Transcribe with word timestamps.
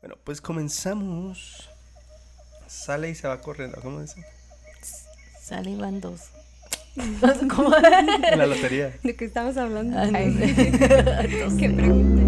Bueno, 0.00 0.16
pues 0.22 0.40
comenzamos. 0.40 1.68
Sale 2.66 3.10
y 3.10 3.14
se 3.14 3.26
va 3.26 3.40
corriendo, 3.40 3.80
¿cómo 3.82 4.00
dice? 4.00 4.24
Sale 5.42 5.70
y 5.70 5.76
van 5.76 6.00
dos. 6.00 6.20
¿Cómo? 7.54 7.74
En 7.76 8.38
la 8.38 8.46
lotería. 8.46 8.94
¿De 9.02 9.16
qué 9.16 9.24
estamos 9.24 9.56
hablando? 9.56 9.98
Ah, 9.98 10.06
no 10.06 10.18
Ay. 10.18 10.34
¿Qué 11.58 11.70
pregunta? 11.70 12.27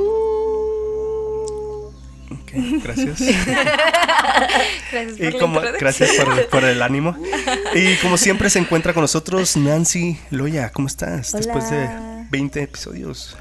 Ok, 2.53 2.83
gracias. 2.83 3.19
Gracias 4.91 5.17
por 5.17 5.35
Y 5.35 5.39
como, 5.39 5.61
gracias 5.61 6.11
por 6.15 6.37
el, 6.37 6.45
por 6.45 6.63
el 6.65 6.81
ánimo. 6.81 7.15
Y 7.73 7.95
como 7.97 8.17
siempre 8.17 8.49
se 8.49 8.59
encuentra 8.59 8.93
con 8.93 9.01
nosotros 9.01 9.55
Nancy 9.55 10.19
Loya. 10.29 10.71
¿Cómo 10.71 10.87
estás? 10.87 11.31
Después 11.31 11.69
de 11.69 11.85
Hola. 11.85 12.27
20 12.29 12.63
episodios. 12.63 13.37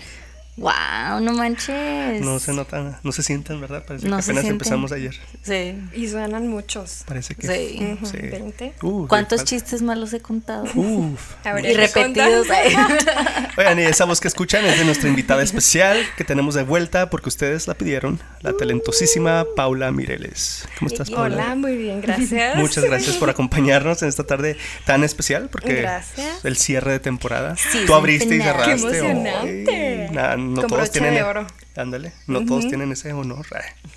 Wow, 0.61 1.21
no 1.23 1.33
manches. 1.33 2.21
No 2.21 2.39
se 2.39 2.53
notan, 2.53 2.99
no 3.03 3.13
se 3.13 3.23
sienten, 3.23 3.61
¿verdad? 3.61 3.83
Parece 3.87 4.07
No 4.07 4.17
que 4.19 4.23
apenas 4.23 4.43
sienten. 4.43 4.51
empezamos 4.53 4.93
ayer. 4.93 5.15
Sí. 5.43 5.75
Y 5.95 6.07
suenan 6.09 6.49
muchos. 6.49 7.05
Parece 7.07 7.35
que. 7.35 7.47
Sí. 7.47 7.95
Ujú, 7.95 8.07
Sí. 8.07 8.19
20. 8.19 8.75
Uh, 8.83 9.07
¿Cuántos 9.09 9.33
le 9.33 9.39
falta- 9.39 9.49
chistes 9.51 9.83
malos 9.83 10.13
he 10.13 10.21
contado? 10.21 10.65
Uf. 10.75 11.21
Y 11.65 11.73
repetidos. 11.75 12.47
Oigan, 13.57 13.79
y 13.79 13.83
esa 13.83 14.05
voz 14.05 14.21
que 14.21 14.29
escuchan 14.29 14.65
es 14.67 14.79
de 14.79 14.85
nuestra 14.85 15.09
invitada 15.09 15.43
especial 15.43 15.97
que 16.17 16.25
tenemos 16.25 16.55
de 16.55 16.63
vuelta 16.63 17.11
porque 17.11 17.29
ustedes 17.29 17.67
la 17.67 17.75
pidieron, 17.75 18.21
la 18.43 18.53
talentosísima 18.53 19.47
Paula 19.57 19.91
Mireles. 19.93 20.69
¿Cómo 20.79 20.91
estás, 20.91 21.11
Paula? 21.11 21.37
Hola, 21.37 21.55
muy 21.55 21.77
bien, 21.77 22.01
gracias. 22.01 22.57
Muchas 22.57 22.85
gracias 22.85 23.17
por 23.17 23.31
acompañarnos 23.31 24.03
en 24.03 24.09
esta 24.09 24.25
tarde 24.25 24.57
tan 24.85 25.05
especial 25.05 25.49
porque 25.51 25.77
Gracias. 25.77 26.45
el 26.45 26.57
cierre 26.57 26.93
de 26.93 27.01
temporada. 27.01 27.57
Sí, 27.57 27.85
Tú 27.87 27.95
abriste 27.95 28.35
y 28.37 28.39
finale. 28.41 28.59
Qué 28.65 28.79
cerraste. 28.79 28.99
emocionante. 28.99 30.09
No 30.51 30.61
Con 30.63 30.69
todos 30.71 30.83
broche 30.83 30.93
tienen 31.01 31.15
de 31.15 31.23
oro. 31.23 31.47
Ándale, 31.77 32.13
no 32.27 32.45
todos 32.45 32.69
tienen 32.69 32.93
ese 32.93 33.13
honor. 33.13 33.47
Ay. 33.55 33.91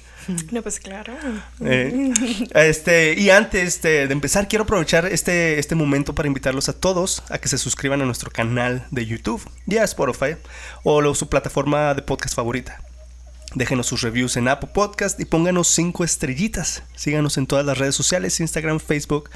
No, 0.51 0.61
pues 0.61 0.79
claro. 0.79 1.13
Eh, 1.59 2.13
este, 2.55 3.13
y 3.19 3.29
antes 3.29 3.81
de, 3.81 4.07
de 4.07 4.13
empezar, 4.13 4.47
quiero 4.47 4.63
aprovechar 4.63 5.05
este, 5.05 5.59
este 5.59 5.75
momento 5.75 6.15
para 6.15 6.27
invitarlos 6.27 6.69
a 6.69 6.79
todos 6.79 7.23
a 7.29 7.39
que 7.39 7.49
se 7.49 7.57
suscriban 7.57 8.01
a 8.01 8.05
nuestro 8.05 8.31
canal 8.31 8.85
de 8.89 9.05
YouTube 9.05 9.41
y 9.67 9.75
a 9.77 9.83
Spotify 9.83 10.37
o 10.83 11.01
lo- 11.01 11.13
su 11.13 11.27
plataforma 11.27 11.93
de 11.93 12.03
podcast 12.03 12.35
favorita. 12.35 12.81
Déjenos 13.55 13.85
sus 13.87 14.01
reviews 14.01 14.37
en 14.37 14.47
Apple 14.47 14.69
Podcast 14.73 15.19
y 15.19 15.25
pónganos 15.25 15.67
cinco 15.67 16.05
estrellitas. 16.05 16.83
Síganos 16.95 17.37
en 17.37 17.45
todas 17.45 17.65
las 17.65 17.77
redes 17.77 17.93
sociales, 17.93 18.39
Instagram, 18.39 18.79
Facebook, 18.79 19.29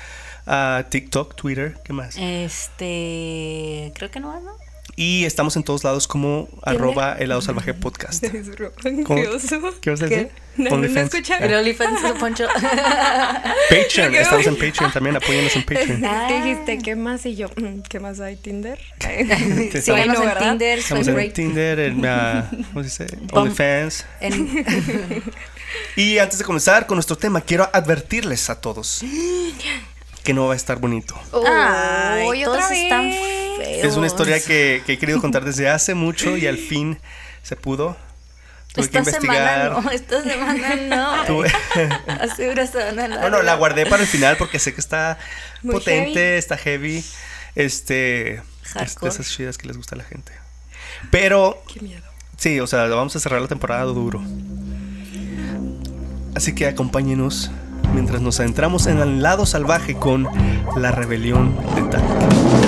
ah, 0.46 0.86
TikTok, 0.90 1.36
Twitter, 1.36 1.78
¿qué 1.84 1.92
más? 1.92 2.16
Este. 2.18 3.92
Creo 3.94 4.10
que 4.10 4.20
no, 4.22 4.40
¿no? 4.40 4.54
Y 5.00 5.26
estamos 5.26 5.56
en 5.56 5.64
todos 5.64 5.84
lados 5.84 6.08
como 6.08 6.50
arroba 6.64 7.14
helado 7.20 7.40
salvaje 7.44 7.76
podcast. 7.76 8.26
¿Cómo? 9.06 9.22
Qué 9.22 9.28
oso. 9.28 9.60
¿Qué 9.80 9.92
vas 9.92 10.02
a 10.02 10.08
decir? 10.08 10.32
No, 10.56 10.72
no, 10.72 10.78
no 10.78 11.00
escucha. 11.02 11.36
Ah. 11.40 11.46
El 11.46 11.54
OnlyFans 11.54 12.02
de 12.02 12.14
Poncho. 12.16 12.48
Patreon, 13.70 14.12
¿Qué? 14.12 14.22
estamos 14.22 14.48
en 14.48 14.56
Patreon 14.56 14.92
también, 14.92 15.16
apóyennos 15.16 15.56
en 15.56 15.62
Patreon. 15.64 16.04
Es 16.04 16.28
que 16.28 16.42
dijiste, 16.42 16.78
¿qué 16.80 16.96
más? 16.96 17.24
Y 17.28 17.36
yo, 17.36 17.48
mm, 17.48 17.82
¿qué 17.88 18.00
más 18.00 18.20
hay? 18.20 18.38
¿Tinder? 18.38 18.80
Sí, 19.00 19.82
Síganos 19.82 20.18
Bueno, 20.18 20.32
en. 20.32 20.38
Tinder, 20.40 20.80
Estamos 20.80 21.08
en 21.08 21.34
Tinder, 21.34 21.80
en 21.80 22.06
ah, 22.08 22.50
¿cómo 22.74 22.84
se 22.84 23.06
dice? 23.06 23.18
OnlyFans. 23.34 24.06
en- 24.20 25.24
Y 25.96 26.18
antes 26.18 26.40
de 26.40 26.44
comenzar 26.44 26.88
con 26.88 26.96
nuestro 26.96 27.16
tema, 27.18 27.42
quiero 27.42 27.70
advertirles 27.72 28.50
a 28.50 28.60
todos 28.60 29.04
que 30.24 30.34
no 30.34 30.48
va 30.48 30.54
a 30.54 30.56
estar 30.58 30.80
bonito. 30.80 31.16
Ay, 31.48 32.26
Uy, 32.28 32.44
todos 32.44 32.64
otra 32.64 32.76
están 32.76 33.10
vez. 33.10 33.22
Es 33.82 33.96
una 33.96 34.08
historia 34.08 34.40
que, 34.44 34.82
que 34.86 34.94
he 34.94 34.98
querido 34.98 35.20
contar 35.22 35.44
desde 35.46 35.70
hace 35.70 35.94
mucho 35.94 36.38
y 36.38 36.48
al 36.48 36.58
fin 36.70 37.00
se 37.44 37.56
pudo. 37.56 37.96
Tuve 38.74 38.86
Esta 38.86 39.02
que 39.04 39.12
semana 39.12 39.66
investigar. 39.66 39.84
no, 39.84 39.90
esta 39.92 40.24
semana 40.24 40.76
no. 40.76 41.26
Tuve- 41.26 41.52
Hace 42.22 42.50
una 42.50 42.68
semana 42.68 43.08
No, 43.22 43.30
no, 43.30 43.42
la 43.42 43.56
guardé 43.56 43.86
para 43.86 44.04
el 44.04 44.08
final 44.08 44.38
porque 44.38 44.60
sé 44.60 44.74
que 44.74 44.82
está 44.82 45.18
Muy 45.64 45.74
potente, 45.76 46.14
heavy. 46.20 46.38
está 46.38 46.58
heavy. 46.58 47.06
Este. 47.56 48.34
Es 48.36 48.44
de 48.74 48.80
Hardcore. 48.80 49.10
esas 49.12 49.30
chidas 49.30 49.58
que 49.58 49.68
les 49.68 49.78
gusta 49.78 49.96
a 49.96 49.98
la 49.98 50.04
gente. 50.04 50.32
Pero 51.10 51.64
Qué 51.74 51.80
miedo. 51.80 52.04
Sí, 52.38 52.60
o 52.60 52.68
sea, 52.68 52.86
vamos 52.88 53.16
a 53.16 53.20
cerrar 53.20 53.42
la 53.42 53.48
temporada 53.48 53.84
duro. 53.84 54.22
Así 56.36 56.54
que 56.54 56.68
acompáñenos 56.68 57.50
mientras 57.94 58.22
nos 58.22 58.40
adentramos 58.40 58.86
en 58.86 59.00
el 59.00 59.24
lado 59.24 59.46
salvaje 59.48 59.96
con 59.96 60.28
la 60.76 60.92
rebelión 60.92 61.56
de 61.76 61.82
Tark. 61.84 62.67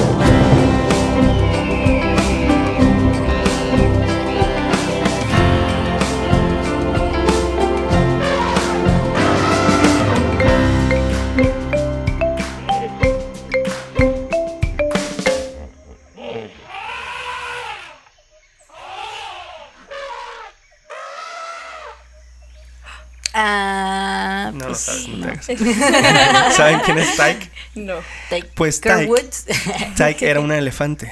¿Saben 26.52 26.80
quién 26.86 26.98
es 27.00 27.16
Tyke? 27.16 27.52
No. 27.76 27.96
Take 28.30 28.50
Pues 28.56 28.82
Tyke, 28.82 29.10
Woods. 29.10 29.46
Tyke 29.96 30.24
era 30.24 30.40
una 30.40 30.58
elefante. 30.58 31.12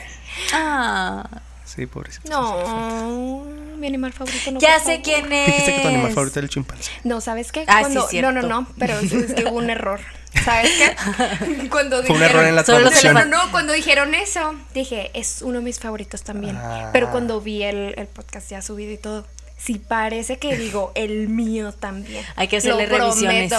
ah, 0.54 1.28
Sí, 1.66 1.86
pobrecito. 1.86 2.30
No, 2.30 3.44
mi 3.78 3.86
animal 3.88 4.12
favorito 4.14 4.52
no. 4.52 4.60
ya 4.60 4.80
sé 4.80 4.86
favor. 4.86 5.02
quién 5.04 5.34
es. 5.34 5.46
Dijiste 5.48 5.76
que 5.76 5.82
tu 5.82 5.88
animal 5.90 6.12
favorito 6.14 6.40
era 6.40 6.46
el 6.46 6.50
chimpancé. 6.50 6.92
No, 7.04 7.22
¿sabes 7.22 7.52
qué? 7.52 7.66
Ah, 7.68 7.80
sí, 7.80 7.82
Cuando, 7.84 8.08
cierto. 8.08 8.32
No, 8.32 8.42
no, 8.42 8.48
no, 8.62 8.68
pero 8.80 8.98
es, 8.98 9.12
es 9.12 9.34
que 9.34 9.44
hubo 9.46 9.58
un 9.58 9.70
error. 9.70 10.00
¿Sabes 10.44 10.72
qué? 10.78 11.68
Cuando 11.70 12.04
Fue 12.04 12.16
un 12.16 12.22
dijeron, 12.22 12.24
error 12.24 12.46
en 12.46 12.56
la 12.56 12.64
traducción. 12.64 13.14
No, 13.14 13.26
no, 13.26 13.46
no, 13.46 13.52
cuando 13.52 13.74
dijeron 13.74 14.16
eso, 14.16 14.56
dije, 14.74 15.12
es 15.14 15.42
uno 15.42 15.60
de 15.60 15.64
mis 15.66 15.80
favoritos 15.80 16.24
también. 16.24 16.56
Ah. 16.58 16.90
Pero 16.94 17.12
cuando 17.12 17.42
vi 17.42 17.64
el, 17.64 17.94
el 17.98 18.08
podcast 18.08 18.50
ya 18.50 18.62
subido 18.62 18.92
y 18.92 18.98
todo, 18.98 19.26
sí 19.58 19.82
parece 19.86 20.38
que 20.38 20.56
digo, 20.58 20.92
el 20.96 21.28
mío 21.30 21.72
también. 21.74 22.24
Hay 22.36 22.48
que 22.48 22.58
hacerle 22.58 22.88
Lo 22.88 22.98
revisiones. 22.98 23.52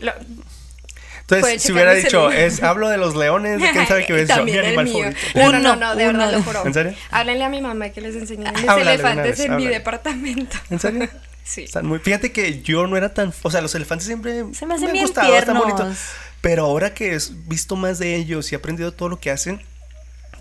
Lo- 0.00 0.12
Entonces, 1.22 1.62
si 1.62 1.72
hubiera 1.72 1.92
dicho, 1.94 2.08
celular. 2.30 2.38
es, 2.38 2.62
hablo 2.62 2.88
de 2.88 2.98
los 2.98 3.16
leones, 3.16 3.60
¿quién 3.72 3.86
sabe 3.88 4.06
qué 4.06 4.12
hubiera 4.14 4.34
dicho? 4.34 4.44
Mi 4.44 4.52
También 4.52 4.58
el 4.58 4.66
animal 4.66 4.84
mío. 4.84 5.12
favorito. 5.32 5.52
No, 5.52 5.58
no, 5.60 5.76
no, 5.76 5.96
de 5.96 6.06
verdad 6.06 6.32
lo 6.32 6.42
juro. 6.42 6.66
¿En 6.66 6.74
serio? 6.74 6.94
Háblenle 7.10 7.44
a 7.44 7.48
mi 7.48 7.60
mamá 7.60 7.88
que 7.90 8.00
les 8.00 8.14
enseñé 8.14 8.50
mis 8.52 8.68
Háblale 8.68 8.94
elefantes 8.94 9.38
vez, 9.38 9.40
en 9.46 9.56
mi 9.56 9.66
departamento. 9.66 10.56
¿En 10.70 10.78
serio? 10.80 11.08
Sí. 11.46 11.62
Están 11.62 11.86
muy, 11.86 12.00
fíjate 12.00 12.32
que 12.32 12.60
yo 12.60 12.88
no 12.88 12.96
era 12.96 13.14
tan, 13.14 13.32
o 13.42 13.50
sea, 13.52 13.60
los 13.60 13.72
elefantes 13.76 14.04
siempre 14.08 14.46
Se 14.52 14.66
me 14.66 14.74
hacen 14.74 14.88
han 14.88 14.92
bien 14.94 15.04
gustado, 15.06 15.32
están 15.32 15.56
bonitos. 15.56 15.96
Pero 16.40 16.64
ahora 16.64 16.92
que 16.92 17.14
he 17.14 17.18
visto 17.46 17.76
más 17.76 18.00
de 18.00 18.16
ellos 18.16 18.50
y 18.50 18.56
he 18.56 18.58
aprendido 18.58 18.92
todo 18.92 19.08
lo 19.10 19.20
que 19.20 19.30
hacen, 19.30 19.62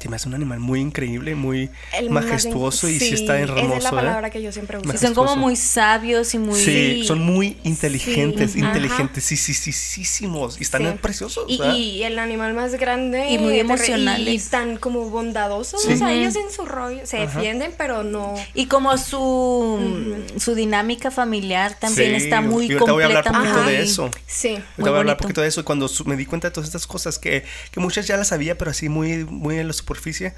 se 0.06 0.10
me 0.10 0.18
hace 0.18 0.28
un 0.28 0.36
animal 0.36 0.60
muy 0.60 0.82
increíble, 0.82 1.34
muy 1.34 1.72
El 1.98 2.12
más 2.12 2.26
majestuoso 2.26 2.88
y 2.88 3.00
sí, 3.00 3.08
sí, 3.10 3.14
está 3.16 3.40
hermoso. 3.40 3.66
Esa 3.66 3.78
es 3.78 3.84
la 3.86 3.90
¿eh? 3.90 3.94
palabra 3.94 4.30
que 4.30 4.40
yo 4.40 4.52
siempre 4.52 4.78
uso. 4.78 4.92
Sí, 4.92 4.98
son 5.00 5.16
como 5.16 5.36
muy 5.36 5.56
sabios 5.56 6.32
y 6.36 6.38
muy. 6.38 6.60
Sí, 6.60 7.04
son 7.08 7.22
muy 7.24 7.58
inteligentes, 7.64 8.52
Sí, 8.52 8.60
inteligentes, 8.60 9.24
sí, 9.24 9.36
sí, 9.36 9.56
sí, 9.56 9.72
sí, 9.72 10.06
sí, 10.06 10.28
y 10.60 10.62
están 10.62 10.84
Sí. 10.84 10.98
preciosos. 11.02 11.46
Y, 11.48 11.60
y 11.64 12.04
el 12.04 12.20
animal 12.20 12.54
más 12.54 12.76
grande. 12.76 13.32
Y 13.32 13.40
muy 13.40 13.60
emocionales. 13.60 14.46
Y 14.46 14.50
tan 14.52 14.78
como 14.78 15.10
bondadosos. 15.10 15.82
Sí. 15.82 15.94
O 15.94 15.98
sea, 15.98 16.14
ellos 16.14 16.36
en 16.36 16.52
su 16.52 16.66
rollo 16.66 17.00
se 17.08 17.18
Ajá. 17.18 17.26
defienden, 17.40 17.74
pero 17.76 18.04
no. 18.04 18.36
Y 18.54 18.68
como 18.68 18.96
su, 19.00 20.24
su 20.38 20.54
dinámica 20.54 21.10
familiar 21.10 21.78
también 21.80 22.20
Sí, 22.20 22.26
está 22.26 22.42
muy 22.42 22.68
y 22.68 22.74
ahorita 22.74 22.92
voy 22.92 23.04
a 23.04 23.06
hablar 23.08 23.24
completa. 23.24 23.50
poquito 23.54 23.70
de 23.70 23.82
eso. 23.82 24.12
Sí. 24.28 24.50
Muy 24.50 24.62
voy 24.78 24.86
a 24.86 24.90
hablar 24.90 25.06
bonito. 25.06 25.18
poquito 25.24 25.42
de 25.42 25.48
eso 25.48 25.62
y 25.62 25.64
cuando 25.64 25.88
su- 25.88 26.06
me 26.06 26.16
di 26.16 26.26
cuenta 26.26 26.50
de 26.50 26.54
todas 26.54 26.68
estas 26.68 26.86
cosas 26.86 27.18
que, 27.18 27.44
que 27.72 27.80
muchas 27.80 28.06
ya 28.08 28.18
las 28.18 28.28
sabía, 28.28 28.58
pero 28.58 28.72
así 28.72 28.90
muy, 28.90 29.24
muy 29.26 29.58
en 29.58 29.68
la 29.68 29.72
superficie. 29.96 30.34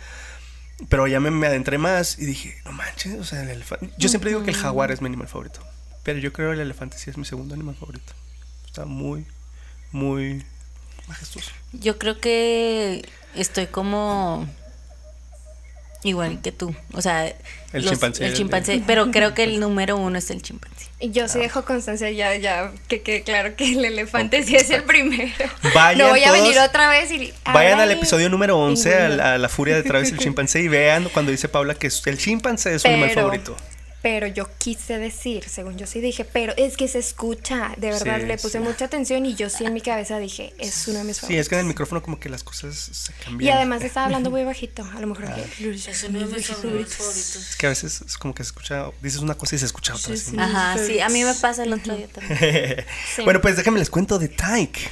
Pero 0.90 1.08
ya 1.08 1.20
me, 1.20 1.32
me 1.32 1.48
adentré 1.48 1.78
más 1.78 2.20
y 2.20 2.26
dije, 2.26 2.56
no 2.66 2.72
manches, 2.72 3.20
o 3.20 3.24
sea, 3.24 3.42
el 3.42 3.50
elefante. 3.50 3.90
Yo 3.98 4.10
siempre 4.10 4.30
digo 4.30 4.44
que 4.44 4.52
el 4.52 4.56
jaguar 4.58 4.92
es 4.92 5.02
mi 5.02 5.08
animal 5.08 5.28
favorito. 5.28 5.60
Pero 6.04 6.20
yo 6.20 6.32
creo 6.32 6.50
que 6.50 6.56
el 6.56 6.62
elefante 6.62 6.98
sí 6.98 7.10
es 7.10 7.18
mi 7.18 7.26
segundo 7.26 7.56
animal 7.56 7.76
favorito. 7.76 8.14
Está 8.66 8.86
muy, 8.86 9.26
muy 9.92 10.46
majestuoso. 11.08 11.52
Yo 11.74 11.98
creo 11.98 12.20
que 12.20 13.04
estoy 13.36 13.68
como 13.68 14.48
igual 16.04 16.42
que 16.42 16.52
tú. 16.52 16.76
O 16.94 17.02
sea, 17.02 17.26
El 17.28 17.36
los- 17.84 17.92
chimpancé. 17.92 18.26
El 18.26 18.34
chimpancé. 18.34 18.82
Pero 18.86 19.12
creo 19.12 19.34
que 19.34 19.44
el 19.44 19.60
número 19.60 19.98
uno 19.98 20.18
es 20.18 20.30
el 20.32 20.42
chimpancé. 20.42 20.88
Y 21.00 21.12
yo 21.12 21.26
Ah. 21.26 21.28
sí 21.28 21.38
dejo 21.40 21.64
constancia 21.64 22.10
ya, 22.10 22.36
ya, 22.38 22.72
que 22.88 23.02
quede 23.02 23.22
claro 23.22 23.56
que 23.56 23.72
el 23.74 23.86
elefante 23.86 24.42
sí 24.44 24.56
es 24.56 24.70
el 24.72 24.84
primero. 24.84 25.32
Vayan 25.76 25.98
no 26.00 26.10
voy 26.10 26.24
a 26.24 26.32
venir 26.32 26.58
otra 26.60 26.90
vez 26.90 27.12
y... 27.12 27.32
Vayan 27.46 27.80
al 27.80 27.90
"Ay, 27.90 27.98
episodio 27.98 28.30
número 28.30 28.58
11, 28.58 28.94
a 28.96 28.98
pingüino". 29.00 29.16
la, 29.18 29.34
a 29.34 29.38
la 29.38 29.50
furia 29.50 29.76
detrás 29.76 30.10
del 30.10 30.18
chimpancé, 30.20 30.62
y 30.62 30.68
vean 30.68 31.10
cuando 31.14 31.32
dice 31.32 31.50
Paula 31.50 31.76
que 31.76 31.88
es- 31.88 32.02
el 32.08 32.18
chimpancé 32.18 32.74
es 32.76 32.82
su 32.82 32.88
animal 32.88 33.12
favorito. 33.12 33.56
Pero 34.10 34.26
yo 34.28 34.48
quise 34.58 34.98
decir, 35.00 35.44
según 35.50 35.78
yo 35.78 35.86
sí 35.86 36.00
dije, 36.00 36.24
pero 36.24 36.54
es 36.56 36.78
que 36.78 36.88
se 36.88 36.98
escucha, 37.00 37.74
de 37.76 37.90
verdad, 37.92 38.22
Sí, 38.22 38.26
le 38.26 38.38
puse 38.38 38.58
sí. 38.60 38.64
mucha 38.64 38.86
atención 38.86 39.26
y 39.26 39.36
yo 39.36 39.50
sí 39.50 39.66
en 39.66 39.74
mi 39.74 39.82
cabeza 39.82 40.18
dije, 40.18 40.54
es 40.60 40.88
uno 40.88 41.00
de 41.00 41.04
mis 41.04 41.20
favoritos. 41.20 41.36
Sí, 41.36 41.40
es 41.42 41.50
que 41.50 41.56
en 41.56 41.60
el 41.62 41.66
micrófono 41.68 42.02
como 42.02 42.18
que 42.18 42.30
las 42.30 42.42
cosas 42.42 42.74
se 42.78 43.12
cambian. 43.26 43.42
Y 43.46 43.52
además 43.54 43.84
estaba 43.84 44.06
hablando 44.06 44.30
muy 44.32 44.44
bajito, 44.46 44.82
a 44.96 45.02
lo 45.02 45.08
mejor. 45.08 45.26
Ah. 45.26 45.36
que- 45.58 45.70
Es 45.72 46.04
uno 46.06 46.20
de 46.20 46.26
mis 46.36 46.46
favoritos. 46.48 47.36
Es 47.36 47.56
que 47.58 47.66
a 47.66 47.70
veces 47.70 48.00
es 48.02 48.18
como 48.18 48.34
que 48.34 48.44
se 48.46 48.48
escucha, 48.48 48.86
dices 49.02 49.20
una 49.20 49.36
cosa 49.36 49.58
y 49.58 49.60
se 49.60 49.66
escucha 49.66 49.94
otra. 49.94 50.16
Sí. 50.16 50.38
Ajá, 50.40 50.78
sí, 50.78 51.02
a 51.02 51.10
mí 51.10 51.26
me 51.26 51.34
pasa 51.34 51.64
el 51.64 51.74
otro 51.74 51.94
día 51.98 52.08
también. 52.08 52.38
Sí. 53.14 53.24
Bueno, 53.24 53.42
pues 53.42 53.58
déjenme 53.58 53.80
les 53.80 53.90
cuento 53.90 54.18
de 54.20 54.30
Tyke. 54.30 54.90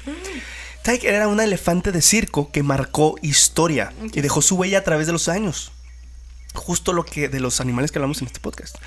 Tyke 0.84 1.06
era 1.06 1.28
una 1.30 1.46
elefante 1.46 1.92
de 1.94 2.02
circo 2.02 2.52
que 2.52 2.64
marcó 2.64 3.16
historia 3.22 3.94
y 4.14 4.20
dejó 4.20 4.42
su 4.42 4.56
huella 4.58 4.80
a 4.80 4.84
través 4.84 5.08
de 5.08 5.14
los 5.14 5.30
años. 5.30 5.72
Justo 6.56 6.94
lo 6.94 7.06
que 7.06 7.30
de 7.30 7.40
los 7.40 7.62
animales 7.62 7.92
que 7.92 8.00
hablamos 8.00 8.22
en 8.22 8.28
este 8.28 8.40
podcast. 8.40 8.78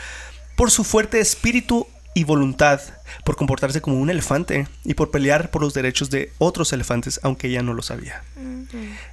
Por 0.56 0.70
su 0.70 0.84
fuerte 0.84 1.20
espíritu 1.20 1.86
y 2.14 2.24
voluntad, 2.24 2.80
por 3.24 3.36
comportarse 3.36 3.80
como 3.80 4.00
un 4.00 4.10
elefante 4.10 4.66
y 4.84 4.94
por 4.94 5.10
pelear 5.10 5.50
por 5.50 5.62
los 5.62 5.72
derechos 5.72 6.10
de 6.10 6.32
otros 6.38 6.72
elefantes, 6.72 7.20
aunque 7.22 7.46
ella 7.46 7.62
no 7.62 7.74
lo 7.74 7.82
sabía. 7.82 8.24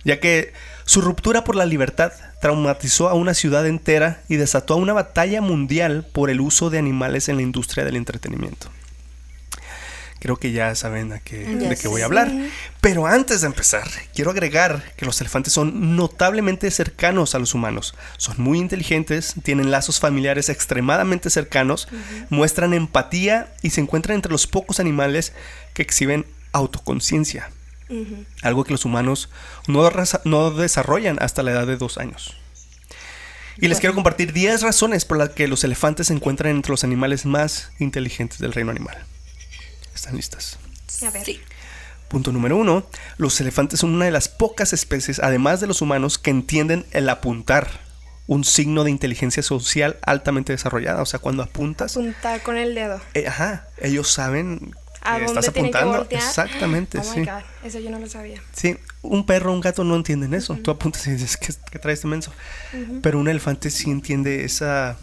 Ya 0.03 0.19
que 0.19 0.53
su 0.85 1.01
ruptura 1.01 1.43
por 1.43 1.55
la 1.55 1.65
libertad 1.65 2.13
traumatizó 2.41 3.09
a 3.09 3.13
una 3.13 3.33
ciudad 3.33 3.67
entera 3.67 4.23
y 4.27 4.37
desató 4.37 4.75
una 4.77 4.93
batalla 4.93 5.41
mundial 5.41 6.05
por 6.11 6.29
el 6.29 6.41
uso 6.41 6.69
de 6.69 6.79
animales 6.79 7.29
en 7.29 7.35
la 7.35 7.43
industria 7.43 7.85
del 7.85 7.95
entretenimiento. 7.95 8.69
Creo 10.25 10.37
que 10.37 10.51
ya 10.51 10.73
saben 10.73 11.13
a 11.13 11.19
qué, 11.19 11.45
de 11.45 11.77
qué 11.77 11.87
voy 11.87 12.01
a 12.01 12.05
hablar. 12.05 12.31
Pero 12.81 13.05
antes 13.05 13.41
de 13.41 13.45
empezar, 13.45 13.87
quiero 14.11 14.31
agregar 14.31 14.81
que 14.97 15.05
los 15.05 15.21
elefantes 15.21 15.53
son 15.53 15.95
notablemente 15.95 16.71
cercanos 16.71 17.35
a 17.35 17.39
los 17.39 17.53
humanos. 17.53 17.93
Son 18.17 18.33
muy 18.39 18.57
inteligentes, 18.57 19.35
tienen 19.43 19.69
lazos 19.69 19.99
familiares 19.99 20.49
extremadamente 20.49 21.29
cercanos, 21.29 21.87
muestran 22.31 22.73
empatía 22.73 23.53
y 23.61 23.69
se 23.69 23.81
encuentran 23.81 24.15
entre 24.15 24.31
los 24.31 24.47
pocos 24.47 24.79
animales 24.79 25.31
que 25.75 25.83
exhiben 25.83 26.25
autoconciencia. 26.53 27.51
Algo 28.41 28.63
que 28.63 28.71
los 28.71 28.83
humanos 28.83 29.29
no 29.67 30.49
desarrollan 30.49 31.19
hasta 31.21 31.43
la 31.43 31.51
edad 31.51 31.67
de 31.67 31.77
dos 31.77 31.99
años. 31.99 32.35
Y 33.57 33.67
les 33.67 33.79
quiero 33.79 33.93
compartir 33.93 34.33
10 34.33 34.63
razones 34.63 35.05
por 35.05 35.19
las 35.19 35.29
que 35.29 35.47
los 35.47 35.63
elefantes 35.63 36.07
se 36.07 36.13
encuentran 36.13 36.55
entre 36.55 36.71
los 36.71 36.83
animales 36.83 37.27
más 37.27 37.69
inteligentes 37.77 38.39
del 38.39 38.53
reino 38.53 38.71
animal. 38.71 38.97
¿Están 39.95 40.15
listas? 40.15 40.59
A 41.05 41.09
ver. 41.09 41.25
Sí. 41.25 41.39
Punto 42.09 42.31
número 42.31 42.57
uno. 42.57 42.85
Los 43.17 43.39
elefantes 43.41 43.79
son 43.79 43.93
una 43.95 44.05
de 44.05 44.11
las 44.11 44.29
pocas 44.29 44.73
especies, 44.73 45.19
además 45.19 45.59
de 45.61 45.67
los 45.67 45.81
humanos, 45.81 46.17
que 46.19 46.29
entienden 46.29 46.85
el 46.91 47.09
apuntar. 47.09 47.83
Un 48.27 48.43
signo 48.43 48.83
de 48.83 48.89
inteligencia 48.91 49.43
social 49.43 49.97
altamente 50.03 50.51
desarrollada. 50.51 51.01
O 51.01 51.05
sea, 51.05 51.19
cuando 51.19 51.43
apuntas, 51.43 51.95
Apuntar 51.95 52.41
con 52.41 52.57
el 52.57 52.73
dedo. 52.73 52.99
eh, 53.13 53.27
ajá, 53.27 53.67
ellos 53.79 54.11
saben 54.11 54.75
¿A 55.01 55.17
que 55.19 55.25
dónde 55.25 55.39
estás 55.39 55.53
que 55.53 55.59
apuntando. 55.59 56.07
Exactamente, 56.09 56.97
Oh 57.01 57.03
sí. 57.03 57.19
my 57.19 57.25
God, 57.27 57.41
eso 57.63 57.79
yo 57.79 57.91
no 57.91 57.99
lo 57.99 58.07
sabía. 58.07 58.41
Sí, 58.51 58.77
un 59.03 59.27
perro, 59.27 59.53
un 59.53 59.61
gato 59.61 59.83
no 59.83 59.95
entienden 59.95 60.33
eso. 60.33 60.55
Tú 60.55 60.71
apuntas 60.71 61.05
y 61.05 61.11
dices, 61.11 61.37
¿qué, 61.37 61.53
qué 61.71 61.77
trae 61.77 61.93
este 61.93 62.07
menso? 62.07 62.31
Pero 63.03 63.19
un 63.19 63.27
elefante 63.27 63.69
sí 63.69 63.91
entiende 63.91 64.43
esa, 64.43 64.97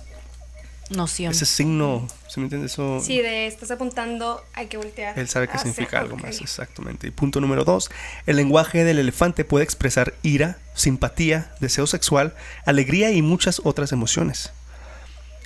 Noción. 0.97 1.33
ese 1.33 1.47
signo. 1.47 2.07
¿Se 2.29 2.41
me 2.41 2.45
entiende 2.47 2.67
eso? 2.67 3.01
Si 3.01 3.21
de 3.21 3.47
estás 3.47 3.71
apuntando, 3.71 4.43
hay 4.55 4.67
que 4.67 4.77
voltear. 4.77 5.19
Él 5.19 5.29
sabe 5.29 5.47
que 5.49 5.53
hacia- 5.57 5.73
significa 5.73 6.01
algo 6.01 6.17
más, 6.17 6.41
exactamente. 6.41 7.07
Y 7.07 7.11
punto 7.11 7.41
número 7.41 7.65
dos, 7.65 7.91
el 8.27 8.37
lenguaje 8.37 8.85
del 8.85 8.99
elefante 8.99 9.45
puede 9.45 9.65
expresar 9.65 10.15
ira, 10.23 10.59
simpatía, 10.75 11.53
deseo 11.61 11.87
sexual, 11.87 12.35
alegría 12.67 13.11
y 13.11 13.23
muchas 13.23 13.61
otras 13.65 13.93
emociones. 13.93 14.53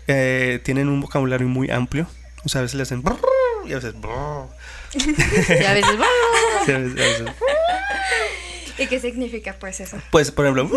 Eh, 0.09 0.61
tienen 0.65 0.89
un 0.89 1.01
vocabulario 1.01 1.49
muy 1.49 1.71
amplio. 1.71 2.07
O 2.45 2.49
sea, 2.49 2.61
a 2.61 2.63
veces 2.63 2.77
le 2.77 2.83
hacen... 2.85 3.03
brrr 3.03 3.19
Y 3.67 3.73
a 3.73 3.77
veces... 3.77 4.01
brrr. 4.01 4.49
Y 4.95 5.65
a 5.65 5.73
veces, 5.75 5.91
Sí, 6.65 6.73
a 6.73 6.79
veces- 6.79 6.93
a 7.01 7.03
veces- 7.25 7.35
¿Y 8.79 8.87
qué 8.89 9.01
significa 9.01 9.57
pues 9.59 9.81
eso? 9.81 9.97
Pues, 10.13 10.31
por 10.31 10.45
ejemplo, 10.47 10.71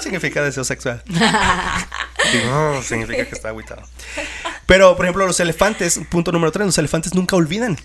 significa 0.00 0.42
deseo 0.42 0.64
sexual. 0.64 1.02
"Uh", 2.38 2.82
significa 2.82 3.24
que 3.26 3.34
está 3.34 3.48
agüitado. 3.48 3.82
Pero, 4.66 4.96
por 4.96 5.04
ejemplo, 5.04 5.26
los 5.26 5.40
elefantes, 5.40 6.00
punto 6.10 6.32
número 6.32 6.52
tres, 6.52 6.66
los 6.66 6.78
elefantes 6.78 7.14
nunca 7.14 7.36
olvidan. 7.36 7.78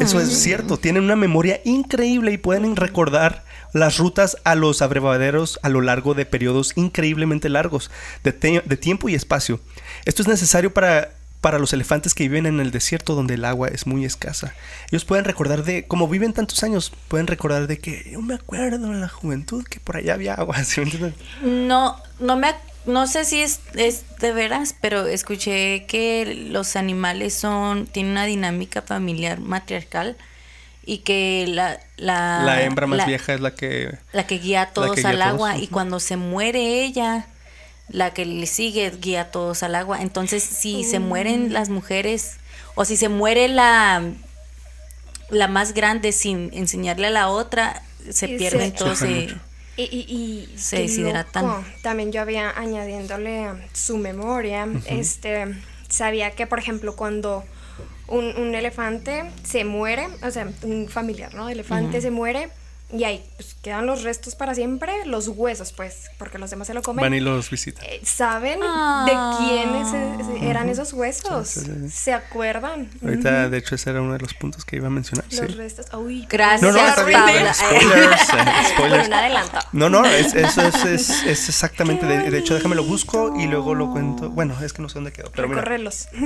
Eso 0.00 0.18
es 0.20 0.32
cierto, 0.42 0.78
tienen 0.78 1.02
una 1.04 1.16
memoria 1.16 1.60
increíble 1.64 2.32
y 2.32 2.38
pueden 2.38 2.76
recordar 2.76 3.44
las 3.74 3.98
rutas 3.98 4.38
a 4.44 4.54
los 4.54 4.80
abrevaderos 4.80 5.58
a 5.62 5.68
lo 5.68 5.82
largo 5.82 6.14
de 6.14 6.24
periodos 6.24 6.72
increíblemente 6.76 7.50
largos 7.50 7.90
de, 8.24 8.32
de 8.64 8.76
tiempo 8.78 9.10
y 9.10 9.14
espacio. 9.14 9.60
Esto 10.06 10.22
es 10.22 10.28
necesario 10.28 10.72
para, 10.72 11.10
para 11.42 11.58
los 11.58 11.74
elefantes 11.74 12.14
que 12.14 12.24
viven 12.24 12.46
en 12.46 12.58
el 12.60 12.70
desierto 12.70 13.14
donde 13.14 13.34
el 13.34 13.44
agua 13.44 13.68
es 13.68 13.86
muy 13.86 14.06
escasa. 14.06 14.54
Ellos 14.90 15.04
pueden 15.04 15.26
recordar 15.26 15.62
de, 15.62 15.84
como 15.86 16.08
viven 16.08 16.32
tantos 16.32 16.62
años, 16.62 16.90
pueden 17.08 17.26
recordar 17.26 17.66
de 17.66 17.76
que 17.78 18.08
yo 18.12 18.22
me 18.22 18.34
acuerdo 18.34 18.86
en 18.86 19.00
la 19.02 19.08
juventud 19.10 19.62
que 19.64 19.78
por 19.78 19.98
allá 19.98 20.14
había 20.14 20.34
agua. 20.34 20.56
No, 21.42 21.96
no 22.18 22.36
me, 22.36 22.48
ac- 22.48 22.56
no 22.86 23.06
sé 23.06 23.24
si 23.24 23.40
es, 23.42 23.60
es 23.74 24.04
de 24.18 24.32
veras, 24.32 24.74
pero 24.80 25.06
escuché 25.06 25.86
que 25.86 26.46
los 26.50 26.76
animales 26.76 27.34
son, 27.34 27.86
tienen 27.86 28.12
una 28.12 28.26
dinámica 28.26 28.82
familiar 28.82 29.40
matriarcal 29.40 30.16
y 30.84 30.98
que 30.98 31.46
la, 31.48 31.80
la, 31.96 32.44
la 32.46 32.62
hembra 32.62 32.86
más 32.86 32.96
la- 32.98 33.06
vieja 33.06 33.34
es 33.34 33.40
la 33.40 33.54
que... 33.54 33.98
la 34.12 34.26
que 34.26 34.38
guía 34.38 34.62
a 34.62 34.70
todos 34.72 35.04
guía 35.04 35.10
al 35.10 35.22
todos, 35.22 35.34
agua 35.34 35.58
y 35.58 35.68
cuando 35.68 36.00
se 36.00 36.16
muere 36.16 36.84
ella, 36.84 37.26
la 37.88 38.12
que 38.14 38.26
le 38.26 38.46
sigue 38.46 38.90
guía 38.90 39.22
a 39.22 39.30
todos 39.30 39.62
al 39.62 39.74
agua. 39.74 40.02
Entonces, 40.02 40.42
si 40.42 40.84
se 40.84 41.00
mueren 41.00 41.52
las 41.52 41.68
mujeres 41.70 42.38
o 42.74 42.84
si 42.84 42.96
se 42.96 43.08
muere 43.08 43.48
la 43.48 44.02
la 45.30 45.48
más 45.48 45.72
grande 45.74 46.12
sin 46.12 46.50
enseñarle 46.52 47.06
a 47.08 47.10
la 47.10 47.28
otra, 47.28 47.82
se 48.10 48.26
Y 48.26 48.36
pierden 48.38 48.72
todos. 48.72 49.02
Y, 49.76 49.84
y, 49.84 50.14
y 50.54 50.58
Se 50.58 50.80
deshidratan. 50.80 51.46
loco. 51.46 51.64
También 51.82 52.12
yo 52.12 52.20
había 52.20 52.50
añadiéndole 52.50 53.48
su 53.72 53.96
memoria, 53.98 54.68
este, 54.86 55.46
sabía 55.88 56.32
que 56.32 56.46
por 56.46 56.58
ejemplo 56.58 56.94
cuando 56.94 57.42
un, 58.06 58.36
un 58.36 58.54
elefante 58.54 59.24
se 59.44 59.64
muere, 59.64 60.08
o 60.22 60.30
sea, 60.30 60.50
un 60.62 60.88
familiar, 60.88 61.34
¿no? 61.34 61.48
Elefante 61.48 62.00
se 62.02 62.10
muere 62.10 62.50
y 62.92 63.04
ahí 63.04 63.24
pues, 63.36 63.54
quedan 63.62 63.86
los 63.86 64.02
restos 64.02 64.34
para 64.34 64.54
siempre, 64.54 64.92
los 65.06 65.28
huesos, 65.28 65.72
pues, 65.72 66.10
porque 66.18 66.38
los 66.38 66.50
demás 66.50 66.66
se 66.66 66.74
lo 66.74 66.82
comen. 66.82 67.02
Van 67.02 67.14
y 67.14 67.20
los 67.20 67.50
visitan. 67.50 67.84
Eh, 67.86 68.00
¿Saben 68.04 68.60
Ah. 68.62 69.04
de 69.06 69.46
quiénes 69.46 70.42
eran 70.42 70.68
esos 70.68 70.92
huesos? 70.92 71.48
Sí, 71.48 71.60
sí, 71.60 71.72
sí. 71.84 71.90
¿Se 71.90 72.12
acuerdan? 72.12 72.90
Ahorita, 73.02 73.48
de 73.48 73.58
hecho, 73.58 73.74
ese 73.74 73.90
era 73.90 74.02
uno 74.02 74.12
de 74.12 74.18
los 74.18 74.34
puntos 74.34 74.64
que 74.64 74.76
iba 74.76 74.86
a 74.86 74.90
mencionar. 74.90 75.24
sí. 75.28 75.40
Los 75.40 75.56
restos. 75.56 75.86
Uy, 75.94 76.26
Gracias, 76.28 76.62
No, 76.62 76.72
no, 76.72 76.86
está 76.88 77.04
bien. 77.04 77.20
Paula. 77.20 77.54
Spoilers, 77.54 78.20
eh, 78.30 78.68
spoilers. 78.74 79.08
No, 79.72 79.88
no, 79.88 80.04
es, 80.04 80.34
eso 80.34 80.62
es, 80.62 80.84
es, 80.84 81.10
es 81.24 81.48
exactamente. 81.48 82.06
De, 82.06 82.30
de 82.30 82.38
hecho, 82.38 82.54
déjame 82.54 82.74
lo 82.74 82.84
busco 82.84 83.34
y 83.38 83.46
luego 83.46 83.74
lo 83.74 83.90
cuento. 83.90 84.30
Bueno, 84.30 84.54
es 84.62 84.72
que 84.72 84.82
no 84.82 84.88
sé 84.88 84.94
dónde 84.94 85.12
quedó, 85.12 85.30
pero 85.34 85.48
mira. 85.48 85.60
Recorrerlos. 85.60 86.08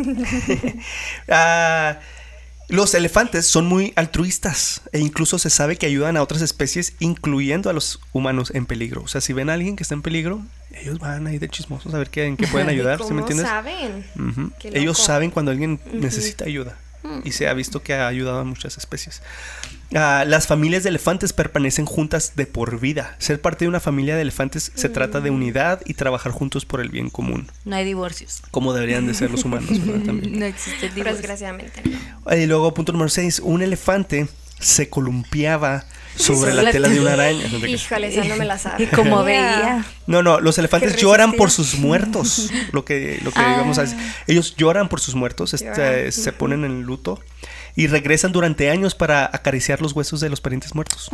Ah, 1.28 1.98
los 2.68 2.94
elefantes 2.94 3.46
son 3.46 3.66
muy 3.66 3.92
altruistas 3.96 4.82
e 4.92 4.98
incluso 4.98 5.38
se 5.38 5.50
sabe 5.50 5.76
que 5.76 5.86
ayudan 5.86 6.16
a 6.16 6.22
otras 6.22 6.42
especies, 6.42 6.94
incluyendo 6.98 7.70
a 7.70 7.72
los 7.72 8.00
humanos 8.12 8.50
en 8.54 8.66
peligro. 8.66 9.02
O 9.02 9.08
sea, 9.08 9.20
si 9.20 9.32
ven 9.32 9.50
a 9.50 9.54
alguien 9.54 9.76
que 9.76 9.84
está 9.84 9.94
en 9.94 10.02
peligro, 10.02 10.42
ellos 10.72 10.98
van 10.98 11.26
ahí 11.26 11.38
de 11.38 11.48
chismosos 11.48 11.94
a 11.94 11.98
ver 11.98 12.10
qué, 12.10 12.26
en 12.26 12.36
qué 12.36 12.46
pueden 12.48 12.68
ayudar, 12.70 12.98
¿sí 12.98 13.04
me 13.04 13.08
¿Cómo 13.08 13.20
entiendes? 13.20 13.46
saben? 13.46 14.04
Ellos 14.72 14.98
saben 14.98 15.30
cuando 15.30 15.52
alguien 15.52 15.80
necesita 15.92 16.44
ayuda 16.44 16.76
y 17.24 17.32
se 17.32 17.46
ha 17.48 17.54
visto 17.54 17.82
que 17.82 17.94
ha 17.94 18.08
ayudado 18.08 18.40
a 18.40 18.44
muchas 18.44 18.76
especies. 18.78 19.22
Ah, 19.94 20.24
las 20.26 20.46
familias 20.48 20.82
de 20.82 20.88
elefantes 20.88 21.32
permanecen 21.32 21.86
juntas 21.86 22.32
de 22.34 22.46
por 22.46 22.80
vida. 22.80 23.14
Ser 23.18 23.40
parte 23.40 23.64
de 23.64 23.68
una 23.68 23.78
familia 23.80 24.16
de 24.16 24.22
elefantes 24.22 24.72
se 24.74 24.88
trata 24.88 25.20
de 25.20 25.30
unidad 25.30 25.80
y 25.86 25.94
trabajar 25.94 26.32
juntos 26.32 26.64
por 26.64 26.80
el 26.80 26.88
bien 26.88 27.08
común, 27.08 27.48
No 27.64 27.76
hay 27.76 27.84
divorcios. 27.84 28.42
como 28.50 28.72
deberían 28.72 29.06
de 29.06 29.14
ser 29.14 29.30
los 29.30 29.44
humanos. 29.44 29.68
¿verdad? 29.86 30.02
También. 30.06 30.38
No 30.38 30.44
existe 30.44 30.88
divorcio. 30.88 31.12
desgraciadamente 31.16 31.82
no. 31.84 32.34
Y 32.36 32.46
luego, 32.46 32.74
punto 32.74 32.92
número 32.92 33.08
6, 33.08 33.40
un 33.44 33.62
elefante 33.62 34.26
se 34.58 34.88
columpiaba 34.88 35.84
sobre 36.16 36.54
la 36.54 36.62
La- 36.62 36.70
tela 36.72 36.88
de 36.88 36.98
una 36.98 37.12
araña. 37.12 37.44
Híjole, 37.46 38.08
esa 38.08 38.24
no 38.24 38.36
me 38.36 38.44
la 38.46 38.58
sabe. 38.58 38.84
Y 38.84 38.86
como 38.88 39.22
veía. 39.22 39.84
No, 40.06 40.22
no, 40.22 40.40
los 40.40 40.58
elefantes 40.58 40.96
lloran 40.96 41.34
por 41.34 41.50
sus 41.50 41.74
muertos. 41.78 42.50
Lo 42.72 42.84
que, 42.84 43.20
lo 43.22 43.30
que 43.32 43.38
Ah. 43.42 43.62
decir. 43.76 43.98
Ellos 44.26 44.56
lloran 44.56 44.88
por 44.88 44.98
sus 45.00 45.14
muertos, 45.14 45.54
este, 45.54 46.10
se 46.10 46.32
ponen 46.32 46.64
en 46.64 46.82
luto 46.82 47.20
y 47.76 47.86
regresan 47.86 48.32
durante 48.32 48.70
años 48.70 48.94
para 48.94 49.26
acariciar 49.26 49.82
los 49.82 49.92
huesos 49.92 50.20
de 50.20 50.30
los 50.30 50.40
parientes 50.40 50.74
muertos. 50.74 51.10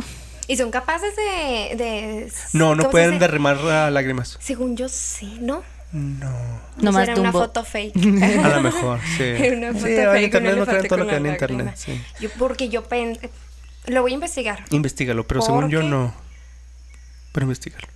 Y 0.47 0.57
son 0.57 0.71
capaces 0.71 1.15
de... 1.15 1.75
de 1.75 2.31
No, 2.53 2.69
no 2.75 2.77
¿cómo 2.77 2.83
se 2.83 2.89
pueden 2.89 3.19
derramar 3.19 3.57
ah, 3.67 3.91
lágrimas. 3.91 4.37
Según 4.41 4.75
yo 4.75 4.89
sí, 4.89 5.37
¿no? 5.41 5.63
No. 5.91 6.31
Nomás 6.77 7.03
Era 7.03 7.19
una 7.19 7.31
Dumbo. 7.31 7.45
foto 7.45 7.63
fake. 7.63 7.95
A 8.43 8.49
lo 8.49 8.61
mejor, 8.61 8.99
sí. 9.17 9.23
Era 9.23 9.57
una 9.57 9.73
foto 9.73 9.85
sí, 9.85 9.93
en 9.93 10.09
fake, 10.09 10.23
internet 10.23 10.55
no 10.57 10.65
crean 10.65 10.79
elefante 10.79 10.87
todo 10.87 10.99
lo 10.99 11.07
que 11.07 11.15
en 11.15 11.25
internet. 11.27 11.73
Sí. 11.75 12.01
Yo, 12.19 12.29
porque 12.39 12.69
yo 12.69 12.83
pen... 12.83 13.17
Lo 13.87 14.01
voy 14.01 14.11
a 14.11 14.15
investigar. 14.15 14.63
Investígalo, 14.71 15.27
pero 15.27 15.41
según 15.41 15.63
¿Por 15.63 15.69
yo 15.69 15.83
no. 15.83 16.13
Pero 17.33 17.43
investigalo. 17.43 17.87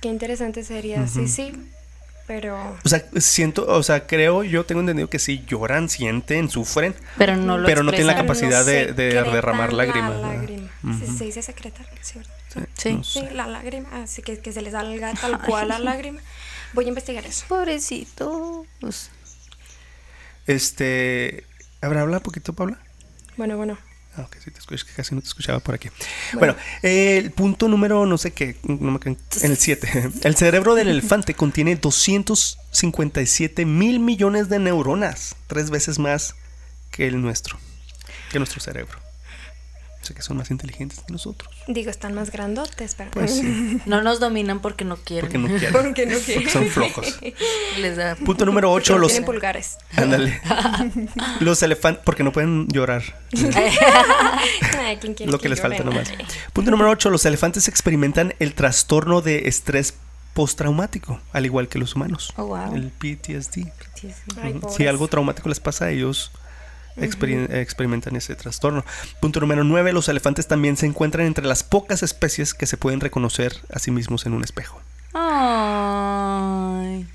Qué 0.00 0.08
interesante 0.08 0.64
sería. 0.64 1.06
Sí, 1.06 1.28
sí. 1.28 1.52
Pero... 2.28 2.76
O 2.84 2.88
sea, 2.88 3.02
siento, 3.16 3.66
o 3.66 3.82
sea, 3.82 4.06
creo, 4.06 4.44
yo 4.44 4.64
tengo 4.66 4.82
entendido 4.82 5.08
que 5.10 5.18
sí 5.18 5.44
lloran, 5.48 5.88
sienten, 5.88 6.48
sufren, 6.50 6.94
Pero 7.16 7.34
no 7.36 7.56
lo 7.58 7.66
Pero 7.66 7.82
no 7.82 7.90
tiene 7.90 8.04
la 8.04 8.14
capacidad 8.16 8.64
de- 8.64 8.92
derramar 8.92 9.72
la 9.72 9.84
lágrimas. 9.86 10.70
Ujú. 10.84 10.98
Se, 11.06 11.18
se 11.18 11.24
dice 11.24 11.42
secretar, 11.42 11.86
¿sí? 12.02 12.20
Sí, 12.52 12.60
Sí. 12.76 12.92
no 12.94 13.02
Sí, 13.04 13.20
sé. 13.20 13.30
la 13.34 13.46
lágrima. 13.46 13.88
Así 14.02 14.22
que, 14.22 14.38
que 14.38 14.52
se 14.52 14.62
les 14.62 14.72
salga 14.72 15.12
tal 15.14 15.40
cual 15.46 15.68
la 15.68 15.78
lágrima. 15.78 16.20
Voy 16.74 16.84
a 16.84 16.88
investigar 16.88 17.24
eso. 17.26 17.44
Pobrecito. 17.48 18.64
Pues, 18.80 19.10
Este, 20.46 21.44
a 21.80 21.88
ver, 21.88 21.98
habla 21.98 22.18
un 22.18 22.22
poquito, 22.22 22.52
Paula. 22.52 22.78
Bueno, 23.36 23.56
bueno. 23.56 23.78
Ah, 24.18 24.22
ok, 24.22 24.36
sí 24.42 24.50
te 24.50 24.58
escucho, 24.58 24.84
que 24.84 24.92
casi 24.92 25.14
no 25.14 25.20
te 25.20 25.28
escuchaba 25.28 25.60
por 25.60 25.76
aquí. 25.76 25.90
Bueno, 26.34 26.56
eh, 26.82 27.18
el 27.18 27.30
punto 27.30 27.68
número, 27.68 28.04
no 28.04 28.18
sé 28.18 28.32
qué, 28.32 28.56
no 28.64 28.90
me 28.90 28.98
en 29.04 29.16
el 29.42 29.56
7. 29.56 30.10
El 30.24 30.34
cerebro 30.34 30.74
del 30.74 30.88
elefante 30.88 31.34
contiene 31.34 31.76
257 31.76 33.64
mil 33.64 34.00
millones 34.00 34.48
de 34.48 34.58
neuronas, 34.58 35.36
tres 35.46 35.70
veces 35.70 36.00
más 36.00 36.34
que 36.90 37.06
el 37.06 37.22
nuestro, 37.22 37.58
que 38.32 38.38
nuestro 38.38 38.60
cerebro. 38.60 38.98
Que 40.14 40.22
son 40.22 40.36
más 40.36 40.50
inteligentes 40.50 41.00
que 41.00 41.12
nosotros. 41.12 41.54
Digo, 41.66 41.90
están 41.90 42.14
más 42.14 42.30
grandotes, 42.30 42.94
pero... 42.94 43.10
Pues 43.10 43.36
sí, 43.36 43.80
no 43.86 44.02
nos 44.02 44.20
dominan 44.20 44.60
porque 44.60 44.84
no 44.84 44.96
quieren. 44.96 45.30
porque 45.30 45.38
no 45.38 45.48
quieren. 45.48 45.72
Porque 45.72 46.06
no 46.06 46.18
quieren. 46.18 46.44
Porque 46.44 46.50
son 46.50 46.66
flojos. 46.68 47.18
Les 47.80 47.96
da. 47.96 48.16
Punto 48.16 48.44
número 48.46 48.70
Porque 48.70 48.84
8, 48.84 48.92
no 48.94 48.98
los... 49.00 49.12
tienen 49.12 49.26
pulgares. 49.26 49.78
Ándale. 49.96 50.40
Los 51.40 51.62
elefantes, 51.62 52.02
porque 52.04 52.22
no 52.22 52.32
pueden 52.32 52.68
llorar. 52.68 53.02
Ay, 54.78 54.96
¿quién 54.98 55.14
quiere 55.14 55.30
lo 55.30 55.38
que 55.38 55.48
les 55.48 55.60
falta 55.60 55.82
nomás. 55.84 56.10
Punto 56.52 56.70
número 56.70 56.90
8. 56.90 57.10
Los 57.10 57.24
elefantes 57.24 57.68
experimentan 57.68 58.34
el 58.38 58.54
trastorno 58.54 59.20
de 59.20 59.48
estrés 59.48 59.94
postraumático, 60.34 61.20
al 61.32 61.46
igual 61.46 61.68
que 61.68 61.78
los 61.78 61.94
humanos. 61.96 62.32
Oh, 62.36 62.46
wow. 62.46 62.74
El 62.74 62.90
PTSD. 62.90 63.66
Ay, 64.40 64.54
pobres. 64.54 64.76
Si 64.76 64.86
algo 64.86 65.08
traumático 65.08 65.48
les 65.48 65.60
pasa 65.60 65.86
a 65.86 65.90
ellos, 65.90 66.30
experi- 67.00 67.52
experimentan 67.54 68.16
ese 68.16 68.34
trastorno. 68.34 68.84
Punto 69.20 69.40
número 69.40 69.64
9. 69.64 69.92
Los 69.92 70.08
elefantes 70.08 70.46
también 70.46 70.76
se 70.76 70.86
encuentran 70.86 71.26
entre 71.26 71.44
las 71.46 71.62
pocas 71.64 72.02
especies 72.02 72.54
que 72.54 72.66
se 72.66 72.76
pueden 72.76 73.00
reconocer 73.00 73.54
a 73.72 73.78
sí 73.78 73.90
mismos 73.90 74.26
en 74.26 74.32
un 74.34 74.44
espejo. 74.44 74.80
Ay. 75.14 77.06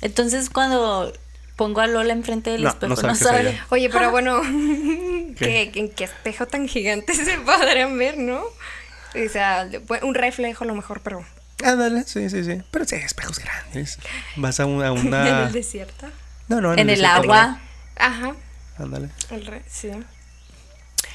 Entonces 0.00 0.50
cuando 0.50 1.12
pongo 1.56 1.80
a 1.80 1.86
Lola 1.86 2.12
enfrente 2.12 2.50
del 2.50 2.62
No, 2.62 2.70
espejo, 2.70 2.94
no 2.94 3.02
no 3.08 3.14
sabe. 3.14 3.60
Oye, 3.70 3.88
pero 3.90 4.10
bueno, 4.10 4.40
¿Qué? 5.38 5.70
¿qué, 5.72 5.80
en 5.80 5.88
qué 5.90 6.04
espejo 6.04 6.46
tan 6.46 6.68
gigante 6.68 7.14
se 7.24 7.38
podrán 7.38 7.96
ver, 7.98 8.18
no? 8.18 8.40
O 8.40 9.28
sea, 9.30 9.68
un 10.02 10.14
reflejo 10.14 10.64
a 10.64 10.66
lo 10.66 10.74
mejor, 10.74 11.00
pero 11.02 11.24
Ándale, 11.62 12.02
sí, 12.06 12.28
sí, 12.28 12.42
sí. 12.42 12.60
Pero 12.72 12.84
sí, 12.86 12.96
espejos 12.96 13.38
grandes. 13.38 13.98
Vas 14.36 14.58
a 14.58 14.66
una. 14.66 14.86
en 14.92 15.06
una... 15.06 15.46
el 15.46 15.52
desierto. 15.52 16.08
No, 16.48 16.60
no, 16.60 16.72
En 16.74 16.90
el 16.90 17.04
agua. 17.04 17.60
Ajá. 17.96 18.34
Ándale. 18.78 19.08
el 19.30 19.46
re, 19.46 19.62
sí. 19.68 19.90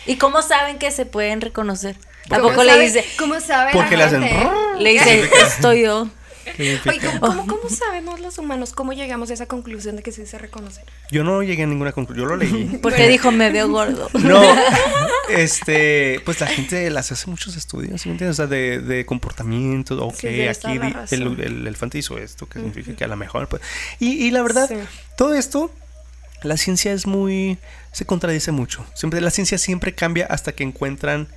¿Y 0.06 0.18
cómo 0.18 0.42
saben 0.42 0.80
que 0.80 0.92
se 0.92 1.06
pueden 1.06 1.42
reconocer? 1.42 1.96
¿Cómo 2.30 2.42
Tampoco 2.50 2.64
le 2.64 2.80
dice, 2.80 3.06
¿Cómo 3.18 3.40
sabe 3.40 3.72
Porque 3.74 3.96
la 3.98 4.08
le 4.10 4.18
hacen. 4.18 4.24
gente? 4.24 4.48
le 4.80 4.90
dice, 4.94 5.30
estoy 5.48 5.84
yo. 5.84 6.10
¿Qué 6.56 6.80
Oye? 6.88 7.00
¿cómo, 7.02 7.20
cómo, 7.20 7.48
cómo 7.48 7.70
sabemos 7.70 8.22
los 8.22 8.38
humanos? 8.38 8.72
¿Cómo 8.72 8.94
llegamos 8.94 9.30
a 9.32 9.34
esa 9.34 9.48
conclusión 9.48 9.98
de 9.98 10.04
que 10.04 10.14
sí 10.14 10.26
se 10.26 10.38
reconocen? 10.38 10.86
Yo 11.12 11.26
no 11.26 11.44
llegué 11.44 11.64
a 11.64 11.68
ninguna 11.68 11.92
conclusión. 11.92 12.26
Yo 12.26 12.36
lo 12.36 12.38
leí. 12.38 12.78
Porque 12.82 13.08
dijo, 13.10 13.32
me 13.34 13.50
veo 13.52 13.68
gordo. 13.70 14.10
No, 14.14 14.42
este, 15.30 16.22
pues 16.26 16.40
la 16.40 16.48
gente 16.48 16.90
las 16.90 17.12
hace 17.12 17.30
muchos 17.30 17.56
estudios, 17.58 18.02
¿sí 18.02 18.10
me 18.10 18.14
entiendes? 18.14 18.36
O 18.36 18.44
sea, 18.44 18.48
de, 18.48 18.80
de 18.80 19.06
comportamiento, 19.06 20.02
ok, 20.06 20.16
Sí, 20.16 20.48
aquí 20.48 20.68
el, 20.78 20.94
razón. 20.94 21.38
el 21.42 21.68
elefante 21.68 21.98
hizo 21.98 22.18
esto, 22.18 22.48
que 22.48 22.60
significa 22.60 22.96
que 22.96 23.04
a 23.04 23.08
lo 23.08 23.18
mejor, 23.18 23.48
pues, 23.50 23.62
y, 24.00 24.26
y 24.26 24.32
la 24.32 24.42
verdad, 24.42 24.68
Sí. 24.70 24.76
todo 25.18 25.34
esto, 25.34 25.70
la 26.44 26.58
ciencia 26.58 26.94
es 26.94 27.08
muy, 27.08 27.58
se 27.92 28.06
contradice 28.06 28.52
mucho, 28.52 28.86
siempre, 28.94 29.22
la 29.22 29.32
ciencia 29.32 29.58
siempre 29.58 29.94
cambia 29.96 30.26
hasta 30.26 30.52
que 30.52 30.64
encuentran 30.64 31.28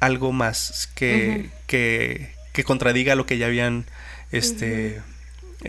algo 0.00 0.32
más 0.32 0.90
que, 0.94 1.50
que, 1.66 2.32
que 2.52 2.64
contradiga 2.64 3.14
lo 3.14 3.26
que 3.26 3.38
ya 3.38 3.46
habían, 3.46 3.86
este... 4.30 5.00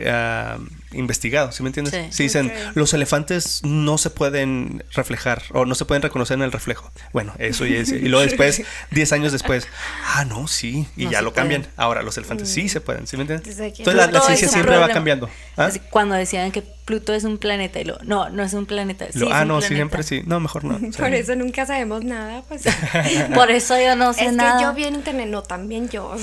ah, 0.07 0.57
investigado, 0.93 1.51
¿sí 1.51 1.63
me 1.63 1.69
entiendes? 1.69 1.93
Sí. 1.93 2.07
Si 2.11 2.23
dicen, 2.23 2.53
los 2.75 2.93
elefantes 2.93 3.61
no 3.63 3.97
se 3.97 4.09
pueden 4.11 4.83
reflejar 4.93 5.41
o 5.51 5.65
no 5.65 5.73
se 5.75 5.85
pueden 5.85 6.03
reconocer 6.03 6.35
en 6.35 6.43
el 6.43 6.51
reflejo. 6.51 6.91
Bueno, 7.13 7.33
eso 7.39 7.65
ya 7.65 7.77
es. 7.77 7.91
Y 7.91 8.07
luego 8.09 8.23
después, 8.25 8.61
10 8.91 9.13
años 9.13 9.31
después, 9.31 9.67
ah, 10.15 10.25
no, 10.25 10.47
sí, 10.47 10.87
y 10.95 11.05
No 11.05 11.11
ya 11.11 11.21
lo 11.21 11.33
cambian. 11.33 11.61
pueden. 11.63 11.73
Ahora 11.77 12.03
los 12.03 12.15
elefantes 12.17 12.49
sí 12.49 12.69
se 12.69 12.79
pueden, 12.81 13.07
¿sí 13.07 13.17
me 13.17 13.21
entiendes? 13.23 13.57
Entonces 13.57 13.95
la, 13.95 14.07
la 14.07 14.21
ciencia 14.21 14.45
es 14.45 14.51
siempre 14.51 14.77
va 14.77 14.89
cambiando. 14.89 15.29
¿Ah? 15.57 15.65
Así, 15.65 15.79
cuando 15.89 16.13
decían 16.15 16.51
que 16.51 16.61
Pluto 16.61 17.13
es 17.13 17.23
un 17.23 17.37
planeta 17.37 17.79
y 17.79 17.85
lo, 17.85 17.97
no, 18.03 18.29
no 18.29 18.43
es 18.43 18.53
un 18.53 18.65
planeta. 18.65 19.05
Sí, 19.11 19.19
Lo- 19.19 19.27
es 19.27 19.33
ah, 19.33 19.43
un 19.43 19.47
no, 19.47 19.53
planeta. 19.59 19.75
siempre 19.75 20.03
sí. 20.03 20.21
No, 20.25 20.39
mejor 20.41 20.63
no. 20.65 20.77
sí. 20.91 20.97
Por 20.97 21.13
eso 21.13 21.35
nunca 21.35 21.65
sabemos 21.65 22.03
nada, 22.03 22.43
pues. 22.47 22.63
Por 23.33 23.49
eso 23.51 23.79
yo 23.81 23.95
no 23.95 24.13
sé 24.13 24.25
es 24.25 24.33
nada. 24.33 24.57
que 24.57 24.63
yo 24.63 24.73
vi 24.73 24.83
en 24.83 24.95
internet, 24.95 25.27
no, 25.29 25.41
también 25.43 25.89
yo. 25.89 26.13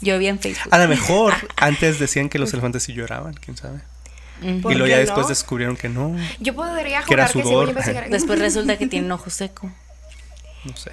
Yo 0.00 0.18
vi 0.18 0.28
en 0.28 0.38
Facebook. 0.38 0.72
A 0.74 0.78
lo 0.78 0.88
mejor 0.88 1.34
antes 1.56 1.98
decían 1.98 2.28
que 2.28 2.38
los 2.38 2.52
elefantes 2.52 2.82
sí 2.84 2.92
lloraban, 2.92 3.34
quién 3.34 3.56
sabe. 3.56 3.80
Ujú. 4.42 4.60
¿Por 4.60 4.72
Y 4.72 4.76
luego 4.76 4.88
ya 4.88 4.96
no? 4.96 5.00
después 5.02 5.26
descubrieron 5.28 5.76
que 5.76 5.88
no, 5.88 6.16
Yo 6.38 6.54
podría 6.54 7.00
Que 7.00 7.06
jurar 7.06 7.26
que 7.32 7.32
sí 7.32 7.42
voy 7.42 7.72
sudor. 7.72 7.78
a. 8.04 8.08
Después 8.08 8.38
resulta 8.38 8.78
que 8.78 8.86
tiene 8.86 9.06
un 9.06 9.12
ojo 9.18 9.30
seco. 9.30 9.72
no 10.64 10.76
sé. 10.76 10.92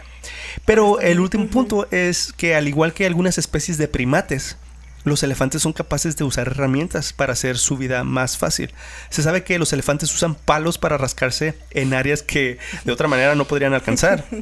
Pero 0.66 1.00
el 1.00 1.20
último 1.20 1.46
punto 1.48 1.88
es 1.92 2.34
que 2.34 2.56
al 2.56 2.68
igual 2.68 2.94
que 2.94 3.06
algunas 3.06 3.38
especies 3.38 3.78
de 3.78 3.88
primates, 3.88 4.58
los 5.06 5.22
elefantes 5.22 5.62
son 5.62 5.72
capaces 5.72 6.18
de 6.18 6.24
usar 6.24 6.48
herramientas 6.48 7.14
para 7.14 7.34
hacer 7.34 7.60
su 7.60 7.78
vida 7.78 8.04
más 8.04 8.38
fácil. 8.38 8.74
Se 9.10 9.22
sabe 9.22 9.44
que 9.44 9.60
los 9.60 9.72
elefantes 9.72 10.14
usan 10.14 10.34
palos 10.34 10.80
para 10.80 10.98
rascarse 10.98 11.58
en 11.70 11.94
áreas 11.94 12.24
que 12.24 12.58
de 12.84 12.92
otra 12.92 13.08
manera 13.08 13.36
no 13.36 13.46
podrían 13.46 13.74
alcanzar. 13.74 14.26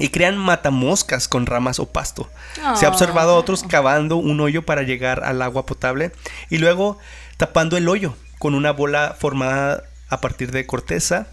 Y 0.00 0.10
crean 0.10 0.36
matamoscas 0.36 1.26
con 1.26 1.44
ramas 1.44 1.80
o 1.80 1.90
pasto. 1.90 2.30
Se 2.76 2.86
ha 2.86 2.88
observado 2.88 3.32
a 3.32 3.34
otros 3.34 3.64
cavando 3.64 4.14
un 4.14 4.40
hoyo 4.40 4.64
para 4.64 4.84
llegar 4.84 5.24
al 5.24 5.42
agua 5.42 5.66
potable 5.66 6.12
y 6.50 6.58
luego 6.58 6.98
tapando 7.36 7.76
el 7.76 7.88
hoyo 7.88 8.14
con 8.38 8.54
una 8.54 8.70
bola 8.70 9.16
formada 9.18 9.82
a 10.08 10.20
partir 10.20 10.52
de 10.52 10.66
corteza 10.66 11.26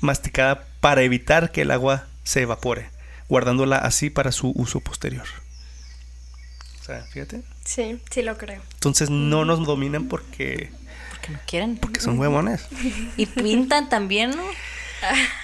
masticada 0.00 0.66
para 0.80 1.00
evitar 1.00 1.50
que 1.50 1.62
el 1.62 1.70
agua 1.70 2.08
se 2.22 2.42
evapore, 2.42 2.90
guardándola 3.30 3.76
así 3.76 4.10
para 4.10 4.32
su 4.32 4.52
uso 4.54 4.80
posterior. 4.80 5.26
O 6.82 6.84
sea, 6.84 7.02
fíjate. 7.04 7.42
Sí, 7.64 8.00
sí 8.10 8.22
lo 8.22 8.36
creo. 8.38 8.62
Entonces 8.74 9.10
no 9.10 9.44
nos 9.44 9.64
dominan 9.66 10.08
porque, 10.08 10.70
Porque 11.10 11.30
no 11.30 11.38
quieren. 11.46 11.76
porque 11.76 12.00
son 12.00 12.18
huevones. 12.18 12.66
Y 13.16 13.26
pintan 13.26 13.88
también, 13.88 14.30
¿no? 14.30 14.42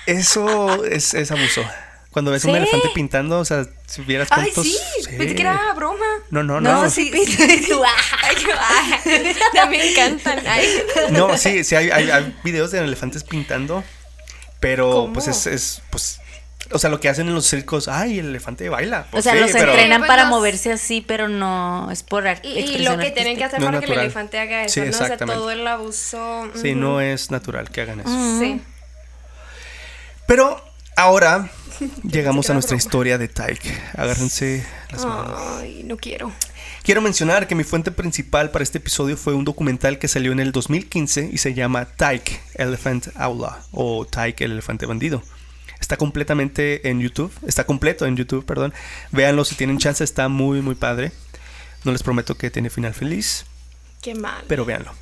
Eso 0.06 0.84
es, 0.84 1.14
es 1.14 1.30
abuso. 1.30 1.62
Cuando 2.10 2.30
ves 2.30 2.44
un 2.46 2.52
¿Sí? 2.52 2.56
elefante 2.56 2.88
pintando, 2.94 3.40
o 3.40 3.44
sea, 3.44 3.66
si 3.86 4.00
vieras 4.02 4.28
Ay, 4.30 4.44
cuántos... 4.44 4.64
sí, 4.64 4.78
pensé 5.18 5.34
que 5.34 5.42
era 5.42 5.74
broma. 5.74 6.06
No, 6.30 6.42
no, 6.42 6.62
no. 6.62 6.82
No, 6.82 6.90
sí 6.90 7.10
tú, 7.68 7.84
ah. 7.84 7.90
Ay, 8.22 8.36
yo, 8.42 8.48
ay, 8.58 9.36
ya 9.54 9.66
me 9.66 9.90
encantan. 9.90 10.42
Ay. 10.46 10.66
No, 11.10 11.36
sí, 11.36 11.62
sí, 11.62 11.74
hay, 11.74 11.90
hay, 11.90 12.08
hay 12.10 12.34
videos 12.42 12.70
de 12.70 12.78
elefantes 12.78 13.22
pintando, 13.22 13.84
pero 14.60 14.90
¿Cómo? 14.90 15.12
pues 15.12 15.28
es, 15.28 15.46
es, 15.46 15.82
pues, 15.90 16.20
o 16.72 16.78
sea, 16.78 16.90
lo 16.90 17.00
que 17.00 17.08
hacen 17.08 17.28
en 17.28 17.34
los 17.34 17.46
circos, 17.46 17.88
ay, 17.88 18.18
el 18.18 18.26
elefante 18.26 18.68
baila. 18.68 19.06
O 19.08 19.10
Pues 19.12 19.24
sea, 19.24 19.34
sí, 19.34 19.40
los 19.40 19.50
pero- 19.52 19.72
entrenan 19.72 20.00
Pues 20.00 20.08
para 20.08 20.22
los- 20.24 20.30
moverse 20.30 20.72
así, 20.72 21.00
pero 21.06 21.28
no 21.28 21.90
es 21.90 22.02
por 22.02 22.24
Y, 22.42 22.48
y 22.58 22.78
lo 22.78 22.98
que 22.98 23.10
tienen 23.10 23.36
que 23.36 23.44
hacer 23.44 23.60
No 23.60 23.66
para 23.66 23.80
que 23.80 23.86
el 23.92 23.98
elefante 23.98 24.38
haga 24.38 24.64
eso, 24.64 24.74
Sí, 24.74 24.80
¿no? 24.90 24.96
O 24.96 25.06
sea, 25.06 25.16
todo 25.16 25.50
el 25.50 25.66
abuso. 25.66 26.50
Sí, 26.60 26.74
no 26.74 27.00
es 27.00 27.30
natural 27.30 27.70
que 27.70 27.80
hagan 27.82 28.00
eso. 28.00 28.38
Sí. 28.40 28.60
Pero 30.26 30.60
ahora 30.96 31.50
llegamos 32.02 32.50
a 32.50 32.54
nuestra 32.54 32.74
broma. 32.76 32.78
historia 32.84 33.18
de 33.18 33.28
Tyke. 33.28 33.72
Agárrense 33.96 34.66
las 34.90 35.04
manos. 35.04 35.40
Ay, 35.60 35.82
no 35.84 35.96
quiero. 35.96 36.32
Quiero 36.82 37.00
mencionar 37.00 37.48
que 37.48 37.54
mi 37.56 37.64
fuente 37.64 37.90
principal 37.90 38.50
para 38.50 38.62
este 38.62 38.78
episodio 38.78 39.16
fue 39.16 39.34
un 39.34 39.44
documental 39.44 39.98
que 39.98 40.06
salió 40.08 40.30
en 40.32 40.38
el 40.40 40.52
2015 40.52 41.30
y 41.32 41.38
se 41.38 41.52
llama 41.52 41.84
Tyke 41.84 42.40
Elephant 42.54 43.08
Outlaw 43.16 43.56
o 43.72 44.04
Tyke 44.06 44.42
el 44.44 44.52
elefante 44.52 44.86
bandido. 44.86 45.22
Está 45.80 45.96
completamente 45.96 46.88
en 46.88 47.00
YouTube, 47.00 47.32
está 47.46 47.64
completo 47.64 48.06
en 48.06 48.16
YouTube, 48.16 48.44
perdón. 48.44 48.72
Véanlo 49.12 49.44
si 49.44 49.54
tienen 49.54 49.78
chance, 49.78 50.02
está 50.02 50.28
muy 50.28 50.62
muy 50.62 50.74
padre. 50.74 51.12
No 51.84 51.92
les 51.92 52.02
prometo 52.02 52.36
que 52.36 52.50
tiene 52.50 52.70
final 52.70 52.94
feliz, 52.94 53.44
Qué 54.02 54.14
mal. 54.14 54.44
pero 54.48 54.64
véanlo. 54.64 54.92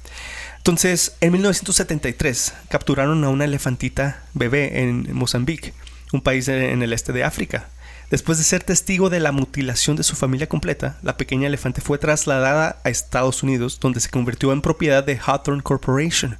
Entonces, 0.58 1.16
en 1.20 1.32
1973 1.32 2.54
capturaron 2.68 3.22
a 3.24 3.28
una 3.28 3.44
elefantita 3.44 4.22
bebé 4.34 4.82
en 4.82 5.14
Mozambique, 5.14 5.74
un 6.12 6.22
país 6.22 6.48
en 6.48 6.62
en 6.62 6.82
el 6.82 6.92
este 6.92 7.12
de 7.12 7.24
África. 7.24 7.68
Después 8.10 8.38
de 8.38 8.44
ser 8.44 8.62
testigo 8.62 9.10
de 9.10 9.18
la 9.18 9.32
mutilación 9.32 9.96
de 9.96 10.04
su 10.04 10.14
familia 10.14 10.48
completa, 10.48 10.98
la 11.02 11.16
pequeña 11.16 11.48
elefante 11.48 11.80
fue 11.80 11.98
trasladada 11.98 12.78
a 12.84 12.90
Estados 12.90 13.42
Unidos, 13.42 13.80
donde 13.80 14.00
se 14.00 14.10
convirtió 14.10 14.52
en 14.52 14.60
propiedad 14.60 15.02
de 15.02 15.18
Hawthorne 15.18 15.62
Corporation, 15.62 16.38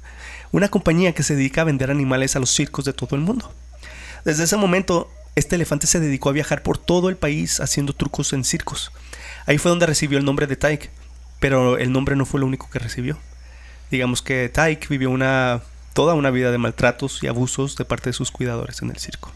una 0.51 0.69
compañía 0.69 1.13
que 1.13 1.23
se 1.23 1.35
dedica 1.35 1.61
a 1.61 1.65
vender 1.65 1.89
animales 1.91 2.35
a 2.35 2.39
los 2.39 2.51
circos 2.51 2.85
de 2.85 2.93
todo 2.93 3.15
el 3.15 3.23
mundo. 3.23 3.51
Desde 4.25 4.43
ese 4.45 4.57
momento, 4.57 5.11
este 5.35 5.55
elefante 5.55 5.85
se 5.85 5.99
dedicó 5.99 6.29
a 6.29 6.33
viajar 6.33 6.63
por 6.63 6.79
todo 6.79 7.09
el 7.09 7.15
país 7.15 7.59
haciendo 7.59 7.93
trucos 7.93 8.33
en 8.33 8.43
circos. 8.43 8.91
Ahí 9.45 9.59
fue 9.59 9.69
donde 9.69 9.85
recibió 9.85 10.17
el 10.17 10.25
nombre 10.25 10.47
de 10.47 10.55
Tyke, 10.55 10.89
pero 11.39 11.77
el 11.77 11.91
nombre 11.91 12.15
no 12.15 12.25
fue 12.25 12.39
lo 12.39 12.47
único 12.47 12.67
que 12.71 12.79
recibió. 12.79 13.19
Digamos 13.91 14.23
que 14.23 14.49
Tyke 14.49 14.87
vivió 14.89 15.11
una, 15.11 15.61
toda 15.93 16.15
una 16.15 16.31
vida 16.31 16.51
de 16.51 16.57
maltratos 16.57 17.21
y 17.21 17.27
abusos 17.27 17.75
de 17.75 17.85
parte 17.85 18.09
de 18.09 18.13
sus 18.13 18.31
cuidadores 18.31 18.81
en 18.81 18.89
el 18.89 18.97
circo. 18.97 19.31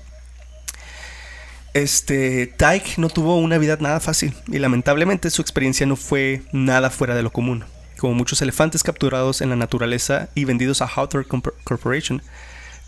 Este, 1.75 2.47
Tyke 2.47 2.97
no 2.97 3.09
tuvo 3.09 3.37
una 3.37 3.59
vida 3.59 3.77
nada 3.79 3.99
fácil 3.99 4.33
y 4.47 4.57
lamentablemente 4.57 5.29
su 5.29 5.43
experiencia 5.43 5.85
no 5.85 5.97
fue 5.97 6.41
nada 6.51 6.89
fuera 6.89 7.13
de 7.13 7.21
lo 7.21 7.31
común. 7.31 7.63
Como 7.99 8.15
muchos 8.15 8.41
elefantes 8.41 8.81
capturados 8.81 9.41
en 9.41 9.49
la 9.49 9.55
naturaleza 9.55 10.29
y 10.33 10.45
vendidos 10.45 10.81
a 10.81 10.87
Hawthorne 10.87 11.27
Corporation, 11.63 12.23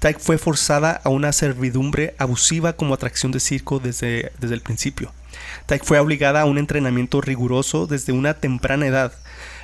Tyke 0.01 0.20
fue 0.20 0.39
forzada 0.39 1.00
a 1.03 1.10
una 1.10 1.31
servidumbre 1.31 2.15
abusiva 2.17 2.74
como 2.74 2.96
atracción 2.96 3.31
de 3.31 3.39
circo 3.39 3.77
desde, 3.77 4.31
desde 4.39 4.55
el 4.55 4.62
principio. 4.62 5.13
Tyke 5.67 5.86
fue 5.86 6.00
obligada 6.00 6.41
a 6.41 6.46
un 6.46 6.58
entrenamiento 6.58 7.22
riguroso 7.22 7.86
desde 7.86 8.12
una 8.12 8.34
temprana 8.34 8.88
edad. 8.88 9.13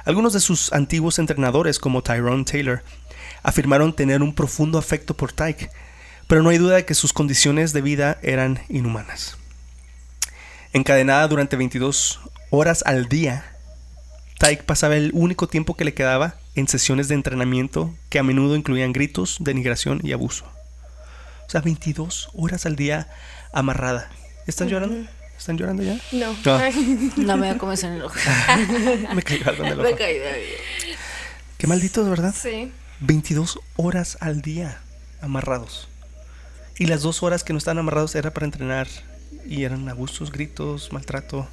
Algunos 0.06 0.34
de 0.34 0.40
sus 0.40 0.72
antiguos 0.74 1.18
entrenadores, 1.18 1.80
como 1.80 2.04
Tyrone 2.04 2.44
Taylor, 2.44 2.84
afirmaron 3.42 3.96
tener 3.96 4.22
un 4.22 4.36
profundo 4.36 4.78
afecto 4.78 5.18
por 5.18 5.32
Tyke, 5.32 5.72
pero 6.28 6.44
no 6.44 6.50
hay 6.50 6.60
duda 6.60 6.76
de 6.76 6.86
que 6.86 6.94
sus 6.94 7.14
condiciones 7.14 7.74
de 7.74 7.82
vida 7.82 8.20
eran 8.22 8.60
inhumanas. 8.70 9.38
Encadenada 10.72 11.28
durante 11.28 11.56
22 11.56 12.20
horas 12.52 12.84
al 12.86 13.10
día, 13.10 13.44
Tyke 14.38 14.62
pasaba 14.62 14.98
el 14.98 15.10
único 15.16 15.48
tiempo 15.48 15.76
que 15.76 15.84
le 15.86 15.96
quedaba 15.96 16.36
en 16.58 16.68
sesiones 16.68 17.08
de 17.08 17.14
entrenamiento 17.14 17.94
que 18.10 18.18
a 18.18 18.24
menudo 18.24 18.56
incluían 18.56 18.92
gritos, 18.92 19.38
denigración 19.40 20.02
y 20.04 20.12
abuso. 20.12 20.46
O 21.46 21.50
sea, 21.50 21.62
22 21.62 22.30
horas 22.34 22.66
al 22.66 22.76
día 22.76 23.08
amarrada. 23.54 24.10
¿Están 24.48 24.68
llorando? 24.68 25.08
¿Están 25.38 25.58
llorando 25.58 25.84
ya? 25.84 26.00
No. 26.12 26.36
No, 27.16 27.38
me 27.38 27.48
voy 27.48 27.56
a 27.56 27.58
comenzar 27.60 27.92
en 27.92 27.98
el 27.98 28.02
ojo. 28.02 28.16
me 29.14 29.22
cayó 29.22 29.48
algo 29.48 29.66
en 29.66 29.74
el 29.74 29.80
ojo. 29.80 29.90
Me 29.90 29.96
caí 29.96 30.18
Qué 31.60 31.68
malditos, 31.68 32.10
¿verdad? 32.10 32.34
Sí. 32.36 32.72
22 33.02 33.60
horas 33.76 34.18
al 34.20 34.42
día 34.42 34.82
amarrados. 35.22 35.90
Y 36.80 36.88
las 36.88 37.04
dos 37.04 37.22
horas 37.22 37.44
que 37.44 37.54
no 37.54 37.60
estaban 37.60 37.78
amarrados 37.78 38.16
era 38.16 38.34
para 38.34 38.48
entrenar. 38.48 38.88
Y 39.46 39.64
eran 39.64 39.88
abusos, 39.90 40.32
gritos, 40.32 40.92
maltrato. 40.92 41.48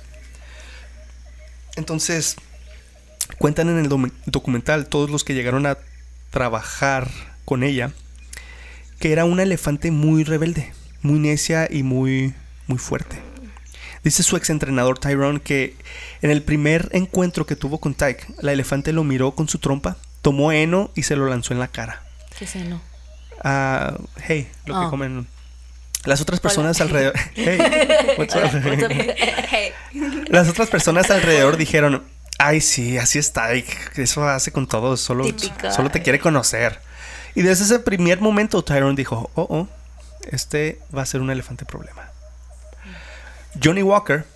Entonces, 1.77 2.37
cuentan 3.39 3.69
en 3.69 3.79
el 3.79 3.89
documental 4.27 4.87
todos 4.87 5.11
los 5.11 5.25
que 5.25 5.35
llegaron 5.35 5.67
a 5.67 5.79
trabajar 6.31 7.09
con 7.45 7.63
ella 7.63 7.93
que 8.99 9.13
era 9.13 9.25
una 9.25 9.43
elefante 9.43 9.91
muy 9.91 10.25
rebelde, 10.25 10.73
muy 11.03 11.19
necia 11.19 11.69
y 11.71 11.83
muy 11.83 12.33
muy 12.67 12.79
fuerte. 12.79 13.19
Dice 14.03 14.23
su 14.23 14.37
ex 14.37 14.51
entrenador 14.51 14.99
Tyrone 14.99 15.41
que 15.41 15.77
en 16.23 16.31
el 16.31 16.43
primer 16.43 16.89
encuentro 16.93 17.45
que 17.47 17.57
tuvo 17.57 17.79
con 17.81 17.95
Tyke, 17.95 18.27
la 18.41 18.53
elefante 18.53 18.93
lo 18.93 19.05
miró 19.05 19.33
con 19.33 19.49
su 19.49 19.59
trompa, 19.59 19.97
tomó 20.23 20.53
heno 20.53 20.91
y 20.95 21.03
se 21.03 21.17
lo 21.17 21.27
lanzó 21.27 21.53
en 21.53 21.61
la 21.61 21.69
cara. 21.69 22.03
¿Qué 22.39 22.45
es 22.47 22.57
heno? 22.57 22.81
Ah, 23.43 23.99
hey, 24.27 24.49
lo 24.67 24.75
que 24.81 24.87
Oh. 24.87 24.91
comen. 24.91 25.27
Las 26.05 26.21
otras 26.21 26.41
personas 26.41 26.81
alrededor. 26.81 27.15
Hey, 27.35 27.59
what's 28.19 28.35
up? 28.37 28.51
Hey. 29.51 29.73
Las 30.29 30.49
otras 30.49 30.69
personas 30.69 31.11
alrededor 31.11 31.57
dijeron, 31.57 32.03
ay 32.45 32.61
sí, 32.61 32.99
así 32.99 33.19
está, 33.19 33.55
y 33.55 33.65
eso 33.97 34.29
hace 34.29 34.53
con 34.53 34.67
todos, 34.67 35.01
solo, 35.01 35.25
solo 35.75 35.91
te 35.91 36.03
quiere 36.03 36.19
conocer. 36.19 36.79
Y 37.35 37.43
desde 37.43 37.65
ese 37.65 37.79
primer 37.79 38.21
momento 38.21 38.63
Tyrone 38.63 38.97
dijo, 38.97 39.31
oh, 39.35 39.47
oh, 39.49 39.69
este 40.31 40.79
va 40.97 41.03
a 41.03 41.07
ser 41.07 41.21
un 41.21 41.31
elefante 41.31 41.65
problema. 41.65 42.11
Johnny 43.63 43.83
Walker, 43.83 44.27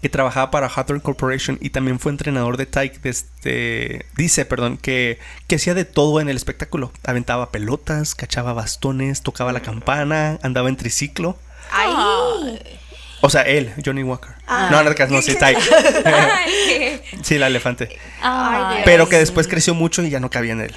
que 0.00 0.08
trabajaba 0.08 0.50
para 0.50 0.68
Hawthorne 0.68 1.02
Corporation 1.02 1.58
y 1.60 1.70
también 1.70 1.98
fue 1.98 2.12
entrenador 2.12 2.56
de 2.56 2.66
Tyke, 2.66 3.00
desde, 3.02 4.06
dice, 4.16 4.44
perdón, 4.44 4.78
que, 4.78 5.18
que 5.46 5.56
hacía 5.56 5.74
de 5.74 5.84
todo 5.84 6.20
en 6.20 6.28
el 6.28 6.36
espectáculo. 6.36 6.92
Aventaba 7.04 7.50
pelotas, 7.50 8.14
cachaba 8.14 8.52
bastones, 8.52 9.22
tocaba 9.22 9.52
la 9.52 9.60
campana, 9.60 10.38
andaba 10.42 10.68
en 10.68 10.76
triciclo. 10.76 11.36
Ay. 11.72 12.79
O 13.22 13.28
sea, 13.28 13.42
él, 13.42 13.72
Johnny 13.84 14.02
Walker. 14.02 14.30
No, 14.48 14.82
no, 14.82 14.94
no, 15.08 15.22
sí, 15.22 15.34
Tyke. 15.36 15.60
Sí, 17.22 17.38
la 17.38 17.48
elefante. 17.48 17.98
Ay. 18.22 18.82
Pero 18.84 19.08
que 19.08 19.16
después 19.16 19.46
creció 19.46 19.74
mucho 19.74 20.02
y 20.02 20.10
ya 20.10 20.20
no 20.20 20.30
cabía 20.30 20.52
en 20.52 20.62
él. 20.62 20.74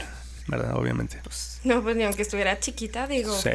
¿Verdad? 0.47 0.75
Obviamente. 0.75 1.21
No, 1.63 1.81
pues 1.81 1.95
ni 1.95 2.03
aunque 2.03 2.21
estuviera 2.23 2.59
chiquita, 2.59 3.07
digo. 3.07 3.33
Sí. 3.39 3.49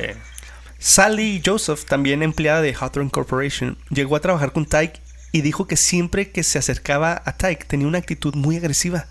Sally 0.79 1.42
Joseph, 1.44 1.85
también 1.85 2.22
empleada 2.22 2.62
de 2.62 2.74
Hawthorne 2.74 3.11
Corporation, 3.11 3.77
llegó 3.90 4.16
a 4.16 4.20
trabajar 4.20 4.53
con 4.53 4.64
Tyke 4.64 5.01
y 5.33 5.42
dijo 5.42 5.66
que 5.66 5.77
siempre 5.77 6.31
que 6.31 6.42
se 6.42 6.59
acercaba 6.59 7.20
a 7.24 7.37
Tyke 7.37 7.66
tenía 7.66 7.87
una 7.87 7.98
actitud 7.98 8.35
muy 8.35 8.57
agresiva. 8.57 9.07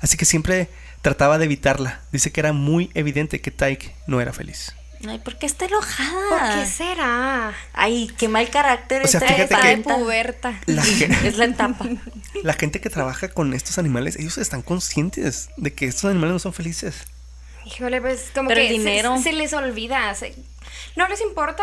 Así 0.00 0.16
que 0.16 0.24
siempre 0.24 0.68
trataba 1.02 1.38
de 1.38 1.44
evitarla. 1.44 2.00
Dice 2.12 2.32
que 2.32 2.40
era 2.40 2.52
muy 2.52 2.90
evidente 2.94 3.40
que 3.40 3.50
Tyke 3.50 3.94
no 4.06 4.20
era 4.20 4.32
feliz. 4.32 4.74
Ay, 5.06 5.18
¿por 5.18 5.36
qué 5.38 5.46
está 5.46 5.66
enojada? 5.66 6.28
¿Por 6.28 6.54
qué 6.60 6.66
será? 6.66 7.54
Ay, 7.72 8.10
qué 8.18 8.26
mal 8.28 8.48
carácter 8.50 9.04
O 9.04 9.06
sea, 9.06 9.20
esta 9.20 9.32
fíjate 9.32 9.54
elefanta. 9.54 9.94
puberta. 9.96 10.60
La, 10.66 10.82
Es 11.24 11.36
la 11.36 11.44
etapa. 11.44 11.86
la 12.42 12.52
gente 12.54 12.80
que 12.80 12.90
trabaja 12.90 13.28
con 13.28 13.54
estos 13.54 13.78
animales, 13.78 14.16
ellos 14.16 14.38
están 14.38 14.62
conscientes 14.62 15.50
de 15.56 15.72
que 15.72 15.86
estos 15.86 16.06
animales 16.10 16.32
no 16.34 16.38
son 16.40 16.52
felices. 16.52 16.96
Híjole, 17.64 18.00
pues 18.00 18.30
como 18.34 18.48
Pero 18.48 18.60
que 18.60 18.66
el 18.68 18.72
dinero. 18.78 19.20
Se, 19.22 19.32
les 19.32 19.52
olvida. 19.52 20.14
se- 20.14 20.34
no 20.96 21.06
les 21.08 21.20
importa. 21.20 21.62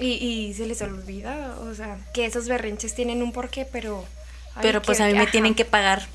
Y, 0.00 0.12
y 0.12 0.54
se 0.54 0.66
les 0.66 0.80
olvida. 0.82 1.56
O 1.60 1.74
sea, 1.74 1.98
que 2.14 2.26
esos 2.26 2.48
berrinches 2.48 2.94
tienen 2.94 3.22
un 3.22 3.32
porqué, 3.32 3.66
pero. 3.70 4.04
ay, 4.54 4.60
Pero 4.62 4.80
pues 4.82 4.98
que- 4.98 5.04
a 5.04 5.06
mí 5.08 5.14
me 5.14 5.26
tienen 5.26 5.54
que 5.54 5.64
pagar. 5.64 6.06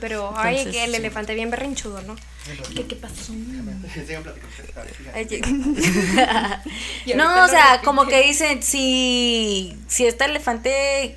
Pero, 0.00 0.32
ay, 0.36 0.64
que 0.70 0.84
el 0.84 0.90
sí. 0.90 0.96
elefante 0.96 1.34
bien 1.34 1.50
berrinchudo, 1.50 2.02
¿no? 2.02 2.16
¿Qué, 2.74 2.86
qué 2.86 2.96
pasó? 2.96 3.32
No, 7.16 7.44
o 7.44 7.48
sea, 7.48 7.80
como 7.84 8.06
que 8.06 8.22
dicen, 8.22 8.62
si, 8.62 9.76
si 9.88 10.06
este 10.06 10.24
elefante, 10.24 11.16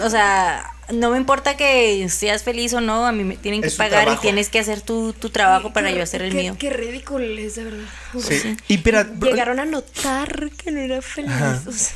o 0.00 0.10
sea, 0.10 0.70
no 0.92 1.10
me 1.10 1.16
importa 1.18 1.56
que 1.56 2.08
seas 2.08 2.42
feliz 2.42 2.72
o 2.74 2.80
no, 2.80 3.06
a 3.06 3.12
mí 3.12 3.24
me 3.24 3.36
tienen 3.36 3.60
que 3.62 3.68
Es 3.68 3.76
pagar 3.76 4.08
y 4.12 4.16
tienes 4.16 4.48
que 4.48 4.58
hacer 4.58 4.80
tu, 4.80 5.12
tu 5.12 5.30
trabajo 5.30 5.72
para 5.72 5.88
Qué- 5.90 5.96
yo 5.96 6.02
hacer 6.02 6.22
el 6.22 6.32
qué- 6.32 6.38
mío. 6.38 6.56
Qué 6.58 6.70
ridículo 6.70 7.24
es, 7.38 7.54
de 7.56 7.64
verdad. 7.64 7.84
Sí. 8.18 8.56
Y 8.68 8.78
mira, 8.78 9.04
Llegaron 9.20 9.60
a 9.60 9.64
notar 9.64 10.50
que 10.52 10.70
no 10.70 10.80
era 10.80 11.02
feliz. 11.02 11.30
Ajá. 11.32 11.62
o 11.66 11.72
sea, 11.72 11.94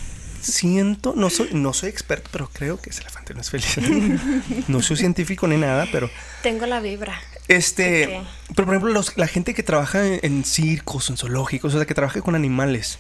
siento, 0.53 1.13
no 1.17 1.31
soy, 1.31 1.51
no 1.53 1.73
soy 1.73 1.91
experto, 1.91 2.29
pero 2.33 2.49
creo 2.53 2.81
que 2.81 2.91
ese 2.91 3.03
elefante 3.03 3.35
no 3.35 3.41
es 3.41 3.51
feliz. 3.51 3.77
no 4.69 4.83
soy 4.83 4.97
científico 4.97 5.47
ni 5.47 5.57
nada, 5.57 5.87
pero 5.93 6.11
tengo 6.43 6.67
la 6.67 6.81
vibra. 6.81 7.21
este, 7.49 8.23
pero 8.55 8.67
por 8.67 8.75
ejemplo, 8.75 8.93
los- 8.93 9.17
la 9.17 9.27
gente 9.27 9.55
que 9.55 9.63
trabaja 9.63 10.07
en, 10.07 10.21
en 10.23 10.45
circos, 10.45 11.11
en 11.11 11.17
zoológicos, 11.17 11.75
o 11.75 11.77
sea, 11.79 11.87
que 11.87 11.95
trabaja 11.95 12.21
con 12.23 12.35
animales, 12.35 12.99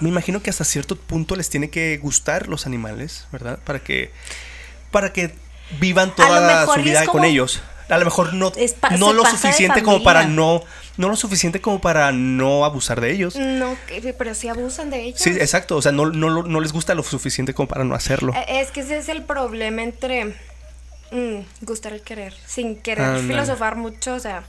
me 0.00 0.08
imagino 0.08 0.42
que 0.42 0.50
hasta 0.50 0.64
cierto 0.64 0.96
punto 0.96 1.36
les 1.36 1.50
tiene 1.50 1.68
que 1.70 1.98
gustar 1.98 2.48
los 2.48 2.66
animales, 2.66 3.26
¿verdad? 3.32 3.58
Para 3.64 3.80
que, 3.80 4.10
para 4.90 5.12
que 5.12 5.34
vivan 5.78 6.14
toda 6.14 6.66
su 6.66 6.82
vida 6.82 7.06
con 7.06 7.24
ellos. 7.24 7.60
A 7.88 7.98
lo 7.98 8.04
mejor 8.04 8.34
no, 8.34 8.52
Es 8.56 8.76
no 8.98 9.12
lo 9.12 9.24
suficiente 9.26 9.82
como 9.82 10.02
para 10.04 10.24
no, 10.24 10.62
no 11.00 11.08
lo 11.08 11.16
suficiente 11.16 11.62
como 11.62 11.80
para 11.80 12.12
no 12.12 12.66
abusar 12.66 13.00
de 13.00 13.10
ellos. 13.10 13.34
No, 13.34 13.74
pero 14.18 14.34
sí 14.34 14.48
abusan 14.48 14.90
de 14.90 15.02
ellos. 15.04 15.20
Sí, 15.20 15.30
exacto. 15.30 15.76
O 15.76 15.82
sea, 15.82 15.92
no, 15.92 16.10
no, 16.10 16.42
no 16.42 16.60
les 16.60 16.72
gusta 16.74 16.94
lo 16.94 17.02
suficiente 17.02 17.54
como 17.54 17.68
para 17.68 17.84
no 17.84 17.94
hacerlo. 17.94 18.34
Eh, 18.36 18.60
Es 18.60 18.70
que 18.70 18.80
ese 18.80 18.98
es 18.98 19.08
el 19.08 19.22
problema 19.22 19.82
entre 19.82 20.36
mm, 21.10 21.38
gustar 21.62 21.94
el 21.94 22.02
querer, 22.02 22.34
sin 22.46 22.76
querer 22.76 23.18
filosofar 23.20 23.76
mucho. 23.76 24.12
O 24.14 24.20
sea, 24.20 24.44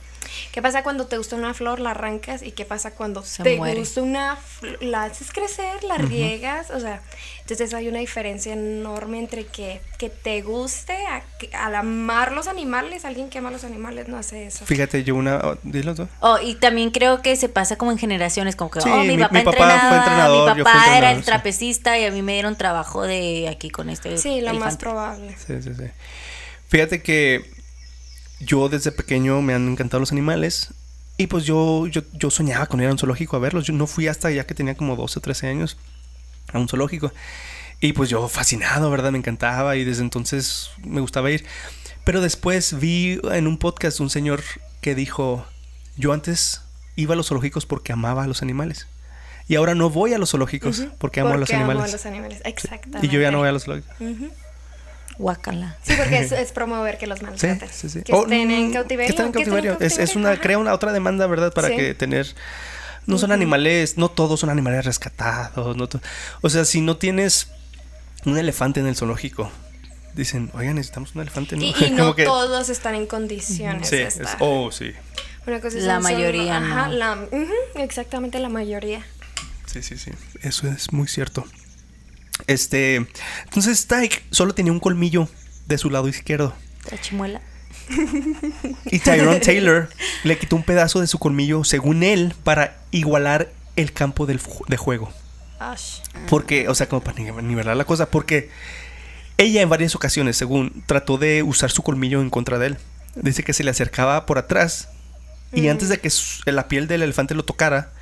¿qué 0.52 0.62
pasa 0.62 0.82
cuando 0.82 1.06
te 1.06 1.18
gusta 1.18 1.36
una 1.36 1.54
flor, 1.54 1.80
la 1.80 1.90
arrancas? 1.92 2.42
¿Y 2.42 2.52
qué 2.52 2.64
pasa 2.64 2.92
cuando 2.92 3.22
Se 3.22 3.42
te 3.42 3.56
muere. 3.56 3.78
gusta 3.80 4.02
una 4.02 4.38
la 4.80 5.04
haces 5.04 5.30
crecer, 5.32 5.82
la 5.84 5.98
riegas? 5.98 6.70
O 6.70 6.80
sea, 6.80 7.00
entonces 7.40 7.74
hay 7.74 7.88
una 7.88 7.98
diferencia 7.98 8.52
enorme 8.52 9.18
entre 9.18 9.44
que, 9.46 9.80
que 9.98 10.10
te 10.10 10.42
guste, 10.42 10.94
a 11.06 11.22
que- 11.38 11.54
al 11.54 11.74
amar 11.74 12.32
los 12.32 12.46
animales, 12.46 13.04
alguien 13.04 13.28
que 13.30 13.38
ama 13.38 13.50
los 13.50 13.64
animales 13.64 14.08
no 14.08 14.16
hace 14.16 14.46
eso. 14.46 14.64
Fíjate, 14.64 15.02
yo 15.04 15.14
una. 15.16 15.36
oh, 15.38 15.58
dilo 15.62 15.94
tú. 15.94 16.08
Oh, 16.20 16.38
y 16.42 16.54
también 16.54 16.90
creo 16.90 17.20
que 17.22 17.36
se 17.36 17.48
pasa 17.48 17.76
como 17.76 17.90
en 17.92 17.98
generaciones, 17.98 18.56
como 18.56 18.70
que, 18.70 18.80
Sí, 18.80 18.88
oh, 18.90 18.98
mi, 19.04 19.16
mi- 19.16 19.22
papá 19.22 19.34
mi 19.38 19.44
papá 19.44 19.56
fue 19.56 19.66
entrenaba, 19.66 19.96
entrenador, 19.96 20.52
mi 20.52 20.58
yo 20.58 20.64
papá 20.64 20.82
fui 20.84 20.96
era 20.96 21.10
el 21.12 21.18
sí. 21.18 21.24
trapecista 21.24 21.98
y 21.98 22.04
a 22.04 22.10
mí 22.10 22.22
me 22.22 22.32
dieron 22.34 22.56
trabajo 22.56 23.02
de 23.02 23.48
aquí 23.48 23.70
con 23.70 23.90
este 23.90 24.16
Sí, 24.18 24.40
lo 24.40 24.46
más 24.48 24.54
elefante. 24.54 24.76
probable. 24.78 25.36
Sí, 25.46 25.62
sí, 25.62 25.74
sí. 25.74 25.84
Fíjate 26.68 27.02
que 27.02 27.44
yo 28.44 28.68
desde 28.68 28.92
pequeño 28.92 29.40
me 29.42 29.54
han 29.54 29.68
encantado 29.68 30.00
los 30.00 30.12
animales. 30.12 30.68
Y 31.18 31.26
pues 31.26 31.44
yo, 31.44 31.86
yo, 31.86 32.02
yo 32.14 32.30
soñaba 32.30 32.66
con 32.66 32.80
ir 32.80 32.88
a 32.88 32.92
un 32.92 32.98
zoológico 32.98 33.36
a 33.36 33.40
verlos. 33.40 33.64
Yo 33.64 33.72
no 33.72 33.86
fui 33.86 34.08
hasta 34.08 34.30
ya 34.30 34.46
que 34.46 34.54
tenía 34.54 34.74
como 34.74 34.96
12 34.96 35.18
o 35.18 35.22
13 35.22 35.48
años. 35.48 35.76
a 36.52 36.58
un 36.58 36.68
zoológico. 36.68 37.12
Y 37.80 37.92
pues 37.92 38.08
yo 38.10 38.28
fascinado, 38.28 38.90
¿verdad? 38.90 39.12
Me 39.12 39.18
encantaba 39.18 39.76
y 39.76 39.84
desde 39.84 40.02
entonces 40.02 40.70
me 40.84 41.00
gustaba 41.00 41.30
ir. 41.30 41.44
Pero 42.04 42.20
después 42.20 42.78
vi 42.78 43.20
en 43.30 43.46
un 43.46 43.58
podcast 43.58 44.00
un 44.00 44.10
señor 44.10 44.42
que 44.80 44.94
dijo, 44.94 45.44
yo 45.96 46.12
antes 46.12 46.62
iba 46.96 47.14
a 47.14 47.16
los 47.16 47.28
zoológicos 47.28 47.66
porque 47.66 47.92
amaba 47.92 48.24
a 48.24 48.26
los 48.26 48.42
animales. 48.42 48.86
Y 49.48 49.56
ahora 49.56 49.74
no 49.74 49.90
voy 49.90 50.14
a 50.14 50.18
los 50.18 50.30
zoológicos 50.30 50.84
porque 50.98 51.20
amo 51.20 51.34
a 51.34 51.36
los 51.36 51.50
animales. 51.50 51.76
Amo 51.76 51.88
a 51.88 51.92
los 51.92 52.06
animales, 52.06 52.40
exactamente. 52.44 53.06
Y 53.06 53.10
yo 53.10 53.20
ya 53.20 53.30
no 53.30 53.38
voy 53.38 53.48
a 53.48 53.52
los 53.52 53.64
zoológicos. 53.64 53.96
Guácala. 55.18 55.76
Sí, 55.82 55.94
porque 55.96 56.18
es, 56.18 56.32
es 56.32 56.52
promover 56.52 56.98
que 56.98 57.06
los 57.06 57.22
maltraten. 57.22 57.68
sí, 57.72 57.88
sí. 57.88 58.02
Que 58.02 58.12
estén 58.12 58.50
en 58.50 58.68
mm, 58.70 58.72
cautiverio. 58.72 59.06
Que 59.06 59.10
estén 59.12 59.26
en 59.26 59.32
cautiverio. 59.32 59.76
Es, 59.80 59.98
es 59.98 60.16
una, 60.16 60.30
ajá. 60.32 60.40
crea 60.40 60.58
una 60.58 60.72
otra 60.72 60.92
demanda, 60.92 61.26
¿verdad? 61.26 61.52
Para 61.52 61.68
Sí. 61.68 61.76
que 61.76 61.94
tener. 61.94 62.34
No 63.06 63.18
son 63.18 63.32
animales, 63.32 63.96
no 63.98 64.08
todos 64.10 64.40
son 64.40 64.48
animales 64.50 64.84
rescatados. 64.84 65.76
No 65.76 65.88
o 66.40 66.48
sea, 66.50 66.64
si 66.64 66.80
no 66.80 66.96
tienes 66.96 67.48
un 68.24 68.38
elefante 68.38 68.78
en 68.80 68.86
el 68.86 68.94
zoológico, 68.94 69.50
dicen, 70.14 70.50
oigan, 70.54 70.76
necesitamos 70.76 71.14
un 71.14 71.22
elefante. 71.22 71.56
¿no? 71.56 71.62
Y, 71.62 71.74
y 71.80 71.90
no 71.96 72.14
que- 72.14 72.24
todos 72.24 72.68
están 72.68 72.94
en 72.94 73.06
condiciones 73.06 73.88
Sí, 73.88 73.96
de 73.96 74.04
es- 74.04 74.20
oh, 74.38 74.70
sí. 74.70 74.92
Una 75.46 75.60
cosa 75.60 75.76
La 75.78 75.94
son- 75.94 76.02
son- 76.04 76.12
mayoría 76.12 76.58
ajá, 76.58 76.86
no. 76.88 76.92
la- 76.94 77.18
exactamente 77.74 78.38
la 78.38 78.48
mayoría. 78.48 79.04
Sí, 79.66 79.82
sí, 79.82 79.96
sí. 79.98 80.12
Eso 80.42 80.68
es 80.68 80.92
muy 80.92 81.08
cierto. 81.08 81.44
Este. 82.46 83.06
Entonces, 83.44 83.86
Tyke 83.86 84.22
solo 84.30 84.54
tenía 84.54 84.72
un 84.72 84.80
colmillo 84.80 85.28
de 85.66 85.78
su 85.78 85.90
lado 85.90 86.08
izquierdo. 86.08 86.54
La 86.90 87.00
chimuela. 87.00 87.40
Y 88.90 88.98
Tyrone 89.00 89.40
Taylor 89.40 89.88
le 90.24 90.38
quitó 90.38 90.56
un 90.56 90.62
pedazo 90.62 91.00
de 91.00 91.06
su 91.06 91.18
colmillo, 91.18 91.64
según 91.64 92.02
él, 92.02 92.34
para 92.44 92.78
igualar 92.90 93.52
el 93.76 93.92
campo 93.92 94.26
del 94.26 94.40
de 94.68 94.76
juego. 94.76 95.10
Porque, 96.28 96.68
o 96.68 96.74
sea, 96.74 96.88
como 96.88 97.02
para 97.02 97.18
ni- 97.18 97.30
nivelar 97.42 97.76
la 97.76 97.84
cosa, 97.84 98.10
porque 98.10 98.50
ella 99.38 99.62
en 99.62 99.68
varias 99.68 99.94
ocasiones, 99.94 100.36
según, 100.36 100.82
trató 100.86 101.18
de 101.18 101.42
usar 101.42 101.70
su 101.70 101.82
colmillo 101.82 102.20
en 102.20 102.30
contra 102.30 102.58
de 102.58 102.66
él. 102.68 102.76
Dice 103.14 103.42
que 103.42 103.52
se 103.52 103.62
le 103.64 103.70
acercaba 103.70 104.26
por 104.26 104.38
atrás 104.38 104.88
y 105.52 105.68
antes 105.68 105.88
de 105.88 105.98
que 106.00 106.10
la 106.46 106.68
piel 106.68 106.86
del 106.88 107.02
elefante 107.02 107.34
lo 107.34 107.44
tocara, 107.44 107.92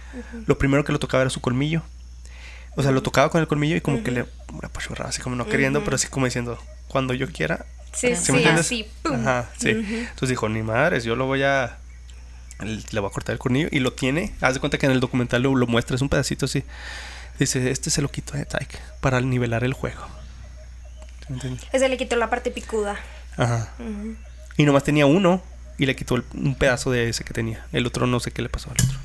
lo 0.46 0.56
primero 0.58 0.84
que 0.84 0.92
lo 0.92 0.98
tocaba 0.98 1.22
era 1.22 1.30
su 1.30 1.40
colmillo. 1.40 1.82
O 2.76 2.82
sea, 2.82 2.92
lo 2.92 3.02
tocaba 3.02 3.30
con 3.30 3.40
el 3.40 3.46
colmillo 3.48 3.76
y 3.76 3.80
como 3.80 4.02
que 4.02 4.10
le 4.10 4.26
apachurraba, 4.62 5.10
así 5.10 5.20
como 5.20 5.36
no 5.36 5.46
queriendo, 5.46 5.82
pero 5.84 5.96
así 5.96 6.06
como 6.08 6.26
diciendo, 6.26 6.58
cuando 6.88 7.14
yo 7.14 7.28
quiera. 7.28 7.66
Sí, 7.92 8.14
¿Sí 8.14 8.16
sí, 8.26 8.32
me 8.32 8.38
entiendes? 8.38 8.66
así, 8.66 8.88
pum. 9.02 9.14
Ajá, 9.20 9.48
sí. 9.58 9.70
Entonces 9.70 10.28
dijo, 10.28 10.48
ni 10.48 10.62
madres, 10.62 11.04
yo 11.04 11.16
lo 11.16 11.26
voy 11.26 11.42
a... 11.42 11.76
Le 12.62 13.00
voy 13.00 13.08
a 13.08 13.12
cortar 13.12 13.32
el 13.32 13.38
colmillo 13.38 13.68
y 13.72 13.80
lo 13.80 13.92
tiene. 13.94 14.34
Haz 14.40 14.54
de 14.54 14.60
cuenta 14.60 14.76
que 14.78 14.86
en 14.86 14.92
el 14.92 15.00
documental 15.00 15.42
lo, 15.42 15.54
lo 15.56 15.66
muestra, 15.66 15.96
es 15.96 16.02
un 16.02 16.08
pedacito 16.10 16.44
así. 16.44 16.62
Dice, 17.38 17.70
este 17.70 17.88
se 17.90 18.02
lo 18.02 18.10
quito 18.10 18.36
a 18.36 18.44
Tyke 18.44 18.78
para 19.00 19.20
nivelar 19.22 19.64
el 19.64 19.72
juego. 19.72 20.06
Ese 21.72 21.88
le 21.88 21.96
quitó 21.96 22.16
la 22.16 22.28
parte 22.28 22.50
picuda. 22.50 22.98
Ajá. 23.36 23.68
Y 24.56 24.64
nomás 24.64 24.84
tenía 24.84 25.06
uno 25.06 25.42
y 25.78 25.86
le 25.86 25.96
quitó 25.96 26.16
el- 26.16 26.24
un 26.34 26.54
pedazo 26.54 26.90
de 26.90 27.08
ese 27.08 27.24
que 27.24 27.32
tenía. 27.32 27.64
El 27.72 27.86
otro 27.86 28.06
no 28.06 28.20
sé 28.20 28.30
qué 28.30 28.42
le 28.42 28.48
pasó 28.48 28.70
al 28.70 28.76
otro. 28.84 28.98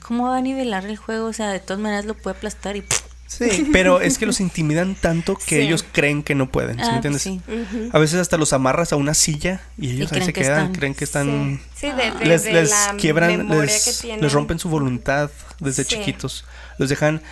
¿Cómo 0.00 0.28
va 0.28 0.38
a 0.38 0.40
nivelar 0.40 0.86
el 0.86 0.96
juego? 0.96 1.26
O 1.28 1.32
sea, 1.32 1.48
de 1.50 1.60
todas 1.60 1.80
maneras 1.80 2.04
lo 2.04 2.14
puede 2.14 2.36
aplastar 2.36 2.76
y. 2.76 2.84
Sí, 3.26 3.68
pero 3.72 4.00
es 4.00 4.18
que 4.18 4.26
los 4.26 4.40
intimidan 4.40 4.96
tanto 4.96 5.36
que 5.36 5.56
Sí. 5.56 5.62
ellos 5.62 5.84
creen 5.92 6.24
que 6.24 6.34
no 6.34 6.50
pueden. 6.50 6.78
¿sí 6.78 6.82
Ah, 6.84 6.90
me 6.90 6.96
entiendes? 6.96 7.22
pues 7.22 7.68
sí. 7.70 7.88
A 7.92 7.98
veces 8.00 8.18
hasta 8.18 8.36
los 8.36 8.52
amarras 8.52 8.92
a 8.92 8.96
una 8.96 9.14
silla 9.14 9.60
y 9.78 9.92
ellos 9.92 10.10
Y 10.10 10.16
ahí 10.16 10.22
se 10.22 10.32
que 10.32 10.40
quedan, 10.42 10.58
están- 10.64 10.74
creen 10.74 10.94
que 10.96 11.04
están... 11.04 11.60
Sí, 11.76 11.86
sí, 11.86 11.92
de, 11.92 12.10
de- 12.10 12.24
les, 12.26 12.42
de 12.42 12.52
les 12.54 12.70
la 12.70 12.94
quiebran, 12.98 13.36
memoria 13.38 13.62
les, 13.66 13.84
que 13.84 13.92
tienen. 14.02 14.20
les 14.20 14.32
rompen 14.32 14.58
su 14.58 14.68
voluntad 14.68 15.30
desde 15.60 15.84
Sí. 15.84 15.90
chiquitos. 15.96 16.44
Los 16.78 16.88
dejan 16.88 17.22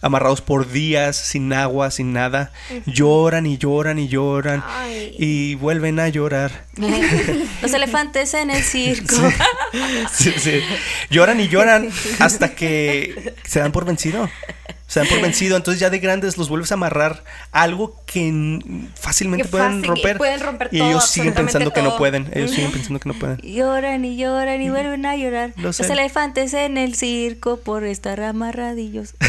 amarrados 0.00 0.40
por 0.40 0.70
días, 0.70 1.16
sin 1.16 1.52
agua, 1.52 1.90
sin 1.90 2.12
nada. 2.12 2.52
Lloran 2.86 3.46
y 3.46 3.58
lloran 3.58 3.98
y 3.98 4.08
lloran. 4.08 4.62
Ay. 4.66 5.14
Y 5.18 5.54
vuelven 5.56 5.98
a 6.00 6.08
llorar. 6.08 6.64
Los 7.62 7.72
elefantes 7.72 8.34
en 8.34 8.50
el 8.50 8.62
circo. 8.62 9.16
Sí, 10.12 10.32
sí. 10.38 10.60
Lloran 11.10 11.40
y 11.40 11.48
lloran 11.48 11.90
hasta 12.18 12.54
que 12.54 13.34
se 13.44 13.60
dan 13.60 13.72
por 13.72 13.84
vencido. 13.84 14.28
Se 14.86 15.00
dan 15.00 15.08
por 15.08 15.20
vencido. 15.22 15.56
Entonces 15.56 15.80
ya 15.80 15.90
de 15.90 15.98
grandes 15.98 16.36
los 16.38 16.48
vuelves 16.48 16.70
a 16.70 16.74
amarrar 16.74 17.24
a 17.52 17.62
algo 17.62 18.00
que 18.06 18.60
fácilmente 19.00 19.44
Que 19.44 19.48
pueden 19.50 19.82
fácil- 19.82 19.86
romper. 19.88 20.16
pueden 20.18 20.40
romper 20.40 20.68
y 20.72 20.78
todo, 20.78 20.88
ellos 20.90 21.08
siguen 21.08 21.34
pensando 21.34 21.72
que 21.72 21.82
no 21.82 21.96
pueden. 21.96 22.28
Ellos 22.32 22.50
siguen 22.52 22.70
pensando 22.72 23.00
que 23.00 23.08
no 23.08 23.14
pueden. 23.14 23.38
Lloran 23.38 24.04
y 24.04 24.16
lloran 24.16 24.62
y 24.62 24.70
vuelven 24.70 25.04
a 25.06 25.16
llorar. 25.16 25.52
Lo 25.56 25.62
Los 25.64 25.76
sé. 25.76 25.92
elefantes 25.92 26.54
en 26.54 26.78
el 26.78 26.94
circo 26.94 27.58
por 27.60 27.84
estar 27.84 28.20
amarradillos. 28.20 29.14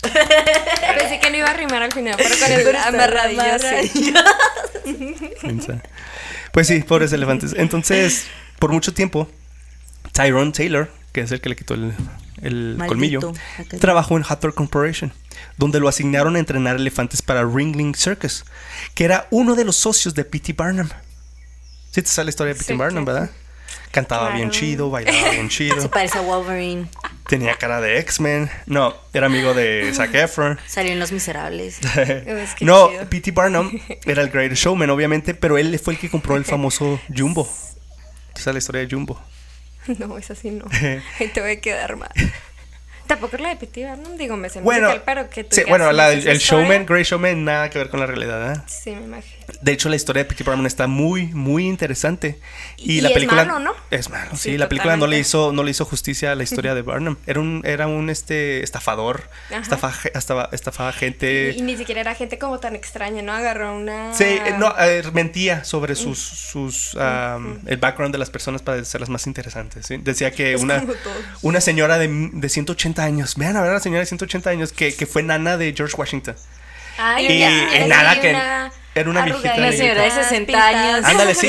Pensé 0.00 1.20
que 1.20 1.30
no 1.30 1.36
iba 1.36 1.48
a 1.50 1.54
rimar 1.54 1.82
al 1.82 1.92
final, 1.92 2.14
pero 2.16 2.34
con 2.38 2.52
el 2.52 2.76
amarradillo 2.76 3.58
sí. 3.92 4.14
Mensa. 5.42 5.82
Pues 6.52 6.66
sí, 6.66 6.80
pobres 6.80 7.12
elefantes. 7.12 7.54
Entonces, 7.56 8.26
por 8.58 8.72
mucho 8.72 8.94
tiempo, 8.94 9.28
Tyrone 10.12 10.52
Taylor, 10.52 10.90
que 11.12 11.20
es 11.22 11.32
el 11.32 11.40
que 11.40 11.48
le 11.50 11.56
quitó 11.56 11.74
el, 11.74 11.92
el 12.42 12.76
Maldito. 12.76 12.88
colmillo, 12.88 13.32
trabajó 13.80 14.16
en 14.16 14.24
Hathor 14.28 14.54
Corporation, 14.54 15.12
donde 15.56 15.80
lo 15.80 15.88
asignaron 15.88 16.36
a 16.36 16.38
entrenar 16.38 16.76
elefantes 16.76 17.22
para 17.22 17.44
Ringling 17.44 17.94
Circus, 17.94 18.44
que 18.94 19.04
era 19.04 19.26
uno 19.30 19.54
de 19.54 19.64
los 19.64 19.76
socios 19.76 20.14
de 20.14 20.24
P.T. 20.24 20.52
Barnum. 20.54 20.88
Sí 21.90 22.02
te 22.02 22.08
sale 22.08 22.26
la 22.26 22.30
historia 22.30 22.52
de 22.54 22.58
P.T. 22.58 22.72
Sí, 22.72 22.78
Barnum, 22.78 23.04
claro. 23.04 23.20
¿verdad? 23.20 23.34
Cantaba 23.90 24.30
bien 24.30 24.50
chido, 24.50 24.90
bailaba 24.90 25.30
bien 25.30 25.50
Se 25.50 25.56
chido, 25.56 25.90
parece 25.90 26.18
a 26.18 26.20
Wolverine. 26.20 26.88
tenía 27.26 27.54
cara 27.56 27.80
de 27.80 27.98
X-Men. 28.00 28.50
No, 28.66 28.94
era 29.14 29.26
amigo 29.26 29.54
de 29.54 29.90
Zac 29.94 30.14
Efron. 30.14 30.58
Salió 30.66 30.92
en 30.92 31.00
Los 31.00 31.10
Miserables. 31.12 31.78
Es 31.96 32.54
que 32.54 32.64
no. 32.66 32.90
P.T. 33.08 33.30
Barnum 33.32 33.70
era 34.04 34.22
el 34.22 34.28
Greatest 34.30 34.62
Showman, 34.62 34.90
obviamente, 34.90 35.34
pero 35.34 35.56
él 35.58 35.78
fue 35.78 35.94
el 35.94 36.00
que 36.00 36.10
compró 36.10 36.36
el 36.36 36.44
famoso 36.44 37.00
Jumbo. 37.14 37.48
Esa 38.36 38.50
es 38.50 38.54
la 38.54 38.58
historia 38.58 38.82
de 38.82 38.88
Jumbo. 38.94 39.18
No, 39.98 40.18
es 40.18 40.30
así 40.30 40.50
no. 40.50 40.66
Ahí 41.20 41.28
te 41.28 41.40
voy 41.40 41.52
a 41.52 41.60
quedar 41.60 41.96
mal. 41.96 42.10
Tampoco 43.06 43.36
es 43.36 43.42
la 43.42 43.48
de 43.48 43.56
P.T. 43.56 43.84
Barnum, 43.86 44.16
digo, 44.18 44.36
me 44.36 44.48
Bueno, 44.48 44.88
musical, 44.88 45.02
pero 45.06 45.30
que 45.30 45.44
tú 45.44 45.56
sí, 45.56 45.62
bueno, 45.66 45.90
la 45.92 46.08
¿no 46.08 46.12
el 46.12 46.18
historia? 46.18 46.38
Showman, 46.38 46.86
Great 46.86 47.06
Showman, 47.06 47.44
nada 47.44 47.70
que 47.70 47.78
ver 47.78 47.88
con 47.88 48.00
la 48.00 48.06
realidad. 48.06 48.52
¿eh? 48.52 48.60
Sí, 48.66 48.90
me 48.90 49.02
imagino. 49.02 49.37
De 49.60 49.72
hecho, 49.72 49.88
la 49.88 49.96
historia 49.96 50.22
de 50.22 50.28
P.T. 50.28 50.44
Barnum 50.44 50.66
está 50.66 50.86
muy, 50.86 51.26
muy 51.26 51.66
interesante. 51.66 52.38
Y, 52.76 52.98
Y 52.98 53.00
la 53.00 53.08
es 53.08 53.14
película 53.14 53.44
malo, 53.44 53.58
¿no? 53.58 53.74
es 53.90 54.08
malo. 54.10 54.30
Sí, 54.32 54.50
Sí, 54.50 54.58
la 54.58 54.68
película 54.68 54.96
no 54.96 55.06
le 55.06 55.18
hizo, 55.18 55.52
no 55.52 55.62
le 55.62 55.72
hizo 55.72 55.84
justicia 55.84 56.32
a 56.32 56.34
la 56.34 56.42
historia 56.42 56.74
de 56.74 56.82
Barnum. 56.82 57.16
Era 57.26 57.40
un, 57.40 57.62
era 57.64 57.86
un 57.86 58.08
este 58.08 58.62
estafador, 58.62 59.28
estafa, 59.50 59.92
estaba, 60.14 60.48
estafaba 60.52 60.92
gente. 60.92 61.54
Y, 61.54 61.58
y 61.58 61.62
ni 61.62 61.76
siquiera 61.76 62.00
era 62.00 62.14
gente 62.14 62.38
como 62.38 62.58
tan 62.60 62.74
extraña, 62.74 63.22
¿no? 63.22 63.32
Agarró 63.32 63.76
una... 63.76 64.14
Sí, 64.14 64.38
no, 64.58 64.74
mentía 65.12 65.64
sobre 65.64 65.94
sus, 65.94 66.18
sus 66.18 66.94
um, 66.94 67.58
el 67.66 67.76
background 67.76 68.12
de 68.12 68.18
las 68.18 68.30
personas 68.30 68.62
para 68.62 68.80
hacerlas 68.80 69.08
más 69.08 69.26
interesantes. 69.26 69.86
¿sí? 69.86 69.98
Decía 69.98 70.30
que 70.30 70.54
Es 70.58 70.62
una, 70.62 70.84
una 71.42 71.60
señora 71.60 71.98
de, 71.98 72.08
de 72.32 72.48
180 72.48 73.02
años, 73.02 73.34
vean 73.36 73.56
a 73.56 73.60
ver 73.60 73.70
a 73.70 73.74
la 73.74 73.80
señora 73.80 74.00
de 74.00 74.06
180 74.06 74.50
años 74.50 74.72
que, 74.72 74.94
que 74.94 75.06
fue 75.06 75.22
nana 75.22 75.56
de 75.56 75.74
George 75.76 75.94
Washington. 75.96 76.36
Ay, 76.98 77.26
Y 77.26 77.38
ya, 77.38 77.76
en 77.76 77.82
sí, 77.84 77.88
nada 77.88 78.20
que- 78.20 78.30
una 78.30 78.72
era 78.94 79.10
una 79.10 79.24
viejita 79.24 79.54
Una 79.56 79.70
señora 79.72 80.02
de 80.02 80.10
60 80.10 80.46
pintada. 80.46 80.68
años. 80.96 81.04
Ándale, 81.08 81.34
sí. 81.34 81.48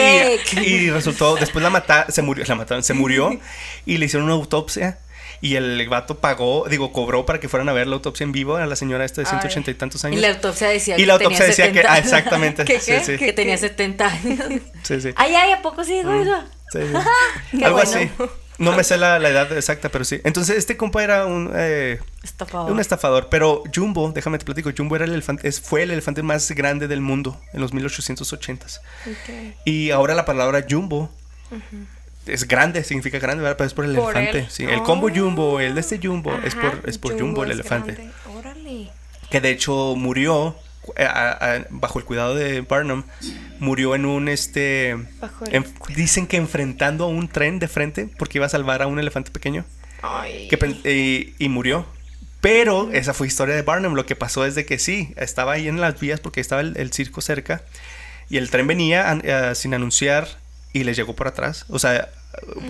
Y 0.61 0.89
resultó, 0.91 1.35
después 1.35 1.63
la 1.63 1.69
mataron, 1.71 2.11
se 2.11 2.21
murió, 2.21 2.45
la 2.47 2.55
mataron, 2.55 2.83
se 2.83 2.93
murió 2.93 3.39
y 3.85 3.97
le 3.97 4.05
hicieron 4.05 4.25
una 4.25 4.35
autopsia. 4.35 4.99
Y 5.41 5.55
el 5.55 5.87
vato 5.87 6.19
pagó, 6.19 6.67
digo, 6.69 6.91
cobró 6.91 7.25
para 7.25 7.39
que 7.39 7.47
fueran 7.47 7.69
a 7.69 7.73
ver 7.73 7.87
la 7.87 7.95
autopsia 7.95 8.25
en 8.25 8.33
vivo 8.33 8.57
a 8.57 8.65
la 8.65 8.75
señora 8.75 9.05
esta 9.05 9.21
de 9.21 9.27
Ay. 9.27 9.31
180 9.39 9.71
y 9.71 9.73
tantos 9.73 10.03
Y 10.03 10.07
años. 10.07 10.21
la 10.21 10.27
autopsia 10.31 10.67
decía 10.67 10.95
Y 10.95 10.97
que 11.01 11.05
la 11.07 11.13
tenía 11.17 11.27
autopsia 11.27 11.45
decía 11.47 11.65
que, 11.71 11.77
70. 11.79 11.93
ah, 11.93 11.97
exactamente. 11.97 12.65
¿Qué, 12.65 12.79
sí, 12.81 12.91
qué? 12.91 13.03
sí, 13.05 13.17
que 13.17 13.31
tenía 13.33 13.57
70 13.57 14.05
años. 14.07 14.45
sí, 14.83 14.99
sí. 15.01 15.09
Ay, 15.15 15.33
ay, 15.35 15.51
¿a 15.53 15.61
poco 15.61 15.83
sí 15.85 15.93
digo 15.93 16.13
eso? 16.13 16.43
Sí, 16.73 16.79
sí. 17.51 17.63
Algo 17.63 17.77
bueno. 17.77 17.89
así. 17.89 18.11
No 18.59 18.73
me 18.73 18.83
sé 18.83 18.97
la, 18.97 19.17
la 19.19 19.29
edad 19.29 19.51
exacta, 19.57 19.89
pero 19.89 20.03
sí. 20.05 20.19
Entonces, 20.23 20.57
este 20.57 20.75
compa 20.77 21.03
era 21.03 21.25
un, 21.25 21.51
eh, 21.55 21.99
Estafador. 22.23 22.71
un 22.71 22.79
estafador. 22.79 23.27
Pero 23.29 23.63
Jumbo, 23.73 24.11
déjame 24.11 24.37
te 24.37 24.45
platico, 24.45 24.69
Jumbo 24.77 24.95
era 24.97 25.05
el 25.05 25.13
elefante, 25.13 25.51
fue 25.53 25.83
el 25.83 25.91
elefante 25.91 26.21
más 26.23 26.51
grande 26.51 26.87
del 26.87 27.01
mundo 27.01 27.39
en 27.53 27.61
los 27.61 27.73
1880s. 27.73 28.79
Ok. 29.07 29.55
Y 29.65 29.91
ahora 29.91 30.13
la 30.13 30.25
palabra 30.25 30.65
Jumbo 30.69 31.09
es 32.25 32.47
grande, 32.47 32.83
significa 32.83 33.17
grande, 33.19 33.41
¿verdad? 33.43 33.57
Pero 33.57 33.67
es 33.67 33.73
por 33.73 33.85
el 33.85 33.95
Por 33.95 34.15
elefante. 34.15 34.39
él. 34.39 34.47
Sí, 34.49 34.63
el 34.65 34.83
combo 34.83 35.07
Oh. 35.07 35.11
Jumbo, 35.15 35.59
el 35.59 35.73
de 35.75 35.81
este 35.81 35.99
Jumbo, 36.01 36.33
es 36.43 36.53
por, 36.55 36.81
es 36.85 36.97
por 36.97 37.17
Jumbo, 37.19 37.43
el 37.43 37.51
elefante. 37.51 37.93
grande. 37.93 38.11
Órale. 38.35 38.89
Que 39.31 39.41
de 39.41 39.51
hecho 39.51 39.95
murió 39.95 40.55
a- 40.97 41.55
a- 41.55 41.65
bajo 41.69 41.99
el 41.99 42.05
cuidado 42.05 42.35
de 42.35 42.61
Barnum. 42.61 43.03
Murió 43.59 43.95
en 43.95 44.05
un 44.05 44.29
este. 44.29 44.97
En- 45.51 45.65
dicen 45.95 46.27
que 46.27 46.37
enfrentando 46.37 47.05
a 47.05 47.07
un 47.07 47.27
tren 47.27 47.59
de 47.59 47.67
frente 47.67 48.09
porque 48.17 48.37
iba 48.37 48.45
a 48.45 48.49
salvar 48.49 48.81
a 48.81 48.87
un 48.87 48.99
elefante 48.99 49.31
pequeño. 49.31 49.65
Ay. 50.01 50.47
que 50.47 50.57
y, 50.89 51.43
y 51.43 51.49
murió. 51.49 51.85
Pero 52.41 52.89
esa 52.93 53.13
fue 53.13 53.27
historia 53.27 53.53
de 53.55 53.63
Barnum. 53.63 53.93
Lo 53.95 54.05
que 54.05 54.15
pasó 54.15 54.45
es 54.45 54.55
de 54.55 54.65
que 54.65 54.79
sí, 54.79 55.13
estaba 55.17 55.53
ahí 55.53 55.67
en 55.67 55.81
las 55.81 55.99
vías 55.99 56.21
porque 56.21 56.39
estaba 56.39 56.61
el, 56.61 56.77
el 56.77 56.93
circo 56.93 57.19
cerca. 57.21 57.63
Y 58.29 58.37
el 58.37 58.49
tren 58.49 58.65
venía 58.67 59.19
eh, 59.23 59.55
sin 59.55 59.73
anunciar 59.73 60.27
y 60.71 60.83
le 60.85 60.93
llegó 60.93 61.15
por 61.15 61.27
atrás. 61.27 61.65
O 61.67 61.79
sea, 61.79 62.07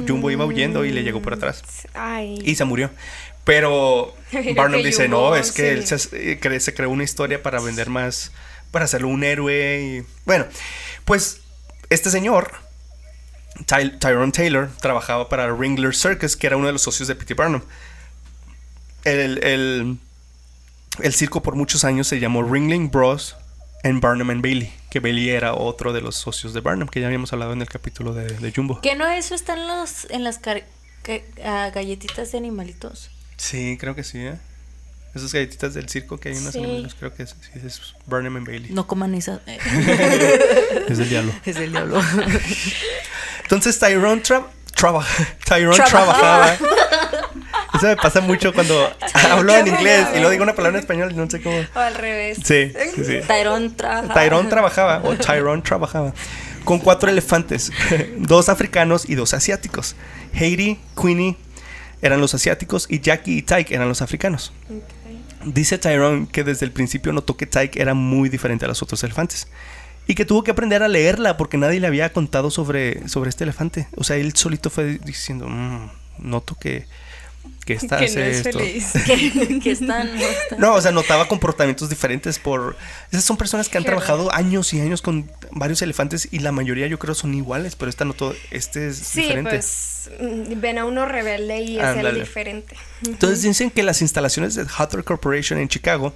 Jumbo 0.08 0.32
iba 0.32 0.46
huyendo 0.46 0.86
y 0.86 0.92
le 0.92 1.04
llegó 1.04 1.22
por 1.22 1.34
atrás. 1.34 1.62
Ay. 1.94 2.40
Y 2.44 2.56
se 2.56 2.64
murió. 2.66 2.90
Pero 3.44 4.14
Barnum 4.56 4.84
dice, 4.84 5.08
no, 5.08 5.36
es 5.36 5.52
que 5.52 5.72
él 5.72 5.86
se, 5.88 5.96
eh, 6.14 6.60
se 6.60 6.74
creó 6.74 6.90
una 6.90 7.04
historia 7.04 7.42
para 7.42 7.60
vender 7.62 7.90
más, 7.90 8.32
para 8.72 8.86
hacerlo 8.86 9.08
un 9.08 9.24
héroe. 9.24 9.82
Y, 10.04 10.06
bueno, 10.26 10.46
pues 11.06 11.42
este 11.90 12.10
señor, 12.12 12.52
Ty- 13.66 13.98
Tyrone 14.00 14.32
Taylor, 14.32 14.70
trabajaba 14.82 15.30
para 15.30 15.52
Ringler 15.54 15.96
Circus, 15.96 16.36
que 16.36 16.48
era 16.48 16.58
uno 16.58 16.68
de 16.68 16.74
los 16.74 16.82
socios 16.82 17.08
de 17.08 17.16
P.T. 17.16 17.34
Barnum. 17.34 17.62
El, 19.04 19.44
el- 19.44 19.98
el 21.02 21.14
circo 21.14 21.42
por 21.42 21.56
muchos 21.56 21.84
años 21.86 22.08
se 22.08 22.20
llamó 22.20 22.44
Ringling 22.44 22.92
Bros. 22.92 23.36
en 23.84 24.02
Barnum 24.02 24.30
and 24.32 24.42
Bailey, 24.44 24.74
que 24.90 25.00
Bailey 25.00 25.30
era 25.30 25.54
otro 25.54 25.94
de 25.94 26.02
los 26.02 26.16
socios 26.18 26.54
de 26.54 26.60
Barnum, 26.60 26.90
que 26.90 27.00
ya 27.00 27.06
habíamos 27.08 27.32
hablado 27.32 27.54
en 27.54 27.62
el 27.62 27.70
capítulo 27.70 28.14
de, 28.14 28.26
de 28.38 28.52
Jumbo. 28.54 28.82
¿Que 28.82 28.96
no 28.96 29.08
eso 29.08 29.34
está 29.34 29.54
en, 29.54 29.68
los, 29.70 30.06
en 30.10 30.26
las 30.26 30.38
car- 30.38 30.66
que- 31.02 31.24
ah, 31.46 31.72
galletitas 31.74 32.34
de 32.34 32.38
animalitos? 32.40 33.10
Sí, 33.40 33.78
creo 33.80 33.96
que 33.96 34.04
sí, 34.04 34.20
¿eh? 34.20 34.36
Esas 35.16 35.34
galletitas 35.34 35.74
del 35.74 35.90
circo 35.90 36.20
que 36.20 36.30
hay 36.30 36.36
unas 36.38 36.54
Sí. 36.54 36.60
animales, 36.60 36.94
creo 37.00 37.14
que 37.16 37.24
es, 37.24 37.36
es 37.56 37.96
and 38.12 38.46
Bailey. 38.46 38.72
No 38.72 38.86
coman 38.86 39.16
esas. 39.16 39.40
eh. 39.48 39.58
Es 40.88 40.98
del 41.00 41.10
diablo. 41.10 41.34
es 41.46 41.56
el 41.58 41.72
diablo. 41.72 42.00
Entonces 43.44 43.80
Tyrone, 43.80 44.22
tra- 44.22 44.46
traba- 44.76 45.06
Tyrone 45.46 45.76
Trabajaba. 45.76 46.20
trabajaba. 46.20 46.54
Eso 47.76 47.88
me 47.88 47.96
pasa 47.96 48.22
mucho 48.22 48.54
cuando 48.54 48.92
hablo 49.32 49.56
en 49.56 49.68
inglés 49.68 50.08
y 50.14 50.16
luego 50.18 50.30
digo 50.32 50.44
una 50.44 50.56
palabra 50.56 50.78
en 50.78 50.84
español 50.84 51.12
y 51.12 51.16
no 51.16 51.30
sé 51.30 51.42
cómo. 51.42 51.58
O 51.76 51.80
al 51.80 51.96
revés. 51.96 52.38
Sí, 52.44 52.72
sí, 52.96 53.04
sí. 53.06 53.20
Tyrone 53.28 53.70
trabaja. 53.70 54.14
Tyrone 54.14 54.50
trabajaba, 54.50 55.02
o 55.04 55.16
Tyrone 55.16 55.62
trabajaba, 55.62 56.14
con 56.66 56.80
cuatro 56.80 57.10
elefantes, 57.10 57.72
dos 58.18 58.50
africanos 58.50 59.08
y 59.10 59.16
dos 59.16 59.34
asiáticos. 59.34 59.96
Haiti, 60.34 60.80
Queenie 61.00 61.36
eran 62.02 62.22
los 62.22 62.34
asiáticos 62.34 62.88
y 62.90 63.00
Jackie 63.00 63.38
y 63.38 63.42
Tyke 63.42 63.72
eran 63.74 63.88
los 63.88 64.02
africanos. 64.02 64.54
Dice 65.46 65.78
Tyrone 65.78 66.28
que 66.32 66.44
desde 66.44 66.66
el 66.66 66.72
principio 66.72 67.14
notó 67.14 67.38
que 67.38 67.46
Tyke 67.46 67.80
era 67.80 67.94
muy 67.94 68.30
diferente 68.30 68.66
a 68.66 68.68
los 68.68 68.82
otros 68.82 69.04
elefantes. 69.04 69.48
Y 70.08 70.16
que 70.16 70.26
tuvo 70.26 70.44
que 70.44 70.52
aprender 70.52 70.82
a 70.82 70.88
leerla 70.88 71.38
porque 71.38 71.58
nadie 71.58 71.80
le 71.80 71.88
había 71.88 72.12
contado 72.12 72.50
sobre, 72.50 73.08
sobre 73.08 73.30
este 73.30 73.44
elefante. 73.44 73.88
O 73.96 74.04
sea, 74.04 74.16
él 74.16 74.36
solito 74.36 74.72
fue 74.72 74.98
diciendo, 75.06 75.48
"Mm, 75.48 75.92
noto 76.18 76.56
que, 76.60 76.88
que 77.78 77.88
no 77.90 77.98
es 77.98 78.16
esto". 78.16 78.60
feliz. 78.60 78.92
que, 79.06 79.60
que 79.64 79.72
están, 79.72 80.16
no 80.16 80.22
están. 80.22 80.60
No, 80.60 80.74
o 80.76 80.82
sea, 80.82 80.92
notaba 80.92 81.28
comportamientos 81.28 81.90
diferentes 81.90 82.40
por... 82.40 82.76
Esas 83.12 83.24
son 83.24 83.38
personas 83.38 83.70
que 83.70 83.78
han 83.78 83.84
Qué 83.84 83.90
trabajado 83.90 84.34
años 84.34 84.74
y 84.74 84.82
años 84.82 85.02
con 85.02 85.30
varios 85.52 85.82
elefantes 85.82 86.28
y 86.32 86.40
la 86.40 86.52
mayoría 86.52 86.88
yo 86.88 87.00
creo 87.00 87.16
son 87.16 87.34
iguales, 87.34 87.76
pero 87.76 87.90
esta 87.90 88.06
notó, 88.06 88.34
este 88.52 88.88
es 88.88 88.98
Sí, 88.98 89.22
diferente. 89.24 89.52
pues 89.52 90.10
mm, 90.20 90.60
ven 90.60 90.78
a 90.78 90.86
uno 90.86 91.06
rebelde 91.06 91.62
y 91.62 91.80
es 91.80 91.98
el 91.98 92.16
diferente. 92.16 92.76
Entonces 93.06 93.42
dicen 93.42 93.70
que 93.72 93.84
las 93.84 94.02
instalaciones 94.02 94.56
de 94.56 94.64
Hutter 94.64 95.04
Corporation 95.04 95.60
en 95.60 95.68
Chicago 95.70 96.14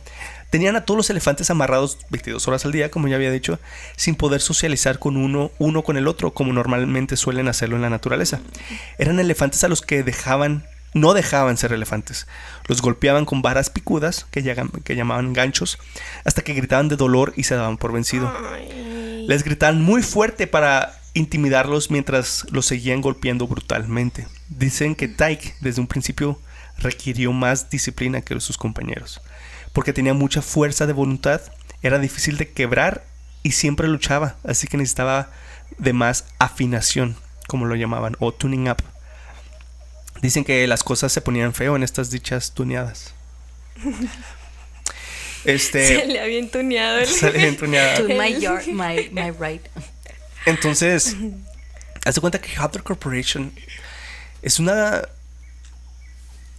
tenían 0.50 0.76
a 0.76 0.86
todos 0.86 0.98
los 0.98 1.10
elefantes 1.10 1.50
amarrados 1.50 1.98
22 2.12 2.48
horas 2.48 2.64
al 2.66 2.72
día, 2.72 2.92
como 2.92 3.08
ya 3.08 3.16
había 3.16 3.32
dicho, 3.32 3.60
sin 3.96 4.14
poder 4.16 4.40
socializar 4.40 5.00
con 5.00 5.18
uno, 5.18 5.50
uno 5.58 5.84
con 5.84 5.98
el 5.98 6.08
otro, 6.08 6.32
como 6.34 6.54
normalmente 6.54 7.18
suelen 7.18 7.48
hacerlo 7.48 7.76
en 7.76 7.82
la 7.82 7.90
naturaleza. 7.90 8.40
Eran 9.00 9.20
elefantes 9.20 9.64
a 9.64 9.68
los 9.68 9.82
que 9.82 10.04
dejaban, 10.04 10.64
no 10.94 11.14
dejaban 11.14 11.58
ser 11.58 11.74
elefantes. 11.74 12.28
Los 12.68 12.82
golpeaban 12.82 13.26
con 13.26 13.42
varas 13.42 13.70
picudas, 13.70 14.26
que, 14.32 14.42
llamaban 14.42 15.34
ganchos, 15.34 15.80
hasta 16.26 16.42
que 16.44 16.54
gritaban 16.54 16.88
de 16.88 16.96
dolor 16.96 17.34
y 17.36 17.44
se 17.44 17.56
daban 17.56 17.78
por 17.78 17.92
vencido. 17.92 18.32
Ay, 18.52 19.26
Les 19.28 19.44
gritaban 19.44 19.82
muy 19.82 20.04
fuerte 20.04 20.48
para 20.48 21.00
intimidarlos 21.14 21.92
mientras 21.92 22.46
los 22.52 22.66
seguían 22.66 23.02
golpeando 23.02 23.48
brutalmente. 23.48 24.28
Dicen 24.50 24.96
que 24.96 25.08
Tyke 25.08 25.56
desde 25.62 25.82
un 25.82 25.88
principio 25.88 26.40
requirió 26.78 27.32
más 27.32 27.70
disciplina 27.70 28.22
que 28.22 28.40
sus 28.40 28.58
compañeros, 28.58 29.22
porque 29.74 29.94
tenía 29.94 30.14
mucha 30.14 30.42
fuerza 30.42 30.88
de 30.88 30.94
voluntad, 30.94 31.42
era 31.82 32.00
difícil 32.00 32.38
de 32.38 32.52
quebrar 32.52 33.06
y 33.44 33.52
siempre 33.52 33.88
luchaba, 33.88 34.38
así 34.44 34.68
que 34.68 34.78
necesitaba 34.78 35.30
de 35.78 35.94
más 35.94 36.26
afinación, 36.40 37.16
como 37.48 37.66
lo 37.66 37.76
llamaban, 37.76 38.16
o 38.20 38.34
tuning 38.34 38.70
up. 38.70 38.78
Dicen 40.24 40.46
que 40.46 40.66
las 40.68 40.86
cosas 40.86 41.12
se 41.12 41.20
ponían 41.20 41.54
feo 41.54 41.76
en 41.76 41.84
estas 41.84 42.10
dichas 42.10 42.54
tuneadas. 42.54 43.14
Este, 45.46 45.86
se 45.86 46.06
le 46.06 46.22
había 46.22 46.50
tuneado 46.50 47.00
el... 47.00 47.08
sale 47.20 47.38
bien 47.38 47.58
tuneada. 47.58 47.98
To 47.98 48.04
my 48.06 48.40
yard, 48.40 48.66
my, 48.68 49.10
my 49.12 49.30
right. 49.32 49.62
Entonces, 50.46 51.18
hazte 52.06 52.22
cuenta 52.22 52.40
que 52.40 52.58
Hutter 52.58 52.82
Corporation 52.82 53.52
es 54.42 54.60
una. 54.60 55.02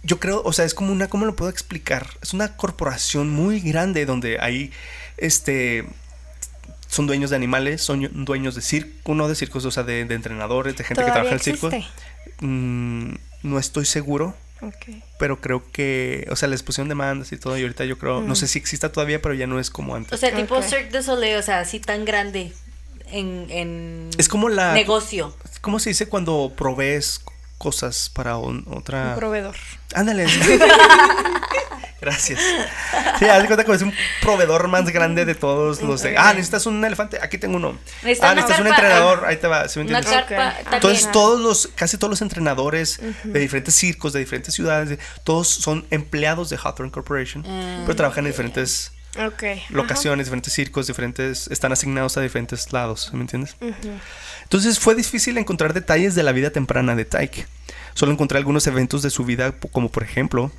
Yo 0.03 0.19
creo, 0.19 0.43
o 0.45 0.53
sea, 0.53 0.65
es 0.65 0.75
como 0.75 0.91
una, 0.91 1.07
¿cómo 1.07 1.25
lo 1.25 1.35
puedo 1.35 1.49
explicar? 1.49 2.07
Es 2.21 2.35
una 2.35 2.55
corporación 2.55 3.31
muy 3.31 3.59
grande 3.59 4.05
donde 4.05 4.37
hay, 4.39 4.71
este, 5.17 5.85
son 6.87 7.07
dueños 7.07 7.31
de 7.31 7.37
animales, 7.37 7.81
son 7.81 8.07
dueños 8.23 8.53
de 8.53 8.61
circo, 8.61 9.15
no 9.15 9.27
de 9.27 9.33
circos, 9.33 9.65
o 9.65 9.71
sea, 9.71 9.81
de, 9.81 10.05
de 10.05 10.13
entrenadores, 10.13 10.77
de 10.77 10.83
gente 10.83 11.03
que 11.03 11.09
trabaja 11.09 11.39
¿Todavía 11.39 11.43
en 11.43 11.53
el 11.53 11.59
circo. 11.59 11.71
Mm, 12.41 13.15
no 13.45 13.59
estoy 13.59 13.85
seguro, 13.85 14.35
Ok. 14.61 14.87
pero 15.19 15.39
creo 15.39 15.63
que, 15.71 16.27
o 16.31 16.35
sea, 16.35 16.47
les 16.49 16.63
pusieron 16.63 16.89
demandas 16.89 17.31
y 17.31 17.37
todo, 17.37 17.57
y 17.57 17.61
ahorita 17.61 17.85
yo 17.85 17.97
creo, 17.97 18.21
no 18.21 18.35
sé 18.35 18.47
si 18.47 18.59
exista 18.59 18.91
todavía, 18.91 19.21
pero 19.21 19.33
ya 19.33 19.47
no 19.47 19.59
es 19.59 19.69
como 19.69 19.95
antes. 19.95 20.11
O 20.13 20.17
sea, 20.17 20.35
tipo 20.35 20.55
Ok. 20.57 20.63
Cirque 20.63 20.97
du 20.97 21.03
Soleil, 21.03 21.37
o 21.37 21.41
sea, 21.41 21.59
así 21.59 21.79
tan 21.79 22.03
grande 22.05 22.51
en, 23.11 23.45
en 23.49 24.09
es 24.17 24.27
como 24.27 24.49
la... 24.49 24.73
negocio. 24.73 25.35
¿Cómo 25.61 25.79
se 25.79 25.89
dice 25.91 26.07
cuando 26.07 26.51
provees 26.57 27.21
cosas 27.57 28.09
para 28.13 28.37
un- 28.37 28.63
Un 28.67 28.77
otra... 28.79 29.15
proveedor. 29.15 29.55
Ándale. 29.93 30.25
Gracias. 32.05 32.39
Sí, 33.19 33.25
haz 33.25 33.41
de 33.41 33.47
cuenta 33.47 33.63
que 33.63 33.71
es 33.73 33.81
un 33.81 33.93
proveedor 34.21 34.67
más 34.67 34.85
grande 34.85 35.25
de 35.25 35.33
todos 35.35 35.81
los 35.81 36.01
de. 36.03 36.15
Ah, 36.17 36.33
necesitas 36.33 36.65
un 36.67 36.83
elefante. 36.85 37.17
Aquí 37.21 37.37
tengo 37.39 37.55
uno. 37.57 37.77
Necesitas 38.03 38.29
Ah, 38.29 38.33
una 38.33 38.41
necesitas 38.41 38.61
un 38.61 38.67
entrenador. 38.67 39.25
Ahí 39.25 39.37
te 39.37 39.47
va. 39.47 39.67
¿sí 39.67 39.79
me 39.79 39.85
Una 39.85 39.99
entiendes? 39.99 40.25
carpa. 40.27 40.55
Entonces 40.75 41.11
todos 41.11 41.39
los, 41.41 41.67
casi 41.75 41.97
todos 41.97 42.11
los 42.11 42.21
entrenadores 42.21 42.99
de 43.23 43.39
diferentes 43.39 43.73
circos, 43.73 44.13
de 44.13 44.19
diferentes 44.19 44.53
ciudades, 44.53 44.89
de- 44.89 44.99
todos 45.23 45.47
son 45.47 45.85
empleados 45.89 46.49
de 46.49 46.57
Hawthorne 46.63 46.91
Corporation, 46.91 47.43
pero 47.85 47.95
trabajan 47.95 48.25
en 48.25 48.31
diferentes 48.31 48.91
Ok. 49.17 49.43
locaciones, 49.69 50.27
diferentes 50.27 50.53
circos, 50.53 50.87
diferentes, 50.87 51.47
están 51.47 51.71
asignados 51.71 52.17
a 52.17 52.21
diferentes 52.21 52.71
lados, 52.73 53.09
¿me 53.13 53.21
entiendes? 53.21 53.55
Entonces 54.43 54.77
fue 54.79 54.93
difícil 54.93 55.37
encontrar 55.37 55.73
detalles 55.73 56.13
de 56.15 56.23
la 56.23 56.31
vida 56.33 56.51
temprana 56.51 56.95
de 56.95 57.05
Tyke. 57.05 57.47
Solo 57.93 58.11
encontré 58.11 58.37
algunos 58.37 58.67
eventos 58.67 59.01
de 59.01 59.09
su 59.09 59.23
vida, 59.23 59.53
como 59.71 59.89
por 59.89 60.03
ejemplo, 60.03 60.51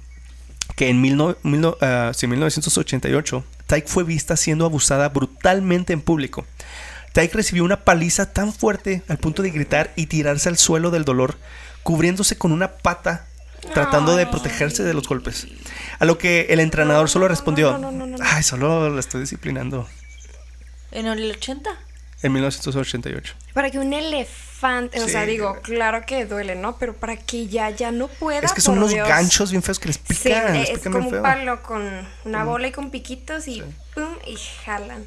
que 0.77 0.89
en 0.89 1.01
mil 1.01 1.17
no- 1.17 1.37
mil 1.43 1.61
no- 1.61 1.77
ah, 1.81 2.13
sí, 2.15 2.27
1988, 2.29 3.45
Tyke 3.67 3.89
fue 3.89 4.05
vista 4.05 4.37
siendo 4.37 4.65
abusada 4.65 5.09
brutalmente 5.09 5.93
en 5.93 6.01
público. 6.01 6.47
Tyke 7.13 7.35
recibió 7.35 7.65
una 7.65 7.83
paliza 7.85 8.33
tan 8.33 8.53
fuerte 8.53 9.03
al 9.09 9.17
punto 9.19 9.43
de 9.43 9.51
gritar 9.51 9.93
y 9.97 10.07
tirarse 10.07 10.49
al 10.49 10.59
suelo 10.59 10.91
del 10.91 11.05
dolor, 11.05 11.37
cubriéndose 11.83 12.37
con 12.39 12.53
una 12.53 12.73
pata, 12.73 13.27
tratando 13.73 14.15
de 14.17 14.27
protegerse 14.27 14.85
de 14.85 14.93
los 14.95 15.09
golpes. 15.09 15.47
A 15.99 16.05
lo 16.05 16.19
que 16.19 16.47
el 16.51 16.61
entrenador 16.61 17.09
solo 17.09 17.27
respondió, 17.27 17.73
no, 17.73 17.79
no, 17.79 17.91
no, 17.93 18.07
no, 18.07 18.19
no. 18.19 18.25
ay, 18.25 18.43
solo 18.43 18.91
la 18.91 19.01
estoy 19.01 19.23
disciplinando. 19.23 19.89
En 20.93 21.07
el 21.07 21.31
80. 21.31 21.71
En 22.23 22.33
1988. 22.33 23.35
Para 23.53 23.71
que 23.71 23.79
un 23.79 23.93
elefante, 23.93 25.01
o 25.01 25.05
Sí. 25.05 25.11
sea, 25.13 25.27
digo, 25.27 25.59
claro 25.63 26.03
que 26.07 26.25
duele, 26.25 26.55
¿no? 26.57 26.79
Pero 26.79 26.95
para 26.95 27.17
que 27.17 27.47
ya, 27.47 27.69
ya 27.71 27.93
no 27.93 28.09
pueda. 28.09 28.41
Es 28.41 28.53
que 28.55 28.61
son 28.63 28.79
unos 28.79 28.91
Dios. 28.91 29.07
ganchos 29.07 29.51
bien 29.51 29.63
feos 29.63 29.79
que 29.79 29.89
les 29.89 29.97
Sí, 29.97 30.03
pican. 30.25 30.53
les 30.55 30.71
es 30.71 30.79
pican 30.79 30.93
como 30.95 31.09
un 31.11 31.23
palo 31.23 31.63
con 31.63 31.83
una 32.25 32.45
bola 32.45 32.69
y 32.69 32.73
con 32.73 32.91
piquitos 32.91 33.47
y 33.49 33.63
pum, 33.95 34.09
y 34.27 34.37
jalan. 34.65 35.05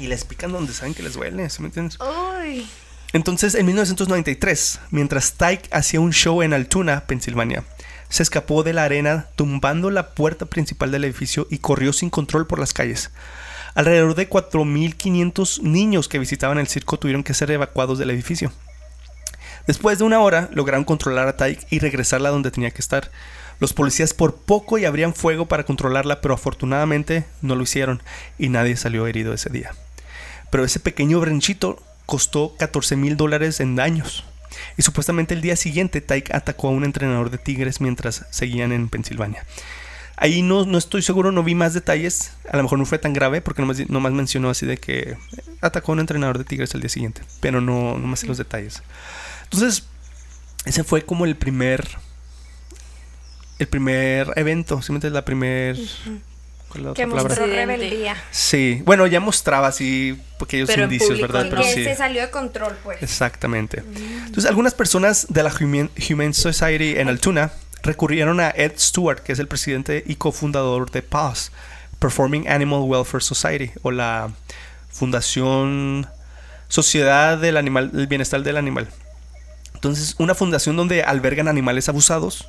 Y 0.00 0.06
les 0.06 0.24
pican 0.24 0.52
donde 0.52 0.72
saben 0.74 0.92
que 0.94 1.02
les 1.02 1.14
duele, 1.14 1.48
¿sí 1.48 1.62
me 1.62 1.68
entiendes? 1.68 1.98
Uy. 2.00 2.66
Entonces, 3.12 3.54
en 3.54 3.66
1993, 3.66 4.80
mientras 4.90 5.32
Tyke 5.32 5.68
hacía 5.72 5.98
un 6.00 6.12
show 6.12 6.42
en 6.42 6.52
Altoona, 6.52 7.06
Pensilvania, 7.06 7.64
se 8.08 8.22
escapó 8.22 8.62
de 8.62 8.72
la 8.72 8.84
arena 8.84 9.26
tumbando 9.34 9.90
la 9.90 10.10
puerta 10.14 10.46
principal 10.46 10.90
del 10.92 11.04
edificio 11.04 11.46
y 11.50 11.58
corrió 11.58 11.92
sin 11.92 12.10
control 12.10 12.46
por 12.46 12.58
las 12.58 12.72
calles. 12.72 13.10
Alrededor 13.74 14.14
de 14.14 14.28
4.500 14.28 15.62
niños 15.62 16.08
que 16.08 16.18
visitaban 16.18 16.58
el 16.58 16.66
circo 16.66 16.98
tuvieron 16.98 17.22
que 17.22 17.34
ser 17.34 17.50
evacuados 17.50 17.98
del 17.98 18.10
edificio. 18.10 18.52
Después 19.66 19.98
de 19.98 20.04
una 20.04 20.20
hora, 20.20 20.48
lograron 20.52 20.84
controlar 20.84 21.28
a 21.28 21.36
Tyke 21.36 21.66
y 21.70 21.78
regresarla 21.78 22.30
donde 22.30 22.50
tenía 22.50 22.70
que 22.70 22.80
estar. 22.80 23.10
Los 23.60 23.74
policías 23.74 24.14
por 24.14 24.36
poco 24.36 24.78
y 24.78 24.84
abrían 24.84 25.14
fuego 25.14 25.46
para 25.46 25.64
controlarla, 25.64 26.20
pero 26.20 26.34
afortunadamente 26.34 27.24
no 27.42 27.54
lo 27.54 27.62
hicieron 27.62 28.02
y 28.38 28.48
nadie 28.48 28.76
salió 28.76 29.06
herido 29.06 29.34
ese 29.34 29.50
día. 29.50 29.74
Pero 30.50 30.64
ese 30.64 30.80
pequeño 30.80 31.20
brenchito 31.20 31.80
costó 32.06 32.56
14 32.56 32.96
mil 32.96 33.16
dólares 33.16 33.60
en 33.60 33.76
daños. 33.76 34.24
Y 34.76 34.82
supuestamente 34.82 35.34
el 35.34 35.42
día 35.42 35.56
siguiente 35.56 36.00
Tyke 36.00 36.34
atacó 36.34 36.68
a 36.68 36.72
un 36.72 36.84
entrenador 36.84 37.30
de 37.30 37.38
tigres 37.38 37.80
mientras 37.80 38.26
seguían 38.30 38.72
en 38.72 38.88
Pensilvania. 38.88 39.44
Ahí 40.22 40.42
no, 40.42 40.66
no 40.66 40.76
estoy 40.76 41.00
seguro, 41.00 41.32
no 41.32 41.42
vi 41.42 41.54
más 41.54 41.72
detalles. 41.72 42.34
A 42.52 42.56
lo 42.58 42.62
mejor 42.62 42.78
no 42.78 42.84
fue 42.84 42.98
tan 42.98 43.14
grave 43.14 43.40
porque 43.40 43.62
nomás, 43.62 43.88
nomás 43.88 44.12
mencionó 44.12 44.50
así 44.50 44.66
de 44.66 44.76
que 44.76 45.16
atacó 45.62 45.92
a 45.92 45.94
un 45.94 46.00
entrenador 46.00 46.36
de 46.36 46.44
tigres 46.44 46.74
el 46.74 46.80
día 46.80 46.90
siguiente. 46.90 47.22
Pero 47.40 47.62
no, 47.62 47.96
no 47.96 48.06
más 48.06 48.20
sé 48.20 48.26
los 48.26 48.36
detalles. 48.36 48.82
Entonces, 49.44 49.84
ese 50.66 50.84
fue 50.84 51.02
como 51.02 51.24
el 51.24 51.36
primer 51.36 51.88
el 53.58 53.68
primer 53.68 54.32
evento, 54.36 54.80
simplemente 54.82 55.10
la 55.10 55.24
primer... 55.24 55.76
¿cuál 56.68 56.80
es 56.80 56.86
la 56.86 56.94
Que 56.94 57.04
otra 57.04 57.06
palabra? 57.08 57.28
mostró 57.28 57.46
rebeldía. 57.46 58.16
Sí, 58.30 58.82
bueno, 58.84 59.06
ya 59.06 59.20
mostraba 59.20 59.68
así 59.68 60.18
pequeños 60.38 60.68
Pero 60.68 60.84
indicios, 60.84 61.10
público 61.10 61.32
¿verdad? 61.32 61.46
Pero 61.50 61.62
que 61.62 61.74
sí. 61.74 61.84
se 61.84 61.94
salió 61.94 62.22
de 62.22 62.30
control, 62.30 62.76
pues. 62.82 63.02
Exactamente. 63.02 63.82
Entonces, 64.26 64.46
algunas 64.46 64.72
personas 64.74 65.26
de 65.28 65.42
la 65.42 65.52
Human, 65.60 65.90
Humane 66.10 66.32
Society 66.32 66.98
en 66.98 67.08
Altoona 67.08 67.52
recurrieron 67.82 68.40
a 68.40 68.50
Ed 68.50 68.72
Stewart, 68.78 69.22
que 69.22 69.32
es 69.32 69.38
el 69.38 69.48
presidente 69.48 70.02
y 70.06 70.16
cofundador 70.16 70.90
de 70.90 71.02
PAWS, 71.02 71.52
Performing 71.98 72.48
Animal 72.48 72.80
Welfare 72.80 73.22
Society, 73.22 73.70
o 73.82 73.90
la 73.90 74.30
Fundación 74.90 76.06
Sociedad 76.68 77.38
del 77.38 77.56
Animal, 77.56 77.92
del 77.92 78.06
Bienestar 78.06 78.42
del 78.42 78.56
Animal. 78.56 78.88
Entonces, 79.74 80.14
una 80.18 80.34
fundación 80.34 80.76
donde 80.76 81.02
albergan 81.02 81.48
animales 81.48 81.88
abusados. 81.88 82.48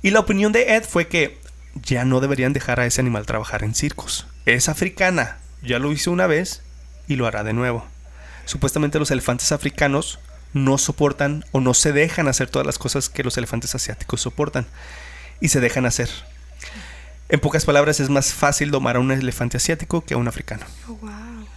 Y 0.00 0.10
la 0.10 0.20
opinión 0.20 0.52
de 0.52 0.74
Ed 0.76 0.84
fue 0.84 1.06
que 1.06 1.38
ya 1.74 2.04
no 2.04 2.20
deberían 2.20 2.52
dejar 2.52 2.80
a 2.80 2.86
ese 2.86 3.00
animal 3.00 3.26
trabajar 3.26 3.62
en 3.62 3.74
circos. 3.74 4.26
Es 4.46 4.68
africana, 4.68 5.38
ya 5.62 5.78
lo 5.78 5.92
hizo 5.92 6.10
una 6.10 6.26
vez 6.26 6.62
y 7.08 7.16
lo 7.16 7.26
hará 7.26 7.44
de 7.44 7.52
nuevo. 7.52 7.86
Supuestamente 8.44 8.98
los 8.98 9.10
elefantes 9.10 9.52
africanos 9.52 10.18
no 10.52 10.78
soportan 10.78 11.44
o 11.52 11.60
no 11.60 11.74
se 11.74 11.92
dejan 11.92 12.28
hacer 12.28 12.48
todas 12.50 12.66
las 12.66 12.78
cosas 12.78 13.08
que 13.08 13.22
los 13.24 13.36
elefantes 13.38 13.74
asiáticos 13.74 14.20
soportan 14.20 14.66
y 15.40 15.48
se 15.48 15.60
dejan 15.60 15.86
hacer. 15.86 16.08
En 17.28 17.40
pocas 17.40 17.64
palabras, 17.64 17.98
es 18.00 18.10
más 18.10 18.34
fácil 18.34 18.70
domar 18.70 18.96
a 18.96 19.00
un 19.00 19.10
elefante 19.10 19.56
asiático 19.56 20.04
que 20.04 20.14
a 20.14 20.18
un 20.18 20.28
africano. 20.28 20.66
Oh, 20.88 20.94
wow. 20.96 21.48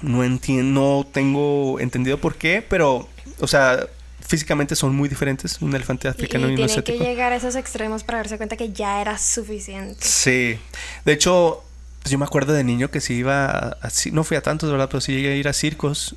No 0.00 0.24
entiendo, 0.24 0.80
no 0.98 1.06
tengo 1.10 1.80
entendido 1.80 2.18
por 2.20 2.36
qué, 2.36 2.64
pero, 2.66 3.08
o 3.40 3.46
sea, 3.46 3.86
físicamente 4.20 4.76
son 4.76 4.94
muy 4.94 5.08
diferentes 5.08 5.60
un 5.60 5.74
elefante 5.74 6.08
Y, 6.10 6.10
africano 6.10 6.48
y, 6.48 6.52
y 6.52 6.54
un 6.54 6.56
tiene 6.56 6.82
que 6.84 6.92
asiático. 6.92 7.04
llegar 7.04 7.32
a 7.32 7.36
esos 7.36 7.56
extremos 7.56 8.04
para 8.04 8.18
darse 8.18 8.36
cuenta 8.38 8.56
que 8.56 8.72
ya 8.72 9.00
era 9.00 9.18
suficiente. 9.18 10.06
Sí. 10.06 10.58
De 11.04 11.12
hecho, 11.12 11.64
pues 12.02 12.10
yo 12.12 12.18
me 12.18 12.24
acuerdo 12.24 12.52
de 12.52 12.64
niño 12.64 12.90
que 12.90 13.00
si 13.00 13.14
iba 13.14 13.46
a, 13.80 13.88
no 14.12 14.24
fui 14.24 14.36
a 14.36 14.42
tantos, 14.42 14.70
¿verdad? 14.70 14.88
Pero 14.90 15.00
sí 15.00 15.12
llegué 15.12 15.32
a 15.32 15.36
ir 15.36 15.48
a 15.48 15.52
circos 15.52 16.16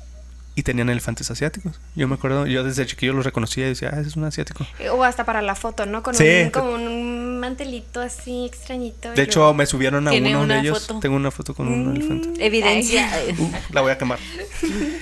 y 0.54 0.62
tenían 0.64 0.90
elefantes 0.90 1.30
asiáticos. 1.30 1.80
Yo 1.94 2.06
me 2.08 2.14
acuerdo, 2.16 2.46
yo 2.46 2.62
desde 2.62 2.84
chiquillo 2.84 3.14
los 3.14 3.24
reconocía 3.24 3.64
y 3.66 3.68
decía, 3.70 3.90
ah, 3.94 4.00
ese 4.00 4.08
es 4.10 4.16
un 4.16 4.24
asiático. 4.24 4.66
O 4.92 5.02
hasta 5.02 5.24
para 5.24 5.40
la 5.40 5.54
foto, 5.54 5.86
¿no? 5.86 6.02
Con 6.02 6.14
Sí. 6.14 6.42
un, 6.44 6.50
como 6.50 6.72
un 6.72 7.40
mantelito 7.40 8.00
así 8.00 8.44
extrañito. 8.46 9.12
De 9.12 9.22
hecho, 9.22 9.52
me 9.54 9.64
subieron 9.66 10.06
a 10.08 10.10
Tiene 10.10 10.30
uno 10.30 10.40
de 10.40 10.44
una 10.44 10.60
ellos. 10.60 10.86
foto. 10.86 11.00
Tengo 11.00 11.16
una 11.16 11.30
foto 11.30 11.54
con 11.54 11.68
un 11.68 11.96
elefante. 11.96 12.44
Evidencia. 12.44 13.08
Uh, 13.38 13.50
la 13.72 13.80
voy 13.80 13.92
a 13.92 13.98
quemar. 13.98 14.18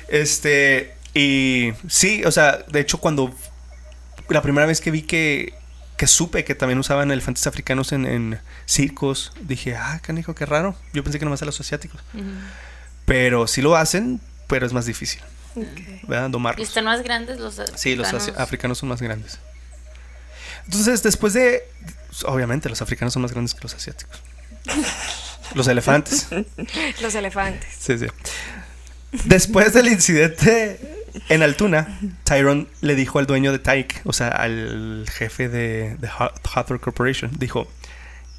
Este, 0.08 0.94
y 1.14 1.72
sí, 1.88 2.22
o 2.24 2.30
sea, 2.30 2.58
de 2.68 2.80
hecho, 2.80 2.98
cuando 2.98 3.34
la 4.28 4.42
primera 4.42 4.66
vez 4.66 4.80
que 4.80 4.90
vi 4.90 5.02
que, 5.02 5.52
que 5.96 6.06
supe 6.06 6.44
que 6.44 6.54
también 6.54 6.78
usaban 6.78 7.10
elefantes 7.10 7.46
africanos 7.46 7.92
en, 7.92 8.06
en 8.06 8.40
circos, 8.66 9.32
dije, 9.42 9.74
ah, 9.76 10.00
canijo, 10.02 10.34
qué 10.34 10.46
raro. 10.46 10.76
Yo 10.92 11.02
pensé 11.02 11.18
que 11.18 11.24
nomás 11.24 11.42
a 11.42 11.46
los 11.46 11.60
asiáticos. 11.60 12.00
Pero 13.04 13.46
sí 13.48 13.60
lo 13.62 13.74
hacen, 13.76 14.20
pero 14.46 14.66
es 14.66 14.72
más 14.72 14.86
difícil, 14.86 15.20
Y 15.56 16.62
están 16.62 16.84
más 16.84 17.02
grandes 17.02 17.38
los 17.40 17.60
Sí, 17.76 17.94
los 17.96 18.08
africanos. 18.08 18.40
africanos 18.40 18.78
son 18.78 18.88
más 18.88 19.02
grandes. 19.02 19.38
Entonces, 20.66 21.02
después 21.02 21.32
de. 21.32 21.62
Obviamente, 22.24 22.68
los 22.68 22.82
africanos 22.82 23.12
son 23.14 23.22
más 23.22 23.32
grandes 23.32 23.54
que 23.54 23.60
los 23.62 23.74
asiáticos. 23.74 24.20
Los 25.54 25.66
elefantes. 25.66 26.28
Los 27.02 27.12
elefantes. 27.16 27.68
Sí, 27.76 27.98
sí. 27.98 28.06
Después 29.24 29.72
del 29.74 29.88
incidente 29.88 30.78
en 31.28 31.42
Altoona, 31.42 31.98
Tyrone 32.22 32.68
le 32.82 32.94
dijo 32.94 33.18
al 33.18 33.26
dueño 33.26 33.50
de 33.50 33.58
Tyke, 33.58 34.00
o 34.04 34.12
sea, 34.12 34.28
al 34.28 35.06
jefe 35.12 35.48
de, 35.48 35.96
de 35.96 36.08
Hathor 36.54 36.78
Corporation, 36.80 37.32
dijo, 37.36 37.66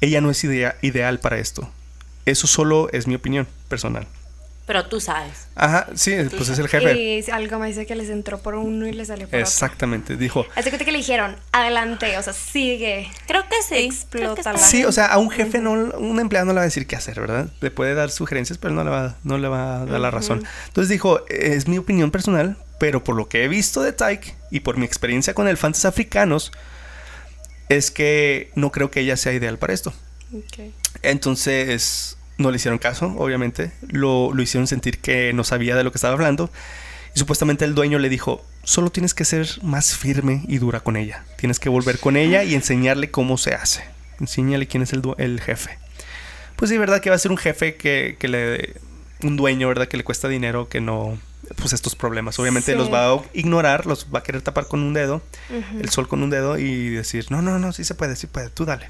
ella 0.00 0.22
no 0.22 0.30
es 0.30 0.42
idea- 0.44 0.76
ideal 0.80 1.20
para 1.20 1.36
esto. 1.36 1.70
Eso 2.24 2.46
solo 2.46 2.88
es 2.92 3.06
mi 3.06 3.14
opinión 3.14 3.46
personal. 3.68 4.06
Pero 4.64 4.86
tú 4.86 5.00
sabes. 5.00 5.48
Ajá, 5.56 5.88
sí, 5.94 6.14
pues 6.36 6.48
es 6.48 6.58
el 6.58 6.68
jefe. 6.68 6.94
Y 6.94 7.30
algo 7.32 7.58
me 7.58 7.66
dice 7.66 7.84
que 7.84 7.96
les 7.96 8.08
entró 8.10 8.38
por 8.38 8.54
uno 8.54 8.86
y 8.86 8.92
les 8.92 9.08
salió 9.08 9.26
por 9.26 9.34
otro. 9.34 9.40
Exactamente, 9.40 10.16
dijo. 10.16 10.46
Así 10.54 10.70
que 10.70 10.78
que 10.78 10.92
le 10.92 10.98
dijeron, 10.98 11.36
adelante, 11.50 12.16
o 12.16 12.22
sea, 12.22 12.32
sigue. 12.32 13.10
Creo 13.26 13.42
que 13.48 13.56
sí. 13.68 13.84
Explota 13.84 14.52
la- 14.52 14.58
Sí, 14.58 14.84
o 14.84 14.92
sea, 14.92 15.06
a 15.06 15.18
un 15.18 15.30
jefe 15.30 15.58
no, 15.60 15.72
un 15.72 16.20
empleado 16.20 16.46
no 16.46 16.52
le 16.52 16.56
va 16.56 16.62
a 16.62 16.64
decir 16.64 16.86
qué 16.86 16.94
hacer, 16.94 17.20
¿verdad? 17.20 17.48
Le 17.60 17.70
puede 17.72 17.94
dar 17.94 18.10
sugerencias, 18.12 18.56
pero 18.58 18.72
no 18.72 18.84
le 18.84 18.90
va, 18.90 19.16
no 19.24 19.36
le 19.36 19.48
va 19.48 19.82
a 19.82 19.84
dar 19.84 19.98
la 20.00 20.10
razón. 20.12 20.44
Entonces 20.68 20.88
dijo, 20.90 21.26
es 21.28 21.66
mi 21.66 21.78
opinión 21.78 22.12
personal, 22.12 22.56
pero 22.78 23.02
por 23.02 23.16
lo 23.16 23.28
que 23.28 23.42
he 23.44 23.48
visto 23.48 23.82
de 23.82 23.92
Tyke 23.92 24.34
y 24.52 24.60
por 24.60 24.76
mi 24.76 24.84
experiencia 24.86 25.34
con 25.34 25.48
elefantes 25.48 25.84
africanos, 25.84 26.52
es 27.68 27.90
que 27.90 28.52
no 28.54 28.70
creo 28.70 28.90
que 28.92 29.00
ella 29.00 29.16
sea 29.16 29.32
ideal 29.32 29.58
para 29.58 29.72
esto. 29.72 29.92
Entonces 31.02 32.16
no 32.42 32.50
le 32.50 32.56
hicieron 32.56 32.78
caso, 32.78 33.06
obviamente. 33.18 33.72
Lo, 33.88 34.32
lo 34.34 34.42
hicieron 34.42 34.66
sentir 34.66 34.98
que 34.98 35.32
no 35.32 35.44
sabía 35.44 35.76
de 35.76 35.84
lo 35.84 35.92
que 35.92 35.98
estaba 35.98 36.14
hablando. 36.14 36.50
Y 37.14 37.18
supuestamente 37.18 37.64
el 37.64 37.74
dueño 37.74 37.98
le 37.98 38.08
dijo, 38.08 38.44
solo 38.64 38.90
tienes 38.90 39.14
que 39.14 39.24
ser 39.24 39.48
más 39.62 39.96
firme 39.96 40.42
y 40.48 40.58
dura 40.58 40.80
con 40.80 40.96
ella. 40.96 41.24
Tienes 41.36 41.58
que 41.60 41.68
volver 41.68 41.98
con 41.98 42.16
ella 42.16 42.42
y 42.44 42.54
enseñarle 42.54 43.10
cómo 43.10 43.38
se 43.38 43.54
hace. 43.54 43.84
Enséñale 44.20 44.66
quién 44.66 44.82
es 44.82 44.92
el, 44.92 45.02
el 45.18 45.40
jefe. 45.40 45.78
Pues 46.56 46.70
sí, 46.70 46.78
verdad 46.78 47.00
que 47.00 47.10
va 47.10 47.16
a 47.16 47.18
ser 47.18 47.30
un 47.30 47.38
jefe 47.38 47.74
que, 47.76 48.16
que 48.18 48.28
le... 48.28 48.74
Un 49.22 49.36
dueño, 49.36 49.68
¿verdad? 49.68 49.88
Que 49.88 49.96
le 49.96 50.04
cuesta 50.04 50.28
dinero, 50.28 50.68
que 50.68 50.80
no... 50.80 51.18
Pues 51.56 51.72
estos 51.74 51.94
problemas. 51.96 52.38
Obviamente 52.38 52.72
Sí. 52.72 52.78
los 52.78 52.90
va 52.90 53.12
a 53.12 53.20
ignorar, 53.34 53.84
los 53.84 54.06
va 54.14 54.20
a 54.20 54.22
querer 54.22 54.40
tapar 54.42 54.66
con 54.68 54.80
un 54.80 54.94
dedo 54.94 55.20
el 55.80 55.90
sol 55.90 56.08
con 56.08 56.22
un 56.22 56.30
dedo 56.30 56.56
y 56.56 56.88
decir, 56.90 57.26
no, 57.30 57.42
no, 57.42 57.58
no, 57.58 57.72
sí 57.72 57.84
se 57.84 57.94
puede, 57.94 58.16
sí 58.16 58.26
puede, 58.26 58.48
tú 58.48 58.64
dale. 58.64 58.88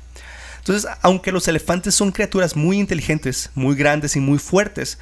Entonces, 0.62 0.88
aunque 1.02 1.32
los 1.32 1.48
elefantes 1.48 1.92
son 1.92 2.12
criaturas 2.12 2.54
muy 2.54 2.78
inteligentes, 2.78 3.50
muy 3.56 3.74
grandes 3.74 4.14
y 4.14 4.20
muy 4.20 4.38
fuertes, 4.38 4.98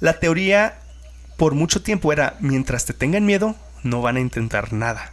la 0.00 0.18
teoría 0.18 0.80
por 1.36 1.54
mucho 1.54 1.80
tiempo 1.80 2.12
era, 2.12 2.36
mientras 2.40 2.86
te 2.86 2.92
tengan 2.92 3.24
miedo, 3.24 3.54
no 3.84 4.02
van 4.02 4.16
a 4.16 4.20
intentar 4.20 4.72
nada. 4.72 5.12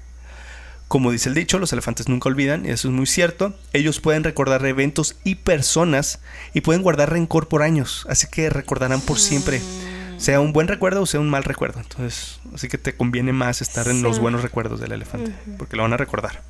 Como 0.87 1.11
dice 1.11 1.29
el 1.29 1.35
dicho, 1.35 1.59
los 1.59 1.73
elefantes 1.73 2.09
nunca 2.09 2.27
olvidan, 2.27 2.65
y 2.65 2.71
eso 2.71 2.87
es 2.87 2.93
muy 2.93 3.05
cierto. 3.05 3.55
Ellos 3.71 3.99
pueden 3.99 4.23
recordar 4.23 4.65
eventos 4.65 5.15
y 5.23 5.35
personas 5.35 6.19
y 6.55 6.61
pueden 6.61 6.81
guardar 6.81 7.11
rencor 7.11 7.47
por 7.47 7.61
años, 7.61 8.07
así 8.09 8.25
que 8.25 8.49
recordarán 8.49 8.99
por 8.99 9.19
siempre, 9.19 9.61
sea 10.17 10.39
un 10.39 10.53
buen 10.53 10.67
recuerdo 10.67 11.03
o 11.03 11.05
sea 11.05 11.19
un 11.19 11.29
mal 11.29 11.43
recuerdo. 11.43 11.79
Entonces, 11.79 12.39
así 12.53 12.67
que 12.67 12.79
te 12.79 12.95
conviene 12.95 13.31
más 13.31 13.61
estar 13.61 13.87
en 13.87 14.01
los 14.01 14.17
buenos 14.17 14.41
recuerdos 14.41 14.79
del 14.79 14.93
elefante, 14.93 15.35
porque 15.59 15.75
lo 15.75 15.83
van 15.83 15.93
a 15.93 15.97
recordar. 15.97 16.41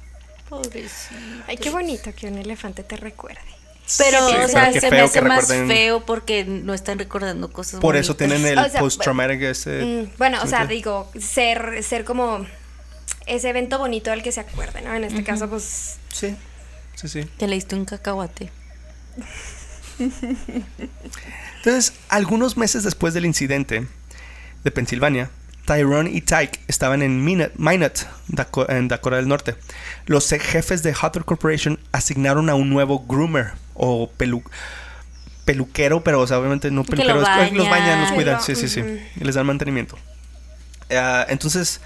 Pobrecito. 0.54 1.44
Ay, 1.48 1.58
qué 1.58 1.70
bonito 1.70 2.14
que 2.16 2.28
un 2.28 2.38
elefante 2.38 2.84
te 2.84 2.96
recuerde. 2.96 3.42
Pero, 3.98 4.30
Sí, 4.30 4.36
o 4.36 4.48
sea, 4.48 4.72
se 4.72 4.90
me 4.90 5.02
hace 5.02 5.22
más 5.22 5.48
feo 5.48 6.06
porque 6.06 6.46
no 6.46 6.74
están 6.74 6.98
recordando 6.98 7.52
cosas 7.52 7.82
Por 7.82 7.98
eso 7.98 8.16
tienen 8.16 8.46
el 8.46 8.58
O 8.58 8.70
sea, 8.70 8.80
post-traumatic 8.80 9.42
ese... 9.42 9.84
Mm, 9.84 10.18
bueno, 10.18 10.42
o 10.42 10.48
sea, 10.48 10.62
¿sí 10.62 10.68
me 10.68 10.74
digo, 10.74 11.12
ser, 11.20 11.84
ser 11.84 12.06
como 12.06 12.46
ese 13.26 13.50
evento 13.50 13.80
bonito 13.80 14.12
al 14.12 14.24
que 14.24 14.32
se 14.32 14.40
acuerde, 14.40 14.82
¿no? 14.82 14.94
En 14.94 15.04
este 15.04 15.24
caso, 15.24 15.50
pues, 15.50 15.98
Sí, 16.14 16.36
sí, 16.96 17.08
sí. 17.10 17.24
Te 17.38 17.48
leíste 17.48 17.76
un 17.76 17.86
cacahuate. 17.86 18.52
Entonces, 21.58 21.94
algunos 22.10 22.58
meses 22.58 22.84
después 22.84 23.14
del 23.14 23.26
incidente 23.26 23.88
de 24.64 24.72
Pensilvania, 24.72 25.30
Tyrone 25.66 26.10
y 26.12 26.22
Tyke 26.22 26.60
estaban 26.68 27.02
en 27.02 27.24
Minot, 27.24 28.08
en 28.70 28.88
Dakota 28.88 29.16
del 29.16 29.28
Norte. 29.28 29.56
Los 30.06 30.30
jefes 30.30 30.84
de 30.84 30.94
Hathor 31.00 31.26
Corporation 31.26 31.80
asignaron 31.92 32.50
a 32.50 32.56
un 32.56 32.70
nuevo 32.70 33.06
groomer 33.08 33.52
o 33.74 34.12
pelu- 34.18 34.44
peluquero, 35.46 36.04
pero 36.04 36.20
o 36.22 36.28
sea, 36.28 36.40
obviamente 36.40 36.70
no 36.72 36.84
Que 36.84 36.92
peluquero, 36.92 37.16
lo 37.16 37.22
los 37.22 37.70
bañan, 37.70 38.02
los 38.02 38.12
cuidan, 38.12 38.42
sí, 38.42 38.56
sí, 38.56 38.68
sí, 38.68 38.82
y 39.16 39.24
les 39.24 39.36
dan 39.36 39.46
mantenimiento. 39.46 39.98
Ah, 40.92 41.26
entonces, 41.30 41.80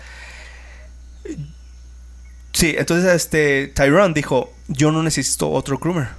sí, 2.54 2.76
entonces 2.78 3.14
este 3.14 3.68
Tyrone 3.68 4.14
dijo, 4.14 4.54
yo 4.68 4.92
no 4.92 5.04
necesito 5.04 5.50
otro 5.50 5.78
groomer. 5.78 6.10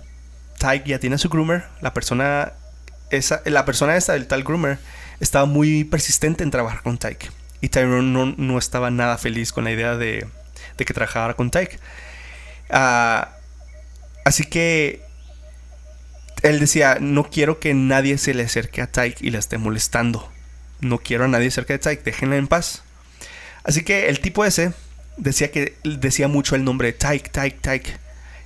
Tyke 0.58 0.88
ya 0.88 0.98
tiene 0.98 1.18
su 1.18 1.28
groomer, 1.28 1.64
la 1.80 1.94
persona 1.94 2.52
esa, 3.10 3.40
la 3.44 3.64
persona 3.64 3.96
esta, 3.96 4.14
el 4.16 4.26
tal 4.26 4.42
groomer, 4.42 4.78
estaba 5.20 5.46
muy 5.46 5.84
persistente 5.84 6.42
en 6.44 6.50
trabajar 6.50 6.82
con 6.82 6.98
Tyke. 6.98 7.30
Y 7.60 7.68
Tyrone 7.68 8.10
no, 8.10 8.34
no 8.36 8.58
estaba 8.58 8.90
nada 8.90 9.18
feliz 9.18 9.52
con 9.52 9.64
la 9.64 9.72
idea 9.72 9.96
de, 9.96 10.26
de 10.76 10.84
que 10.84 10.94
trabajara 10.94 11.34
con 11.34 11.50
Tyke. 11.50 11.78
Ah, 12.70 13.30
así 14.24 14.44
que 14.44 15.02
él 16.42 16.60
decía, 16.60 16.98
no 17.00 17.24
quiero 17.24 17.58
que 17.58 17.74
nadie 17.74 18.18
se 18.18 18.34
le 18.34 18.44
acerque 18.44 18.82
a 18.82 18.86
Tyke 18.86 19.22
y 19.22 19.30
la 19.30 19.38
esté 19.38 19.58
molestando. 19.58 20.30
No 20.80 20.98
quiero 20.98 21.24
a 21.24 21.28
nadie 21.28 21.50
cerca 21.50 21.74
de 21.74 21.78
Tyke, 21.78 22.04
déjenla 22.04 22.36
en 22.36 22.46
paz. 22.46 22.84
Así 23.64 23.82
que 23.82 24.08
el 24.08 24.20
tipo 24.20 24.44
ese 24.44 24.72
decía 25.16 25.50
que 25.50 25.76
decía 25.82 26.28
mucho 26.28 26.54
el 26.54 26.64
nombre 26.64 26.92
Tyke, 26.92 27.30
Tyke, 27.30 27.60
Tyke. 27.60 27.98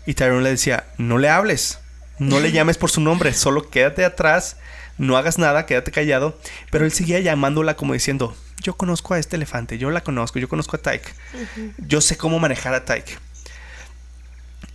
Y 0.07 0.15
Tyrone 0.15 0.43
le 0.43 0.51
decía, 0.51 0.85
no 0.99 1.19
le 1.19 1.29
hables, 1.29 1.79
no 2.19 2.41
le 2.41 2.51
llames 2.53 2.79
por 2.79 2.91
su 2.91 3.01
nombre, 3.01 3.35
solo 3.35 3.69
quédate 3.69 4.05
atrás, 4.05 4.57
no 4.99 5.17
hagas 5.17 5.39
nada, 5.39 5.67
quédate 5.67 5.93
callado. 5.93 6.39
Pero 6.71 6.85
él 6.85 6.93
seguía 6.93 7.21
llamándola 7.21 7.77
como 7.77 7.93
diciendo, 7.93 8.35
yo 8.63 8.77
conozco 8.77 9.15
a 9.15 9.19
este 9.19 9.37
elefante, 9.37 9.79
yo 9.79 9.91
la 9.91 10.03
conozco, 10.03 10.39
yo 10.39 10.49
conozco 10.49 10.77
a 10.77 10.81
Tyke, 10.81 11.13
yo 11.79 12.01
sé 12.01 12.17
cómo 12.17 12.39
manejar 12.39 12.75
a 12.75 12.85
Tyke. 12.85 13.19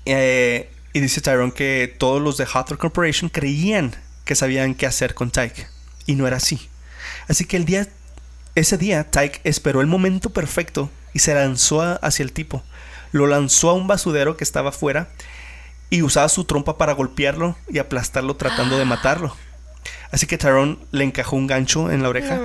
Eh, 0.05 0.69
Y 0.93 0.99
dice 0.99 1.21
Tyrone 1.21 1.51
que 1.51 1.93
todos 1.97 2.21
los 2.21 2.37
de 2.37 2.45
Hawthorne 2.45 2.79
Corporation 2.79 3.29
creían 3.29 3.93
que 4.25 4.35
sabían 4.35 4.73
qué 4.73 4.87
hacer 4.87 5.13
con 5.13 5.29
Tyke. 5.31 5.67
Y 6.07 6.15
no 6.15 6.25
era 6.25 6.37
así. 6.37 6.69
Así 7.27 7.45
que 7.45 7.57
el 7.57 7.65
día, 7.65 7.87
ese 8.55 8.77
día, 8.77 9.03
Tyke 9.11 9.41
esperó 9.43 9.81
el 9.81 9.87
momento 9.87 10.31
perfecto 10.31 10.89
y 11.13 11.19
se 11.19 11.35
lanzó 11.35 12.03
hacia 12.03 12.23
el 12.23 12.31
tipo. 12.31 12.63
Lo 13.11 13.27
lanzó 13.27 13.69
a 13.69 13.73
un 13.73 13.87
basurero 13.87 14.37
que 14.37 14.43
estaba 14.43 14.69
afuera 14.69 15.09
y 15.89 16.01
usaba 16.01 16.29
su 16.29 16.45
trompa 16.45 16.77
para 16.77 16.93
golpearlo 16.93 17.55
y 17.69 17.77
aplastarlo 17.77 18.35
tratando 18.35 18.77
de 18.77 18.85
matarlo. 18.85 19.35
Así 20.11 20.25
que 20.25 20.37
Tyrone 20.37 20.77
le 20.91 21.03
encajó 21.03 21.35
un 21.35 21.47
gancho 21.47 21.91
en 21.91 22.01
la 22.01 22.09
oreja 22.09 22.39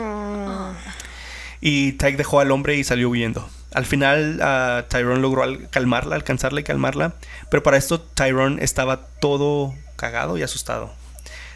y 1.63 1.93
Tyke 1.93 2.19
dejó 2.19 2.41
al 2.41 2.51
hombre 2.51 2.77
y 2.77 2.85
salió 2.85 3.09
huyendo. 3.09 3.49
Al 3.73 3.87
final, 3.87 4.39
ah, 4.43 4.85
Tyrone 4.91 5.21
logró 5.23 5.45
al- 5.45 5.71
calmarla, 5.71 6.15
alcanzarla 6.17 6.61
y 6.61 6.65
calmarla. 6.65 7.15
Pero 7.51 7.63
para 7.63 7.79
esto, 7.79 8.01
Tyrone 8.03 8.63
estaba 8.63 9.07
todo 9.21 9.75
cagado 9.97 10.37
y 10.37 10.43
asustado. 10.43 10.93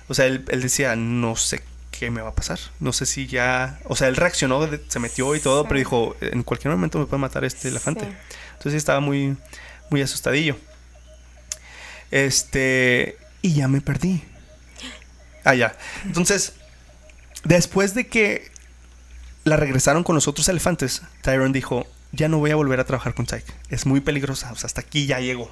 O 0.09 0.15
sea, 0.15 0.25
él, 0.27 0.45
él 0.49 0.63
decía, 0.63 0.97
no 0.97 1.37
sé 1.37 1.63
qué 1.91 2.11
me 2.11 2.23
va 2.23 2.29
a 2.31 2.35
pasar. 2.35 2.59
No 2.81 2.93
sé 2.95 3.05
si 3.05 3.27
ya... 3.27 3.79
O 3.85 3.97
sea, 3.97 4.09
él 4.09 4.17
reaccionó, 4.17 4.67
se 4.89 4.99
metió 4.99 5.35
y 5.35 5.41
todo, 5.41 5.63
Sí. 5.63 5.67
pero 5.69 5.79
dijo, 5.79 6.17
en 6.23 6.43
cualquier 6.43 6.73
momento 6.73 6.99
me 6.99 7.07
puede 7.07 7.21
matar 7.21 7.45
este 7.45 7.69
elefante. 7.69 8.05
Sí. 8.05 8.13
Entonces 8.53 8.75
estaba 8.75 9.01
muy, 9.01 9.37
muy 9.91 10.01
asustadillo. 10.01 10.57
Este... 12.11 13.19
Y 13.43 13.55
ya 13.55 13.69
me 13.69 13.81
perdí. 13.81 14.23
Ah, 15.45 15.55
ya. 15.55 15.77
Entonces, 16.05 16.55
después 17.45 17.95
de 17.95 18.07
que 18.09 18.51
la 19.47 19.57
regresaron 19.57 20.03
con 20.03 20.17
los 20.17 20.27
otros 20.27 20.49
elefantes, 20.49 21.03
Tyrone 21.23 21.53
dijo, 21.53 21.87
ya 22.11 22.29
no 22.29 22.39
voy 22.39 22.51
a 22.51 22.57
volver 22.57 22.81
a 22.81 22.85
trabajar 22.85 23.15
con 23.15 23.27
Tyke. 23.27 23.47
Es 23.71 23.87
muy 23.87 24.01
peligrosa. 24.01 24.51
O 24.51 24.57
sea, 24.57 24.67
hasta 24.67 24.81
aquí 24.81 25.07
ya 25.07 25.21
llegó. 25.21 25.51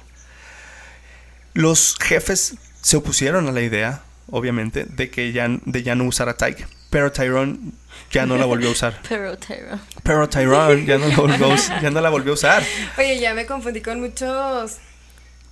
Los 1.53 1.95
jefes 2.01 2.55
se 2.81 2.97
opusieron 2.97 3.47
a 3.47 3.53
la 3.53 3.61
idea, 3.61 4.01
obviamente, 4.29 4.83
de 4.83 5.09
que 5.09 5.31
ya, 5.31 5.47
de 5.47 5.81
ya 5.81 5.95
no 5.95 6.03
usar 6.03 6.27
a 6.27 6.35
Tyke. 6.35 6.67
Pero 6.89 7.13
Tyrone 7.13 7.71
ya 8.11 8.25
no 8.25 8.37
la 8.37 8.45
volvió 8.45 8.67
a 8.67 8.71
usar. 8.73 8.99
Pero 9.09 9.37
Tyrone. 9.37 9.81
Pero 10.03 10.27
Tyrone 10.27 10.85
ya 10.85 10.97
no 10.97 11.07
la 11.07 11.15
volvió, 11.15 11.55
ya 11.81 11.89
no 11.89 12.01
la 12.01 12.09
volvió 12.09 12.31
a 12.31 12.35
usar. 12.35 12.63
Oye, 12.97 13.17
ya 13.19 13.33
me 13.33 13.45
confundí 13.45 13.81
con 13.81 14.01
muchos. 14.01 14.77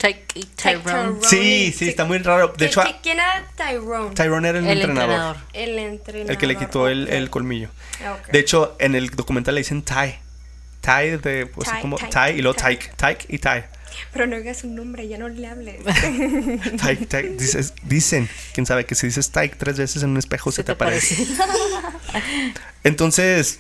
Tyke 0.04 0.26
y 0.36 0.44
Tyrone. 0.44 0.84
Tyrone. 0.84 1.20
Sí, 1.24 1.74
sí, 1.78 1.88
está 1.88 2.04
muy 2.04 2.18
raro. 2.18 2.50
De 2.58 2.66
¿Qui- 2.66 2.68
hecho, 2.68 2.82
qui- 2.82 2.96
¿Quién 3.02 3.20
era 3.20 3.48
Tyrone? 3.56 4.14
Tyrone 4.14 4.50
era 4.50 4.60
el, 4.60 4.66
El 4.68 4.72
entrenador, 4.82 5.12
entrenador. 5.12 5.38
el 5.54 5.80
entrenador. 5.80 6.32
el 6.32 6.38
que 6.38 6.48
le 6.48 6.58
quitó 6.58 6.88
el, 6.90 7.30
colmillo. 7.30 7.70
De 8.32 8.40
hecho, 8.40 8.76
en 8.80 8.96
el 8.96 9.12
documental 9.12 9.56
le 9.56 9.62
dicen 9.62 9.82
Ty. 9.82 10.16
Ty 10.82 11.18
de, 11.24 11.46
pues, 11.46 11.70
Ty, 11.72 11.80
como 11.80 11.96
Ty, 11.98 12.08
Ty 12.10 12.38
y 12.38 12.42
luego 12.42 12.56
Ty. 12.56 12.64
Tyke. 12.76 12.92
Tyke 12.98 13.26
y 13.30 13.38
Ty. 13.38 13.64
Pero 14.12 14.28
no 14.28 14.36
digas 14.36 14.58
su 14.58 14.68
nombre, 14.68 15.08
ya 15.08 15.18
no 15.18 15.30
le 15.30 15.48
hables. 15.48 15.78
Tyke, 16.82 17.06
Tyke. 17.08 17.38
Dices- 17.38 17.74
dicen, 17.84 18.28
quién 18.54 18.66
sabe, 18.66 18.86
que 18.86 18.96
si 18.96 19.08
dices 19.08 19.32
Tyke 19.32 19.56
tres 19.58 19.78
veces 19.78 20.04
en 20.04 20.10
un 20.10 20.18
espejo 20.18 20.52
se, 20.52 20.58
Se 20.58 20.64
te, 20.64 20.66
te 20.66 20.72
aparece. 20.74 21.16
parece. 21.16 22.54
Entonces, 22.84 23.60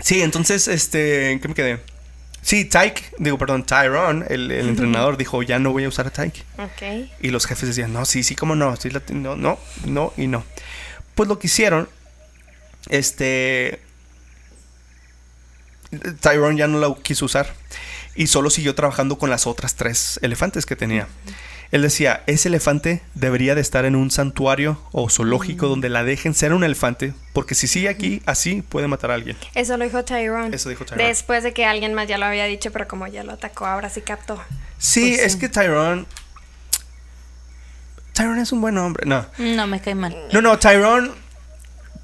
sí, 0.00 0.20
entonces, 0.20 0.68
este, 0.68 1.30
¿en 1.30 1.40
qué 1.40 1.48
me 1.48 1.54
quedé? 1.54 1.80
Sí, 2.46 2.64
Tyke, 2.64 3.02
digo, 3.18 3.38
perdón, 3.38 3.66
Tyrone, 3.66 4.24
el, 4.28 4.52
el 4.52 4.68
entrenador, 4.68 5.16
dijo, 5.16 5.42
ya 5.42 5.58
no 5.58 5.72
voy 5.72 5.82
a 5.82 5.88
usar 5.88 6.06
a 6.06 6.10
Tyke. 6.10 6.44
ok. 6.58 7.10
Y 7.20 7.30
los 7.30 7.44
jefes 7.44 7.68
decían, 7.70 7.92
no, 7.92 8.04
sí, 8.04 8.22
sí, 8.22 8.36
cómo 8.36 8.54
no, 8.54 8.76
sí, 8.76 8.88
la- 8.90 9.02
no, 9.10 9.34
no, 9.34 9.58
no 9.84 10.12
y 10.16 10.28
no. 10.28 10.44
Pues 11.16 11.28
lo 11.28 11.40
que 11.40 11.48
hicieron, 11.48 11.88
este, 12.88 13.80
Tyrone 16.20 16.56
ya 16.56 16.68
no 16.68 16.78
la 16.78 16.94
quiso 17.02 17.24
usar 17.24 17.52
y 18.14 18.28
solo 18.28 18.48
siguió 18.50 18.76
trabajando 18.76 19.18
con 19.18 19.28
las 19.28 19.48
otras 19.48 19.74
tres 19.74 20.20
elefantes 20.22 20.66
que 20.66 20.76
tenía. 20.76 21.08
Él 21.72 21.82
decía, 21.82 22.22
ese 22.26 22.48
elefante 22.48 23.02
debería 23.14 23.54
de 23.54 23.60
estar 23.60 23.84
en 23.84 23.96
un 23.96 24.10
santuario 24.10 24.80
o 24.92 25.08
zoológico 25.10 25.66
donde 25.68 25.88
la 25.88 26.04
dejen 26.04 26.32
ser 26.34 26.52
un 26.52 26.62
elefante, 26.64 27.12
porque 27.32 27.54
si 27.54 27.66
sigue 27.66 27.88
aquí, 27.88 28.22
así 28.24 28.62
puede 28.62 28.86
matar 28.88 29.10
a 29.10 29.14
alguien. 29.14 29.36
Eso 29.54 29.76
lo 29.76 29.84
dijo 29.84 30.04
Tyrone. 30.04 30.54
Eso 30.54 30.68
dijo 30.68 30.84
Tyrone. 30.84 31.08
Después 31.08 31.42
de 31.42 31.52
que 31.52 31.64
alguien 31.64 31.92
más 31.94 32.06
ya 32.08 32.18
lo 32.18 32.26
había 32.26 32.44
dicho, 32.44 32.70
pero 32.70 32.86
como 32.86 33.06
ya 33.08 33.24
lo 33.24 33.32
atacó, 33.32 33.66
ahora 33.66 33.90
sí 33.90 34.00
captó. 34.00 34.40
Sí, 34.78 35.14
Pues 35.16 35.26
es 35.26 35.32
sí. 35.32 35.38
que 35.40 35.48
Tyrone... 35.48 36.06
Tyrone 38.12 38.40
es 38.42 38.52
un 38.52 38.60
buen 38.60 38.78
hombre, 38.78 39.04
no. 39.06 39.26
No, 39.38 39.66
me 39.66 39.80
cae 39.80 39.94
mal. 39.94 40.16
No, 40.32 40.40
no, 40.40 40.58
Tyrone, 40.58 41.10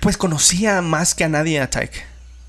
pues 0.00 0.16
conocía 0.16 0.82
más 0.82 1.14
que 1.14 1.24
a 1.24 1.28
nadie 1.28 1.58
a 1.60 1.70
Tyke. 1.70 2.04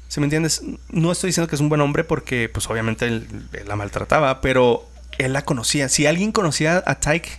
¿Sí 0.09 0.19
me 0.19 0.25
entiendes? 0.25 0.61
No 0.89 1.11
estoy 1.11 1.29
diciendo 1.29 1.47
que 1.47 1.55
es 1.55 1.61
un 1.61 1.69
buen 1.69 1.79
hombre 1.81 2.03
porque, 2.03 2.49
pues 2.49 2.69
obviamente 2.69 3.05
él, 3.05 3.27
él 3.53 3.67
la 3.67 3.75
maltrataba, 3.75 4.41
pero 4.41 4.87
él 5.17 5.33
la 5.33 5.43
conocía. 5.43 5.89
Si 5.89 6.05
alguien 6.05 6.31
conocía 6.31 6.83
a 6.85 6.95
Tyke, 6.95 7.29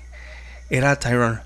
era 0.70 0.91
a 0.93 0.99
Tyrone. 0.99 1.41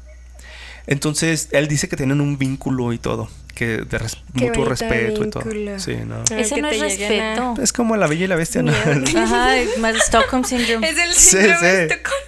Entonces, 0.87 1.49
él 1.53 1.69
dice 1.69 1.89
que 1.89 1.97
tienen 1.97 2.21
un 2.21 2.39
vínculo 2.39 2.93
y 2.95 2.99
todo, 2.99 3.29
que 3.55 3.79
de 3.79 3.99
res- 3.99 4.17
Qué 4.37 4.47
mutuo 4.47 4.65
respeto 4.65 5.25
y 5.25 5.31
todo. 5.31 5.45
vínculo. 5.45 5.79
Sí, 5.79 5.97
no. 6.07 6.23
Ese 6.35 6.61
no 6.63 6.69
es 6.69 6.81
a- 6.81 6.85
respeto. 6.85 7.55
Es 7.63 7.73
como 7.73 7.97
la 7.97 8.07
bella 8.07 8.25
y 8.25 8.29
la 8.29 8.37
bestia. 8.37 8.63
Ajá, 9.17 9.55
más 9.81 9.97
Stockholm 9.97 10.45
Syndrome. 10.45 10.89
Es 10.89 10.97
el 10.99 11.13
Sí, 11.15 11.31
síndrome 11.31 11.57
sí. 11.59 11.65
de 11.67 11.83
Estocolmo. 11.85 12.19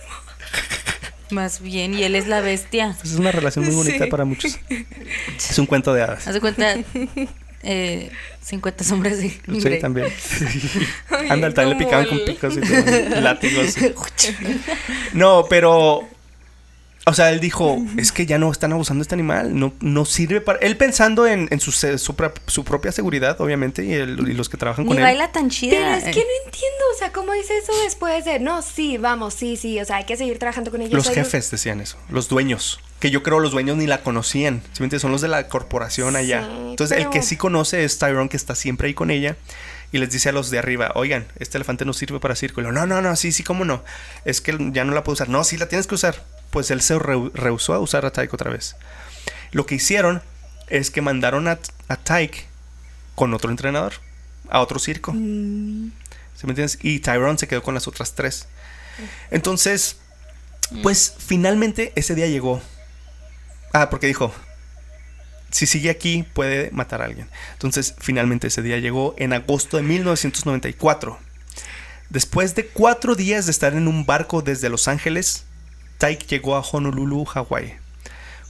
Más 1.30 1.61
bien, 1.61 1.94
y 1.94 2.03
él 2.03 2.16
es 2.16 2.26
la 2.26 2.40
bestia. 2.40 2.96
Pues 3.01 3.12
es 3.12 3.18
una 3.18 3.30
relación 3.32 3.64
muy 3.64 3.74
bonita 3.74 4.05
Sí. 4.05 4.11
para 4.11 4.24
muchos. 4.24 4.59
Es 5.38 5.59
un 5.59 5.66
cuento 5.66 5.94
de 5.94 6.03
hadas. 6.03 6.26
Haz 6.26 6.34
de 6.34 6.40
cuenta, 6.40 6.74
eh, 7.62 8.11
50 8.42 8.84
sombras 8.84 9.18
de 9.18 9.30
Sí, 9.30 9.38
Grey. 9.46 9.80
también. 9.80 10.08
Ay, 11.11 11.28
Anda, 11.30 11.52
también 11.52 11.78
le 11.78 11.84
picaban 11.84 12.06
con 12.06 12.24
picos 12.24 12.56
y 12.56 12.61
todo, 12.61 13.20
látigos. 13.20 13.76
No, 15.12 15.44
pero. 15.48 16.08
O 17.06 17.14
sea, 17.14 17.30
él 17.32 17.40
dijo, 17.40 17.78
es 17.96 18.12
que 18.12 18.26
ya 18.26 18.38
no 18.38 18.52
están 18.52 18.72
abusando 18.72 19.00
de 19.00 19.04
este 19.04 19.14
animal, 19.14 19.58
no, 19.58 19.72
no 19.80 20.04
sirve 20.04 20.42
para... 20.42 20.58
Él 20.61 20.76
pensando 20.76 21.26
en, 21.26 21.48
en 21.50 21.58
su, 21.58 21.72
su, 21.72 22.14
pro- 22.14 22.34
su 22.46 22.62
propia 22.62 22.92
seguridad, 22.92 23.40
obviamente, 23.40 23.82
y, 23.84 23.94
el- 23.94 24.28
y 24.28 24.34
los 24.34 24.50
que 24.50 24.58
trabajan 24.58 24.84
Ni 24.84 24.90
con 24.90 24.98
él. 24.98 25.02
baila 25.04 25.32
tan 25.32 25.48
chida. 25.48 25.76
Pero 25.78 25.94
es 25.94 26.04
que 26.04 26.20
no 26.20 26.44
entiendo, 26.44 26.84
o 26.94 26.98
sea, 26.98 27.11
¿cómo 27.11 27.32
dice 27.32 27.56
eso 27.56 27.72
después 27.84 28.26
de, 28.26 28.38
no, 28.38 28.61
sí, 28.61 28.98
vamos, 28.98 29.32
sí, 29.32 29.56
sí, 29.56 29.80
o 29.80 29.84
sea, 29.86 29.96
hay 29.96 30.04
que 30.04 30.16
seguir 30.18 30.38
trabajando 30.38 30.70
con 30.70 30.82
ellos? 30.82 30.92
Los 30.92 31.08
jefes 31.08 31.50
decían 31.50 31.80
eso, 31.80 31.96
los 32.11 32.28
dueños. 32.28 32.78
Que 33.01 33.11
yo 33.11 33.22
creo 33.22 33.40
los 33.40 33.51
dueños 33.53 33.76
ni 33.78 33.86
la 33.86 34.03
conocían. 34.03 34.61
¿sí 34.72 34.80
me 34.80 34.84
entiendes? 34.86 35.03
Son 35.03 35.11
los 35.12 35.20
de 35.22 35.28
la 35.28 35.48
corporación 35.48 36.16
allá. 36.16 36.42
Sí, 36.42 36.70
Entonces, 36.70 36.98
el 36.98 37.09
que 37.11 37.22
sí 37.22 37.36
conoce 37.36 37.82
es 37.84 37.98
Tyrone, 37.98 38.28
que 38.28 38.36
está 38.36 38.55
siempre 38.55 38.88
ahí 38.88 38.94
con 38.94 39.11
ella. 39.11 39.36
Y 39.92 39.98
les 39.98 40.11
dice 40.11 40.28
a 40.28 40.32
los 40.32 40.51
de 40.51 40.59
arriba, 40.59 40.92
oigan, 40.94 41.26
este 41.40 41.59
elefante 41.59 41.84
no 41.84 41.92
sirve 41.94 42.20
para 42.20 42.36
círculo. 42.36 42.70
No, 42.70 42.86
no, 42.86 43.03
no, 43.03 43.16
sí, 43.16 43.32
sí, 43.32 43.42
cómo 43.42 43.64
no. 43.64 43.82
Es 44.24 44.40
que 44.40 44.57
ya 44.72 44.84
no 44.84 44.94
la 44.94 45.03
puedo 45.03 45.14
usar. 45.14 45.28
No, 45.28 45.42
sí, 45.42 45.57
la 45.57 45.66
tienes 45.66 45.86
que 45.88 45.96
usar. 45.96 46.22
Pues 46.51 46.70
él 46.70 46.80
se 46.82 46.94
rehu- 46.96 47.32
rehusó 47.32 47.74
a 47.74 47.80
usar 47.80 48.05
a 48.07 48.12
Tyke 48.12 48.32
otra 48.34 48.51
vez. 48.51 48.76
Lo 49.51 49.66
que 49.66 49.74
hicieron 49.76 50.22
es 50.68 50.90
que 50.92 51.01
mandaron 51.01 51.48
a, 51.48 51.59
a 51.88 51.96
Tyke 51.96 52.46
con 53.16 53.34
otro 53.34 53.51
entrenador, 53.51 53.94
a 54.48 54.61
otro 54.61 54.78
circo. 54.78 55.12
Mm. 55.12 55.90
¿Sí 56.36 56.46
me 56.46 56.51
entiendes? 56.53 56.78
Y 56.82 57.01
Tyrone 57.01 57.38
se 57.38 57.48
quedó 57.48 57.62
con 57.62 57.74
las 57.74 57.88
otras 57.88 58.14
tres. 58.14 58.46
Entonces, 59.30 59.96
pues 60.82 61.14
finalmente 61.18 61.92
ese 61.96 62.14
día 62.14 62.26
llegó. 62.28 62.62
Ah, 63.72 63.90
porque 63.90 64.06
dijo, 64.06 64.32
si 65.50 65.66
sigue 65.66 65.90
aquí 65.90 66.24
puede 66.32 66.70
matar 66.72 67.02
a 67.02 67.06
alguien. 67.06 67.28
Entonces, 67.52 67.94
finalmente 67.98 68.48
ese 68.48 68.62
día 68.62 68.78
llegó 68.78 69.14
en 69.18 69.32
agosto 69.32 69.76
de 69.76 69.82
1994. 69.82 71.18
Después 72.08 72.54
de 72.54 72.66
cuatro 72.66 73.14
días 73.14 73.46
de 73.46 73.52
estar 73.52 73.74
en 73.74 73.86
un 73.86 74.04
barco 74.04 74.42
desde 74.42 74.68
Los 74.68 74.88
Ángeles, 74.88 75.44
Tyke 75.98 76.26
llegó 76.26 76.56
a 76.56 76.60
Honolulu, 76.60 77.24
Hawái, 77.24 77.76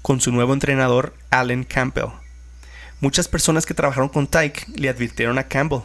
con 0.02 0.20
su 0.20 0.32
nuevo 0.32 0.54
entrenador, 0.54 1.14
Alan 1.30 1.64
Campbell. 1.64 2.10
Muchas 3.00 3.28
personas 3.28 3.66
que 3.66 3.74
trabajaron 3.74 4.08
con 4.08 4.26
Tyke 4.26 4.66
le 4.74 4.88
advirtieron 4.88 5.38
a 5.38 5.44
Campbell 5.44 5.82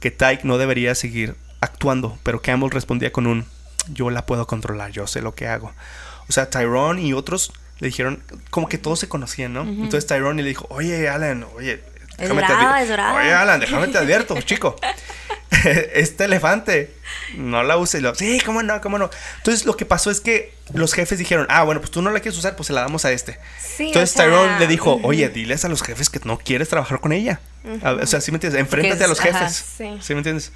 que 0.00 0.10
Tyke 0.10 0.44
no 0.44 0.58
debería 0.58 0.94
seguir 0.94 1.36
actuando, 1.60 2.18
pero 2.22 2.42
Campbell 2.42 2.70
respondía 2.70 3.12
con 3.12 3.26
un 3.26 3.46
yo 3.88 4.10
la 4.10 4.26
puedo 4.26 4.46
controlar, 4.46 4.90
yo 4.90 5.06
sé 5.06 5.22
lo 5.22 5.34
que 5.34 5.46
hago. 5.46 5.72
O 6.28 6.32
sea, 6.32 6.50
Tyrone 6.50 7.02
y 7.02 7.12
otros 7.12 7.52
le 7.80 7.88
dijeron, 7.88 8.22
como 8.50 8.68
que 8.68 8.78
todos 8.78 8.98
se 9.00 9.08
conocían, 9.08 9.52
¿no? 9.52 9.62
Entonces 9.62 10.06
Tyrone 10.06 10.42
le 10.42 10.48
dijo, 10.48 10.66
oye 10.70 11.08
Alan, 11.08 11.44
oye, 11.54 11.82
déjame 12.18 12.42
te 12.42 12.48
dorada, 12.48 12.78
advi- 12.78 12.82
es 12.82 12.88
dorada. 12.88 13.14
Oye 13.14 13.32
Alan, 13.34 13.60
déjame 13.60 13.88
te 13.88 13.98
advierto, 13.98 14.40
chico. 14.42 14.76
este 15.94 16.24
elefante, 16.24 16.94
no 17.36 17.62
la 17.62 17.76
uses. 17.76 18.02
Sí, 18.16 18.40
cómo 18.44 18.62
no, 18.62 18.80
cómo 18.80 18.98
no. 18.98 19.10
Entonces 19.38 19.64
lo 19.66 19.76
que 19.76 19.84
pasó 19.86 20.10
es 20.10 20.20
que 20.20 20.52
los 20.72 20.92
jefes 20.94 21.18
dijeron, 21.18 21.46
ah, 21.48 21.62
bueno, 21.62 21.80
pues 21.80 21.90
tú 21.90 22.02
no 22.02 22.10
la 22.10 22.20
quieres 22.20 22.38
usar, 22.38 22.56
pues 22.56 22.66
se 22.66 22.72
la 22.72 22.80
damos 22.80 23.04
a 23.04 23.12
este. 23.12 23.38
Sí, 23.58 23.88
Entonces 23.88 24.10
o 24.10 24.14
sea, 24.14 24.24
Tyrone 24.24 24.58
le 24.58 24.66
dijo, 24.66 24.98
oye, 25.04 25.28
diles 25.28 25.64
a 25.64 25.68
los 25.68 25.82
jefes 25.82 26.10
que 26.10 26.20
no 26.24 26.38
quieres 26.38 26.68
trabajar 26.68 27.00
con 27.00 27.12
ella. 27.12 27.40
O 27.82 28.06
sea, 28.06 28.20
¿sí 28.20 28.30
me 28.30 28.36
entiendes? 28.36 28.60
Enfréntate 28.60 29.02
a 29.02 29.08
los 29.08 29.18
ajá, 29.20 29.40
jefes. 29.40 29.64
sí. 29.76 29.98
¿Sí 30.00 30.14
me 30.14 30.20
entiendes? 30.20 30.52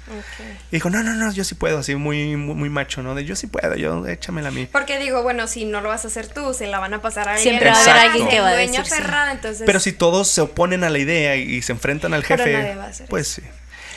Y 0.71 0.75
dijo, 0.77 0.89
no, 0.89 1.03
no, 1.03 1.13
no, 1.13 1.31
yo 1.33 1.43
sí 1.43 1.55
puedo, 1.55 1.79
así 1.79 1.95
muy, 1.95 2.37
muy, 2.37 2.55
muy 2.55 2.69
macho, 2.69 3.03
¿no? 3.03 3.15
De 3.15 3.25
yo 3.25 3.35
sí 3.35 3.47
puedo, 3.47 3.75
yo 3.75 4.05
échamela 4.07 4.47
a 4.49 4.51
mí. 4.51 4.67
Porque 4.71 4.97
digo, 4.99 5.21
bueno, 5.21 5.47
si 5.47 5.65
no 5.65 5.81
lo 5.81 5.89
vas 5.89 6.05
a 6.05 6.07
hacer 6.07 6.27
tú, 6.27 6.53
se 6.53 6.67
la 6.67 6.79
van 6.79 6.93
a 6.93 7.01
pasar 7.01 7.27
a 7.27 7.33
alguien. 7.35 7.59
Siempre 7.59 7.69
va 7.69 7.77
a 7.77 7.83
haber 7.83 7.95
alguien 7.97 8.27
que 8.29 8.39
va 8.39 8.47
a 8.49 8.55
decir 8.55 8.85
sí. 8.85 8.93
aferrado, 8.93 9.31
entonces, 9.31 9.63
Pero 9.65 9.79
si 9.79 9.91
todos 9.91 10.29
se 10.29 10.41
oponen 10.41 10.83
a 10.83 10.89
la 10.89 10.99
idea 10.99 11.35
y, 11.35 11.61
se 11.61 11.73
enfrentan 11.73 12.13
al 12.13 12.23
Pero 12.23 12.43
jefe, 12.43 12.57
nadie 12.57 12.75
va 12.75 12.85
a 12.85 12.87
hacer 12.87 13.07
pues 13.07 13.27
sí. 13.27 13.41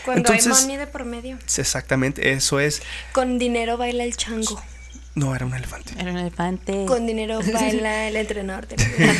cuando 0.05 0.33
hay 0.33 0.39
entonces- 0.39 0.63
money 0.63 0.77
de 0.77 0.87
por 0.89 1.05
medio, 1.05 1.39
Exactamente, 1.57 2.33
eso 2.33 2.59
es. 2.61 2.83
con 3.13 3.39
dinero 3.39 3.77
baila 3.77 4.03
el 4.05 4.17
chango. 4.17 4.61
No, 5.15 5.35
era 5.35 5.47
un 5.47 5.55
elefante. 5.55 5.93
Era 5.99 6.11
un 6.11 6.19
elefante. 6.19 6.87
Con 6.87 7.07
dinero 7.07 7.39
baila 7.53 8.09
el 8.09 8.17
entrenador. 8.17 8.67
de- 8.67 8.77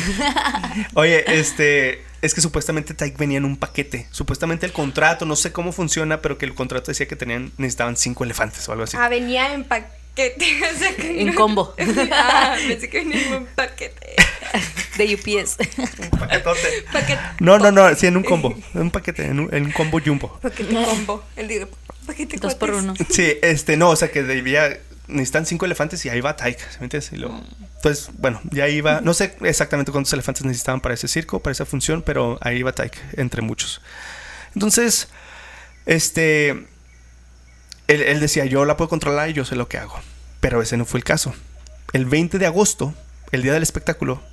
Oye, 0.93 1.23
este, 1.39 2.03
es 2.21 2.33
que 2.33 2.41
supuestamente 2.41 2.93
Tyke 2.93 3.17
venía 3.17 3.37
en 3.37 3.45
un 3.45 3.55
paquete. 3.57 4.07
Supuestamente 4.11 4.65
el 4.65 4.73
contrato, 4.73 5.25
no 5.25 5.35
sé 5.35 5.51
cómo 5.53 5.71
funciona, 5.71 6.21
pero 6.21 6.37
que 6.37 6.45
el 6.45 6.53
contrato 6.53 6.91
decía 6.91 7.07
que 7.07 7.15
tenían, 7.15 7.51
necesitaban 7.57 7.95
cinco 7.95 8.23
elefantes 8.25 8.67
o 8.67 8.73
algo 8.73 8.83
así. 8.83 8.97
Ah, 8.99 9.07
venía 9.09 9.53
en 9.53 9.63
paquete. 9.63 9.95
O 10.17 10.77
sea, 10.79 10.95
que 10.95 11.21
En 11.21 11.27
no- 11.27 11.35
combo. 11.35 11.75
Ah, 12.11 12.55
pensé 12.67 12.89
que 12.89 12.99
venía 12.99 13.21
en 13.27 13.33
un 13.33 13.45
paquete. 13.47 14.15
De 14.97 15.13
UPS. 15.13 15.57
Paquetote. 16.17 16.85
Paquete. 16.93 17.19
No, 17.41 17.57
no, 17.57 17.69
no, 17.71 17.93
sí, 17.95 18.07
en 18.07 18.15
un 18.15 18.23
combo. 18.23 18.55
En 18.73 18.81
un 18.83 18.91
paquete, 18.91 19.25
en 19.25 19.41
un, 19.41 19.53
en 19.53 19.65
un 19.65 19.71
combo 19.73 19.99
jumbo. 19.99 20.39
Paquete 20.41 20.73
combo. 20.73 21.21
El 21.35 21.49
digo, 21.49 21.67
paquete 22.07 22.37
Dos 22.37 22.55
por 22.55 22.71
uno. 22.71 22.93
Sí, 23.09 23.33
este, 23.41 23.75
no, 23.75 23.89
o 23.89 23.95
sea 23.97 24.09
que 24.09 24.23
debía. 24.23 24.77
Necesitan 25.07 25.45
cinco 25.45 25.65
elefantes 25.65 26.03
y 26.05 26.09
ahí 26.09 26.19
va 26.21 26.35
¿sí 26.37 26.55
¿me 26.79 26.85
entiendes? 26.85 27.11
Y 27.11 27.17
luego, 27.17 27.39
Entonces, 27.75 28.09
bueno, 28.17 28.41
ya 28.51 28.67
iba. 28.67 29.01
No 29.01 29.13
sé 29.13 29.35
exactamente 29.41 29.91
cuántos 29.91 30.11
elefantes 30.13 30.43
necesitaban 30.43 30.81
para 30.81 30.95
ese 30.95 31.07
circo, 31.07 31.39
para 31.41 31.51
esa 31.51 31.65
función, 31.65 32.01
pero 32.01 32.39
ahí 32.41 32.57
iba 32.57 32.71
Tyke, 32.71 32.97
entre 33.17 33.41
muchos. 33.41 33.81
Entonces, 34.55 35.09
este. 35.85 36.49
Él, 37.87 38.01
él 38.01 38.19
decía, 38.19 38.45
yo 38.45 38.65
la 38.65 38.77
puedo 38.77 38.89
controlar 38.89 39.29
y 39.29 39.33
yo 39.33 39.45
sé 39.45 39.55
lo 39.55 39.67
que 39.67 39.77
hago. 39.77 39.99
Pero 40.39 40.61
ese 40.61 40.75
no 40.77 40.85
fue 40.85 40.97
el 40.99 41.03
caso. 41.03 41.35
El 41.93 42.05
20 42.05 42.39
de 42.39 42.45
agosto, 42.47 42.93
el 43.31 43.43
día 43.43 43.53
del 43.53 43.61
espectáculo, 43.63 44.23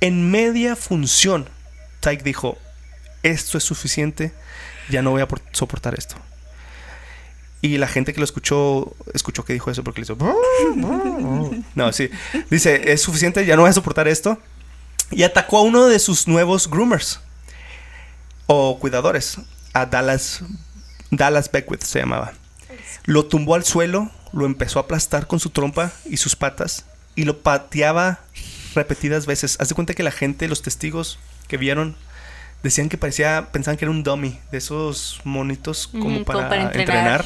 en 0.00 0.30
media 0.30 0.74
función, 0.74 1.48
Tyke 2.00 2.22
dijo: 2.22 2.56
Esto 3.22 3.58
es 3.58 3.64
suficiente, 3.64 4.32
ya 4.88 5.02
no 5.02 5.10
voy 5.10 5.20
a 5.20 5.28
por- 5.28 5.42
soportar 5.52 5.94
esto. 5.98 6.16
Y 7.60 7.78
la 7.78 7.88
gente 7.88 8.12
que 8.12 8.20
lo 8.20 8.24
escuchó, 8.24 8.94
escuchó 9.14 9.44
que 9.44 9.52
dijo 9.52 9.70
eso 9.70 9.82
porque 9.82 10.00
le 10.00 10.04
hizo. 10.04 10.16
No, 11.74 11.92
sí. 11.92 12.10
Dice: 12.50 12.92
Es 12.92 13.02
suficiente, 13.02 13.44
ya 13.44 13.56
no 13.56 13.62
voy 13.62 13.70
a 13.70 13.74
soportar 13.74 14.06
esto. 14.06 14.38
Y 15.10 15.22
atacó 15.22 15.58
a 15.58 15.62
uno 15.62 15.86
de 15.86 15.98
sus 15.98 16.28
nuevos 16.28 16.70
groomers 16.70 17.20
o 18.46 18.78
cuidadores, 18.78 19.38
a 19.72 19.86
Dallas, 19.86 20.42
Dallas 21.10 21.50
Beckwith 21.50 21.82
se 21.82 21.98
llamaba. 21.98 22.32
Lo 23.04 23.26
tumbó 23.26 23.54
al 23.54 23.64
suelo, 23.64 24.10
lo 24.32 24.46
empezó 24.46 24.78
a 24.78 24.82
aplastar 24.82 25.26
con 25.26 25.40
su 25.40 25.50
trompa 25.50 25.92
y 26.04 26.18
sus 26.18 26.36
patas 26.36 26.84
y 27.14 27.24
lo 27.24 27.40
pateaba 27.40 28.20
repetidas 28.74 29.26
veces. 29.26 29.56
Haz 29.60 29.70
de 29.70 29.74
cuenta 29.74 29.94
que 29.94 30.02
la 30.02 30.12
gente, 30.12 30.46
los 30.46 30.62
testigos 30.62 31.18
que 31.48 31.56
vieron, 31.56 31.96
decían 32.62 32.88
que 32.88 32.98
parecía, 32.98 33.48
pensaban 33.52 33.76
que 33.76 33.84
era 33.84 33.92
un 33.92 34.02
dummy 34.02 34.38
de 34.50 34.58
esos 34.58 35.20
monitos 35.24 35.86
como, 35.86 36.24
para, 36.24 36.62
entrenar. 36.62 37.24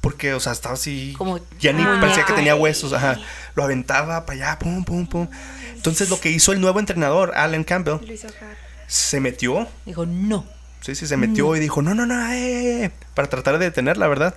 Porque, 0.00 0.34
o 0.34 0.40
sea, 0.40 0.52
estaba 0.52 0.74
así. 0.74 1.14
Como 1.16 1.40
ya 1.58 1.72
ni 1.72 1.84
parecía 1.84 2.24
que 2.24 2.32
tenía 2.32 2.54
huesos. 2.54 2.92
Ajá. 2.92 3.18
Lo 3.54 3.64
aventaba 3.64 4.26
para 4.26 4.36
allá, 4.50 4.58
pum, 4.58 4.84
pum, 4.84 5.06
pum. 5.06 5.28
Entonces, 5.74 6.10
lo 6.10 6.20
que 6.20 6.30
hizo 6.30 6.52
el 6.52 6.60
nuevo 6.60 6.78
entrenador, 6.80 7.32
Alan 7.34 7.64
Campbell, 7.64 7.98
Lo 8.06 8.12
hizo 8.12 8.28
acá. 8.28 8.54
se 8.86 9.20
metió 9.20 9.66
Dijo, 9.86 10.04
no. 10.06 10.44
Sí, 10.80 10.94
sí, 10.94 11.06
se 11.06 11.16
metió 11.16 11.54
y 11.56 11.60
dijo, 11.60 11.82
no, 11.82 11.94
no, 11.94 12.06
no, 12.06 12.32
eh, 12.32 12.84
eh", 12.84 12.90
para 13.14 13.28
tratar 13.28 13.58
de 13.58 13.66
detenerla, 13.66 14.08
¿verdad? 14.08 14.34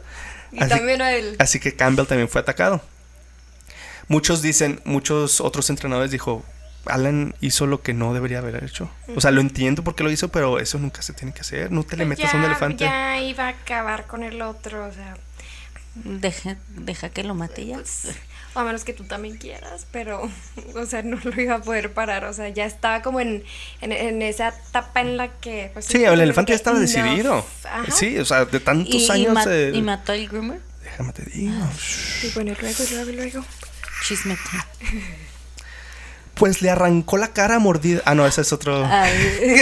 Y 0.52 0.60
Así, 0.60 0.70
también 0.70 1.02
a 1.02 1.14
él. 1.14 1.36
así 1.40 1.60
que 1.60 1.74
Campbell 1.76 2.06
también 2.06 2.28
fue 2.28 2.42
atacado. 2.42 2.82
Muchos 4.10 4.42
dicen, 4.42 4.82
muchos 4.84 5.40
otros 5.40 5.70
entrenadores 5.70 6.12
dijo, 6.12 6.44
Alan 6.86 7.34
hizo 7.42 7.66
lo 7.68 7.82
que 7.82 7.94
no 7.94 8.14
debería 8.14 8.40
haber 8.40 8.64
hecho. 8.64 8.90
O 9.16 9.22
sea, 9.22 9.32
lo 9.32 9.42
entiendo 9.42 9.84
por 9.84 9.96
qué 9.96 10.04
lo 10.04 10.12
hizo, 10.12 10.30
pero 10.30 10.60
eso 10.60 10.78
nunca 10.80 11.02
se 11.02 11.14
tiene 11.14 11.34
que 11.34 11.42
hacer. 11.42 11.72
No 11.72 11.84
te 11.84 11.96
le 11.98 12.06
Pues 12.06 12.20
metas 12.20 12.34
a 12.34 12.38
un 12.38 12.44
ya- 12.44 12.48
elefante. 12.48 12.84
Ya 12.86 13.22
iba 13.22 13.46
a 13.46 13.50
acabar 13.50 14.06
con 14.08 14.24
el 14.24 14.42
otro, 14.42 14.86
o 14.88 14.92
sea, 14.92 15.16
Deja, 15.96 16.58
deja 16.70 17.10
que 17.10 17.24
lo 17.24 17.36
mate 17.36 17.68
ya. 17.68 17.76
pues, 17.76 18.08
o 18.56 18.60
a 18.60 18.64
menos 18.64 18.84
que 18.84 18.94
tú 18.94 19.04
también 19.04 19.38
quieras, 19.38 19.86
pero, 19.92 20.28
o 20.76 20.86
sea, 20.88 21.04
no 21.04 21.20
lo 21.24 21.40
iba 21.40 21.56
a 21.56 21.62
poder 21.62 21.94
parar, 21.94 22.26
o 22.26 22.34
sea, 22.34 22.50
ya 22.50 22.66
estaba 22.66 23.04
como 23.04 23.20
en, 23.22 23.44
en, 23.82 23.92
en 23.92 24.22
esa 24.24 24.50
etapa 24.70 25.02
en 25.02 25.18
la 25.18 25.28
que... 25.30 25.70
Pues, 25.72 25.86
Sí, 25.86 26.04
el 26.04 26.20
elefante 26.20 26.52
ya 26.52 26.56
estaba 26.56 26.80
decidido. 26.80 27.46
ajá. 27.64 27.92
Sí, 27.92 28.18
o 28.18 28.26
sea, 28.26 28.46
de 28.46 28.60
tantos 28.60 28.94
Y, 28.96 29.06
y 29.06 29.10
años. 29.12 29.34
ma- 29.34 29.46
eh, 29.48 29.72
y 29.74 29.82
mató 29.84 30.12
al 30.14 30.28
groomer. 30.28 30.60
déjame 30.84 31.14
te 31.14 31.24
digo. 31.26 31.54
Y 32.24 32.30
bueno, 32.32 32.52
y 32.58 32.62
luego, 32.62 32.84
y 32.84 32.94
luego, 32.96 33.10
y 33.12 33.16
luego. 33.16 33.46
Chisme. 34.08 34.36
Pues 36.36 36.62
le 36.62 36.70
arrancó 36.72 37.18
la 37.18 37.28
cara 37.30 37.60
mordida. 37.60 38.02
Ah, 38.06 38.16
no, 38.16 38.26
ese 38.26 38.42
es 38.42 38.52
otro. 38.52 38.84
Ay, 38.90 39.12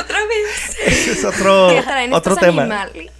otra 0.00 0.18
vez. 0.26 0.76
Ese 0.86 1.12
es 1.12 1.24
otro, 1.24 1.68
¿Qué 1.70 1.82
traen 1.82 2.12
otro 2.12 2.36
tema. 2.36 2.62
animales? 2.62 3.10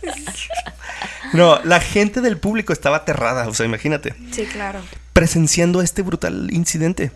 No, 1.32 1.58
la 1.64 1.80
gente 1.80 2.20
del 2.20 2.38
público 2.38 2.72
estaba 2.72 2.98
aterrada. 2.98 3.48
O 3.48 3.54
sea, 3.54 3.66
imagínate. 3.66 4.14
Sí, 4.32 4.44
claro. 4.46 4.80
presenciando 5.12 5.82
este 5.82 6.02
brutal 6.02 6.48
incidente. 6.52 7.10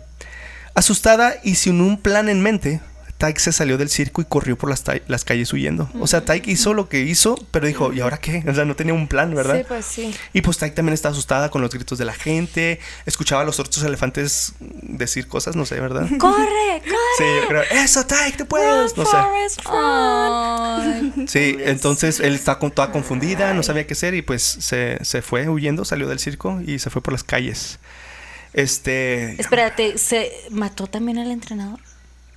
Asustada 0.73 1.35
y 1.43 1.55
sin 1.55 1.81
un 1.81 1.97
plan 1.99 2.29
en 2.29 2.41
mente, 2.41 2.81
Tyke 3.17 3.39
se 3.39 3.51
salió 3.51 3.79
del 3.79 3.89
circo 3.89 4.21
y 4.21 4.25
corrió 4.25 4.57
por 4.57 4.69
las, 4.69 4.83
las 5.07 5.25
calles 5.25 5.51
huyendo. 5.51 5.89
O 5.99 6.05
sea, 6.05 6.23
Tyke 6.23 6.47
hizo 6.51 6.75
lo 6.75 6.87
que 6.87 6.99
hizo, 7.01 7.35
pero 7.49 7.65
dijo, 7.65 7.91
¿y 7.91 7.99
ahora 7.99 8.19
qué? 8.19 8.43
O 8.47 8.53
sea, 8.53 8.63
no 8.65 8.75
tenía 8.75 8.93
un 8.93 9.07
plan, 9.07 9.33
¿verdad? 9.33 9.57
Sí, 9.57 9.65
pues 9.67 9.85
sí. 9.85 10.15
Y 10.33 10.41
pues 10.41 10.59
Tyke 10.59 10.75
también 10.75 10.93
estaba 10.93 11.13
asustada 11.13 11.49
con 11.49 11.63
los 11.63 11.71
gritos 11.71 11.97
de 11.97 12.05
la 12.05 12.13
gente, 12.13 12.79
escuchaba 13.07 13.41
a 13.41 13.45
los 13.45 13.59
otros 13.59 13.83
elefantes 13.83 14.53
decir 14.59 15.27
cosas, 15.27 15.55
no 15.55 15.65
sé, 15.65 15.79
¿verdad? 15.79 16.03
¡Corre! 16.19 16.19
¡Corre! 16.19 16.81
Sí, 17.17 17.23
yo 17.41 17.47
creo, 17.47 17.63
eso 17.71 18.05
Tyke, 18.05 18.37
te 18.37 18.45
puedes, 18.45 18.95
no 18.95 19.05
sé. 19.05 19.17
Sí, 21.27 21.57
entonces 21.59 22.19
él 22.19 22.35
estaba 22.35 22.59
con- 22.59 22.71
toda 22.71 22.91
confundida, 22.91 23.53
no 23.53 23.63
sabía 23.63 23.87
qué 23.87 23.93
hacer 23.93 24.13
y 24.13 24.21
pues 24.21 24.43
se, 24.43 25.03
se 25.03 25.21
fue 25.21 25.49
huyendo, 25.49 25.85
salió 25.85 26.07
del 26.07 26.19
circo 26.19 26.61
y 26.65 26.79
se 26.79 26.89
fue 26.89 27.01
por 27.01 27.13
las 27.13 27.23
calles. 27.23 27.79
Este... 28.53 29.39
Espérate, 29.41 29.97
¿se 29.97 30.31
mató 30.51 30.87
también 30.87 31.17
al 31.17 31.31
entrenador? 31.31 31.79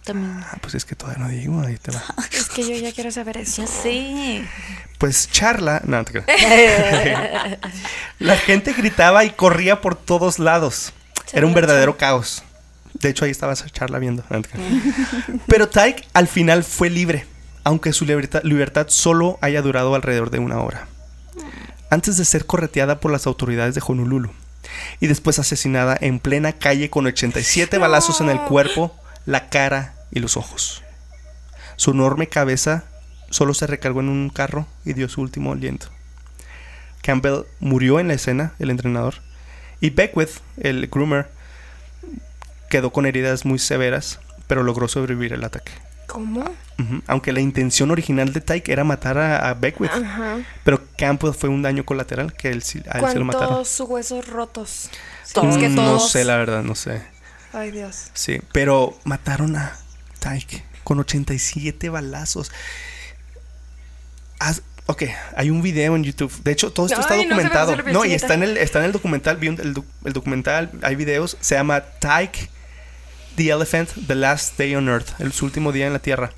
También. 0.04 0.42
Ah, 0.42 0.58
pues 0.60 0.74
es 0.74 0.84
que 0.84 0.94
todavía 0.94 1.22
no 1.24 1.28
digo, 1.28 1.60
ahí 1.60 1.76
te 1.76 1.92
va. 1.92 2.02
Es 2.32 2.48
que 2.48 2.62
yo 2.62 2.74
ya 2.74 2.92
quiero 2.92 3.10
saber 3.10 3.36
eso. 3.36 3.62
Ya 3.62 3.68
sé. 3.68 4.44
Pues 4.98 5.30
charla, 5.30 5.82
no, 5.84 5.98
no 5.98 6.04
te 6.04 6.12
creas. 6.12 7.58
La 8.18 8.36
gente 8.36 8.72
gritaba 8.72 9.24
y 9.24 9.30
corría 9.30 9.80
por 9.80 9.96
todos 9.96 10.38
lados. 10.38 10.92
Era 11.32 11.46
un 11.46 11.54
verdadero 11.54 11.96
caos. 11.96 12.42
De 12.94 13.08
hecho, 13.08 13.24
ahí 13.24 13.30
estaba 13.30 13.52
esa 13.52 13.68
charla 13.70 13.98
viendo. 13.98 14.24
No, 14.30 14.38
no. 14.38 14.44
Pero 15.46 15.68
Tyke 15.68 16.06
al 16.12 16.28
final 16.28 16.64
fue 16.64 16.90
libre, 16.90 17.26
aunque 17.64 17.92
su 17.92 18.04
libertad, 18.04 18.42
libertad 18.42 18.86
solo 18.88 19.38
haya 19.40 19.62
durado 19.62 19.94
alrededor 19.94 20.30
de 20.30 20.38
una 20.38 20.60
hora. 20.60 20.88
Antes 21.88 22.16
de 22.16 22.24
ser 22.24 22.46
correteada 22.46 23.00
por 23.00 23.10
las 23.10 23.26
autoridades 23.26 23.74
de 23.74 23.82
Honolulu 23.84 24.30
y 25.00 25.06
después 25.06 25.38
asesinada 25.38 25.96
en 26.00 26.18
plena 26.20 26.52
calle 26.52 26.90
con 26.90 27.06
87 27.06 27.78
balazos 27.78 28.20
en 28.20 28.28
el 28.28 28.40
cuerpo, 28.42 28.94
la 29.26 29.48
cara 29.48 29.94
y 30.10 30.20
los 30.20 30.36
ojos. 30.36 30.82
Su 31.76 31.92
enorme 31.92 32.28
cabeza 32.28 32.84
solo 33.30 33.54
se 33.54 33.66
recargó 33.66 34.00
en 34.00 34.08
un 34.08 34.30
carro 34.30 34.66
y 34.84 34.92
dio 34.92 35.08
su 35.08 35.20
último 35.20 35.52
aliento. 35.52 35.86
Campbell 37.02 37.44
murió 37.60 37.98
en 38.00 38.08
la 38.08 38.14
escena, 38.14 38.52
el 38.58 38.70
entrenador, 38.70 39.14
y 39.80 39.90
Beckwith, 39.90 40.40
el 40.58 40.88
groomer, 40.88 41.30
quedó 42.68 42.90
con 42.92 43.06
heridas 43.06 43.44
muy 43.44 43.58
severas, 43.58 44.20
pero 44.46 44.62
logró 44.62 44.88
sobrevivir 44.88 45.32
el 45.32 45.44
ataque. 45.44 45.72
¿Cómo? 46.06 46.44
Aunque 47.06 47.32
la 47.32 47.40
intención 47.40 47.90
original 47.90 48.32
de 48.32 48.40
Tyke 48.40 48.70
era 48.72 48.84
matar 48.84 49.16
a, 49.18 49.48
a 49.48 49.54
Beckwith, 49.54 49.92
pero 50.64 50.80
Campbell 50.98 51.32
fue 51.32 51.48
un 51.48 51.62
daño 51.62 51.84
colateral 51.84 52.32
que 52.32 52.48
él, 52.48 52.62
a 52.90 52.98
él 52.98 53.06
se 53.12 53.18
lo 53.18 53.24
mataron. 53.24 53.48
¿Cuántos 53.48 53.80
huesos 53.80 54.26
rotos? 54.26 54.90
Todos. 55.32 55.56
Que 55.56 55.68
Mm, 55.68 55.74
No 55.76 55.82
todos. 55.84 56.10
sé, 56.10 56.24
la 56.24 56.36
verdad, 56.36 56.62
no 56.62 56.74
sé. 56.74 57.02
Ay, 57.52 57.70
Dios. 57.70 58.10
Sí, 58.14 58.40
pero 58.52 58.98
mataron 59.04 59.56
a 59.56 59.76
Tyke 60.20 60.62
con 60.84 60.98
87 61.00 61.88
balazos. 61.88 62.50
Haz- 64.38 64.62
ok, 64.86 65.02
hay 65.36 65.50
un 65.50 65.62
video 65.62 65.96
en 65.96 66.04
YouTube. 66.04 66.32
De 66.42 66.52
hecho, 66.52 66.72
todo 66.72 66.86
esto 66.86 67.00
está 67.00 67.14
Ay, 67.14 67.24
documentado. 67.26 67.76
No, 67.92 68.04
y 68.04 68.14
está 68.14 68.34
en 68.34 68.42
el, 68.42 68.56
está 68.56 68.78
en 68.78 68.86
el 68.86 68.92
documental. 68.92 69.36
Vi 69.36 69.48
un- 69.48 69.60
el, 69.60 69.74
doc- 69.74 69.86
el 70.04 70.12
documental, 70.12 70.70
hay 70.82 70.94
videos. 70.96 71.36
Se 71.40 71.54
llama 71.54 71.80
Tyke 71.82 72.48
the 73.36 73.50
Elephant, 73.50 73.90
The 74.06 74.14
Last 74.14 74.56
Day 74.58 74.74
on 74.74 74.88
Earth. 74.88 75.20
El 75.20 75.32
su 75.32 75.44
último 75.44 75.72
día 75.72 75.86
en 75.86 75.92
la 75.92 75.98
Tierra. 75.98 76.30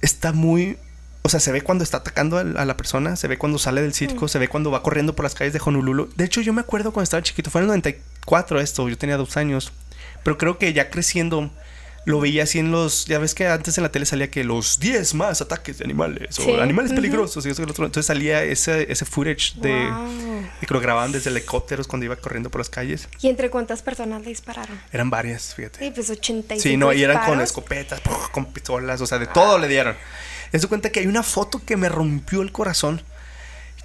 Está 0.00 0.32
muy. 0.32 0.78
O 1.22 1.28
sea, 1.28 1.38
se 1.38 1.52
ve 1.52 1.60
cuando 1.62 1.84
está 1.84 1.98
atacando 1.98 2.38
a, 2.38 2.44
la 2.44 2.76
persona, 2.76 3.14
se 3.16 3.28
ve 3.28 3.36
cuando 3.36 3.58
sale 3.58 3.82
del 3.82 3.90
Mm. 3.90 3.94
circo, 3.94 4.28
se 4.28 4.38
ve 4.38 4.48
cuando 4.48 4.70
va 4.70 4.82
corriendo 4.82 5.14
por 5.14 5.24
las 5.24 5.34
calles 5.34 5.52
de 5.52 5.60
Honolulu. 5.64 6.10
De 6.16 6.24
hecho, 6.24 6.40
yo 6.40 6.52
me 6.52 6.62
acuerdo 6.62 6.92
cuando 6.92 7.04
estaba 7.04 7.22
chiquito, 7.22 7.50
fue 7.50 7.60
en 7.60 7.64
el 7.64 7.68
94 7.68 8.60
esto, 8.60 8.88
yo 8.88 8.96
tenía 8.96 9.16
dos 9.18 9.36
años. 9.36 9.72
Pero 10.24 10.38
creo 10.38 10.58
que 10.58 10.72
ya 10.72 10.88
creciendo 10.90 11.50
lo 12.06 12.18
veía 12.20 12.44
así 12.44 12.58
en 12.58 12.70
los. 12.70 13.04
Ya 13.04 13.18
ves 13.18 13.34
que 13.34 13.46
antes 13.46 13.76
en 13.76 13.82
la 13.84 13.92
tele 13.92 14.06
salía 14.06 14.30
que 14.30 14.42
los 14.44 14.80
10 14.80 15.12
más 15.14 15.42
ataques 15.42 15.76
de 15.78 15.84
animales 15.84 16.34
Sí, 16.36 16.50
o 16.50 16.60
animales 16.62 16.92
peligrosos. 16.94 17.44
y 17.44 17.50
eso 17.50 17.62
otro. 17.62 17.84
Entonces 17.84 18.06
salía 18.06 18.42
ese, 18.42 18.90
ese 18.90 19.04
footage 19.04 19.56
de, 19.56 19.90
Wow. 19.90 20.08
de 20.62 20.66
que 20.66 20.72
lo 20.74 20.80
grababan 20.80 21.12
desde 21.12 21.28
helicópteros 21.30 21.86
cuando 21.86 22.06
iba 22.06 22.16
corriendo 22.16 22.50
por 22.50 22.60
las 22.62 22.70
calles. 22.70 23.06
¿Y 23.20 23.28
entre 23.28 23.50
cuántas 23.50 23.82
personas 23.82 24.22
le 24.22 24.28
dispararon? 24.30 24.80
Eran 24.90 25.10
varias, 25.10 25.54
fíjate. 25.54 25.78
Sí, 25.78 25.90
pues 25.94 26.08
85 26.08 26.62
Sí, 26.62 26.76
no, 26.78 26.92
y 26.94 27.02
eran 27.02 27.26
con 27.26 27.40
escopetas, 27.42 28.00
con 28.32 28.46
pistolas, 28.46 29.00
o 29.02 29.06
sea, 29.06 29.18
de 29.18 29.26
todo 29.26 29.58
le 29.58 29.68
dieron. 29.68 29.94
Es 30.52 30.62
de 30.62 30.68
cuenta 30.68 30.90
que 30.90 31.00
hay 31.00 31.06
una 31.06 31.22
foto 31.22 31.62
que 31.64 31.76
me 31.76 31.88
rompió 31.88 32.42
el 32.42 32.52
corazón. 32.52 33.02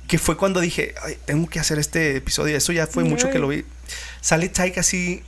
que 0.07 0.20
fue 0.20 0.38
cuando 0.38 0.59
dije, 0.61 0.93
Ay, 1.03 1.18
tengo 1.26 1.49
que 1.49 1.59
hacer 1.59 1.80
este 1.80 2.16
episodio. 2.18 2.55
Eso 2.55 2.72
ya 2.72 2.86
fue 2.86 3.03
mucho 3.03 3.32
que 3.32 3.39
lo 3.39 3.47
vi. 3.47 3.66
Sale 4.22 4.49
Tyke 4.49 4.80
así 4.80 5.24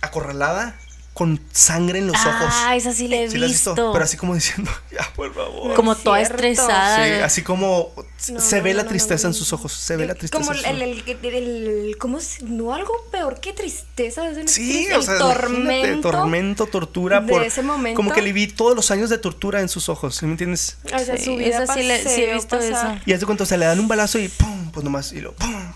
acorralada 0.00 0.76
con 1.18 1.40
sangre 1.52 1.98
en 1.98 2.06
los 2.06 2.16
ojos. 2.16 2.54
Ah, 2.64 2.76
esa 2.76 2.92
sí 2.92 3.08
la 3.08 3.16
he 3.16 3.28
¿Sí 3.28 3.38
la 3.38 3.46
has 3.46 3.52
visto. 3.52 3.74
Pero 3.74 4.04
así 4.04 4.16
como 4.16 4.36
diciendo, 4.36 4.70
ya, 4.92 5.12
por 5.16 5.34
favor. 5.34 5.74
como 5.74 5.92
es 5.92 5.98
toda 6.04 6.18
cierto. 6.18 6.34
estresada. 6.36 7.04
Sí, 7.04 7.10
así 7.22 7.42
como 7.42 7.92
No, 8.30 8.40
se 8.40 8.58
no, 8.58 8.62
ve 8.62 8.70
no, 8.70 8.76
la 8.76 8.82
no, 8.84 8.88
tristeza 8.88 9.24
no, 9.24 9.30
en 9.30 9.34
sus 9.34 9.52
ojos. 9.52 9.72
Se 9.72 9.96
ve 9.96 10.06
la 10.06 10.14
tristeza. 10.14 10.40
Como 10.44 10.56
en 10.56 10.64
el, 10.64 10.82
el, 10.82 11.04
el, 11.24 11.34
el- 11.34 11.96
¿cómo 11.98 12.20
se- 12.20 12.44
no 12.44 12.72
algo 12.72 12.92
peor 13.10 13.40
que 13.40 13.52
tristeza, 13.52 14.28
es 14.30 14.48
Sí, 14.50 14.86
el 14.86 14.94
o 14.96 15.02
sea, 15.02 15.18
tormento, 15.18 15.40
tormento, 15.48 16.10
tormento, 16.12 16.66
tortura 16.66 17.20
de 17.20 17.32
por 17.32 17.42
ese 17.42 17.62
momento. 17.62 17.96
como 17.96 18.12
que 18.12 18.22
le 18.22 18.32
vi 18.32 18.46
todos 18.46 18.76
los 18.76 18.92
años 18.92 19.10
de 19.10 19.18
tortura 19.18 19.60
en 19.60 19.68
sus 19.68 19.88
ojos, 19.88 20.14
¿sí 20.14 20.24
me 20.26 20.32
entiendes? 20.32 20.78
O 20.84 20.88
sea, 21.00 21.16
Sí, 21.16 21.24
su 21.24 21.36
vida 21.36 21.64
esa 21.64 21.74
sí 21.74 21.82
le- 21.82 22.02
sí 22.04 22.22
he 22.22 22.32
visto 22.34 22.56
pasar. 22.58 22.96
eso. 22.96 23.02
Y 23.06 23.12
hace 23.12 23.26
cuánto 23.26 23.44
se 23.44 23.58
le 23.58 23.66
dan 23.66 23.80
un 23.80 23.88
balazo 23.88 24.20
y 24.20 24.28
pum, 24.28 24.70
pues 24.70 24.84
nomás 24.84 25.12
y 25.12 25.20
lo 25.20 25.32
pum, 25.34 25.67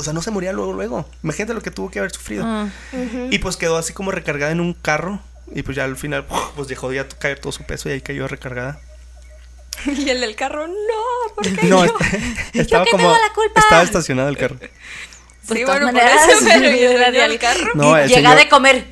o 0.00 0.02
sea, 0.02 0.12
no 0.12 0.22
se 0.22 0.30
moría 0.30 0.52
luego 0.52 0.72
luego. 0.72 1.08
Imagínate 1.22 1.54
lo 1.54 1.60
que 1.62 1.70
tuvo 1.70 1.90
que 1.90 1.98
haber 2.00 2.10
sufrido. 2.10 2.44
Ah. 2.46 2.68
Y 3.30 3.38
pues 3.38 3.56
quedó 3.56 3.76
así 3.76 3.92
como 3.92 4.10
recargada 4.10 4.50
en 4.52 4.60
un 4.60 4.74
carro 4.74 5.20
y 5.54 5.62
pues 5.62 5.76
ya 5.76 5.84
al 5.84 5.96
final 5.96 6.26
pues 6.56 6.68
dejó 6.68 6.92
ya 6.92 7.06
caer 7.08 7.38
todo 7.38 7.52
su 7.52 7.64
peso 7.64 7.88
y 7.88 7.92
ahí 7.92 8.00
cayó 8.00 8.26
recargada. 8.28 8.80
Y 9.86 10.10
el 10.10 10.20
del 10.20 10.34
carro, 10.36 10.66
no, 10.66 10.74
porque 11.34 11.52
No, 11.62 11.86
yo? 11.86 11.94
estaba 12.52 12.84
qué 12.84 12.90
como 12.90 13.04
tengo 13.04 13.12
la 13.12 13.32
culpa? 13.34 13.60
estaba 13.60 13.82
estacionado 13.82 14.28
el 14.28 14.36
carro. 14.36 14.56
Pues 15.46 15.58
Sí, 15.60 15.64
todas 15.64 15.80
bueno, 15.80 15.98
por 15.98 16.04
maneras, 16.04 16.28
eso, 16.28 16.44
pero 16.46 17.10
yo 17.12 17.24
al 17.24 17.38
carro. 17.40 17.70
No, 17.74 17.98
y 17.98 18.02
el 18.02 18.08
llega 18.08 18.20
señor- 18.30 18.36
de 18.38 18.48
comer. 18.48 18.86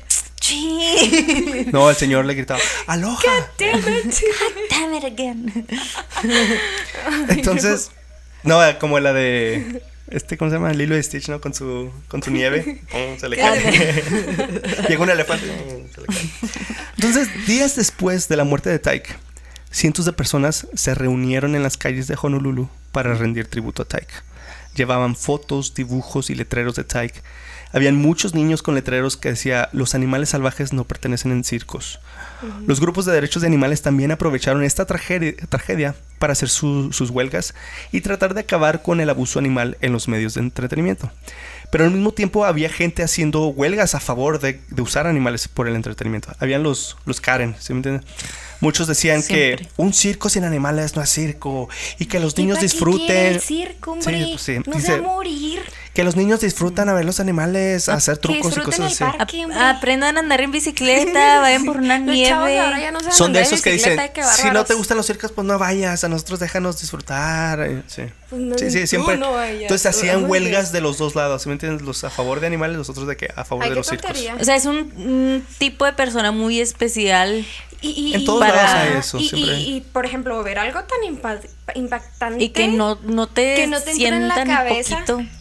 No, 1.71 1.89
el 1.91 1.95
señor 1.95 2.25
le 2.25 2.33
gritaba, 2.33 2.59
"Aloha." 2.87 3.21
Damn 3.57 3.79
it. 3.79 4.15
Damn 4.69 4.93
it 4.95 5.03
again. 5.05 5.67
Entonces, 7.29 7.91
no, 8.43 8.59
como 8.79 8.99
la 8.99 9.13
de 9.13 9.81
este, 10.11 10.37
¿cómo 10.37 10.51
se 10.51 10.57
llama? 10.57 10.73
Lilo 10.73 10.97
y 10.97 11.03
Stitch, 11.03 11.29
¿no? 11.29 11.41
Con 11.41 11.53
su, 11.53 11.91
con 12.07 12.21
su 12.23 12.31
nieve. 12.31 12.81
pum, 12.91 13.17
se 13.19 13.29
le 13.29 13.37
cae. 13.37 14.03
Llega 14.89 15.03
un 15.03 15.09
elefante. 15.09 15.47
pum, 15.47 15.87
se 15.93 16.01
le 16.01 16.07
cae. 16.07 16.29
Entonces, 16.95 17.47
días 17.47 17.75
después 17.75 18.27
de 18.27 18.35
la 18.37 18.43
muerte 18.43 18.69
de 18.69 18.79
Tyke, 18.79 19.15
cientos 19.71 20.05
de 20.05 20.13
personas 20.13 20.67
se 20.73 20.95
reunieron 20.95 21.55
en 21.55 21.63
las 21.63 21.77
calles 21.77 22.07
de 22.07 22.17
Honolulu 22.21 22.69
para 22.91 23.13
rendir 23.13 23.47
tributo 23.47 23.83
a 23.83 23.85
Tyke. 23.85 24.13
Llevaban 24.75 25.15
fotos, 25.15 25.73
dibujos 25.73 26.29
y 26.29 26.35
letreros 26.35 26.75
de 26.75 26.83
Tyke. 26.83 27.21
Habían 27.71 27.95
muchos 27.95 28.33
niños 28.33 28.63
con 28.63 28.75
letreros 28.75 29.17
que 29.17 29.29
decía 29.29 29.69
los 29.73 29.95
animales 29.95 30.29
salvajes 30.29 30.73
no 30.73 30.85
pertenecen 30.85 31.31
en 31.31 31.43
circos. 31.43 31.99
Los 32.67 32.79
grupos 32.79 33.05
de 33.05 33.11
derechos 33.13 33.41
de 33.41 33.47
animales 33.47 33.81
también 33.81 34.11
aprovecharon 34.11 34.63
esta 34.63 34.85
tragedia, 34.85 35.33
tragedia 35.49 35.95
para 36.19 36.33
hacer 36.33 36.49
su- 36.49 36.91
sus 36.93 37.09
huelgas 37.09 37.53
y 37.91 38.01
tratar 38.01 38.33
de 38.33 38.41
acabar 38.41 38.81
con 38.81 38.99
el 39.01 39.09
abuso 39.09 39.39
animal 39.39 39.77
en 39.81 39.91
los 39.93 40.07
medios 40.07 40.33
de 40.35 40.41
entretenimiento. 40.41 41.11
Pero 41.71 41.83
al 41.85 41.91
mismo 41.91 42.11
tiempo 42.13 42.45
había 42.45 42.69
gente 42.69 43.03
haciendo 43.03 43.47
huelgas 43.47 43.93
a 43.93 43.99
favor 43.99 44.39
de, 44.39 44.59
de 44.69 44.81
usar 44.81 45.05
animales 45.05 45.47
por 45.47 45.67
el 45.67 45.75
entretenimiento. 45.75 46.31
Habían 46.39 46.63
los, 46.63 46.97
los 47.05 47.21
Karen, 47.21 47.55
¿sí 47.59 47.73
me 47.73 47.77
entienden? 47.79 48.03
Muchos 48.59 48.87
decían 48.87 49.21
Siempre. 49.21 49.65
que 49.67 49.71
un 49.77 49.93
circo 49.93 50.27
sin 50.29 50.43
animales 50.43 50.95
no 50.95 51.01
es 51.01 51.09
circo 51.09 51.69
y 51.99 52.05
que 52.07 52.19
los 52.19 52.33
¿Y 52.37 52.41
niños 52.41 52.59
disfruten. 52.59 53.15
el 53.35 53.39
circo, 53.39 53.91
hombre? 53.91 54.17
Sí, 54.17 54.29
pues 54.31 54.41
sí. 54.41 54.57
No 54.65 54.79
se 54.79 54.91
va 54.93 54.97
a 54.97 55.01
morir. 55.13 55.61
Que 55.93 56.03
los 56.03 56.15
niños 56.15 56.39
disfrutan 56.39 56.87
a 56.87 56.93
ver 56.93 57.03
los 57.03 57.19
animales, 57.19 57.89
a 57.89 57.95
hacer 57.95 58.15
Que 58.19 58.21
trucos 58.21 58.55
y 58.57 58.61
cosas 58.61 58.93
así. 58.93 59.03
parque. 59.03 59.45
Aprendan 59.53 60.17
a 60.17 60.19
andar 60.19 60.39
en 60.39 60.51
bicicleta, 60.51 61.39
vayan 61.41 61.65
por 61.65 61.77
una 61.77 61.95
ahora 61.95 62.05
nieve. 62.13 62.55
ya 62.81 62.91
no 62.91 62.99
saben 62.99 63.13
Son 63.13 63.33
de 63.33 63.41
esos 63.41 63.61
que 63.61 63.71
dicen, 63.71 63.99
si 64.35 64.49
no 64.51 64.63
te 64.65 64.75
gustan 64.75 64.97
los 64.97 65.07
circos, 65.07 65.31
pues 65.31 65.45
no 65.47 65.57
vayas, 65.57 66.03
a 66.03 66.09
nosotros 66.09 66.39
déjanos 66.39 66.79
disfrutar. 66.79 67.59
eh, 67.61 67.81
Sí, 67.87 68.03
Pues 68.29 68.41
no, 68.41 68.57
sí, 68.57 68.69
sí, 68.71 68.81
tú 68.81 68.87
siempre. 68.87 69.17
no 69.17 69.33
vayas. 69.33 69.63
Entonces 69.63 69.87
hacían 69.87 70.29
huelgas 70.29 70.71
de 70.71 70.81
los 70.81 70.97
dos 70.99 71.15
lados, 71.15 71.41
¿sí 71.41 71.49
me 71.49 71.53
entiendes? 71.53 71.81
Los 71.81 72.03
a 72.03 72.09
favor 72.11 72.39
de 72.39 72.47
animales, 72.47 72.77
los 72.77 72.89
otros 72.89 73.07
de 73.07 73.17
que 73.17 73.27
a 73.35 73.43
favor 73.43 73.63
Ay, 73.63 73.71
de 73.71 73.73
qué 73.73 73.79
los 73.79 73.87
circos. 73.87 74.05
tontería. 74.05 74.35
O 74.39 74.43
sea, 74.43 74.55
es 74.55 74.65
un, 74.65 74.77
un 74.95 75.45
tipo 75.57 75.85
de 75.85 75.93
persona 75.93 76.31
muy 76.31 76.59
especial 76.61 77.45
Y, 77.81 77.91
y- 77.91 78.13
En 78.13 78.25
todos 78.25 78.41
lados 78.41 78.59
hay 78.71 78.97
eso, 78.99 79.17
y, 79.17 79.29
siempre. 79.29 79.55
y- 79.57 79.75
y, 79.77 79.81
por 79.81 80.05
ejemplo, 80.05 80.43
ver 80.43 80.59
algo 80.59 80.81
tan 80.83 80.99
impa- 81.15 81.39
impactante. 81.75 82.43
y 82.43 82.49
que 82.49 82.67
no, 82.67 82.99
no 83.03 83.27
te, 83.27 83.55
que 83.55 83.67
no 83.67 83.79
te 83.81 83.91
entre 83.91 84.07
en 84.09 84.27
la 84.27 84.35
sientan 84.35 84.55
cabeza. 84.57 84.95
poquito. 85.05 85.38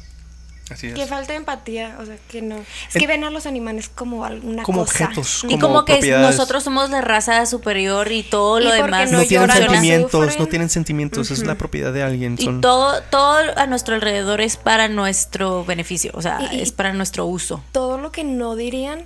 Así 0.71 0.89
es. 0.89 0.95
Que 0.95 1.07
falta 1.07 1.33
de 1.33 1.39
empatía, 1.39 1.97
o 2.01 2.05
sea, 2.07 2.17
que 2.31 2.43
no. 2.43 2.57
Es 2.57 2.95
En- 2.97 3.01
que 3.01 3.07
ven 3.07 3.25
a 3.25 3.31
los 3.31 3.47
animales 3.47 3.89
como 3.95 4.25
alguna 4.25 4.63
Como 4.63 4.85
cosa. 4.85 5.05
objetos. 5.05 5.45
Y 5.49 5.59
como 5.59 5.85
que 5.85 6.01
nosotros 6.19 6.63
somos 6.63 6.91
la 6.91 7.01
raza 7.01 7.47
superior 7.47 8.13
y 8.13 8.23
todo 8.23 8.61
Y 8.61 8.65
lo 8.65 8.73
demás. 8.73 9.11
No, 9.11 9.19
no 9.19 9.25
tienen 9.25 9.49
lloran, 9.49 9.65
no 9.65 9.71
sentimientos, 9.73 10.21
no, 10.21 10.27
sufren. 10.31 10.49
tienen 10.49 10.69
sentimientos, 10.69 11.31
es 11.31 11.45
la 11.45 11.55
propiedad 11.57 11.93
de 11.93 12.03
alguien. 12.03 12.37
Y 12.39 12.45
Son, 12.45 12.61
todo, 12.61 13.01
todo 13.11 13.39
a 13.57 13.67
nuestro 13.67 13.95
alrededor 13.95 14.41
es 14.41 14.57
para 14.57 14.89
nuestro 14.89 15.65
beneficio, 15.65 16.11
o 16.15 16.21
sea, 16.23 16.39
Y- 16.53 16.57
y- 16.57 16.61
es 16.63 16.73
para 16.73 16.93
nuestro 16.93 17.25
uso. 17.27 17.63
Todo 17.73 17.97
lo 17.99 18.13
que 18.13 18.25
no 18.25 18.55
dirían 18.57 19.05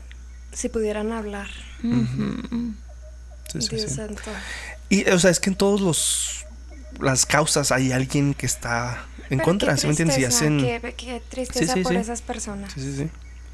si 0.53 0.69
pudieran 0.69 1.13
hablar. 1.13 1.47
sí, 1.81 3.61
sí, 3.61 3.69
Dios 3.77 3.83
sí. 3.83 3.89
santo. 3.97 4.23
Y, 4.89 5.09
o 5.11 5.19
sea, 5.19 5.31
es 5.31 5.41
que 5.41 5.51
en 5.51 5.57
todos 5.57 5.81
los 5.81 6.42
las 7.01 7.27
causas 7.27 7.73
hay 7.73 7.93
alguien 7.93 8.35
que 8.35 8.47
está 8.47 9.07
en 9.31 9.39
Pero 9.39 9.45
contra, 9.45 9.75
qué 9.75 9.81
¿sí 9.81 9.87
me 9.87 9.91
entiendes? 9.93 10.19
Y 10.19 10.25
hacen... 10.25 10.59
Qué, 10.61 10.95
qué 10.97 11.23
tristeza 11.29 11.73
Sí, 11.73 11.79
sí, 11.79 11.83
por 11.83 11.93
sí. 11.93 11.99
esas 11.99 12.23
personas. 12.23 12.73
Sí, 12.73 12.81
sí, 12.81 12.97
sí. 12.97 13.09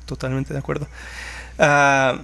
Totalmente 0.07 0.53
de 0.53 0.59
acuerdo. 0.59 0.89
Ah, 1.59 2.21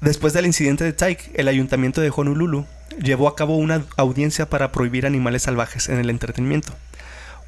después 0.00 0.32
del 0.32 0.46
incidente 0.46 0.84
de 0.84 0.92
Tyke, 0.92 1.30
el 1.34 1.48
ayuntamiento 1.48 2.00
de 2.00 2.12
Honolulu 2.14 2.66
llevó 3.02 3.28
a 3.28 3.36
cabo 3.36 3.56
una 3.56 3.84
audiencia 3.96 4.48
para 4.48 4.72
prohibir 4.72 5.06
animales 5.06 5.42
salvajes 5.42 5.88
en 5.88 5.98
el 5.98 6.10
entretenimiento. 6.10 6.72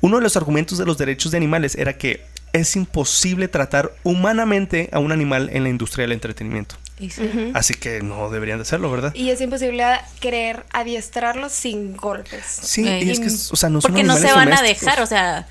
Uno 0.00 0.16
de 0.16 0.22
los 0.22 0.36
argumentos 0.36 0.78
de 0.78 0.86
los 0.86 0.98
derechos 0.98 1.32
de 1.32 1.38
animales 1.38 1.74
era 1.76 1.96
que 1.96 2.24
es 2.52 2.76
imposible 2.76 3.48
tratar 3.48 3.92
humanamente 4.02 4.88
a 4.92 4.98
un 4.98 5.12
animal 5.12 5.50
en 5.52 5.62
la 5.62 5.68
industria 5.68 6.02
del 6.02 6.12
entretenimiento. 6.12 6.76
Sí. 6.98 7.10
Así 7.54 7.74
que 7.74 8.00
no 8.02 8.30
deberían 8.30 8.58
de 8.58 8.62
hacerlo, 8.62 8.90
¿verdad? 8.90 9.14
Y 9.14 9.30
es 9.30 9.40
imposible 9.40 9.84
querer 10.20 10.64
adiestrarlos 10.72 11.52
sin 11.52 11.96
golpes. 11.96 12.44
Sí, 12.46 12.86
Eh, 12.88 13.02
y 13.04 13.10
es 13.10 13.20
que, 13.20 13.26
o 13.26 13.56
sea, 13.56 13.68
no 13.68 13.80
son 13.80 13.90
Porque 13.92 14.04
no 14.04 14.16
se 14.16 14.32
van 14.32 14.52
a 14.52 14.62
dejar, 14.62 15.00
o 15.02 15.06
sea, 15.06 15.46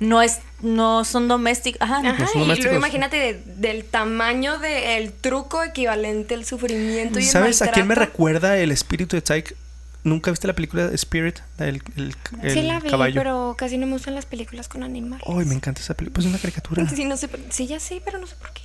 no 0.00 0.22
es, 0.22 0.38
no 0.62 1.04
son 1.04 1.26
domésticos. 1.28 1.80
Ajá. 1.82 1.98
Ajá, 1.98 2.26
son 2.28 2.36
y 2.36 2.40
domésticos. 2.40 2.64
luego 2.72 2.76
imagínate 2.78 3.16
de- 3.16 3.42
del 3.56 3.84
tamaño 3.84 4.58
del 4.58 5.12
truco 5.12 5.62
equivalente 5.64 6.34
al 6.34 6.44
sufrimiento 6.44 7.18
y 7.18 7.22
el 7.24 7.28
¿Sabes 7.28 7.60
a 7.62 7.70
quién 7.72 7.86
me 7.88 7.94
recuerda 7.94 8.56
el 8.56 8.70
espíritu 8.70 9.16
de 9.16 9.22
Tyke? 9.22 9.56
¿Nunca 10.04 10.30
viste 10.30 10.46
la 10.46 10.52
película 10.52 10.90
Spirit? 10.92 11.38
El, 11.58 11.82
el, 11.96 12.14
el 12.42 12.52
Sí 12.52 12.62
la 12.62 12.78
vi, 12.78 12.90
caballo. 12.90 13.14
pero 13.14 13.54
casi 13.56 13.78
no 13.78 13.86
me 13.86 13.92
gustan 13.94 14.14
las 14.14 14.26
películas 14.26 14.68
con 14.68 14.82
animales. 14.82 15.26
Ay, 15.26 15.46
me 15.46 15.54
encanta 15.54 15.80
esa 15.80 15.94
película. 15.94 16.14
Pues 16.16 16.26
es 16.26 16.30
una 16.30 16.38
caricatura. 16.38 16.86
Sí, 16.90 17.04
no 17.06 17.16
sé, 17.16 17.28
sí, 17.50 17.66
ya 17.66 17.80
sé, 17.80 18.02
pero 18.04 18.18
no 18.18 18.26
sé 18.26 18.34
por 18.36 18.52
qué. 18.52 18.62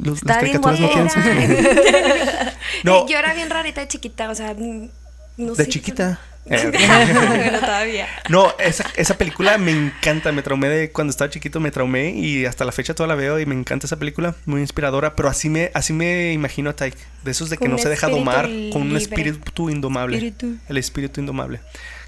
Los- 0.00 0.18
Está 0.18 0.34
las 0.34 0.44
bien 0.44 0.60
caricaturas 0.60 1.16
no 1.16 1.22
sentimiento. 1.22 1.70
No, 2.84 3.06
Yo 3.08 3.18
era 3.18 3.34
bien 3.34 3.50
rarita 3.50 3.80
de 3.80 3.88
chiquita, 3.88 4.30
o 4.30 4.34
sea, 4.34 4.54
no 4.54 5.54
de 5.54 5.64
sé. 5.64 5.68
chiquita. 5.68 6.20
Bueno, 6.48 7.60
todavía. 7.60 8.06
No, 8.30 8.54
esa, 8.58 8.86
esa 8.96 9.18
película 9.18 9.58
me 9.58 9.70
encanta. 9.70 10.32
Me 10.32 10.40
traumé 10.42 10.68
de 10.68 10.90
cuando 10.90 11.10
estaba 11.10 11.28
chiquito, 11.30 11.60
me 11.60 11.70
traumé 11.70 12.10
y 12.12 12.46
hasta 12.46 12.64
la 12.64 12.72
fecha 12.72 12.94
toda 12.94 13.06
la 13.06 13.14
veo 13.14 13.38
y 13.38 13.44
me 13.44 13.54
encanta 13.54 13.86
esa 13.86 13.98
película. 13.98 14.34
Muy 14.46 14.62
inspiradora. 14.62 15.14
Pero 15.14 15.28
así 15.28 15.50
me, 15.50 15.70
así 15.74 15.92
me 15.92 16.32
imagino 16.32 16.70
a 16.70 16.72
Tyke. 16.76 16.96
De 17.22 17.30
esos 17.32 17.50
de 17.50 17.58
que 17.58 17.64
Con 17.66 17.72
no 17.72 17.78
se 17.78 17.90
deja 17.90 18.08
domar 18.08 18.44
con 18.72 18.80
un 18.82 18.88
libre. 18.88 19.02
espíritu 19.02 19.68
indomable. 19.68 20.16
Espíritu. 20.16 20.56
El 20.70 20.78
espíritu 20.78 21.20
indomable. 21.20 21.60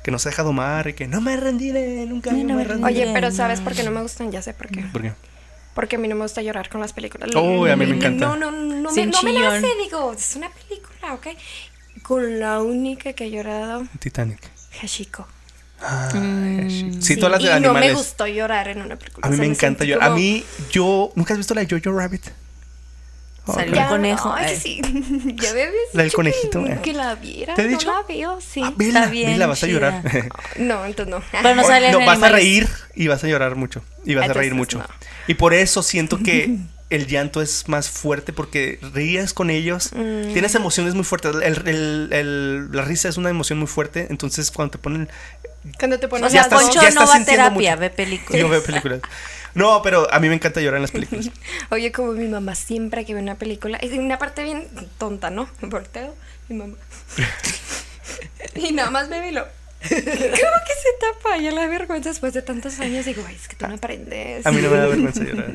Que 0.03 0.11
no 0.11 0.19
se 0.19 0.31
deja 0.31 0.43
domar 0.43 0.89
y 0.89 0.95
que 0.95 1.07
no 1.07 1.21
me 1.21 1.37
rendiré, 1.37 2.07
nunca 2.07 2.31
No, 2.33 2.39
no, 2.39 2.45
no 2.45 2.55
me 2.55 2.65
rendiré. 2.65 3.03
Oye, 3.03 3.11
pero 3.13 3.31
¿sabes 3.33 3.59
no. 3.59 3.65
por 3.65 3.75
qué 3.75 3.83
no 3.83 3.91
me 3.91 4.01
gustan? 4.01 4.33
Ya 4.33 4.41
sé 4.41 4.55
por 4.55 4.69
qué. 4.69 4.81
¿Por 4.91 5.03
qué? 5.03 5.13
Porque 5.81 5.97
a 5.97 5.99
mí 5.99 6.09
no 6.09 6.15
me 6.15 6.23
gusta 6.23 6.43
llorar 6.43 6.69
con 6.69 6.83
las 6.83 6.93
películas. 6.93 7.31
Oh, 7.35 7.65
a 7.65 7.75
mí 7.75 7.87
me 7.87 7.97
encanta. 7.97 8.27
No, 8.27 8.37
no, 8.37 8.51
no, 8.51 8.93
me, 8.93 9.07
no 9.07 9.23
me 9.23 9.31
chillón. 9.33 9.43
nace, 9.63 9.67
digo, 9.83 10.13
es 10.13 10.37
una 10.37 10.51
película, 10.51 11.15
¿ok? 11.15 11.29
Con 12.03 12.39
la 12.39 12.61
única 12.61 13.15
que 13.15 13.25
he 13.25 13.31
llorado, 13.31 13.87
Titanic. 13.99 14.39
Hashiko. 14.81 15.27
Ah, 15.81 16.11
Mm, 16.15 16.69
sí, 16.69 16.93
Sí, 17.01 17.17
todas 17.17 17.33
las 17.33 17.43
de 17.43 17.57
y 17.57 17.61
no 17.63 17.73
me 17.73 17.79
animales. 17.79 17.95
gustó 17.97 18.27
llorar 18.27 18.69
en 18.69 18.83
una 18.83 18.97
película. 18.97 19.27
A 19.27 19.31
mí 19.31 19.35
o 19.35 19.39
sea, 19.39 19.47
me 19.47 19.51
encanta 19.55 19.85
llorar. 19.85 20.11
A 20.11 20.15
mí, 20.15 20.45
yo. 20.71 21.11
¿Nunca 21.15 21.33
has 21.33 21.39
visto 21.39 21.55
la 21.55 21.65
de 21.65 21.69
Jojo 21.75 21.97
Rabbit? 21.97 22.27
Oh, 23.47 23.55
Salió 23.55 23.81
un 23.81 23.89
conejo. 23.89 24.31
Ay, 24.35 24.49
que 24.55 24.61
sí. 24.61 24.83
ya 25.37 25.55
me 25.55 25.69
La 25.95 26.03
del 26.03 26.13
conejito, 26.13 26.63
Que, 26.63 26.73
eh. 26.73 26.79
que 26.83 26.93
la 26.93 27.15
viera. 27.15 27.55
¿Te 27.55 27.63
he 27.63 27.65
no 27.65 27.71
dicho? 27.79 27.91
la 27.91 28.03
veo, 28.03 28.39
sí. 28.43 28.61
Ah, 28.63 28.75
vela, 28.77 29.07
bien 29.07 29.31
vela, 29.33 29.47
vas 29.47 29.63
a 29.65 29.67
llorar. 29.67 30.03
No, 30.57 30.85
entonces 30.85 31.11
no. 31.15 31.23
Pero 31.33 31.55
no 31.55 31.55
no, 31.55 31.63
vas 31.63 31.71
a 31.71 31.77
animales. 31.77 32.33
reír 32.33 32.69
y 32.95 33.09
vas 33.09 33.25
a 33.25 33.29
llorar 33.29 33.57
mucho. 33.57 33.83
Y 34.05 34.15
vas 34.15 34.29
a 34.29 34.33
reír 34.35 34.55
mucho. 34.55 34.79
no. 34.79 34.85
Y 35.31 35.35
por 35.35 35.55
eso 35.55 35.83
siento 35.85 36.19
que 36.19 36.57
el 36.91 37.07
llanto 37.07 37.41
es 37.41 37.69
más 37.69 37.89
fuerte 37.89 38.33
porque 38.33 38.81
ríes 38.95 39.33
con 39.33 39.49
ellos. 39.49 39.91
Mm. 39.95 40.33
Tienes 40.33 40.57
emociones 40.57 40.95
muy 40.95 41.05
fuertes. 41.05 41.37
El- 41.37 41.69
el- 41.69 42.09
el- 42.13 42.73
la 42.73 42.83
risa 42.83 43.09
es 43.09 43.17
una 43.17 43.31
emoción 43.31 43.59
muy 43.61 43.69
fuerte. 43.69 44.09
Entonces, 44.11 44.51
cuando 44.51 44.73
te 44.73 44.79
ponen. 44.79 45.09
Cuando 45.79 46.01
te 46.01 46.09
pones 46.09 46.27
O 46.27 46.31
sea, 46.31 46.43
estás- 46.43 46.75
no 46.95 47.07
va 47.07 47.15
a 47.15 47.25
terapia, 47.25 47.71
mucho. 47.77 47.81
ve 47.81 47.91
películas. 47.91 48.41
Yo 48.41 48.49
veo 48.55 48.61
películas. 48.63 49.01
No, 49.55 49.83
pero 49.83 50.13
a 50.13 50.19
mí 50.19 50.29
me 50.29 50.35
encanta 50.35 50.61
llorar 50.61 50.77
en 50.79 50.83
las 50.83 50.91
películas. 50.91 51.31
Oye, 51.71 51.93
como 51.93 52.13
mi 52.13 52.27
mamá 52.27 52.57
siempre 52.57 53.05
que 53.05 53.15
ve 53.15 53.21
una 53.21 53.37
película, 53.37 53.79
es 53.79 53.93
una 53.93 54.19
parte 54.19 54.43
bien 54.43 54.67
tonta, 54.99 55.31
¿no? 55.31 55.49
Volteo, 55.63 56.15
mi 56.49 56.57
mamá. 56.57 56.75
y 58.57 58.73
nada 58.73 58.91
más 58.91 59.09
me 59.09 59.21
ve 59.21 59.29
y 59.29 59.33
lo. 59.33 59.47
¿Cómo 59.89 59.99
que 59.99 60.75
se 60.75 60.91
tapa? 61.01 61.39
Ya 61.39 61.53
la 61.53 61.67
vergüenza 61.67 62.11
después 62.11 62.35
de 62.35 62.43
tantos 62.43 62.79
años. 62.81 63.07
Digo, 63.07 63.25
ay, 63.27 63.35
es 63.35 63.49
que 63.49 63.57
tú 63.57 63.67
no 63.67 63.75
aprendes. 63.75 64.45
A 64.45 64.53
mí 64.53 64.61
no 64.61 64.71
me 64.71 64.77
da 64.77 64.87
vergüenza 64.87 65.25
llorar. 65.25 65.53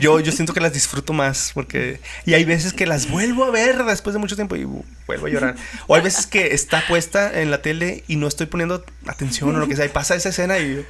Yo, 0.00 0.20
yo 0.20 0.32
siento 0.32 0.54
que 0.54 0.60
las 0.60 0.72
disfruto 0.72 1.12
más 1.12 1.52
porque... 1.54 2.00
Y 2.24 2.34
hay 2.34 2.44
veces 2.44 2.72
que 2.72 2.86
las 2.86 3.10
vuelvo 3.10 3.44
a 3.44 3.50
ver 3.50 3.84
después 3.84 4.14
de 4.14 4.20
mucho 4.20 4.36
tiempo 4.36 4.56
y 4.56 4.64
vuelvo 4.64 5.26
a 5.26 5.28
llorar. 5.28 5.56
O 5.86 5.94
hay 5.94 6.02
veces 6.02 6.26
que 6.26 6.54
está 6.54 6.86
puesta 6.86 7.40
en 7.40 7.50
la 7.50 7.62
tele 7.62 8.04
y 8.08 8.16
no 8.16 8.26
estoy 8.26 8.46
poniendo 8.46 8.84
atención 9.06 9.54
o 9.54 9.58
lo 9.58 9.68
que 9.68 9.76
sea. 9.76 9.84
Y 9.84 9.90
pasa 9.90 10.14
esa 10.14 10.30
escena 10.30 10.58
y... 10.58 10.84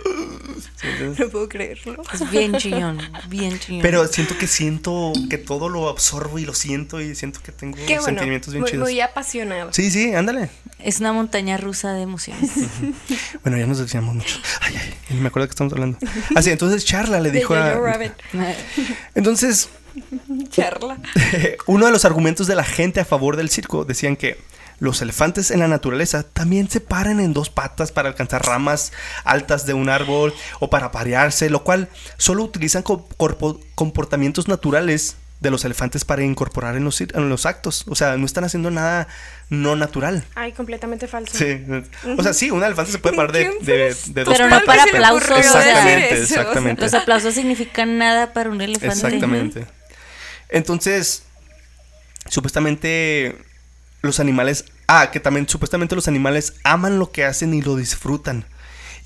Sí, 0.77 0.87
no 1.19 1.29
puedo 1.29 1.49
creerlo. 1.49 2.03
Es 2.13 2.31
bien 2.31 2.57
chillón, 2.57 3.01
bien 3.29 3.59
chillón. 3.59 3.83
Pero 3.83 4.07
siento 4.07 4.37
que 4.39 4.47
siento 4.47 5.13
que 5.29 5.39
todo 5.39 5.69
lo 5.69 5.89
absorbo 5.89 6.39
y 6.39 6.45
lo 6.45 6.55
siento 6.55 7.01
y 7.01 7.15
siento 7.15 7.41
que 7.43 7.53
tengo 7.53 7.77
Qué 7.77 7.99
bueno, 7.99 8.05
sentimientos 8.05 8.53
bien 8.53 8.63
muy, 8.63 8.71
chidos. 8.71 8.89
muy 8.89 9.01
apasionado. 9.01 9.73
Sí, 9.73 9.91
sí, 9.91 10.15
ándale. 10.15 10.51
Es 10.79 11.01
una 11.01 11.13
montaña 11.13 11.57
rusa 11.57 11.93
de 11.93 12.03
emociones. 12.03 12.51
Bueno, 13.43 13.59
ya 13.59 13.67
nos 13.67 13.79
decíamos 13.79 14.15
mucho. 14.15 14.39
Ay, 14.61 14.75
ay, 15.11 15.17
me 15.17 15.29
acuerdo 15.29 15.49
qué 15.49 15.53
estamos 15.53 15.73
hablando. 15.73 15.99
Así, 16.35 16.51
entonces 16.51 16.85
Charla 16.85 17.21
le 17.21 17.31
dijo 17.31 17.55
a... 17.55 17.75
Entonces, 19.15 19.69
Charla. 20.51 20.99
uno 21.67 21.87
de 21.87 21.93
los 21.93 22.05
argumentos 22.05 22.47
de 22.47 22.55
la 22.55 22.65
gente 22.65 23.01
a 23.01 23.05
favor 23.05 23.37
del 23.37 23.51
circo 23.51 23.85
decían 23.85 24.17
que 24.17 24.39
los 24.81 25.03
elefantes 25.03 25.51
en 25.51 25.61
la 25.61 25.69
naturaleza 25.69 26.23
también 26.23 26.71
se 26.71 26.81
paran 26.81 27.21
en 27.21 27.33
dos 27.33 27.51
patas 27.51 27.91
para 27.91 28.09
alcanzar 28.09 28.47
ramas 28.47 28.93
altas 29.25 29.67
de 29.67 29.75
un 29.75 29.89
árbol 29.89 30.33
o 30.61 30.71
para 30.71 30.93
parearse, 30.93 31.51
lo 31.51 31.65
cual 31.65 31.89
solo 32.17 32.45
utilizan 32.45 32.85
comportamientos 33.75 34.47
naturales 34.47 35.17
de 35.41 35.51
los 35.51 35.65
elefantes 35.65 36.05
para 36.05 36.25
incorporar 36.25 36.77
en 36.77 36.85
los, 36.85 37.01
en 37.01 37.29
los 37.29 37.47
actos. 37.47 37.85
O 37.89 37.95
sea, 37.95 38.17
no 38.17 38.27
están 38.27 38.45
haciendo 38.45 38.71
nada 38.71 39.09
no 39.51 39.77
natural. 39.77 40.25
Ay, 40.35 40.53
completamente 40.53 41.07
falso. 41.07 41.37
Sí. 41.37 41.65
O 42.17 42.23
sea, 42.23 42.33
sí, 42.33 42.51
un 42.51 42.63
elefante 42.63 42.93
se 42.93 42.99
puede 42.99 43.17
parar 43.17 43.33
de, 43.33 43.49
¿Quién 43.49 43.65
de, 43.65 43.97
de 44.07 44.25
dos 44.25 44.35
Pero 44.37 44.49
no 44.49 44.61
para 44.65 44.83
aplausos. 44.83 45.39
Exactamente, 45.39 46.23
exactamente. 46.23 46.83
Los 46.83 46.95
aplausos 46.95 47.35
significan 47.35 47.99
nada 47.99 48.33
para 48.33 48.51
un 48.51 48.61
elefante. 48.61 48.95
Exactamente. 48.95 49.67
Entonces, 50.49 51.23
supuestamente 52.29 53.37
los 54.03 54.21
animales, 54.21 54.65
ah, 54.87 55.11
que 55.11 55.21
también 55.21 55.49
supuestamente 55.49 55.95
los 55.95 56.09
animales 56.09 56.55
aman 56.65 56.99
lo 56.99 57.11
que 57.11 57.25
hacen 57.25 57.55
y 57.55 57.63
lo 57.63 57.77
disfrutan. 57.77 58.45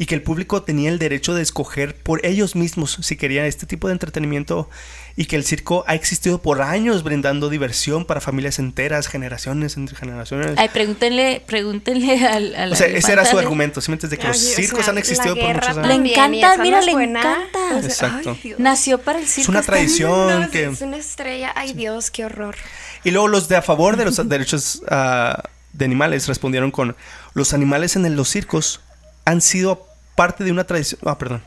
Y 0.03 0.07
que 0.07 0.17
el 0.17 0.23
público 0.23 0.65
tenía 0.65 0.91
el 0.91 0.99
derecho 0.99 1.33
de 1.33 1.43
escoger 1.43 1.95
por 1.95 2.27
ellos 2.27 2.57
mismos 2.57 2.99
si 3.03 3.15
querían 3.15 3.45
este 3.45 3.67
tipo 3.67 3.87
de 3.87 3.93
entretenimiento 3.93 4.69
y 5.15 5.27
que 5.27 5.37
el 5.37 5.45
circo 5.45 5.85
ha 5.87 5.95
existido 5.95 6.43
por 6.43 6.61
años 6.61 7.05
brindando 7.05 7.49
diversión 7.49 8.05
para 8.05 8.21
familias 8.21 8.59
enteras, 8.59 9.07
generaciones 9.07 9.77
entre 9.77 9.95
generaciones. 9.95 10.55
Ay, 10.59 10.71
pregúntenle, 10.73 11.41
pregúntenle 11.47 12.27
al, 12.27 12.53
al 12.57 12.73
o 12.73 12.75
sea, 12.75 12.89
ese 12.89 13.13
era 13.13 13.25
su 13.25 13.39
argumento, 13.39 13.81
¿sí 13.81 13.93
me 13.93 13.95
entiendes? 13.95 14.19
De 14.19 14.21
que 14.21 14.27
los 14.27 14.43
Ay, 14.45 14.53
o 14.53 14.57
circos 14.57 14.81
sea, 14.81 14.91
han 14.91 14.99
existido 14.99 15.37
por 15.37 15.55
muchos 15.55 15.77
Le 15.77 15.83
años. 15.93 16.07
y 16.09 16.11
encanta, 16.11 16.57
mira, 16.61 16.81
le 16.81 16.93
buena. 16.95 17.21
encanta. 17.21 17.59
O 17.77 17.81
sea, 17.83 17.89
Exacto. 17.89 18.31
ay, 18.33 18.41
Dios. 18.43 18.59
Nació 18.59 18.99
para 18.99 19.21
el 19.21 19.29
circo. 19.29 19.43
Es 19.43 19.49
una 19.51 19.63
tradición 19.63 20.41
No, 20.41 20.51
que... 20.51 20.65
Es 20.65 20.81
una 20.81 20.97
estrella. 20.97 21.53
Ay, 21.55 21.75
Dios, 21.75 22.11
qué 22.11 22.25
horror. 22.25 22.57
Y 23.05 23.13
luego 23.13 23.29
los 23.29 23.47
de 23.47 23.55
a 23.55 23.63
favor 23.63 23.97
de 23.97 24.07
los 24.07 24.17
derechos 24.29 24.83
ah, 24.89 25.45
de 25.75 25.85
animales 25.85 26.27
respondieron 26.27 26.73
con 26.73 26.97
los 27.35 27.53
animales 27.55 27.95
en 27.95 28.05
el- 28.05 28.17
los 28.17 28.29
circos 28.31 28.81
han 29.25 29.41
sido 29.41 29.87
parte 30.15 30.45
de 30.45 30.53
una 30.53 30.65
tradición. 30.65 31.01
Ah, 31.05 31.19
perdón. 31.19 31.43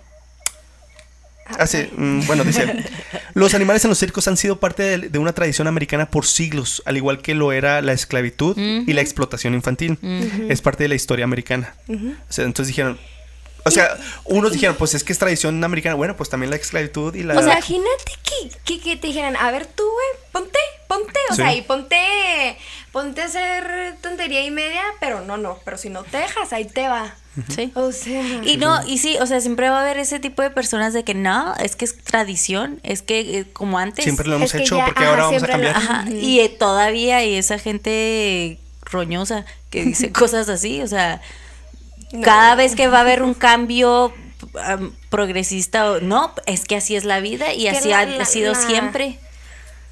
Ah, 1.60 1.68
sí, 1.68 1.88
mm, 1.96 2.26
bueno, 2.26 2.44
dice, 2.44 2.66
los 3.36 3.54
animales 3.54 3.84
en 3.86 3.90
los 3.90 4.00
circos 4.00 4.28
han 4.28 4.36
sido 4.36 4.60
parte 4.60 4.82
de, 4.82 4.98
de 5.10 5.20
una 5.20 5.32
tradición 5.34 5.68
americana 5.68 6.10
por 6.10 6.26
siglos, 6.26 6.82
al 6.86 6.98
igual 6.98 7.22
que 7.22 7.36
lo 7.36 7.52
era 7.52 7.84
la 7.84 7.94
esclavitud 7.94 8.58
y 8.58 8.92
la 8.94 9.02
explotación 9.02 9.54
infantil. 9.54 10.00
Es 10.50 10.62
parte 10.62 10.84
de 10.84 10.90
la 10.90 10.96
historia 10.96 11.24
americana. 11.26 11.76
O 11.88 12.34
sea, 12.34 12.46
entonces 12.46 12.70
dijeron, 12.70 12.98
o 13.64 13.70
sea, 13.72 13.96
unos 14.24 14.54
dijeron, 14.54 14.76
pues 14.78 14.96
es 14.96 15.04
que 15.04 15.14
es 15.14 15.20
tradición 15.20 15.64
americana. 15.64 15.94
Bueno, 15.96 16.18
pues 16.18 16.30
también 16.30 16.50
la 16.50 16.56
esclavitud 16.56 17.14
y 17.14 17.22
la... 17.24 17.36
O 17.38 17.44
sea, 17.44 17.54
imagínate 17.54 18.12
que, 18.24 18.50
que, 18.66 18.80
que 18.82 18.96
te 18.96 19.08
dijeran, 19.08 19.36
a 19.36 19.52
ver 19.52 19.68
tú, 19.68 19.84
güey, 19.84 20.08
ponte, 20.32 20.60
ponte, 20.88 21.20
o 21.30 21.36
Sí. 21.36 21.42
sea, 21.44 21.54
y 21.56 21.62
ponte, 21.62 22.58
ponte 22.96 23.22
a 23.22 23.26
hacer 23.26 23.96
tontería 24.02 24.46
y 24.46 24.52
media, 24.52 24.82
pero 25.02 25.20
no, 25.20 25.36
no, 25.36 25.60
pero 25.66 25.78
si 25.78 25.90
no 25.90 26.04
te 26.04 26.16
dejas, 26.18 26.54
ahí 26.54 26.64
te 26.64 26.88
va. 26.88 27.14
Sí. 27.54 27.70
O 27.76 27.92
sea, 27.92 28.24
Y 28.46 28.56
no, 28.56 28.80
y 28.88 29.00
sí, 29.00 29.18
o 29.20 29.26
sea, 29.28 29.42
siempre 29.42 29.70
va 29.70 29.80
a 29.80 29.82
haber 29.82 29.98
ese 29.98 30.20
tipo 30.22 30.42
de 30.42 30.50
personas 30.50 30.94
de 30.94 31.04
que 31.04 31.14
no, 31.14 31.54
es 31.58 31.76
que 31.76 31.84
es 31.84 31.98
tradición, 31.98 32.80
es 32.84 33.02
que 33.02 33.40
eh, 33.40 33.46
como 33.52 33.80
antes. 33.80 34.06
siempre 34.06 34.26
lo 34.30 34.38
hemos 34.38 34.56
Es 34.56 34.62
hecho 34.62 34.78
ya, 34.78 34.86
porque 34.86 35.02
ajá, 35.04 35.10
ahora 35.10 35.24
vamos 35.26 35.44
a 35.44 35.46
lo- 35.48 35.52
cambiar. 35.52 35.76
Ajá, 35.76 36.06
y 36.10 36.40
eh, 36.40 36.48
todavía 36.48 37.18
hay 37.18 37.36
esa 37.36 37.60
gente 37.60 38.60
roñosa 38.84 39.44
que 39.72 39.84
dice 39.84 40.12
cosas 40.14 40.48
así, 40.48 40.82
o 40.82 40.88
sea, 40.88 41.20
no. 42.14 42.22
cada 42.22 42.56
vez 42.56 42.76
que 42.78 42.88
va 42.88 43.00
a 43.00 43.02
haber 43.02 43.22
un 43.24 43.34
cambio 43.34 44.14
am, 44.64 44.94
progresista, 45.10 45.92
o- 45.92 46.00
no, 46.00 46.34
es 46.46 46.64
que 46.64 46.78
así 46.78 46.96
es 46.96 47.04
la 47.04 47.20
vida 47.20 47.54
y 47.54 47.68
así 47.68 47.90
la- 47.90 48.00
ha 48.00 48.06
la- 48.06 48.24
sido 48.24 48.54
la- 48.54 48.60
siempre. 48.60 49.20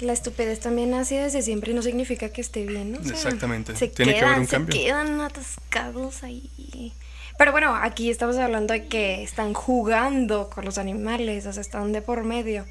La 0.00 0.12
estupidez 0.12 0.60
también 0.60 0.90
nace 0.90 1.16
desde 1.16 1.40
siempre 1.42 1.70
y 1.72 1.74
no 1.74 1.82
significa 1.82 2.28
que 2.28 2.40
esté 2.40 2.66
bien, 2.66 2.92
¿no? 2.92 2.98
O 2.98 3.02
sea, 3.02 3.12
Exactamente. 3.12 3.76
Se 3.76 3.88
Tiene 3.88 4.12
que 4.12 4.18
quedan, 4.18 4.28
haber 4.30 4.40
un 4.40 4.46
se 4.46 4.50
cambio. 4.56 4.74
quedan 4.80 5.20
atascados 5.20 6.22
ahí. 6.24 6.92
Pero 7.38 7.52
bueno, 7.52 7.74
aquí 7.74 8.10
estamos 8.10 8.36
hablando 8.36 8.72
de 8.74 8.86
que 8.86 9.22
están 9.22 9.54
jugando 9.54 10.50
con 10.50 10.64
los 10.64 10.78
animales, 10.78 11.46
o 11.46 11.52
sea, 11.52 11.60
están 11.62 11.92
de 11.92 12.02
por 12.02 12.24
medio. 12.24 12.64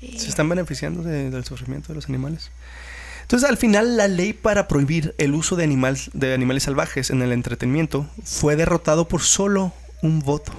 Y- 0.00 0.18
Se 0.18 0.28
están 0.28 0.48
beneficiando 0.48 1.02
de- 1.02 1.30
del 1.30 1.44
sufrimiento 1.44 1.88
de 1.88 1.94
los 1.96 2.08
animales. 2.08 2.50
Entonces, 3.22 3.48
al 3.48 3.56
final, 3.58 3.96
la 3.96 4.08
ley 4.08 4.32
para 4.32 4.66
prohibir 4.66 5.14
el 5.18 5.34
uso 5.34 5.56
de, 5.56 5.64
animales 5.64 6.10
de 6.14 6.34
animales 6.34 6.64
salvajes 6.64 7.10
en 7.10 7.22
el 7.22 7.32
entretenimiento 7.32 8.06
fue 8.24 8.56
derrotado 8.56 9.06
por 9.08 9.22
solo 9.22 9.72
un 10.02 10.20
voto. 10.20 10.52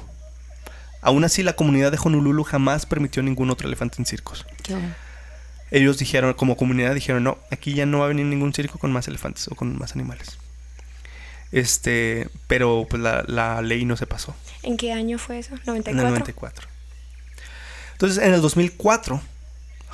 Aún 1.01 1.23
así, 1.23 1.41
la 1.43 1.53
comunidad 1.53 1.91
de 1.91 1.97
Honolulu 2.01 2.43
jamás 2.43 2.85
permitió 2.85 3.23
ningún 3.23 3.49
otro 3.49 3.67
elefante 3.67 3.95
en 3.99 4.05
circos. 4.05 4.45
Qué. 4.63 4.75
Ellos 5.71 5.97
dijeron, 5.97 6.33
como 6.33 6.57
comunidad, 6.57 6.93
dijeron, 6.93 7.23
no, 7.23 7.37
aquí 7.49 7.73
ya 7.73 7.85
no 7.85 7.99
va 7.99 8.05
a 8.05 8.09
venir 8.09 8.25
ningún 8.25 8.53
circo 8.53 8.77
con 8.77 8.91
más 8.91 9.07
elefantes 9.07 9.47
o 9.47 9.55
con 9.55 9.77
más 9.77 9.93
animales. 9.95 10.37
Este, 11.51 12.29
pero 12.47 12.85
pues 12.89 13.01
la, 13.01 13.23
la 13.27 13.61
ley 13.61 13.85
no 13.85 13.97
se 13.97 14.05
pasó. 14.05 14.35
¿En 14.63 14.77
qué 14.77 14.93
año 14.93 15.17
fue 15.17 15.39
eso? 15.39 15.55
En 15.65 15.75
el 15.75 15.83
¿94? 15.83 15.93
94. 15.93 16.67
Entonces, 17.93 18.23
en 18.23 18.33
el 18.33 18.41
2004, 18.41 19.21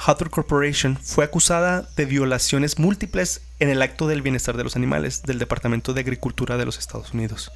Hathor 0.06 0.30
Corporation 0.30 0.98
fue 0.98 1.26
acusada 1.26 1.88
de 1.96 2.06
violaciones 2.06 2.80
múltiples 2.80 3.42
en 3.60 3.70
el 3.70 3.82
acto 3.82 4.08
del 4.08 4.22
bienestar 4.22 4.56
de 4.56 4.64
los 4.64 4.76
animales 4.76 5.24
del 5.24 5.40
Departamento 5.40 5.94
de 5.94 6.02
Agricultura 6.02 6.58
de 6.58 6.66
los 6.66 6.78
Estados 6.78 7.14
Unidos. 7.14 7.52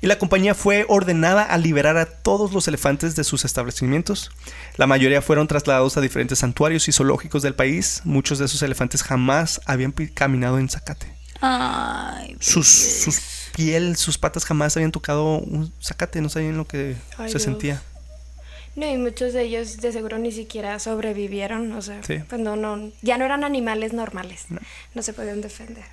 Y 0.00 0.06
la 0.06 0.18
compañía 0.18 0.54
fue 0.54 0.84
ordenada 0.88 1.42
a 1.42 1.58
liberar 1.58 1.96
a 1.96 2.06
todos 2.06 2.52
los 2.52 2.68
elefantes 2.68 3.16
de 3.16 3.24
sus 3.24 3.44
establecimientos. 3.44 4.30
La 4.76 4.86
mayoría 4.86 5.22
fueron 5.22 5.48
trasladados 5.48 5.96
a 5.96 6.00
diferentes 6.00 6.38
santuarios 6.38 6.86
y 6.88 6.92
zoológicos 6.92 7.42
del 7.42 7.54
país. 7.54 8.02
Muchos 8.04 8.38
de 8.38 8.44
esos 8.44 8.62
elefantes 8.62 9.02
jamás 9.02 9.60
habían 9.66 9.90
caminado 9.92 10.58
en 10.60 10.68
zacate. 10.68 11.12
Ay, 11.40 12.36
Sus, 12.40 12.68
sus 12.68 13.20
piel, 13.56 13.96
sus 13.96 14.18
patas 14.18 14.44
jamás 14.44 14.76
habían 14.76 14.92
tocado 14.92 15.38
un 15.38 15.72
zacate, 15.82 16.20
no 16.20 16.28
sabían 16.28 16.56
lo 16.56 16.66
que 16.66 16.96
Ay, 17.16 17.26
se 17.28 17.34
Dios. 17.38 17.42
sentía. 17.42 17.82
No, 18.76 18.88
y 18.88 18.96
muchos 18.96 19.32
de 19.32 19.42
ellos 19.42 19.78
de 19.78 19.90
seguro 19.90 20.18
ni 20.18 20.30
siquiera 20.30 20.78
sobrevivieron, 20.78 21.72
o 21.72 21.82
sea, 21.82 22.00
Sí. 22.04 22.18
pues 22.28 22.40
no, 22.40 22.54
no, 22.54 22.92
ya 23.02 23.18
no 23.18 23.24
eran 23.24 23.42
animales 23.42 23.92
normales, 23.92 24.44
No. 24.48 24.60
no, 24.94 25.02
se 25.02 25.12
podían 25.12 25.40
defender. 25.40 25.84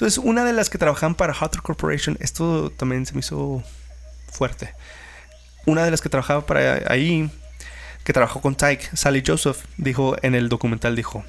Entonces, 0.00 0.18
una 0.24 0.46
de 0.46 0.54
las 0.54 0.70
que 0.70 0.78
trabajaban 0.78 1.14
para 1.14 1.34
Hathor 1.34 1.60
Corporation, 1.60 2.16
esto 2.20 2.70
también 2.70 3.04
se 3.04 3.12
me 3.12 3.20
hizo 3.20 3.62
fuerte. 4.32 4.72
Una 5.66 5.84
de 5.84 5.90
las 5.90 6.00
que 6.00 6.08
trabajaba 6.08 6.46
para 6.46 6.90
ahí, 6.90 7.30
que 8.02 8.14
trabajó 8.14 8.40
con 8.40 8.54
Tyke, 8.54 8.88
Sally 8.94 9.22
Joseph, 9.26 9.58
dijo 9.76 10.16
en 10.22 10.34
el 10.34 10.48
documental, 10.48 10.96
dijo, 10.96 11.22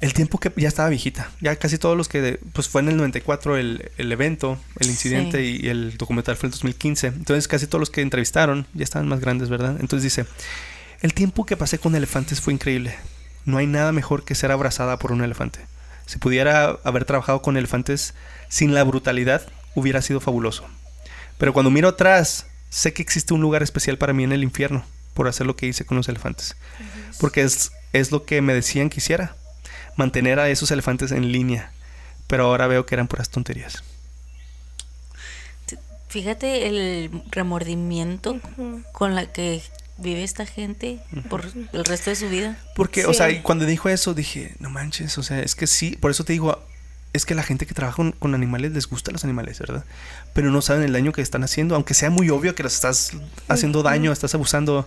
el 0.00 0.14
tiempo 0.14 0.38
que 0.38 0.52
ya 0.56 0.66
estaba 0.66 0.88
viejita, 0.88 1.30
ya 1.40 1.54
casi 1.54 1.78
todos 1.78 1.96
los 1.96 2.08
que, 2.08 2.40
pues 2.54 2.68
fue 2.68 2.80
en 2.80 2.88
el 2.88 2.96
94 2.96 3.56
el, 3.56 3.92
el 3.98 4.10
evento, 4.10 4.58
el 4.80 4.88
incidente 4.88 5.38
Sí. 5.38 5.60
y, 5.62 5.68
el 5.68 5.96
documental 5.96 6.34
fue 6.34 6.48
en 6.48 6.54
el 6.54 6.58
2015, 6.58 7.06
entonces 7.06 7.46
casi 7.46 7.68
todos 7.68 7.78
los 7.78 7.90
que 7.90 8.00
entrevistaron 8.00 8.66
ya 8.74 8.82
estaban 8.82 9.06
más 9.06 9.20
grandes, 9.20 9.48
¿verdad? 9.48 9.76
Entonces 9.78 10.02
dice, 10.02 10.26
el 11.02 11.14
tiempo 11.14 11.46
que 11.46 11.56
pasé 11.56 11.78
con 11.78 11.94
elefantes 11.94 12.40
fue 12.40 12.52
increíble, 12.52 12.96
no 13.44 13.58
hay 13.58 13.68
nada 13.68 13.92
mejor 13.92 14.24
que 14.24 14.34
ser 14.34 14.50
abrazada 14.50 14.98
por 14.98 15.12
un 15.12 15.22
elefante. 15.22 15.60
Si 16.12 16.18
pudiera 16.18 16.78
haber 16.84 17.06
trabajado 17.06 17.40
con 17.40 17.56
elefantes 17.56 18.12
sin 18.50 18.74
la 18.74 18.84
brutalidad, 18.84 19.48
hubiera 19.74 20.02
sido 20.02 20.20
fabuloso. 20.20 20.66
Pero 21.38 21.54
cuando 21.54 21.70
miro 21.70 21.88
atrás, 21.88 22.44
sé 22.68 22.92
que 22.92 23.00
existe 23.00 23.32
un 23.32 23.40
lugar 23.40 23.62
especial 23.62 23.96
para 23.96 24.12
mí 24.12 24.22
en 24.22 24.32
el 24.32 24.42
infierno 24.42 24.84
por 25.14 25.26
hacer 25.26 25.46
lo 25.46 25.56
que 25.56 25.64
hice 25.64 25.86
con 25.86 25.96
los 25.96 26.10
elefantes. 26.10 26.54
Porque 27.18 27.40
es, 27.40 27.72
es 27.94 28.12
lo 28.12 28.26
que 28.26 28.42
me 28.42 28.52
decían 28.52 28.90
que 28.90 28.98
hiciera, 29.00 29.36
mantener 29.96 30.38
a 30.38 30.50
esos 30.50 30.70
elefantes 30.70 31.12
en 31.12 31.32
línea. 31.32 31.72
Pero 32.26 32.44
ahora 32.44 32.66
veo 32.66 32.84
que 32.84 32.94
eran 32.94 33.08
puras 33.08 33.30
tonterías. 33.30 33.82
Fíjate 36.10 36.66
el 36.66 37.22
remordimiento 37.30 38.38
con 38.92 39.14
la 39.14 39.32
que 39.32 39.62
vive 40.02 40.22
esta 40.22 40.44
gente 40.46 40.98
por 41.30 41.44
el 41.72 41.84
resto 41.84 42.10
de 42.10 42.16
su 42.16 42.28
vida. 42.28 42.58
Porque, 42.76 43.06
o 43.06 43.14
sea, 43.14 43.30
y 43.30 43.40
cuando 43.40 43.64
dijo 43.64 43.88
eso 43.88 44.12
dije, 44.14 44.54
no 44.58 44.68
manches, 44.70 45.16
o 45.18 45.22
sea, 45.22 45.40
es 45.40 45.54
que 45.54 45.66
sí, 45.66 45.96
por 46.00 46.10
eso 46.10 46.24
te 46.24 46.32
digo, 46.34 46.62
es 47.12 47.24
que 47.26 47.34
la 47.34 47.42
gente 47.42 47.66
que 47.66 47.74
trabaja 47.74 47.96
con, 47.96 48.12
con 48.12 48.34
animales 48.34 48.72
les 48.72 48.86
gusta 48.88 49.10
los 49.12 49.24
animales, 49.24 49.58
¿verdad? 49.58 49.84
Pero 50.32 50.50
no 50.50 50.62
saben 50.62 50.82
el 50.84 50.92
daño 50.92 51.12
que 51.12 51.22
están 51.22 51.44
haciendo, 51.44 51.74
aunque 51.74 51.94
sea 51.94 52.10
muy 52.10 52.28
obvio 52.30 52.54
que 52.54 52.62
los 52.62 52.74
estás 52.74 53.12
haciendo 53.48 53.82
daño, 53.82 54.12
estás 54.12 54.34
abusando. 54.34 54.86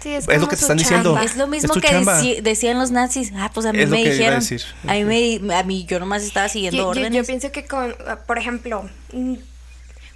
Sí, 0.00 0.10
Es 0.12 0.26
lo 0.26 0.48
que 0.48 0.56
te 0.56 0.60
están 0.62 0.76
diciendo. 0.76 1.18
Es 1.18 1.36
lo 1.36 1.46
mismo 1.46 1.72
que 1.74 2.40
decían 2.42 2.78
los 2.78 2.90
nazis. 2.90 3.32
Ah, 3.36 3.50
pues 3.54 3.64
a 3.64 3.72
mí 3.72 3.80
Es 3.80 3.88
lo 3.88 3.96
me 3.96 4.02
que 4.02 4.02
iba 4.02 4.10
a 4.10 4.18
dijeron. 4.18 4.40
decir. 4.40 4.62
A 4.86 4.92
mí, 4.94 5.38
me, 5.40 5.54
a 5.54 5.62
mí 5.62 5.86
yo 5.86 5.98
nomás 5.98 6.22
estaba 6.22 6.48
siguiendo 6.50 6.76
Yo, 6.76 6.82
yo- 6.84 6.88
órdenes. 6.90 7.12
yo 7.16 7.24
pienso 7.24 7.50
que 7.52 7.64
con, 7.64 7.94
por 8.26 8.36
ejemplo, 8.38 8.88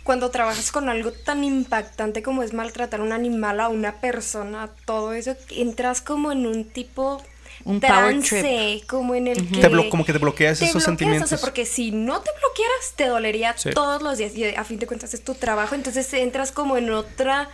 cuando 0.08 0.30
trabajas 0.30 0.72
con 0.72 0.88
algo 0.88 1.12
tan 1.12 1.44
impactante 1.44 2.22
como 2.22 2.42
es 2.42 2.54
maltratar 2.54 3.00
a 3.00 3.02
un 3.02 3.12
animal, 3.12 3.60
a 3.60 3.68
una 3.68 4.00
persona, 4.00 4.70
todo 4.86 5.12
eso, 5.12 5.36
entras 5.50 6.00
como 6.00 6.32
en 6.32 6.46
un 6.46 6.64
tipo 6.64 7.22
Un 7.66 7.78
power 7.78 7.92
trance, 8.22 8.82
como 8.88 9.14
en 9.14 9.26
el 9.26 9.36
que 9.50 9.60
Te 9.60 9.68
como 9.90 10.06
que 10.06 10.14
te 10.14 10.18
bloqueas 10.18 10.60
te 10.60 10.64
esos 10.64 10.76
bloqueas, 10.76 10.84
sentimientos. 10.86 11.26
O 11.30 11.36
sea, 11.36 11.38
porque 11.44 11.66
si 11.66 11.90
no 11.90 12.22
te 12.22 12.30
bloquearas, 12.40 12.94
te 12.96 13.04
dolería 13.04 13.52
Sí. 13.58 13.68
todos 13.74 14.00
los 14.00 14.16
días. 14.16 14.34
Y 14.34 14.46
a 14.46 14.64
fin 14.64 14.78
de 14.78 14.86
cuentas 14.86 15.12
es 15.12 15.22
tu 15.22 15.34
trabajo, 15.34 15.74
entonces 15.74 16.10
entras 16.14 16.52
como 16.52 16.78
en 16.78 16.90
otra. 16.90 17.50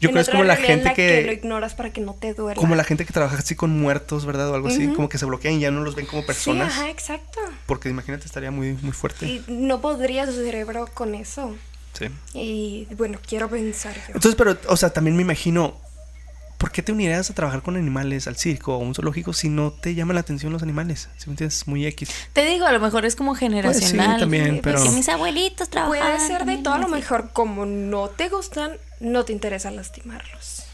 Yo 0.00 0.08
en 0.08 0.12
creo 0.14 0.22
es 0.22 0.28
otra 0.28 0.38
como 0.38 0.44
la 0.44 0.56
gente 0.56 0.94
que- 0.94 1.24
lo 1.26 1.32
ignoras 1.32 1.74
para 1.74 1.92
que 1.92 2.00
no 2.00 2.14
te 2.14 2.32
duela. 2.32 2.58
Como 2.58 2.74
la 2.74 2.84
gente 2.84 3.04
que 3.04 3.12
trabaja 3.12 3.36
así 3.36 3.54
con 3.54 3.78
muertos, 3.78 4.24
¿verdad? 4.24 4.48
O 4.50 4.54
algo 4.54 4.68
así, 4.68 4.88
como 4.94 5.10
que 5.10 5.18
se 5.18 5.26
bloquean 5.26 5.56
y 5.56 5.60
ya 5.60 5.70
no 5.70 5.82
los 5.82 5.94
ven 5.94 6.06
como 6.06 6.24
personas. 6.24 6.72
Sí, 6.72 6.80
ajá, 6.80 6.88
exacto. 6.88 7.38
Porque 7.66 7.90
imagínate, 7.90 8.24
estaría 8.24 8.50
muy, 8.50 8.72
muy 8.80 8.92
fuerte. 8.92 9.26
Y 9.26 9.44
no 9.48 9.82
podría 9.82 10.24
su 10.24 10.32
cerebro 10.32 10.88
con 10.94 11.14
eso. 11.14 11.54
Sí. 11.98 12.06
Y 12.34 12.86
bueno, 12.94 13.18
quiero 13.26 13.48
pensar 13.48 13.94
yo. 13.96 14.02
Entonces, 14.14 14.34
pero, 14.36 14.56
o 14.68 14.76
sea, 14.76 14.90
también 14.90 15.16
me 15.16 15.22
imagino, 15.22 15.74
¿por 16.58 16.70
qué 16.70 16.82
te 16.82 16.92
unirías 16.92 17.28
a 17.30 17.34
trabajar 17.34 17.62
con 17.62 17.76
animales 17.76 18.26
al 18.28 18.36
circo 18.36 18.76
o 18.76 18.80
a 18.80 18.84
un 18.84 18.94
zoológico 18.94 19.32
si 19.32 19.48
no 19.48 19.70
te 19.72 19.94
llaman 19.94 20.14
la 20.14 20.20
atención 20.20 20.52
los 20.52 20.62
animales? 20.62 21.08
Si 21.18 21.26
me 21.28 21.32
entiendes, 21.32 21.66
muy 21.66 21.86
X. 21.86 22.08
Te 22.32 22.44
digo, 22.44 22.66
a 22.66 22.72
lo 22.72 22.80
mejor 22.80 23.04
es 23.04 23.16
como 23.16 23.34
generacional. 23.34 24.20
también, 24.20 24.60
Pues 24.62 24.80
pero- 24.80 24.92
mis 24.92 25.08
abuelitos 25.08 25.68
trabajan. 25.68 25.98
Puede 26.02 26.18
ser 26.20 26.30
de 26.32 26.38
también 26.38 26.62
todo, 26.62 26.74
a 26.74 26.78
lo 26.78 26.88
mejor 26.88 27.30
como 27.32 27.66
no 27.66 28.08
te 28.08 28.28
gustan, 28.28 28.72
no 29.00 29.24
te 29.24 29.32
interesa 29.32 29.70
lastimarlos. 29.70 30.64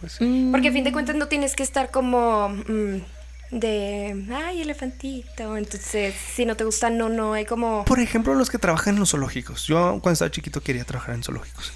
Pues 0.00 0.12
sí. 0.12 0.24
Mm, 0.24 0.52
Porque 0.52 0.68
a 0.68 0.72
fin 0.72 0.84
de 0.84 0.92
cuentas 0.92 1.16
no 1.16 1.26
tienes 1.26 1.56
que 1.56 1.62
estar 1.64 1.90
como 1.90 2.48
mm, 2.50 3.00
de, 3.50 4.26
ay, 4.32 4.62
elefantito. 4.62 5.56
Entonces, 5.56 6.14
si 6.34 6.44
no 6.44 6.56
te 6.56 6.64
gusta, 6.64 6.90
no, 6.90 7.08
no, 7.08 7.32
hay 7.32 7.44
como... 7.44 7.84
Por 7.84 8.00
ejemplo, 8.00 8.34
los 8.34 8.50
que 8.50 8.58
trabajan 8.58 8.94
en 8.94 9.00
los 9.00 9.10
zoológicos. 9.10 9.66
Yo 9.66 9.98
cuando 10.02 10.12
estaba 10.12 10.30
chiquito 10.30 10.60
quería 10.60 10.84
trabajar 10.84 11.14
en 11.14 11.22
zoológicos. 11.22 11.72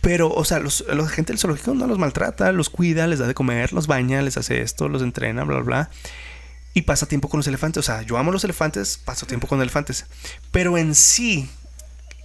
Pero, 0.00 0.30
o 0.30 0.44
sea, 0.44 0.58
los, 0.58 0.84
la 0.88 1.06
gente 1.08 1.32
del 1.32 1.38
zoológico 1.38 1.74
no 1.74 1.86
los 1.86 1.98
maltrata, 1.98 2.52
los 2.52 2.70
cuida, 2.70 3.06
les 3.06 3.18
da 3.18 3.26
de 3.26 3.34
comer, 3.34 3.72
los 3.72 3.86
baña, 3.86 4.22
les 4.22 4.36
hace 4.36 4.62
esto, 4.62 4.88
los 4.88 5.02
entrena, 5.02 5.44
bla, 5.44 5.56
bla, 5.56 5.64
bla. 5.64 5.90
Y 6.72 6.82
pasa 6.82 7.06
tiempo 7.06 7.28
con 7.28 7.38
los 7.38 7.46
elefantes. 7.46 7.80
O 7.80 7.82
sea, 7.82 8.02
yo 8.02 8.16
amo 8.16 8.32
los 8.32 8.44
elefantes, 8.44 8.96
paso 8.96 9.26
tiempo 9.26 9.46
con 9.46 9.60
elefantes. 9.60 10.06
Pero 10.52 10.78
en 10.78 10.94
sí, 10.94 11.50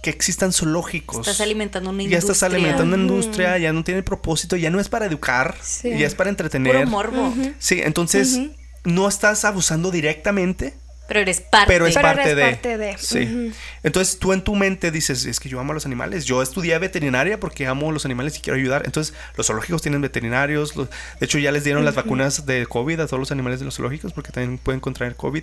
que 0.06 0.10
existan 0.10 0.52
zoológicos. 0.52 1.18
Estás 1.26 1.40
alimentando 1.40 1.90
una 1.90 1.98
ya 1.98 2.04
industria. 2.04 2.32
estás 2.32 2.42
alimentando 2.44 2.94
una 2.94 3.02
industria, 3.02 3.58
ya 3.58 3.72
no 3.72 3.82
tiene 3.82 4.04
propósito, 4.04 4.54
ya 4.54 4.70
no 4.70 4.78
es 4.78 4.88
para 4.88 5.04
educar, 5.06 5.56
Sí. 5.62 5.90
ya 5.98 6.06
es 6.06 6.14
para 6.14 6.30
entretener. 6.30 6.76
Puro 6.76 6.86
morbo. 6.86 7.34
Sí, 7.58 7.80
entonces 7.82 8.38
no 8.84 9.08
estás 9.08 9.44
abusando 9.44 9.90
directamente, 9.90 10.74
Pero 11.08 11.20
eres 11.20 11.40
parte. 11.40 11.66
pero 11.66 11.86
es 11.88 11.94
Pero 11.94 12.06
parte 12.06 12.22
eres 12.30 12.36
de. 12.36 12.42
parte 12.42 12.78
de. 12.78 12.96
Sí. 12.98 13.52
Entonces 13.82 14.20
tú 14.20 14.32
en 14.32 14.42
tu 14.42 14.54
mente 14.54 14.92
dices, 14.92 15.24
es 15.24 15.40
que 15.40 15.48
yo 15.48 15.58
amo 15.58 15.72
a 15.72 15.74
los 15.74 15.86
animales. 15.86 16.24
Yo 16.24 16.40
estudié 16.40 16.78
veterinaria 16.78 17.40
porque 17.40 17.66
amo 17.66 17.90
los 17.90 18.04
animales 18.04 18.36
y 18.38 18.40
quiero 18.42 18.56
ayudar. 18.58 18.82
Entonces 18.86 19.12
los 19.36 19.48
zoológicos 19.48 19.82
tienen 19.82 20.00
veterinarios. 20.02 20.76
los- 20.76 20.88
de 20.88 21.26
hecho 21.26 21.38
ya 21.38 21.50
les 21.50 21.64
dieron 21.64 21.84
las 21.84 21.96
vacunas 21.96 22.46
de 22.46 22.64
COVID 22.66 23.00
a 23.00 23.06
todos 23.08 23.18
los 23.18 23.32
animales 23.32 23.58
de 23.58 23.64
los 23.64 23.74
zoológicos 23.74 24.12
porque 24.12 24.30
también 24.30 24.58
pueden 24.58 24.78
contraer 24.80 25.16
COVID. 25.16 25.42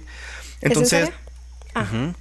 Entonces... 0.61 1.05
serio? 1.07 1.32
Ah. 1.75 1.85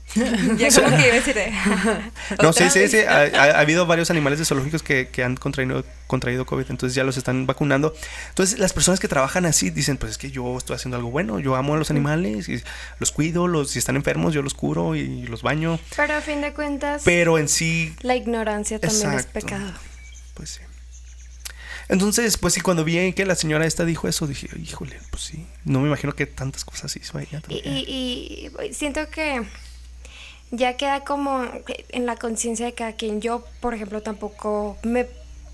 Ya 0.56 0.68
como 0.74 0.96
que 0.96 1.02
iba 1.06 1.12
a 1.12 1.16
decir 1.16 1.34
de... 1.34 1.50
No, 2.42 2.52
sí, 2.52 2.64
¿Otra 2.64 2.70
sí, 2.70 2.88
sí. 2.88 2.98
Ha, 2.98 3.20
ha- 3.34 3.56
ha 3.56 3.60
habido 3.60 3.86
varios 3.86 4.10
animales 4.10 4.38
de 4.38 4.44
zoológicos 4.44 4.82
que, 4.82 5.08
que 5.08 5.24
han 5.24 5.36
contraído, 5.36 5.84
contraído 6.06 6.44
COVID, 6.46 6.66
entonces 6.70 6.94
ya 6.94 7.04
los 7.04 7.16
están 7.16 7.46
vacunando. 7.46 7.94
Entonces, 8.30 8.58
las 8.58 8.72
personas 8.72 9.00
que 9.00 9.08
trabajan 9.08 9.46
así 9.46 9.70
dicen, 9.70 9.96
pues 9.96 10.12
es 10.12 10.18
que 10.18 10.30
yo 10.30 10.56
estoy 10.58 10.76
haciendo 10.76 10.96
algo 10.96 11.10
bueno, 11.10 11.38
yo 11.40 11.56
amo 11.56 11.74
a 11.74 11.78
los 11.78 11.90
animales 11.90 12.48
y 12.48 12.62
los 12.98 13.10
cuido, 13.12 13.48
los, 13.48 13.70
si 13.70 13.78
están 13.78 13.96
enfermos, 13.96 14.34
yo 14.34 14.42
los 14.42 14.54
curo 14.54 14.94
y 14.96 15.22
los 15.26 15.42
baño. 15.42 15.78
Pero 15.96 16.14
a 16.16 16.20
fin 16.20 16.40
de 16.42 16.52
cuentas, 16.52 17.02
Pero 17.04 17.38
en 17.38 17.48
sí, 17.48 17.94
la 18.02 18.14
ignorancia 18.16 18.78
también 18.78 19.12
Exacto. 19.12 19.38
es 19.38 19.44
pecado. 19.44 19.72
pues 20.34 20.50
sí. 20.50 20.60
Entonces, 21.88 22.38
pues 22.38 22.54
sí, 22.54 22.60
cuando 22.60 22.84
vi 22.84 23.12
que 23.12 23.26
la 23.26 23.34
señora 23.34 23.66
esta 23.66 23.84
dijo 23.84 24.08
eso, 24.08 24.26
dije, 24.26 24.48
híjole, 24.58 24.98
pues 25.10 25.22
sí, 25.24 25.46
no 25.64 25.80
me 25.80 25.88
imagino 25.88 26.14
que 26.14 26.26
tantas 26.26 26.64
cosas 26.64 26.94
hizo 26.96 27.18
ella 27.18 27.42
Y, 27.48 27.54
y- 27.56 28.50
y 28.66 28.74
siento 28.74 29.08
que 29.10 29.42
ya 30.50 30.76
queda 30.76 31.04
como 31.04 31.44
en 31.90 32.06
la 32.06 32.16
conciencia 32.16 32.66
de 32.66 32.74
cada 32.74 32.92
quien. 32.94 33.20
Yo, 33.20 33.44
por 33.60 33.74
ejemplo, 33.74 34.02
tampoco 34.02 34.76
me 34.82 35.06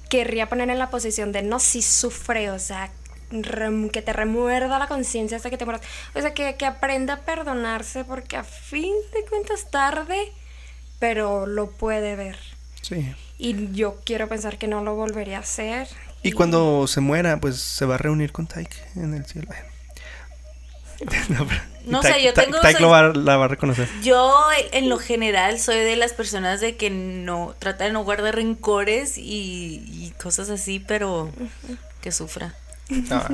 querría 0.09 0.49
poner 0.49 0.71
en 0.71 0.79
la 0.79 0.91
posición 0.91 1.33
de 1.33 1.43
no, 1.43 1.59
si 1.61 1.83
sufre, 1.83 2.51
o 2.51 2.59
sea, 2.59 2.91
rem- 3.31 3.91
que 3.91 4.03
te 4.03 4.13
remuerda 4.13 4.79
la 4.79 4.87
conciencia 4.89 5.37
hasta 5.37 5.51
que 5.51 5.59
te 5.59 5.65
mueras. 5.65 5.83
O 6.15 6.21
sea, 6.21 6.35
que, 6.35 6.57
que 6.57 6.67
aprenda 6.67 7.15
a 7.15 7.21
perdonarse 7.21 8.05
porque 8.05 8.37
a 8.37 8.45
fin 8.45 8.93
de 9.13 9.25
cuentas 9.29 9.71
tarde, 9.71 10.33
pero 10.99 11.47
lo 11.47 11.71
puede 11.71 12.17
ver. 12.17 12.39
Sí. 12.83 13.15
Y 13.39 13.73
yo 13.73 14.01
quiero 14.05 14.29
pensar 14.29 14.59
que 14.59 14.67
no 14.67 14.83
lo 14.83 14.95
volvería 14.97 15.37
a 15.37 15.41
hacer. 15.41 15.89
Y 16.23 16.33
cuando 16.33 16.87
se 16.87 17.01
muera, 17.01 17.39
pues 17.41 17.57
se 17.59 17.85
va 17.87 17.95
a 17.95 17.99
reunir 17.99 18.33
con 18.33 18.47
Tyke 18.47 18.77
en 18.97 19.15
el 19.15 19.25
cielo. 19.27 19.49
No, 21.87 22.03
sé, 22.03 22.23
yo 22.23 22.35
tengo- 22.35 22.59
Tyke 22.61 22.73
soy- 22.75 22.83
lo 22.83 22.91
va- 22.91 23.15
la 23.15 23.37
va 23.39 23.47
a 23.47 23.49
reconocer. 23.49 23.89
Yo, 24.03 24.35
en 24.73 24.91
lo 24.91 24.99
general, 24.99 25.59
soy 25.59 25.77
de 25.79 25.97
las 25.97 26.13
personas 26.13 26.61
de 26.61 26.77
que 26.77 26.91
no 26.91 27.55
trata 27.59 27.85
de 27.85 27.93
no 27.93 28.05
guardar 28.05 28.35
rencores 28.35 29.17
y, 29.17 29.83
y 29.87 30.13
cosas 30.23 30.51
así, 30.51 30.81
pero 30.81 31.31
que 32.03 32.13
sufra. 32.13 32.55
No, 32.91 33.25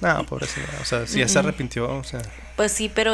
no, 0.00 0.24
pobrecita. 0.26 0.66
O 0.80 0.84
sea, 0.86 1.06
si 1.06 1.18
ya 1.18 1.28
se 1.28 1.38
arrepintió, 1.40 1.90
o 1.94 2.04
sea. 2.04 2.22
Pues 2.56 2.72
sí, 2.72 2.90
pero 2.94 3.12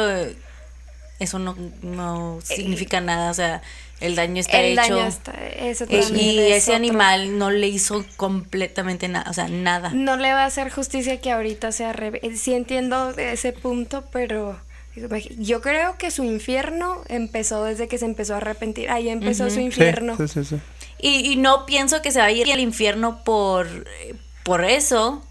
eso 1.21 1.39
no, 1.39 1.55
no 1.81 2.39
significa 2.43 3.01
nada. 3.01 3.31
O 3.31 3.33
sea, 3.33 3.61
el 3.99 4.15
daño 4.15 4.39
está 4.41 4.59
el 4.59 4.77
hecho. 4.79 4.95
daño 4.95 5.07
está. 5.07 5.31
Eso 5.55 5.85
Eh, 5.87 6.01
también 6.01 6.35
y 6.35 6.39
es 6.39 6.63
ese 6.63 6.71
otro. 6.71 6.75
animal 6.75 7.37
no 7.37 7.51
le 7.51 7.67
hizo 7.67 8.05
completamente 8.17 9.07
nada, 9.07 9.29
o 9.29 9.33
sea, 9.33 9.47
nada. 9.47 9.91
No 9.93 10.17
le 10.17 10.33
va 10.33 10.43
a 10.43 10.45
hacer 10.47 10.71
justicia 10.71 11.21
que 11.21 11.31
ahorita 11.31 11.71
sea 11.71 11.93
rebe 11.93 12.19
Sí 12.35 12.53
entiendo 12.53 13.11
ese 13.17 13.53
punto, 13.53 14.05
pero 14.11 14.59
yo 15.39 15.61
creo 15.61 15.97
que 15.97 16.11
su 16.11 16.23
infierno 16.23 17.01
empezó 17.07 17.63
desde 17.63 17.87
que 17.87 17.97
se 17.97 18.05
empezó 18.05 18.33
a 18.33 18.37
arrepentir. 18.37 18.89
Ahí 18.89 19.09
empezó 19.09 19.49
su 19.49 19.59
infierno. 19.59 20.17
Sí, 20.17 20.27
sí, 20.27 20.43
sí. 20.43 20.57
Y, 20.99 21.31
y 21.31 21.35
no 21.37 21.65
pienso 21.65 22.01
que 22.01 22.11
se 22.11 22.19
va 22.19 22.25
a 22.25 22.31
ir 22.31 22.51
al 22.51 22.59
infierno 22.59 23.23
por, 23.23 23.67
eh, 24.01 24.15
por 24.43 24.65
eso, 24.65 25.23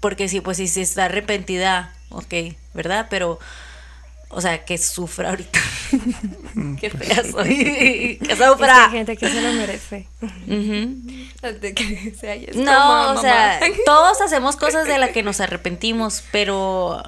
porque 0.00 0.28
sí, 0.28 0.40
pues 0.40 0.58
si 0.58 0.68
se 0.68 0.82
está 0.82 1.06
arrepentida, 1.06 1.92
ok, 2.10 2.34
¿verdad? 2.74 3.06
Pero, 3.10 3.38
o 4.28 4.40
sea, 4.40 4.64
que 4.64 4.76
sufra 4.78 5.30
ahorita. 5.30 5.60
Qué 6.80 6.90
fea 6.90 7.22
soy. 7.24 7.48
que 8.18 8.18
Es 8.20 8.28
que 8.28 8.36
sufra. 8.36 8.86
hay 8.86 8.90
gente 8.90 9.16
que 9.16 9.28
se 9.28 9.40
lo 9.40 9.52
merece. 9.52 10.06
Que 11.74 12.14
sea, 12.18 12.36
No, 12.54 13.12
o 13.12 13.20
sea, 13.20 13.58
mamá. 13.60 13.74
todos 13.84 14.20
hacemos 14.20 14.56
cosas 14.56 14.86
de 14.86 14.98
las 14.98 15.10
que 15.10 15.22
nos 15.22 15.40
arrepentimos, 15.40 16.22
pero... 16.32 17.02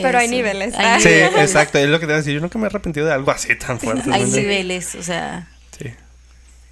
Pero 0.00 0.18
hay 0.18 0.28
niveles. 0.28 0.74
Hay 0.76 1.00
Sí, 1.02 1.08
exacto. 1.08 1.78
Es 1.78 1.88
lo 1.88 1.98
que 1.98 2.06
te 2.06 2.12
voy 2.12 2.14
a 2.14 2.18
decir. 2.18 2.34
Yo 2.34 2.40
nunca 2.40 2.58
me 2.58 2.64
he 2.64 2.66
arrepentido 2.66 3.06
de 3.06 3.12
algo 3.12 3.30
así 3.30 3.56
tan 3.56 3.80
fuerte. 3.80 4.10
Hay 4.12 4.22
¿no? 4.24 4.36
niveles, 4.36 4.94
o 4.94 5.02
sea... 5.02 5.48
Sí. 5.78 5.94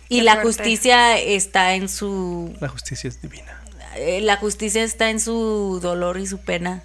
Y 0.08 0.18
Qué 0.18 0.22
la 0.24 0.32
fuerte. 0.34 0.48
justicia 0.48 1.18
está 1.18 1.74
en 1.74 1.88
su... 1.88 2.54
La 2.60 2.68
justicia 2.68 3.08
es 3.08 3.20
divina. 3.20 3.60
Eh, 3.96 4.20
La 4.22 4.36
justicia 4.36 4.82
está 4.82 5.10
en 5.10 5.20
su 5.20 5.78
dolor 5.82 6.18
y 6.18 6.26
su 6.26 6.38
pena 6.38 6.82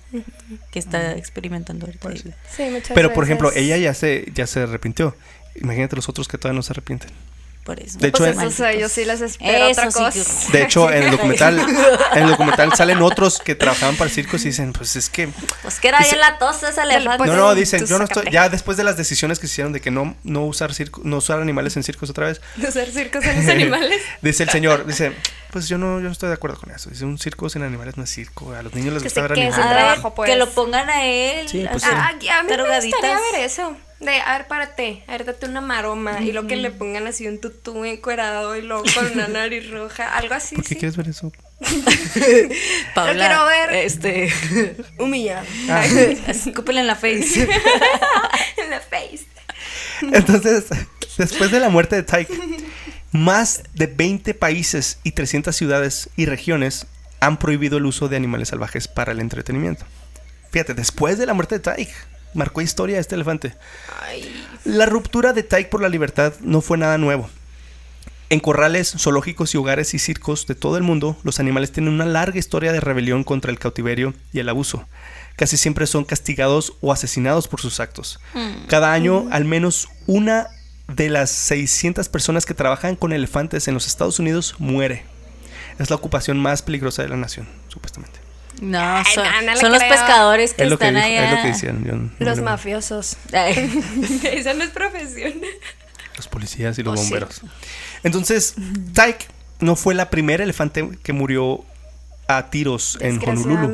que 0.72 0.80
está 0.80 1.14
experimentando 1.14 1.86
ahorita. 1.86 2.02
Pues 2.10 2.22
sí. 2.22 2.32
Sí, 2.56 2.64
muchas 2.70 2.92
Pero, 2.94 3.14
por 3.14 3.24
ejemplo, 3.24 3.52
ella 3.54 3.78
ya 3.78 3.94
se, 3.94 4.26
ya 4.34 4.48
se 4.48 4.62
arrepintió. 4.62 5.16
Imagínate 5.56 5.96
los 5.96 6.10
otros 6.10 6.28
que 6.28 6.38
todavía 6.38 6.58
no 6.58 6.64
se 6.64 6.74
arrepienten. 6.74 7.12
Por 7.64 7.80
eso. 7.80 7.98
De 7.98 8.10
hecho, 8.10 8.18
Pues 8.18 8.32
en- 8.36 8.40
eso, 8.40 8.48
o 8.48 8.52
sea, 8.52 8.74
yo 8.74 8.90
sí 8.90 9.06
les 9.06 9.22
espero 9.22 9.70
otra 9.70 9.90
sí 9.90 9.98
que- 10.00 10.20
cosa. 10.20 10.52
De 10.52 10.64
hecho, 10.64 10.92
en 10.92 11.04
el 11.04 11.12
documental, 11.16 11.60
en 12.14 12.24
el 12.24 12.30
documental 12.30 12.74
salen 12.76 13.02
otros 13.02 13.40
que 13.40 13.56
trabajaban 13.56 13.96
para 13.96 14.10
circos 14.10 14.42
y 14.44 14.50
dicen, 14.50 14.74
pues 14.74 14.98
es 14.98 15.10
que 15.10 15.30
Pues 15.62 15.80
que 15.80 15.88
era 15.88 16.00
bien 16.00 16.20
la 16.20 16.38
tos 16.40 16.62
esa 16.64 16.84
elefante. 16.84 17.20
Pues 17.20 17.30
no, 17.30 17.38
no, 17.38 17.56
dicen, 17.56 17.86
yo 17.86 17.98
no 18.00 18.04
estoy, 18.04 18.26
ya 18.34 18.50
después 18.50 18.76
de 18.76 18.84
las 18.84 18.98
decisiones 18.98 19.40
que 19.40 19.48
se 19.48 19.54
hicieron 19.54 19.72
de 19.72 19.80
que 19.80 19.92
no, 19.92 20.14
no 20.26 20.44
usar 20.46 20.74
circo, 20.74 21.00
no 21.06 21.18
usar 21.18 21.40
animales 21.40 21.78
en 21.78 21.84
circos 21.84 22.10
otra 22.10 22.26
vez, 22.28 22.42
De 22.58 22.68
hacer 22.68 22.92
circos 22.92 23.24
en 23.24 23.38
los 23.38 23.48
animales. 23.48 24.02
dice 24.22 24.44
el 24.44 24.50
señor, 24.50 24.86
dice, 24.86 25.14
pues 25.54 25.70
yo 25.70 25.78
no, 25.78 26.00
yo 26.00 26.06
no 26.06 26.12
estoy 26.12 26.28
de 26.30 26.36
acuerdo 26.36 26.58
con 26.60 26.72
eso. 26.72 26.90
Dice, 26.90 27.06
un 27.06 27.18
circo 27.18 27.48
sin 27.50 27.62
animales 27.62 27.96
no 27.96 28.04
es 28.04 28.10
circo, 28.10 28.52
a 28.54 28.62
los 28.64 28.74
niños 28.74 28.94
les 28.96 29.04
gusta 29.04 29.22
ver 29.22 29.34
animales. 29.34 29.58
A 29.66 29.70
trabajo, 29.70 30.16
pues. 30.16 30.30
que 30.30 30.36
lo 30.36 30.50
pongan 30.50 30.90
a 30.90 31.06
él. 31.06 31.48
Sí, 31.48 31.66
pues 31.72 31.84
así, 31.86 31.94
sí. 32.20 32.28
Ah, 32.28 32.36
a, 32.36 32.40
a 32.40 32.44
mí 32.44 32.50
me 32.50 32.58
drogaditas. 32.58 33.00
gustaría 33.00 33.32
ver 33.32 33.42
eso. 33.46 33.78
De, 34.00 34.20
a 34.20 34.38
ver, 34.38 34.48
párate, 34.48 35.04
a 35.08 35.12
ver, 35.12 35.24
date 35.24 35.46
una 35.46 35.62
maroma. 35.62 36.22
Y 36.22 36.34
lo 36.34 36.46
que 36.48 36.58
le 36.58 36.72
pongan 36.72 37.08
así 37.08 37.26
un 37.28 37.40
tutú 37.40 37.86
encuerado 37.86 38.58
y 38.58 38.62
luego 38.64 38.84
con 38.94 39.10
una 39.12 39.28
nariz 39.30 39.70
roja. 39.70 40.18
Algo 40.18 40.34
así, 40.34 40.56
¿Por 40.56 40.64
qué 40.66 40.70
sí. 40.70 40.76
quieres 40.76 40.98
ver 40.98 41.08
eso? 41.08 41.32
Paula, 42.96 43.14
Lo 43.14 43.20
quiero 43.20 43.46
ver. 43.46 43.74
Este. 43.86 44.34
Humillado. 45.00 45.46
Ah. 45.70 45.86
Escúpele 46.28 46.82
en 46.82 46.88
la 46.88 46.96
face. 46.96 47.48
the 48.58 48.80
face. 48.90 49.26
Entonces, 50.02 50.66
después 51.18 51.52
de 51.52 51.60
la 51.62 51.70
muerte 51.70 51.96
de 51.96 52.04
Tyke, 52.04 52.34
más 53.14 53.64
de 53.74 53.88
20 53.88 54.34
países 54.34 54.98
y 55.04 55.12
300 55.12 55.56
ciudades 55.56 56.10
y 56.18 56.26
regiones 56.26 56.88
han 57.22 57.38
prohibido 57.38 57.78
el 57.78 57.86
uso 57.86 58.10
de 58.10 58.18
animales 58.18 58.50
salvajes 58.50 58.90
para 58.90 59.14
el 59.14 59.22
entretenimiento. 59.22 59.86
Fíjate, 60.52 60.74
después 60.74 61.18
de 61.18 61.26
la 61.26 61.34
muerte 61.34 61.56
de 61.56 61.60
Tyke, 61.60 61.94
marcó 62.34 62.62
historia 62.62 63.00
este 63.00 63.16
elefante. 63.16 63.56
Ay. 64.02 64.46
La 64.66 64.88
ruptura 64.88 65.32
de 65.32 65.44
Tyke 65.44 65.70
por 65.70 65.82
la 65.82 65.90
libertad 65.90 66.34
no 66.42 66.60
fue 66.60 66.78
nada 66.78 66.98
nuevo. 66.98 67.30
En 68.30 68.40
corrales, 68.40 68.96
zoológicos 68.98 69.54
y 69.54 69.58
hogares 69.58 69.94
y 69.94 70.00
circos 70.00 70.48
de 70.48 70.56
todo 70.56 70.76
el 70.78 70.84
mundo, 70.84 71.16
los 71.24 71.40
animales 71.40 71.72
tienen 71.72 71.94
una 71.94 72.06
larga 72.06 72.40
historia 72.40 72.72
de 72.72 72.80
rebelión 72.80 73.24
contra 73.24 73.52
el 73.52 73.60
cautiverio 73.60 74.16
y 74.32 74.40
el 74.40 74.50
abuso. 74.50 74.88
Casi 75.36 75.56
siempre 75.56 75.86
son 75.86 76.04
castigados 76.04 76.74
o 76.82 76.92
asesinados 76.92 77.48
por 77.48 77.62
sus 77.62 77.80
actos. 77.80 78.20
Cada 78.68 78.92
año, 78.92 79.28
al 79.30 79.46
menos 79.46 79.88
una 80.08 80.48
de 80.96 81.10
las 81.10 81.30
600 81.32 82.10
personas 82.10 82.46
que 82.46 82.54
trabajan 82.54 82.96
con 82.96 83.14
elefantes 83.14 83.68
en 83.68 83.74
los 83.74 83.88
Estados 83.88 84.20
Unidos 84.20 84.56
muere. 84.60 85.04
Es 85.80 85.90
la 85.90 85.96
ocupación 85.96 86.40
más 86.40 86.62
peligrosa 86.62 87.02
de 87.04 87.10
la 87.10 87.18
nación, 87.18 87.48
supuestamente. 87.68 88.20
No, 88.62 88.80
Ay, 88.80 89.04
son, 89.14 89.24
no, 89.26 89.42
no 89.42 89.54
le 89.54 89.60
son 89.60 89.72
los 89.72 89.84
pescadores 89.84 90.54
que 90.54 90.64
Es 90.64 90.70
lo 90.70 90.78
que, 90.78 90.86
están 90.88 91.02
dijo- 91.04 91.08
allá. 91.08 91.26
es 91.26 91.32
lo 91.38 91.42
que 91.42 91.48
decían. 91.48 91.84
yo 91.86 91.96
no- 91.96 92.12
Los 92.20 92.40
mafiosos. 92.40 93.18
Esa 93.32 94.54
no 94.54 94.64
es 94.64 94.70
profesión. 94.70 95.34
Los 96.16 96.28
policías 96.28 96.78
y 96.78 96.84
los 96.84 96.94
Oh, 96.94 97.04
sí. 97.04 97.10
bomberos. 97.10 97.42
Entonces, 98.04 98.54
Tyke 98.94 99.26
no 99.60 99.76
fue 99.76 99.96
la 99.96 100.10
primera 100.12 100.44
elefante 100.44 100.88
que 101.02 101.14
murió 101.14 101.66
a 102.28 102.50
tiros 102.52 102.98
en 103.02 103.20
Honolulu. 103.28 103.74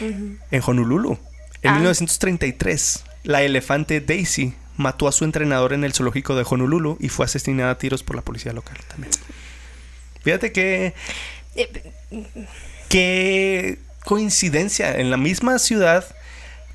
En 0.00 0.62
Honolulu. 0.64 1.18
En 1.62 1.70
Ah. 1.70 1.74
1933, 1.74 3.04
la 3.24 3.42
elefante 3.42 4.00
Daisy 4.00 4.54
mató 4.78 5.06
a 5.08 5.12
su 5.12 5.24
entrenador 5.24 5.74
en 5.74 5.84
el 5.84 5.92
zoológico 5.92 6.34
de 6.34 6.46
Honolulu 6.48 6.96
y 7.00 7.10
fue 7.10 7.26
asesinada 7.26 7.72
a 7.72 7.78
tiros 7.78 8.02
por 8.02 8.16
la 8.16 8.22
policía 8.22 8.54
local 8.54 8.78
también. 8.88 9.12
Fíjate 10.22 10.50
que 10.52 10.94
qué 12.88 13.78
coincidencia. 14.04 14.96
En 14.98 15.10
la 15.10 15.16
misma 15.16 15.58
ciudad, 15.58 16.04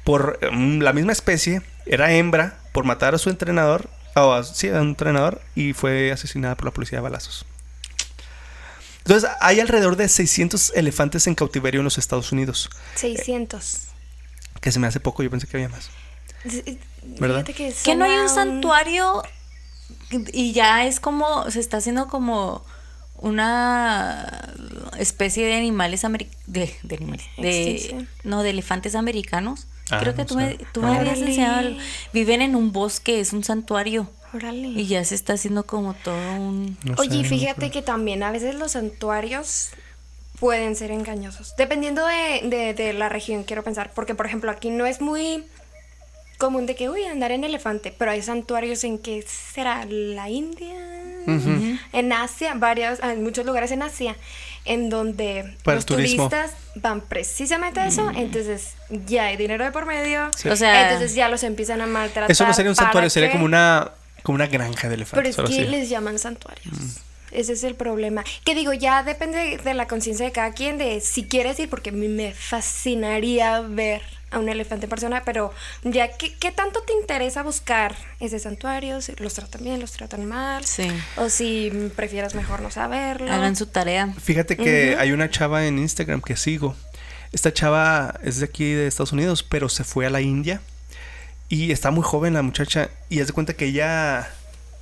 por 0.04 0.40
mm, 0.52 0.80
la 0.82 0.94
misma 0.94 1.12
especie, 1.12 1.62
era 1.86 2.14
hembra 2.14 2.60
por 2.72 2.86
matar 2.86 3.16
a 3.16 3.18
su 3.18 3.30
entrenador. 3.30 3.90
O 4.16 4.32
a- 4.34 4.44
sí, 4.44 4.70
a 4.70 4.74
un 4.82 4.90
entrenador. 4.90 5.42
Y 5.56 5.74
fue 5.74 6.12
asesinada 6.12 6.56
por 6.56 6.66
la 6.66 6.72
policía 6.72 7.00
de 7.00 7.04
balazos. 7.04 7.46
Entonces, 9.00 9.30
hay 9.42 9.60
alrededor 9.60 9.96
de 9.98 10.08
600 10.08 10.72
elefantes 10.76 11.28
en 11.28 11.36
cautiverio 11.36 11.82
en 11.82 11.84
los 11.86 11.98
Estados 11.98 12.32
Unidos. 12.32 12.70
600. 12.96 13.80
Que 14.62 14.72
se 14.72 14.80
me 14.80 14.88
hace 14.88 15.00
poco, 15.02 15.24
yo 15.24 15.30
pensé 15.30 15.48
que 15.48 15.58
había 15.58 15.68
más. 15.70 15.90
¿Verdad? 17.20 17.46
Fíjate 17.46 17.54
que, 17.54 17.74
que 17.84 17.96
no 17.96 18.06
hay 18.06 18.18
un 18.18 18.30
santuario 18.30 19.24
y 20.32 20.52
ya 20.54 20.86
es 20.86 21.00
como, 21.00 21.50
se 21.52 21.60
está 21.60 21.78
haciendo 21.78 22.08
como 22.08 22.64
una 23.44 24.54
especie 25.00 25.46
de 25.46 25.56
animales 25.56 26.04
ameri- 26.04 26.30
de, 26.46 26.74
de 26.84 26.96
animales, 26.96 27.26
de, 27.38 28.06
no, 28.24 28.44
de 28.44 28.50
elefantes 28.52 28.96
americanos. 28.96 29.68
Ah, 29.92 30.00
Creo 30.00 30.14
que 30.16 30.22
no 30.22 30.26
tú 30.28 30.36
me, 30.36 30.58
tú 30.72 30.82
me 30.82 30.96
habías 30.98 31.20
enseñado. 31.20 31.60
algo. 31.60 31.80
Viven 32.14 32.42
en 32.42 32.56
un 32.56 32.72
bosque, 32.72 33.20
es 33.20 33.34
un 33.34 33.44
santuario. 33.44 34.10
Órale. 34.34 34.68
Y 34.70 34.88
ya 34.88 35.04
se 35.04 35.14
está 35.16 35.34
haciendo 35.34 35.66
como 35.66 35.94
todo 35.94 36.16
un... 36.36 36.78
No 36.84 36.96
Oye, 36.98 37.24
sé, 37.24 37.30
fíjate 37.30 37.68
no 37.68 37.72
que 37.72 37.82
también 37.82 38.24
a 38.24 38.32
veces 38.32 38.56
los 38.56 38.72
santuarios 38.72 39.70
pueden 40.40 40.76
ser 40.76 40.92
engañosos. 40.92 41.56
Dependiendo 41.58 42.06
de, 42.06 42.42
de- 42.50 42.74
de 42.74 42.94
la 42.94 43.10
región, 43.10 43.44
quiero 43.44 43.64
pensar. 43.64 43.92
Porque, 43.94 44.16
por 44.16 44.26
ejemplo, 44.26 44.50
aquí 44.52 44.70
no 44.70 44.86
es 44.86 45.02
muy 45.02 45.44
común 46.38 46.66
de 46.66 46.76
que, 46.76 46.90
uy, 46.90 47.04
andar 47.06 47.32
en 47.32 47.44
elefante. 47.44 47.94
Pero 47.98 48.12
hay 48.12 48.22
santuarios 48.22 48.84
en 48.84 48.98
que 49.00 49.24
será 49.24 49.86
la 49.86 50.30
India. 50.30 50.76
En 51.94 52.12
Asia, 52.12 52.54
varios, 52.56 53.00
hay 53.02 53.16
muchos 53.18 53.46
lugares 53.46 53.72
en 53.72 53.82
Asia 53.82 54.16
en 54.66 54.90
donde 54.90 55.56
Para 55.64 55.76
los 55.76 55.86
turismo. 55.86 56.30
turistas 56.30 56.52
van 56.76 57.02
precisamente 57.02 57.80
a 57.80 57.88
eso, 57.88 58.10
entonces 58.16 58.74
ya 59.06 59.26
hay 59.26 59.38
dinero 59.38 59.64
de 59.64 59.72
por 59.72 59.86
medio, 59.86 60.32
Sí. 60.36 60.50
O 60.50 60.56
sea- 60.56 60.84
entonces 60.84 61.16
ya 61.16 61.28
los 61.30 61.44
empiezan 61.44 61.82
a 61.82 61.86
maltratar. 61.88 62.30
Eso 62.32 62.46
no 62.46 62.54
sería 62.54 62.72
un 62.72 62.76
¿para 62.76 62.88
santuario, 62.88 63.10
sería 63.10 63.32
como 63.32 63.46
una, 63.46 63.92
como 64.24 64.36
una 64.36 64.48
granja 64.48 64.88
de 64.90 64.96
Pero 64.96 65.02
elefantes. 65.04 65.30
es 65.32 65.40
algo 65.40 65.50
que 65.50 65.62
así. 65.62 65.70
les 65.70 65.90
llaman 65.90 66.18
santuarios. 66.20 66.76
Ese 67.32 67.54
es 67.54 67.64
el 67.64 67.76
problema. 67.76 68.24
Que 68.46 68.54
digo, 68.56 68.74
ya 68.74 69.04
depende 69.04 69.58
de 69.58 69.74
la 69.74 69.88
conciencia 69.88 70.26
de 70.26 70.32
cada 70.32 70.52
quien, 70.54 70.78
de 70.78 71.00
si 71.02 71.24
quieres 71.26 71.60
ir, 71.60 71.70
porque 71.70 71.90
a 71.90 71.94
mí 71.94 72.08
me 72.08 72.34
fascinaría 72.34 73.62
ver 73.62 74.02
a 74.34 74.40
un 74.40 74.50
elefante 74.50 74.86
en 74.86 74.90
persona, 74.90 75.24
pero 75.24 75.52
ya, 75.84 76.18
¿qué, 76.18 76.34
qué 76.38 76.52
tanto 76.52 76.82
te 76.82 76.94
interesa 76.94 77.44
buscar 77.44 77.96
ese 78.20 78.40
santuario? 78.40 79.02
Si 79.02 79.14
los 79.18 79.34
tratan 79.34 79.64
bien, 79.64 79.80
los 79.80 79.92
tratan 79.92 80.26
mal. 80.26 80.66
Sí. 80.66 80.88
O 81.18 81.30
si 81.30 81.72
prefieras 81.96 82.36
mejor 82.36 82.62
no 82.62 82.72
saberlo. 82.72 83.32
Hagan 83.32 83.56
su 83.56 83.68
tarea. 83.68 84.14
Fíjate 84.22 84.58
que 84.58 84.96
hay 85.00 85.12
una 85.12 85.30
chava 85.30 85.66
en 85.66 85.80
Instagram 85.80 86.22
que 86.22 86.36
sigo. 86.36 86.76
Esta 87.32 87.52
chava 87.54 88.20
es 88.24 88.40
de 88.40 88.46
aquí 88.46 88.74
de 88.74 88.88
Estados 88.88 89.12
Unidos, 89.12 89.44
pero 89.44 89.70
se 89.70 89.84
fue 89.84 90.06
a 90.06 90.10
la 90.10 90.22
India. 90.22 90.62
Y 91.50 91.72
está 91.72 91.92
muy 91.92 92.04
joven 92.04 92.34
la 92.34 92.42
muchacha. 92.42 92.90
Y 93.10 93.20
haz 93.22 93.28
de 93.28 93.34
cuenta 93.34 93.54
que 93.54 93.66
ella 93.66 94.30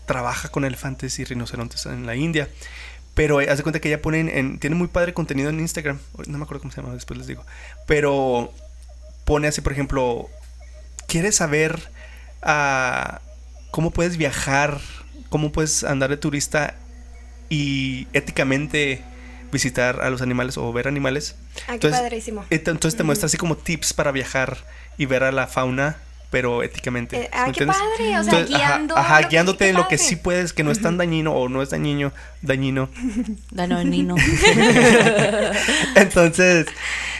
trabaja 0.05 0.49
con 0.49 0.65
elefantes 0.65 1.19
y 1.19 1.23
rinocerontes 1.25 1.85
en 1.85 2.05
la 2.05 2.15
India. 2.15 2.49
Pero 3.13 3.39
haz 3.39 3.57
de 3.57 3.63
cuenta 3.63 3.79
que 3.81 3.89
ella 3.89 4.01
pone 4.01 4.19
en, 4.21 4.29
en- 4.29 4.59
tiene 4.59 4.75
muy 4.75 4.87
padre 4.87 5.13
contenido 5.13 5.49
en 5.49 5.59
Instagram. 5.59 5.99
No 6.27 6.37
me 6.37 6.43
acuerdo 6.43 6.61
cómo 6.61 6.71
se 6.73 6.81
llama, 6.81 6.93
después 6.93 7.17
les 7.17 7.27
digo. 7.27 7.45
Pero 7.87 8.53
pone 9.25 9.47
así, 9.47 9.61
por 9.61 9.71
ejemplo, 9.73 10.29
¿quieres 11.07 11.35
saber 11.35 11.79
ah, 12.41 13.21
cómo 13.71 13.91
puedes 13.91 14.17
viajar? 14.17 14.79
¿Cómo 15.29 15.51
puedes 15.51 15.83
andar 15.83 16.09
de 16.09 16.17
turista 16.17 16.75
y 17.49 18.07
éticamente 18.13 19.01
visitar 19.51 20.01
a 20.01 20.09
los 20.09 20.21
animales 20.21 20.57
o 20.57 20.71
ver 20.73 20.87
animales? 20.87 21.35
Ah, 21.67 21.77
qué 21.77 21.89
padrísimo. 21.89 22.45
et- 22.49 22.67
Entonces 22.67 22.97
te 22.97 23.03
muestra 23.03 23.27
así 23.27 23.37
como 23.37 23.55
tips 23.57 23.93
para 23.93 24.11
viajar 24.11 24.57
y 24.97 25.05
ver 25.05 25.23
a 25.23 25.31
la 25.31 25.47
fauna, 25.47 25.97
pero 26.31 26.63
éticamente. 26.63 27.17
Eh, 27.23 27.29
ah, 27.33 27.47
¿me 27.47 27.53
qué 27.53 27.63
entiendes? 27.63 27.77
padre, 27.77 28.19
o 28.19 28.23
sea, 28.23 28.39
Entonces, 28.39 28.55
ajá, 28.55 28.67
guiando 28.75 28.97
Ajá, 28.97 29.21
guiándote 29.23 29.69
en 29.69 29.75
lo 29.75 29.87
que 29.87 29.97
sí 29.97 30.15
puedes, 30.17 30.53
que 30.53 30.63
no 30.63 30.71
es 30.71 30.81
tan 30.81 30.97
dañino 30.97 31.33
o 31.33 31.49
no 31.49 31.61
es 31.61 31.69
dañino, 31.71 32.11
dañino. 32.41 32.89
Danonino. 33.51 34.15
Entonces, 35.95 36.67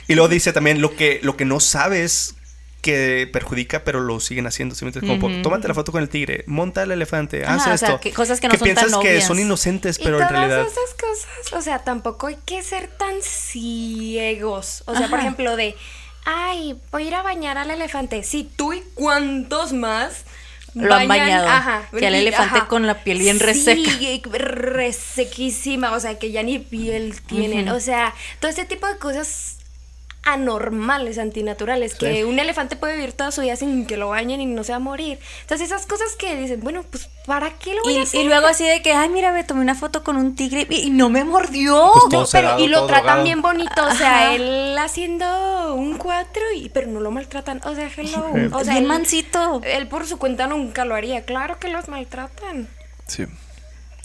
y 0.08 0.14
luego 0.14 0.28
dice 0.28 0.52
también 0.52 0.80
lo 0.80 0.94
que, 0.96 1.20
lo 1.22 1.36
que 1.36 1.44
no 1.44 1.60
sabes 1.60 2.34
que 2.80 3.28
perjudica, 3.32 3.84
pero 3.84 4.00
lo 4.00 4.18
siguen 4.18 4.46
haciendo. 4.48 4.74
¿sí 4.74 4.84
Ujú. 4.84 5.42
tómate 5.42 5.68
la 5.68 5.74
foto 5.74 5.92
con 5.92 6.02
el 6.02 6.08
tigre, 6.08 6.42
monta 6.48 6.82
el 6.82 6.90
elefante, 6.90 7.44
Ajá, 7.44 7.54
haz 7.54 7.66
o 7.68 7.72
esto. 7.74 7.86
sea, 7.86 7.98
que 8.00 8.12
cosas 8.12 8.40
que 8.40 8.48
no 8.48 8.54
son 8.54 8.64
piensas 8.64 8.90
tan 8.90 9.00
que 9.00 9.10
obvias. 9.10 9.26
son 9.26 9.38
inocentes, 9.38 9.98
Y 10.00 10.02
pero 10.02 10.16
en 10.20 10.26
todas 10.26 10.32
realidad. 10.48 10.62
esas 10.66 10.94
cosas, 11.00 11.52
o 11.52 11.62
sea, 11.62 11.78
tampoco 11.84 12.26
hay 12.26 12.38
que 12.44 12.60
ser 12.64 12.88
tan 12.88 13.14
ciegos. 13.22 14.82
O 14.86 14.96
sea, 14.96 15.08
por 15.08 15.20
ejemplo, 15.20 15.54
de, 15.56 15.76
ay, 16.24 16.76
voy 16.90 17.04
a 17.04 17.06
ir 17.06 17.14
a 17.14 17.22
bañar 17.22 17.56
al 17.56 17.70
elefante. 17.70 18.24
Sí, 18.24 18.50
tú 18.56 18.72
y 18.72 18.82
cuántos 18.94 19.72
más 19.72 20.24
Lo 20.74 20.92
han 20.94 21.06
bañado. 21.06 21.46
Ajá. 21.48 21.88
Que 21.96 22.06
al 22.06 22.14
y- 22.14 22.18
elefante 22.18 22.58
ajá. 22.58 22.66
con 22.68 22.86
la 22.86 23.04
piel 23.04 23.18
bien 23.20 23.38
reseca. 23.38 23.90
Sí, 23.98 24.22
resequísima, 24.32 25.92
o 25.92 26.00
sea, 26.00 26.18
que 26.18 26.30
ya 26.32 26.42
ni 26.42 26.58
piel 26.58 27.14
tienen. 27.26 27.68
O 27.68 27.78
sea, 27.80 28.14
todo 28.40 28.50
este 28.50 28.64
tipo 28.64 28.86
de 28.86 28.96
cosas 28.98 29.58
anormales, 30.24 31.18
antinaturales, 31.18 31.94
que 31.94 32.14
Sí. 32.16 32.22
un 32.22 32.38
elefante 32.38 32.76
puede 32.76 32.94
vivir 32.96 33.12
toda 33.12 33.30
su 33.32 33.40
vida 33.40 33.56
sin 33.56 33.86
que 33.86 33.96
lo 33.96 34.08
bañen 34.10 34.40
y 34.40 34.46
no 34.46 34.62
se 34.64 34.72
va 34.72 34.76
a 34.76 34.80
morir. 34.80 35.18
Entonces 35.42 35.66
esas 35.66 35.86
cosas 35.86 36.14
que 36.16 36.36
dicen, 36.36 36.60
bueno, 36.60 36.84
pues 36.90 37.08
¿para 37.26 37.50
qué 37.58 37.74
lo 37.74 37.82
voy 37.82 37.94
a 37.94 37.98
Y, 37.98 38.02
hacer? 38.02 38.20
y 38.20 38.24
luego 38.28 38.46
así 38.46 38.64
de 38.66 38.82
que, 38.82 38.92
ay, 38.92 39.08
mira, 39.08 39.32
me 39.32 39.44
tomé 39.44 39.60
una 39.62 39.74
foto 39.74 40.04
con 40.04 40.16
un 40.16 40.34
tigre 40.36 40.66
y, 40.70 40.86
y 40.86 40.90
no 40.90 41.08
me 41.10 41.24
mordió. 41.24 41.90
Pues 42.10 42.30
pero 42.32 42.58
y 42.58 42.68
lo 42.68 42.78
todo 42.78 42.86
tratan 42.86 43.04
drogado. 43.04 43.24
bien 43.24 43.42
bonito, 43.42 43.84
o 43.86 43.90
sea, 43.94 44.26
Ajá. 44.28 44.34
él 44.34 44.76
haciendo 44.78 45.74
un 45.74 45.96
cuatro 45.98 46.42
y 46.56 46.68
pero 46.68 46.86
no 46.88 47.00
lo 47.00 47.10
maltratan, 47.10 47.60
o 47.64 47.74
sea, 47.74 47.90
hello, 47.96 48.26
o 48.52 48.64
sea, 48.64 48.72
Bien 48.74 48.84
él, 48.84 48.88
mansito. 48.88 49.60
él 49.64 49.88
por 49.88 50.06
su 50.06 50.18
cuenta 50.18 50.46
nunca 50.46 50.84
lo 50.84 50.94
haría, 50.94 51.24
claro 51.24 51.58
que 51.58 51.68
los 51.68 51.88
maltratan. 51.88 52.68
Sí. 53.06 53.26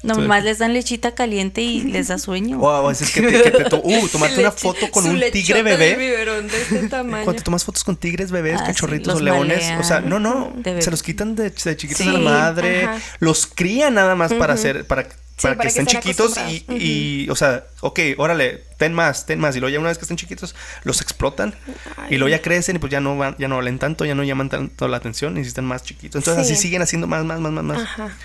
Nomás 0.04 0.44
les 0.44 0.60
dan 0.60 0.74
lechita 0.74 1.16
caliente 1.16 1.62
y 1.62 1.82
les 1.82 2.08
da 2.10 2.18
sueño. 2.20 2.60
O 2.60 2.70
a 2.70 2.88
veces 2.88 3.12
que 3.12 3.22
te, 3.22 3.42
que 3.42 3.52
te 3.52 3.64
to- 3.66 3.82
uh, 3.84 4.08
tomarte 4.10 4.40
una 4.40 4.52
foto 4.52 4.90
con 4.92 5.06
un 5.08 5.20
tigre 5.32 5.64
bebé. 5.64 5.96
biberón 5.96 6.48
de 6.48 6.62
este 6.62 6.88
tamaño. 6.90 7.24
Cuando 7.24 7.40
te 7.40 7.44
tomas 7.44 7.64
fotos 7.66 7.84
con 7.84 7.98
tigres, 7.98 8.32
bebés, 8.32 8.62
Ah, 8.62 8.66
cachorritos 8.68 9.14
sí, 9.16 9.22
o 9.22 9.24
leones, 9.24 9.58
malean. 9.64 9.80
o 9.80 9.84
sea, 9.84 10.00
no, 10.02 10.20
no, 10.20 10.54
se 10.80 10.92
los 10.92 11.02
quitan 11.02 11.36
de, 11.36 11.50
de 11.50 11.76
chiquitos 11.78 12.04
Sí, 12.04 12.10
a 12.10 12.14
la 12.14 12.20
madre, 12.20 12.84
ajá. 12.86 13.00
los 13.20 13.48
crían 13.48 13.96
nada 13.96 14.16
más 14.16 14.34
para 14.34 14.54
hacer, 14.54 14.86
para, 14.86 15.04
para, 15.04 15.18
para 15.42 15.56
que 15.58 15.62
que 15.64 15.68
estén 15.68 15.86
chiquitos 15.88 16.36
y, 16.48 16.66
y, 16.70 17.30
o 17.30 17.36
sea, 17.36 17.66
ok, 17.82 18.00
órale, 18.18 18.64
ten 18.78 18.94
más, 18.94 19.26
ten 19.26 19.40
más, 19.40 19.56
y 19.56 19.60
luego 19.60 19.74
ya 19.74 19.80
una 19.80 19.90
vez 19.90 19.98
que 19.98 20.04
estén 20.06 20.18
chiquitos, 20.18 20.56
los 20.84 21.02
explotan 21.02 21.56
Ay. 21.98 22.16
y 22.16 22.18
luego 22.18 22.30
ya 22.30 22.42
crecen 22.42 22.76
y 22.76 22.80
pues 22.80 22.92
ya 22.92 23.00
no 23.02 23.18
van, 23.18 23.36
ya 23.40 23.48
no 23.48 23.56
valen 23.58 23.80
tanto, 23.80 24.06
ya 24.06 24.14
no 24.16 24.24
llaman 24.24 24.50
tanto 24.50 24.88
la 24.88 24.98
atención, 24.98 25.34
necesitan 25.34 25.66
más 25.66 25.84
chiquitos, 25.84 26.20
entonces 26.22 26.48
Sí. 26.48 26.54
así 26.54 26.62
siguen 26.62 26.82
haciendo 26.84 27.08
más, 27.08 27.26
más, 27.26 27.40
más, 27.40 27.52
más, 27.52 27.64
más. 27.64 27.80
Ajá. 27.82 28.16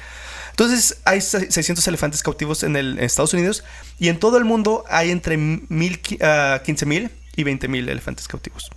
Entonces 0.53 0.99
hay 1.05 1.21
se- 1.21 1.51
600 1.51 1.87
elefantes 1.89 2.23
cautivos 2.23 2.63
en, 2.63 2.77
el, 2.77 2.99
Estados 3.01 3.35
Unidos 3.35 3.65
y 3.99 4.09
en 4.09 4.19
todo 4.19 4.39
el 4.39 4.45
mundo 4.45 4.85
hay 4.89 5.11
entre 5.11 5.37
mil, 5.37 6.01
qui- 6.01 6.23
ah, 6.23 6.63
15 6.65 6.87
mil 6.87 7.11
y 7.37 7.43
20 7.43 7.69
mil 7.69 7.89
elefantes 7.89 8.29
cautivos. 8.29 8.71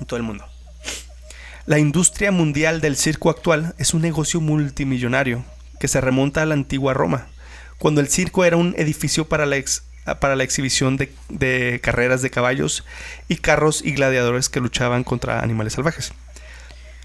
En 0.00 0.06
todo 0.06 0.16
el 0.16 0.22
mundo. 0.22 0.44
La 1.66 1.78
industria 1.78 2.32
mundial 2.32 2.80
del 2.80 2.96
circo 2.96 3.28
actual 3.30 3.74
es 3.78 3.92
un 3.94 4.00
negocio 4.02 4.40
multimillonario 4.40 5.44
que 5.78 5.88
se 5.88 6.00
remonta 6.00 6.42
a 6.42 6.46
la 6.46 6.54
antigua 6.54 6.94
Roma, 6.94 7.26
cuando 7.78 8.00
el 8.00 8.08
circo 8.08 8.44
era 8.44 8.56
un 8.56 8.74
edificio 8.78 9.28
para 9.28 9.44
la, 9.44 9.56
ex- 9.56 9.82
para 10.20 10.34
la 10.34 10.44
exhibición 10.44 10.96
de 11.28 11.80
carreras 11.82 12.22
de 12.22 12.30
caballos 12.30 12.84
y 13.28 13.36
carros 13.36 13.82
y 13.84 13.92
gladiadores 13.92 14.48
que 14.48 14.60
luchaban 14.60 15.04
contra 15.04 15.40
animales 15.40 15.74
salvajes. 15.74 16.12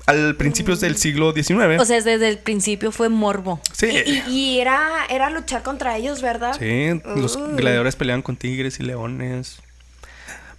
Al 0.06 0.36
principios 0.36 0.82
del 0.82 0.98
siglo 0.98 1.32
XIX, 1.34 1.80
O 1.80 1.86
sea, 1.86 2.02
desde 2.02 2.28
el 2.28 2.38
principio 2.38 2.92
fue 2.92 3.08
morbo. 3.10 3.62
sí, 3.72 3.88
Y, 4.06 4.12
y- 4.12 4.24
y 4.30 4.60
era, 4.60 5.06
era 5.10 5.30
luchar 5.30 5.64
contra 5.64 5.96
ellos, 5.98 6.22
¿verdad? 6.22 6.56
sí, 6.60 6.90
los 7.16 7.36
Uh. 7.38 7.56
gladiadores 7.56 7.96
peleaban 7.96 8.22
con 8.22 8.36
tigres 8.36 8.80
y 8.80 8.84
leones. 8.84 9.60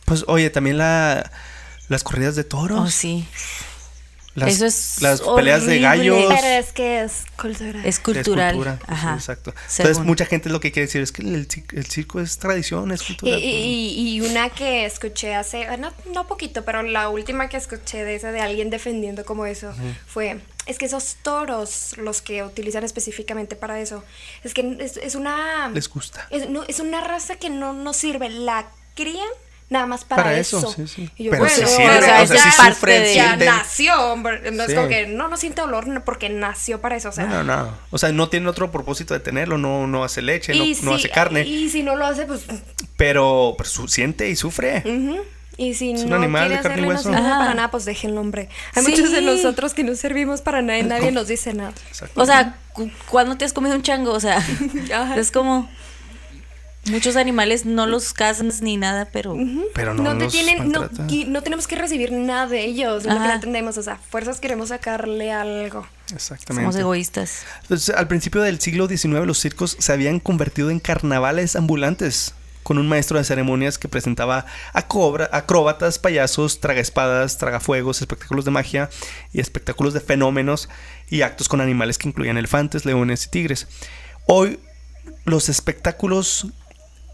Pues 0.07 0.25
oye, 0.29 0.49
también 0.51 0.79
la, 0.79 1.31
las 1.89 2.03
corridas 2.03 2.37
de 2.37 2.45
toros. 2.45 2.81
Oh, 2.81 2.91
sí. 2.91 3.27
Las, 4.35 4.55
Eso 4.55 4.67
es 4.67 5.01
las 5.01 5.21
peleas 5.21 5.65
de 5.65 5.79
gallos. 5.79 6.25
Pero 6.29 6.47
es 6.47 6.73
que 6.73 7.03
es 7.05 7.23
cultura. 7.41 7.81
Es 7.81 7.87
Es 7.87 8.01
cultural. 8.01 8.55
cultura, 8.55 8.79
sí, 8.81 8.85
Ajá. 8.89 9.15
exacto. 9.15 9.55
Entonces, 9.79 10.01
mucha 10.01 10.27
gente 10.27 10.49
lo 10.51 10.59
que 10.59 10.73
quiere 10.73 10.87
decir 10.87 11.03
es 11.03 11.13
que 11.13 11.23
el, 11.23 11.47
ci- 11.47 11.65
el 11.73 11.87
circo 11.87 12.21
es 12.21 12.39
tradición, 12.39 12.91
es 12.91 13.03
cultura. 13.05 13.37
y- 13.39 13.45
y- 13.45 14.17
y 14.17 14.21
una 14.23 14.51
que 14.51 14.87
escuché 14.87 15.35
hace, 15.37 15.63
eh, 15.63 15.77
no, 15.79 15.93
no 16.13 16.27
poquito, 16.27 16.65
pero 16.65 16.83
la 16.83 17.09
última 17.11 17.49
que 17.49 17.57
escuché 17.57 18.03
de 18.05 18.17
esa 18.17 18.33
de 18.33 18.41
alguien 18.41 18.71
defendiendo 18.71 19.25
como 19.25 19.47
eso 19.47 19.73
fue, 20.09 20.41
es 20.67 20.79
que 20.79 20.87
esos 20.87 21.17
toros, 21.23 21.97
los 21.99 22.21
que 22.21 22.43
utilizan 22.43 22.83
específicamente 22.83 23.55
para 23.55 23.79
eso, 23.81 24.03
es 24.43 24.53
que 24.53 24.79
es, 24.81 24.97
es 24.97 25.15
una... 25.15 25.69
Les 25.69 25.89
gusta. 25.89 26.27
Es, 26.31 26.49
no, 26.51 26.65
es 26.67 26.81
una 26.81 27.01
raza 27.03 27.37
que 27.37 27.51
no 27.51 27.73
nos 27.73 27.97
sirve, 27.99 28.31
la 28.31 28.67
crían 28.97 29.29
nada 29.71 29.87
más 29.87 30.05
para, 30.05 30.23
Para 30.23 30.39
eso. 30.39 30.59
eso, 30.59 30.71
sí, 30.73 30.87
sí. 30.87 31.11
Y 31.17 31.25
yo, 31.25 31.31
Pero 31.31 31.45
bueno, 31.45 31.57
sí 31.57 31.63
o 31.65 31.67
sirve, 31.67 32.01
sea, 32.03 32.23
o 32.23 32.27
sea, 32.27 32.37
ya- 32.37 32.43
sí 32.43 32.51
sufren, 32.73 33.03
ya 33.03 33.09
sienten. 33.27 33.47
nació, 33.49 34.13
hombre. 34.13 34.51
No 34.53 34.63
es 34.63 34.71
Sí. 34.71 34.75
como 34.77 34.89
que 34.89 35.07
no, 35.07 35.29
no 35.29 35.37
siente 35.37 35.63
olor 35.63 35.87
no, 35.89 36.05
porque 36.05 36.29
nació 36.29 36.81
para 36.81 36.97
eso, 36.97 37.09
o 37.09 37.13
sea. 37.13 37.25
no, 37.27 37.43
no, 37.43 37.57
no. 37.65 37.71
O 37.91 37.99
sea, 37.99 38.13
no 38.13 38.29
tiene 38.29 38.49
otro 38.49 38.71
propósito 38.71 39.15
de 39.15 39.21
tenerlo, 39.21 39.59
no, 39.59 39.87
no 39.87 40.05
hace 40.05 40.23
leche, 40.23 40.53
no, 40.55 40.65
no 40.65 40.99
si- 40.99 41.05
hace 41.07 41.11
carne, 41.11 41.43
Y 41.43 41.71
si 41.71 41.83
no 41.83 41.97
lo 41.97 42.07
hace, 42.07 42.27
pues 42.27 42.43
pero, 42.97 43.55
pero 43.57 43.69
su- 43.69 43.89
siente 43.89 44.29
y 44.29 44.37
sufre. 44.37 44.83
Y 45.57 45.75
si 45.75 45.93
Es 45.93 46.03
un 46.03 46.11
no 46.11 46.17
animal 46.17 46.49
quiere 46.49 46.57
de 46.57 46.63
carne 46.69 46.79
y 46.79 46.83
no 46.83 46.89
hueso. 46.89 47.03
sirve 47.05 47.17
Ajá. 47.17 47.39
para 47.39 47.55
nada, 47.55 47.71
pues 47.71 47.85
déjenlo, 47.85 48.21
hombre. 48.21 48.49
Hay 48.75 48.85
Sí. 48.85 48.91
muchos 48.91 49.13
de 49.13 49.23
nosotros 49.23 49.73
que 49.73 49.85
no 49.85 49.95
servimos 49.95 50.41
para 50.43 50.63
nada 50.63 50.81
y 50.81 50.83
nadie 50.83 51.13
nos 51.13 51.29
dice 51.29 51.55
nada. 51.55 51.73
O 52.17 52.27
sea, 52.27 52.57
cu- 52.73 52.91
¿cuándo 53.09 53.37
te 53.37 53.45
has 53.45 53.53
comido 53.53 53.77
un 53.77 53.83
chango? 53.83 54.11
O 54.13 54.19
sea, 54.21 54.39
es 55.17 55.31
como. 55.31 55.71
Muchos 56.91 57.17
animales 57.17 57.65
no 57.65 57.87
los 57.87 58.13
cazas 58.13 58.61
ni 58.61 58.77
nada, 58.77 59.09
pero. 59.13 59.37
pero 59.75 59.95
no, 59.95 60.03
No, 60.03 60.19
te 60.19 60.25
los 60.25 60.33
tienen, 60.33 60.71
no, 60.71 60.89
no 61.29 61.43
tenemos 61.43 61.67
que 61.67 61.77
recibir 61.77 62.13
nada 62.13 62.47
de 62.47 62.65
ellos, 62.65 63.05
lo 63.05 63.13
que 63.15 63.19
no 63.21 63.33
entendemos. 63.33 63.79
O 63.79 63.83
sea, 63.83 63.97
fuerzas 63.97 64.39
queremos 64.41 64.69
sacarle 64.69 65.33
algo. 65.33 65.87
Exactamente. 66.15 66.65
Somos 66.65 66.77
egoístas. 66.77 67.45
Entonces, 67.63 67.95
al 67.95 68.07
principio 68.09 68.43
del 68.43 68.61
siglo 68.61 68.87
XIX 68.87 69.27
los 69.27 69.39
circos 69.39 69.77
se 69.79 69.93
habían 69.93 70.21
convertido 70.21 70.71
en 70.71 70.79
carnavales 70.81 71.57
ambulantes, 71.57 72.35
con 72.63 72.79
un 72.79 72.89
maestro 72.89 73.19
de 73.19 73.25
ceremonias 73.25 73.77
que 73.79 73.89
presentaba 73.89 74.47
acobra- 74.73 75.29
acróbatas, 75.33 75.99
payasos, 75.99 76.61
tragaespadas, 76.61 77.37
tragafuegos, 77.39 78.01
espectáculos 78.01 78.45
de 78.47 78.51
magia 78.53 78.89
y 79.33 79.41
espectáculos 79.41 79.93
de 79.95 80.01
fenómenos 80.01 80.69
y 81.11 81.23
actos 81.23 81.49
con 81.49 81.61
animales 81.61 81.99
que 81.99 82.09
incluían 82.09 82.39
elefantes, 82.39 82.85
leones 82.87 83.25
y 83.27 83.29
tigres. 83.31 83.67
Hoy 84.27 84.61
los 85.27 85.51
espectáculos 85.51 86.47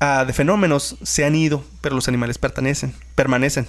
de 0.00 0.32
fenómenos 0.32 0.96
se 1.02 1.24
han 1.24 1.34
ido, 1.34 1.64
pero 1.82 1.94
los 1.94 2.08
animales 2.08 2.38
pertenecen, 2.38 2.94
permanecen. 3.14 3.66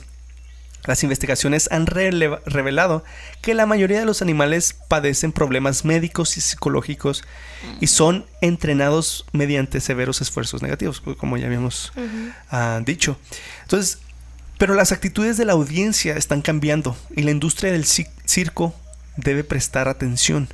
Las 0.86 1.04
investigaciones 1.04 1.70
han 1.72 1.86
revelado 1.86 3.04
que 3.42 3.54
la 3.54 3.68
mayoría 3.68 4.00
de 4.00 4.06
los 4.06 4.24
animales 4.24 4.74
padecen 4.88 5.32
problemas 5.32 5.86
médicos 5.86 6.38
y 6.38 6.42
psicológicos 6.42 7.24
y 7.80 7.86
son 7.88 8.26
entrenados 8.42 9.26
mediante 9.32 9.80
severos 9.80 10.22
esfuerzos 10.22 10.64
negativos, 10.64 11.00
pues, 11.02 11.18
como 11.18 11.38
ya 11.38 11.46
habíamos 11.46 11.92
ah, 12.50 12.80
dicho. 12.84 13.20
Entonces, 13.62 14.00
pero 14.58 14.74
las 14.74 14.92
actitudes 14.92 15.38
de 15.38 15.46
la 15.46 15.54
audiencia 15.54 16.16
están 16.16 16.42
cambiando 16.42 16.98
y 17.16 17.22
la 17.24 17.32
industria 17.32 17.72
del 17.72 17.84
ci- 17.86 18.10
circo 18.26 18.74
debe 19.18 19.44
prestar 19.44 19.88
atención. 19.88 20.48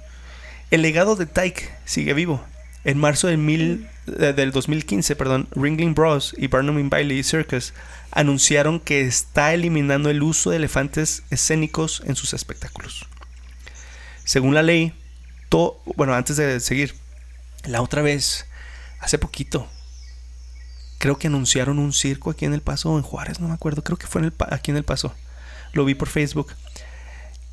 El 0.71 0.81
legado 0.81 1.15
de 1.15 1.25
Tyke 1.25 1.71
sigue 1.85 2.13
vivo. 2.13 2.43
En 2.83 2.97
marzo 2.97 3.27
mil- 3.37 3.87
del 4.07 4.51
2015, 4.51 5.15
perdón, 5.15 5.47
Ringling 5.51 5.93
Bros. 5.93 6.33
y 6.37 6.47
Barnum 6.47 6.89
Bailey 6.89 7.23
Circus 7.23 7.73
anunciaron 8.11 8.79
que 8.79 9.01
está 9.01 9.53
eliminando 9.53 10.09
el 10.09 10.23
uso 10.23 10.49
de 10.49 10.57
elefantes 10.57 11.23
escénicos 11.29 12.01
en 12.05 12.15
sus 12.15 12.33
espectáculos. 12.33 13.05
Según 14.23 14.55
la 14.55 14.63
ley, 14.63 14.93
bueno, 15.95 16.13
antes 16.13 16.37
de 16.37 16.59
seguir, 16.59 16.95
la 17.65 17.81
otra 17.81 18.01
vez, 18.01 18.45
hace 18.99 19.17
poquito, 19.17 19.67
creo 20.97 21.17
que 21.17 21.27
anunciaron 21.27 21.79
un 21.79 21.93
circo 21.93 22.31
aquí 22.31 22.45
en 22.45 22.53
El 22.53 22.61
Paso 22.61 22.97
en 22.97 23.03
Juárez, 23.03 23.39
no 23.39 23.47
me 23.47 23.53
acuerdo, 23.53 23.83
creo 23.83 23.97
que 23.97 24.07
fue 24.07 24.31
aquí 24.49 24.71
en 24.71 24.77
El 24.77 24.83
Paso. 24.83 25.13
Lo 25.73 25.85
vi 25.85 25.95
por 25.95 26.09
Facebook. 26.09 26.53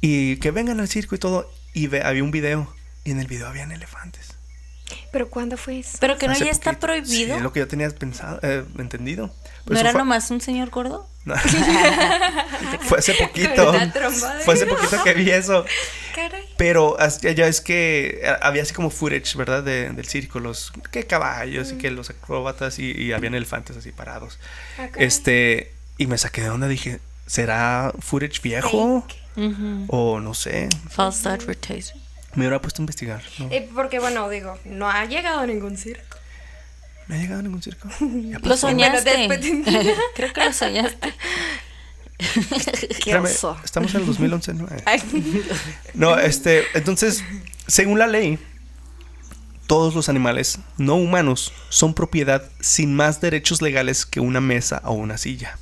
Y 0.01 0.37
que 0.37 0.51
vengan 0.51 0.81
al 0.81 0.89
circo 0.89 1.15
y 1.15 1.19
todo. 1.19 1.51
Y 1.73 1.95
había 1.97 2.23
un 2.23 2.31
video. 2.31 2.73
Y 3.05 3.11
en 3.11 3.21
el 3.21 3.27
video 3.27 3.49
habían 3.49 3.73
elefantes. 3.73 4.24
Pero 5.15 5.31
¿cuándo 5.31 5.57
fue 5.57 5.79
eso? 5.79 5.97
Pero 6.01 6.19
que 6.19 6.27
no 6.27 6.33
Hace 6.33 6.47
ya 6.47 6.51
está 6.51 6.73
poquito. 6.73 6.87
prohibido. 6.89 7.07
Sí, 7.09 7.31
es 7.31 7.41
lo 7.41 7.53
que 7.53 7.61
yo 7.61 7.69
tenía 7.69 7.89
pensado, 7.91 8.41
eh, 8.43 8.65
entendido. 8.79 9.33
Pero 9.65 9.75
¿No 9.75 9.79
era 9.81 9.93
fue, 9.93 9.99
nomás 10.01 10.29
un 10.33 10.41
señor 10.41 10.71
gordo? 10.71 11.09
No. 11.25 11.37
fue 12.81 12.99
hace 12.99 13.15
poquito. 13.15 13.73
Fue 14.45 14.55
hace 14.55 14.67
poquito 14.67 15.05
que 15.05 15.15
vi 15.15 15.31
eso. 15.31 15.65
Caray. 16.17 16.45
Pero 16.57 16.97
ya 17.23 17.31
ya 17.31 17.47
es 17.47 17.61
que 17.61 18.23
eh, 18.25 18.37
había 18.43 18.63
así 18.63 18.75
como 18.75 18.91
footage, 18.91 19.37
¿verdad? 19.37 19.63
De- 19.63 19.89
del 19.91 20.07
circo, 20.07 20.41
los 20.41 20.73
que 20.91 21.05
caballos 21.07 21.71
y 21.71 21.79
que 21.79 21.93
los 21.93 22.11
acróbatas 22.11 22.81
y, 22.81 22.91
y 22.91 23.13
habían 23.13 23.37
elefantes 23.37 23.77
así 23.77 23.93
parados. 23.93 24.41
Ah. 24.81 24.89
Este, 24.97 25.73
y 25.97 26.09
me 26.09 26.19
saqué 26.19 26.41
de 26.43 26.51
onda, 26.51 26.67
dije, 26.67 26.99
¿será 27.27 27.93
footage 28.01 28.41
viejo? 28.43 29.05
Fake. 29.07 29.87
O 29.89 30.19
no 30.19 30.35
sé, 30.35 30.69
False 30.91 31.29
advertising. 31.29 32.01
Me 32.35 32.43
hubiera 32.43 32.61
puesto 32.61 32.81
a 32.81 32.83
investigar. 32.83 33.23
¿no? 33.39 33.49
Eh, 33.51 33.69
porque 33.75 33.99
bueno, 33.99 34.29
digo, 34.29 34.59
no 34.65 34.91
ha 34.91 35.05
llegado 35.05 35.41
a 35.41 35.47
ningún 35.47 35.77
circo. 35.77 36.19
¿Me 37.07 37.17
ha 37.17 37.19
llegado 37.19 37.41
a 37.41 37.43
ningún 37.43 37.63
circo? 37.63 37.89
Lo 38.43 38.57
soñaste. 38.57 39.29
Creo 40.15 40.33
que 40.33 40.45
lo 40.45 40.53
soñaste. 40.53 41.15
Qué 42.19 42.41
Espérame, 42.91 43.25
oso. 43.25 43.57
estamos 43.65 43.95
en 43.95 44.03
el 44.03 44.07
2011, 44.07 44.55
¿no? 44.55 44.67
No, 45.95 46.17
este, 46.19 46.65
entonces, 46.75 47.25
según 47.67 47.99
la 47.99 48.07
ley, 48.07 48.39
todos 49.67 49.95
los 49.95 50.09
animales 50.09 50.59
no 50.79 50.95
humanos 50.95 51.53
son 51.71 51.93
propiedad 51.93 52.45
sin 52.61 52.95
más 52.95 53.21
derechos 53.21 53.63
legales 53.63 54.07
que 54.07 54.21
una 54.21 54.41
mesa 54.41 54.81
o 54.85 54.93
una 54.93 55.19
silla. 55.19 55.59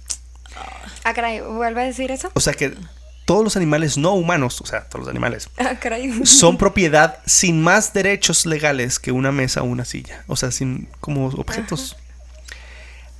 Ah, 1.04 1.14
caray, 1.14 1.40
¿vuelve 1.40 1.82
a 1.82 1.84
decir 1.84 2.10
eso? 2.10 2.30
O 2.34 2.40
sea 2.40 2.52
que 2.52 2.74
todos 3.24 3.44
los 3.44 3.56
animales 3.56 3.96
no 3.98 4.12
humanos, 4.14 4.60
o 4.60 4.66
sea, 4.66 4.84
todos 4.88 5.00
los 5.06 5.08
animales, 5.10 5.48
Ah, 5.58 5.76
caray. 5.80 6.26
son 6.26 6.58
propiedad 6.58 7.18
sin 7.26 7.62
más 7.62 7.92
derechos 7.92 8.46
legales 8.46 8.98
que 8.98 9.12
una 9.12 9.32
mesa 9.32 9.62
o 9.62 9.64
una 9.66 9.84
silla. 9.84 10.24
O 10.26 10.36
sea, 10.36 10.50
sin 10.50 10.88
como 11.00 11.26
objetos. 11.26 11.96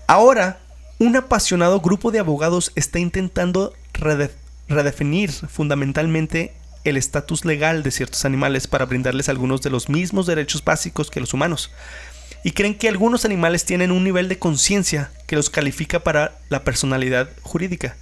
Ahora, 0.07 0.59
un 0.99 1.17
apasionado 1.17 1.81
grupo 1.81 2.11
de 2.11 2.19
abogados 2.19 2.73
está 2.75 2.99
intentando 2.99 3.73
rede- 3.95 4.31
redefinir 4.69 5.31
fundamentalmente 5.33 6.55
el 6.85 6.97
estatus 6.97 7.45
legal 7.45 7.83
de 7.83 7.91
ciertos 7.93 8.25
animales 8.25 8.67
para 8.67 8.87
brindarles 8.87 9.29
algunos 9.29 9.63
de 9.63 9.71
los 9.71 9.89
mismos 9.89 10.27
derechos 10.27 10.65
básicos 10.65 11.11
que 11.11 11.21
los 11.21 11.33
humanos. 11.33 11.71
Y 12.45 12.51
creen 12.53 12.75
que 12.77 12.89
algunos 12.89 13.25
animales 13.25 13.65
tienen 13.65 13.93
un 13.93 14.03
nivel 14.03 14.29
de 14.29 14.39
conciencia 14.39 15.13
que 15.29 15.37
los 15.37 15.49
califica 15.49 16.01
para 16.01 16.39
la 16.49 16.65
personalidad 16.65 17.29
jurídica. 17.43 17.97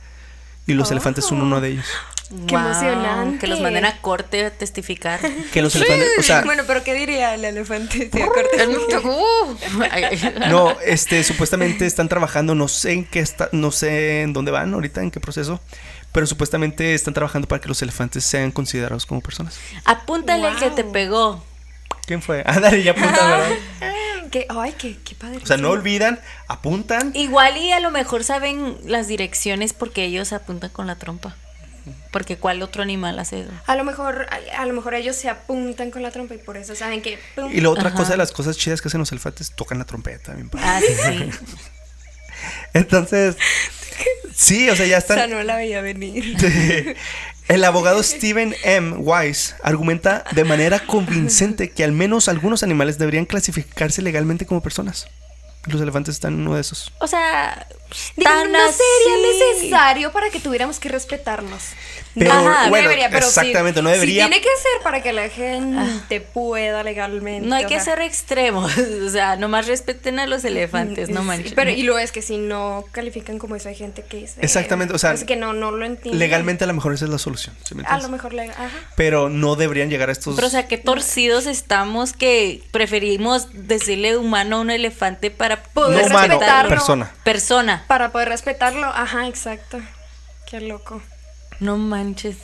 Y 0.71 0.75
los 0.75 0.89
Oh. 0.89 0.93
elefantes 0.93 1.25
son 1.25 1.43
uno 1.43 1.61
de 1.61 1.71
ellos. 1.71 1.87
Qué 2.47 2.55
Wow, 2.57 2.65
emocionante. 2.67 3.39
Que 3.39 3.47
los 3.49 3.61
manden 3.61 3.85
a 3.85 3.97
corte 4.01 4.47
a 4.47 4.51
testificar. 4.51 5.19
Que 5.53 5.63
los 5.63 5.75
elefantes, 5.75 6.09
o 6.19 6.23
sea, 6.23 6.43
bueno, 6.43 6.63
pero 6.67 6.85
¿qué 6.85 6.95
diría 6.95 7.35
el 7.35 7.45
elefante 7.45 8.09
si 8.13 8.23
acorta 8.23 8.51
Uh, 9.03 9.57
No, 10.49 10.77
este, 10.87 11.25
supuestamente 11.25 11.87
están 11.87 12.09
trabajando, 12.09 12.55
no 12.55 12.69
sé 12.69 12.93
en 12.93 13.05
qué 13.05 13.19
está, 13.19 13.49
no 13.51 13.73
sé 13.73 14.23
en 14.23 14.33
dónde 14.33 14.53
van 14.53 14.73
ahorita, 14.73 15.03
en 15.03 15.11
qué 15.11 15.19
proceso, 15.19 15.61
pero 16.13 16.25
supuestamente 16.27 16.95
están 16.95 17.15
trabajando 17.15 17.49
para 17.49 17.61
que 17.61 17.67
los 17.69 17.83
elefantes 17.83 18.23
sean 18.25 18.53
considerados 18.53 19.07
como 19.07 19.21
personas. 19.21 19.59
Apúntale 19.85 20.47
al 20.47 20.57
que 20.57 20.71
te 20.71 20.85
Wow. 20.85 20.93
pegó. 20.93 21.45
¿Quién 22.07 22.23
fue? 22.23 22.43
Ándale, 22.47 22.83
ya 22.85 22.93
apuntan, 22.93 23.29
¿verdad? 23.29 23.49
¿Qué? 24.31 24.47
Ay, 24.48 24.74
qué, 24.78 24.97
qué 25.05 25.15
padre. 25.15 25.39
O 25.43 25.47
sea, 25.47 25.57
no 25.57 25.70
olvidan, 25.70 26.20
apuntan. 26.48 27.11
Igual 27.15 27.57
y 27.57 27.73
a 27.73 27.81
lo 27.81 27.90
mejor 27.90 28.23
saben 28.24 28.77
las 28.85 29.09
direcciones 29.09 29.73
porque 29.73 30.05
ellos 30.05 30.32
apuntan 30.32 30.70
con 30.70 30.86
la 30.86 30.97
trompa. 30.97 31.36
Porque 32.12 32.36
cuál 32.36 32.62
otro 32.62 32.82
animal 32.82 33.19
hace 33.19 33.40
eso. 33.43 33.51
A 33.66 33.74
lo 33.74 33.85
mejor, 33.85 34.27
a, 34.31 34.61
a 34.62 34.66
lo 34.66 34.74
mejor 34.74 34.94
ellos 34.94 35.16
se 35.16 35.28
apuntan 35.28 35.90
con 35.90 36.02
la 36.02 36.11
trompa 36.11 36.35
y 36.35 36.39
por 36.39 36.57
eso 36.57 36.74
saben 36.74 37.02
que. 37.02 37.19
pum. 37.35 37.51
Y 37.52 37.61
la 37.61 37.70
otra 37.70 37.89
Ajá. 37.89 37.97
cosa 37.97 38.12
de 38.12 38.19
las 38.19 38.32
cosas 38.32 38.57
chidas 38.57 38.81
que 38.82 38.89
hacen 38.89 39.01
los 39.01 39.11
elefantes, 39.12 39.52
tocan 39.57 39.78
la 39.78 39.85
trompeta. 39.85 40.35
bien 40.35 40.48
padre. 40.51 40.65
Ah, 40.66 40.81
sí. 40.81 41.31
Entonces, 42.74 43.36
Sí, 44.35 44.70
o 44.70 44.77
sea, 44.77 44.86
ya 44.86 44.98
O 44.98 45.01
sea, 45.01 45.16
están. 45.16 45.31
no 45.31 45.43
la 45.43 45.57
veía 45.57 45.81
venir. 45.82 46.36
El 47.51 47.64
abogado 47.64 48.01
Stephen 48.05 48.55
M. 48.62 48.98
Weiss 48.98 49.56
argumenta 49.64 50.22
de 50.31 50.44
manera 50.44 50.78
convincente 50.86 51.70
que 51.70 51.82
al 51.82 51.90
menos 51.90 52.28
algunos 52.28 52.62
animales 52.62 52.97
deberían 52.97 53.24
clasificarse 53.27 54.02
legalmente 54.02 54.47
como 54.47 54.62
personas. 54.62 55.09
Los 55.66 55.81
elefantes 55.81 56.14
están 56.14 56.35
en 56.35 56.40
uno 56.43 56.55
de 56.55 56.60
esos. 56.60 56.93
O 57.01 57.09
sea, 57.09 57.66
Digo, 58.16 58.31
no 58.31 58.44
sería 58.44 58.68
así. 58.68 59.43
necesario 59.62 60.12
para 60.12 60.31
que 60.31 60.39
tuviéramos 60.39 60.78
que 60.78 60.89
respetarlos. 60.90 61.62
Pero, 62.15 62.32
Ajá, 62.32 62.69
bueno, 62.69 62.89
debería, 62.89 63.09
pero 63.09 63.23
sí- 63.31 63.39
exactamente, 63.41 63.82
no 63.82 63.89
sí 63.91 63.95
debería. 63.95 64.27
tiene 64.27 64.41
que 64.43 64.49
ser 64.49 64.82
para 64.82 65.03
que 65.03 65.12
la 65.12 65.28
gente 65.28 66.20
pueda 66.20 66.82
legalmente. 66.82 67.47
No 67.49 67.55
hay 67.55 67.66
que 67.66 67.77
sea, 67.81 67.95
ser 67.97 68.01
extremos. 68.03 68.73
O 69.07 69.09
sea, 69.11 69.37
nomás 69.37 69.66
respeten 69.66 70.19
a 70.19 70.27
los 70.27 70.45
elefantes, 70.45 71.09
no 71.09 71.20
sí, 71.20 71.27
manches. 71.27 71.53
Pero 71.55 71.70
y 71.70 71.82
lo 71.82 71.99
es 71.99 72.12
que 72.12 72.23
si 72.23 72.37
no 72.37 72.85
califican 72.93 73.39
como 73.39 73.57
eso, 73.57 73.69
hay 73.69 73.74
gente 73.74 74.03
que 74.03 74.19
dice. 74.19 74.41
Exactamente, 74.43 74.95
o 74.95 74.99
sea, 74.99 75.12
Es 75.12 75.24
que 75.24 75.37
no, 75.37 75.53
no 75.53 75.70
lo 75.70 75.85
entiende. 75.85 76.19
Legalmente 76.19 76.65
a 76.65 76.66
lo 76.66 76.74
mejor 76.74 76.93
esa 76.95 77.05
es 77.07 77.11
la 77.11 77.19
solución. 77.19 77.57
¿sí 77.65 77.74
me 77.74 77.85
A 77.85 77.99
lo 77.99 78.09
mejor 78.09 78.35
legal. 78.35 78.55
Ajá. 78.59 78.77
Pero 78.97 79.28
no 79.28 79.57
deberían 79.57 79.91
llegar 79.91 80.09
a 80.09 80.12
estos. 80.12 80.35
Pero, 80.37 80.47
o 80.47 80.51
sea, 80.51 80.66
qué 80.69 80.78
torcidos 80.78 81.47
estamos 81.47 82.12
que 82.12 82.62
preferimos 82.73 83.49
decirle 83.53 84.16
humano 84.16 84.57
a 84.57 84.61
un 84.61 84.70
elefante 84.70 85.31
para 85.31 85.57
no 85.57 85.62
poder 85.74 86.07
humano, 86.07 86.28
respetarlo. 86.35 86.69
persona. 86.69 87.12
Persona. 87.24 87.85
Para 87.87 88.11
poder 88.11 88.28
respetarlo. 88.28 88.87
Ajá, 88.87 89.27
exacto. 89.28 89.81
Qué 90.49 90.61
loco. 90.61 91.03
No 91.61 91.77
manches. 91.78 92.37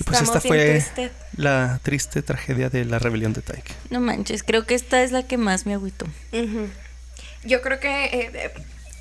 Y 0.00 0.04
pues 0.04 0.22
Estamos 0.22 0.36
esta 0.36 0.48
fue 0.48 1.10
la 1.36 1.78
triste 1.82 2.22
tragedia 2.22 2.68
de 2.68 2.84
la 2.84 2.98
rebelión 2.98 3.32
de 3.32 3.42
Taik. 3.42 3.64
No 3.90 4.00
manches. 4.00 4.42
Creo 4.42 4.66
que 4.66 4.74
esta 4.74 5.02
es 5.02 5.12
la 5.12 5.24
que 5.24 5.36
más 5.36 5.66
me 5.66 5.74
agüitó. 5.74 6.06
Yo 7.44 7.62
creo 7.62 7.78
que 7.78 8.04
eh, 8.06 8.52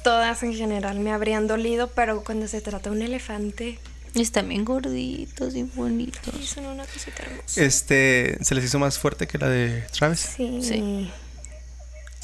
todas 0.03 0.43
en 0.43 0.53
general 0.53 0.99
me 0.99 1.11
habrían 1.11 1.47
dolido, 1.47 1.87
pero 1.87 2.23
cuando 2.23 2.47
se 2.47 2.61
trata 2.61 2.89
de 2.91 2.95
un 2.97 3.01
elefante, 3.01 3.79
Están 4.13 4.49
bien 4.49 4.65
gorditos 4.65 5.55
y 5.55 5.63
bonitos. 5.63 6.45
son 6.45 6.65
una 6.67 6.85
cosita 6.85 7.23
hermosa. 7.23 7.63
Este 7.63 8.37
se 8.41 8.53
les 8.53 8.65
hizo 8.65 8.77
más 8.77 8.99
fuerte 8.99 9.25
que 9.25 9.39
la 9.39 9.49
de 9.49 9.81
Travis. 9.91 10.19
Sí. 10.37 10.59
Sí. 10.61 11.11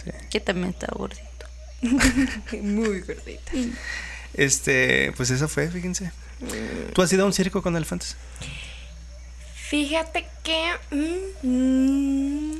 Sí. 0.03 0.11
Que 0.29 0.39
también 0.39 0.69
está 0.69 0.87
gordito. 0.95 1.23
Muy 2.61 2.99
gordita. 3.01 3.51
Este, 4.35 5.11
pues 5.17 5.31
eso 5.31 5.47
fue, 5.47 5.69
fíjense. 5.69 6.11
¿Tú 6.93 7.01
has 7.01 7.11
ido 7.11 7.23
a 7.23 7.25
un 7.25 7.33
circo 7.33 7.61
con 7.61 7.75
elefantes? 7.75 8.15
Fíjate 9.69 10.25
que. 10.43 10.71
mm, 10.91 11.47
mm, 11.47 12.53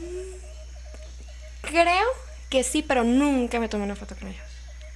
creo 1.61 2.05
que 2.49 2.63
sí, 2.63 2.83
pero 2.83 3.03
nunca 3.03 3.59
me 3.59 3.69
tomé 3.69 3.85
una 3.85 3.95
foto 3.95 4.15
con 4.15 4.27
ellos. 4.27 4.43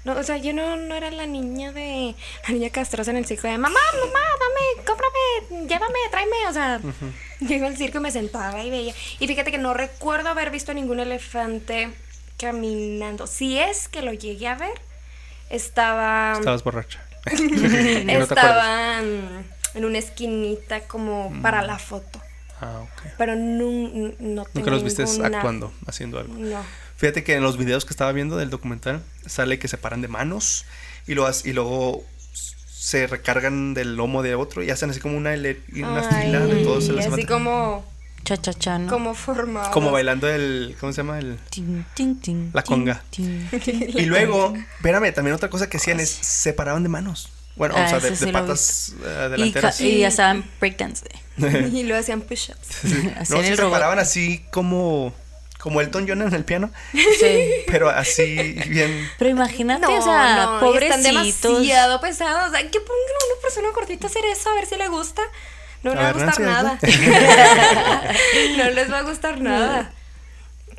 No, 0.06 0.14
o 0.14 0.24
sea, 0.24 0.38
yo 0.38 0.54
no, 0.54 0.76
no 0.76 0.96
era 0.96 1.12
la 1.12 1.26
niña 1.26 1.72
de. 1.72 2.14
La 2.48 2.54
niña 2.54 2.70
castrosa 2.70 3.12
en 3.12 3.18
el 3.18 3.26
circo 3.26 3.48
de 3.48 3.58
mamá, 3.58 3.80
mamá, 3.94 4.20
dame, 4.40 4.86
cómprame, 4.86 5.68
llévame, 5.68 6.00
tráeme. 6.12 6.48
O 6.50 6.54
sea, 6.54 6.82
yo 7.40 7.56
iba 7.56 7.68
al 7.68 7.78
circo 7.78 8.00
y 8.00 8.02
me 8.02 8.12
sentaba 8.12 8.62
y 8.64 8.70
veía. 8.70 8.94
Y 9.20 9.28
fíjate 9.28 9.52
que 9.52 9.58
no 9.58 9.74
recuerdo 9.74 10.30
haber 10.30 10.52
visto 10.52 10.74
ningún 10.74 11.00
elefante 11.00 11.90
caminando. 12.38 13.28
Si 13.28 13.58
es 13.58 13.88
que 13.88 14.02
lo 14.02 14.12
llegué 14.14 14.48
a 14.48 14.56
ver, 14.56 14.74
estaba. 15.50 16.34
Estabas 16.38 16.64
borracha. 16.64 17.02
Y 17.32 17.36
no 17.46 17.48
te 17.48 18.12
acuerdas. 18.12 18.30
estaba 18.30 19.02
mm, 19.02 19.78
en 19.78 19.86
una 19.86 19.98
esquinita 19.98 20.82
como 20.82 21.34
para 21.42 21.62
la 21.62 21.80
foto. 21.80 22.20
Ah, 22.62 22.80
ok. 22.82 23.02
Pero 23.18 23.36
no, 23.36 23.66
no 24.20 24.44
tengo 24.46 24.48
Nunca 24.54 24.72
los 24.72 24.84
viste 24.84 25.04
ninguna- 25.04 25.38
actuando, 25.38 25.74
haciendo 25.88 26.20
algo. 26.20 26.34
No. 26.36 26.64
Fíjate 26.96 27.24
que 27.24 27.36
en 27.36 27.44
los 27.44 27.58
videos 27.58 27.84
que 27.86 27.92
estaba 27.92 28.12
viendo 28.14 28.38
del 28.38 28.50
documental 28.50 29.02
sale 29.26 29.60
que 29.60 29.68
se 29.68 29.78
paran 29.78 30.02
de 30.02 30.08
manos 30.08 30.66
y, 31.08 31.16
lo, 31.16 31.30
y 31.44 31.52
luego 31.54 32.04
se 32.72 33.08
recargan 33.08 33.74
del 33.74 33.96
lomo 33.96 34.22
de 34.24 34.36
otro 34.36 34.64
y 34.64 34.70
hacen 34.70 34.90
así 34.90 35.00
como 35.00 35.18
una, 35.18 35.32
una 35.32 36.10
Ay, 36.10 36.26
fila 36.28 36.40
de 36.46 36.64
todos. 36.64 36.86
se 36.86 36.94
les 36.94 37.06
así 38.24 38.32
levanta. 38.32 38.44
como, 38.44 38.52
Chachachano. 38.52 38.90
como 38.90 39.14
formado. 39.14 39.72
Como 39.72 39.92
bailando 39.92 40.30
el. 40.30 40.76
¿Cómo 40.80 40.92
se 40.94 40.98
llama? 40.98 41.20
El. 41.20 41.38
Tin, 41.50 41.86
tin, 41.94 42.20
tin, 42.20 42.52
La 42.54 42.64
conga. 42.64 43.04
Y 43.18 44.06
luego, 44.06 44.54
espérame, 44.78 45.14
también 45.14 45.36
otra 45.36 45.50
cosa 45.50 45.70
que 45.70 45.78
hacían 45.78 46.00
es 46.00 46.10
se 46.10 46.54
paraban 46.54 46.84
de 46.84 46.90
manos. 46.90 47.30
Bueno, 47.56 47.76
Ah, 47.78 47.84
o 47.86 47.90
sea, 47.90 48.00
de, 48.00 48.16
sí 48.16 48.26
de 48.26 48.32
patas 48.32 48.94
eh, 49.06 49.26
Y, 49.28 49.30
delanteras. 49.32 49.82
y 49.82 49.98
ya 50.00 50.10
saben 50.12 50.44
breakdance. 50.60 51.06
y 51.72 51.84
lo 51.84 51.96
hacían 51.96 52.22
push-ups. 52.22 52.58
Sí. 52.82 53.12
No, 53.30 53.40
el 53.42 53.46
se 53.46 53.56
robot. 53.58 53.74
paraban 53.74 54.00
así 54.00 54.44
como. 54.52 55.14
Como 55.60 55.80
Elton 55.80 56.06
John 56.06 56.22
en 56.22 56.34
el 56.34 56.44
piano, 56.44 56.72
Sí. 56.92 57.50
pero 57.68 57.90
así 57.90 58.36
bien. 58.68 59.10
Pero 59.18 59.30
imagínate, 59.30 59.80
No, 59.84 59.98
o 59.98 60.02
sea, 60.02 60.36
no, 60.46 60.60
pobrecitos. 60.60 60.98
están 61.06 61.14
demasiado 61.54 62.02
pesados. 62.02 62.50
O 62.50 62.52
sea, 62.52 62.70
que 62.70 62.82
pongan 62.82 62.92
a 63.22 63.34
una 63.34 63.42
persona 63.42 63.70
gordita 63.74 64.08
a 64.08 64.10
hacer 64.10 64.26
eso 64.26 64.50
a 64.50 64.56
ver 64.56 64.66
si 64.66 64.76
le 64.76 64.90
gusta. 64.90 65.22
No 65.84 65.94
le 65.94 66.00
A 66.00 66.04
va 66.04 66.10
a 66.10 66.14
gustar 66.14 66.40
nada. 66.40 66.80
No 68.58 68.70
les 68.70 68.92
va 68.92 69.00
a 69.00 69.02
gustar 69.04 69.40
nada. 69.42 69.92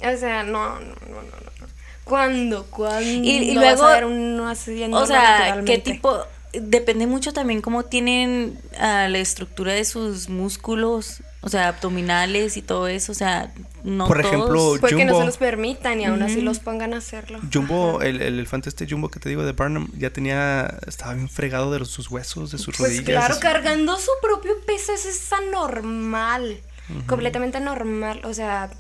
O 0.03 0.17
sea, 0.17 0.43
no, 0.43 0.81
no, 0.81 0.95
no, 1.09 1.23
no. 1.23 1.23
no. 1.23 1.67
¿Cuándo? 2.05 2.67
¿Cuándo? 2.71 3.05
Y- 3.29 3.51
y 3.51 3.55
vas 3.57 3.65
a 3.65 3.71
luego, 3.77 3.87
ver 3.89 4.05
uno 4.07 4.49
haciéndolo 4.49 5.03
O 5.03 5.07
sea, 5.07 5.63
qué 5.65 5.79
tipo. 5.79 6.25
Depende 6.61 7.07
mucho 7.07 7.33
también 7.33 7.61
cómo 7.61 7.85
tienen 7.85 8.59
ah, 8.79 9.07
la 9.09 9.19
estructura 9.19 9.73
de 9.73 9.85
sus 9.85 10.29
músculos, 10.29 11.23
o 11.41 11.49
sea, 11.49 11.69
abdominales 11.69 12.57
y 12.57 12.63
todo 12.63 12.89
eso. 12.89 13.13
O 13.13 13.15
sea, 13.15 13.53
no 13.83 14.07
Por 14.07 14.23
todos. 14.23 14.33
ejemplo, 14.35 14.77
Puede 14.81 14.97
que 14.97 15.05
no 15.05 15.19
se 15.19 15.27
los 15.27 15.37
permitan 15.37 16.01
y 16.01 16.05
aún 16.07 16.23
así 16.23 16.41
los 16.41 16.59
pongan 16.61 16.95
a 16.95 16.99
hacerlo. 16.99 17.41
Jumbo, 17.53 18.01
el, 18.03 18.23
el 18.23 18.35
elefante 18.39 18.69
este 18.69 18.87
Jumbo 18.89 19.09
que 19.11 19.21
te 19.21 19.29
digo 19.29 19.45
de 19.45 19.53
Barnum, 19.53 19.89
ya 19.99 20.11
tenía, 20.11 20.79
estaba 20.87 21.15
bien 21.15 21.29
fregado 21.29 21.73
de 21.73 21.81
los- 21.81 21.91
sus 21.91 22.11
huesos, 22.11 22.51
de 22.51 22.59
sus 22.59 22.77
Pues 22.77 22.97
rodillas. 22.97 23.05
claro, 23.27 23.37
cargando 23.41 23.97
su 23.99 24.11
propio 24.23 24.53
peso 24.67 24.93
eso 24.93 25.09
es 25.09 25.33
anormal. 25.33 26.61
Completamente 27.07 27.61
normal. 27.61 28.21
O 28.25 28.35
sea, 28.35 28.71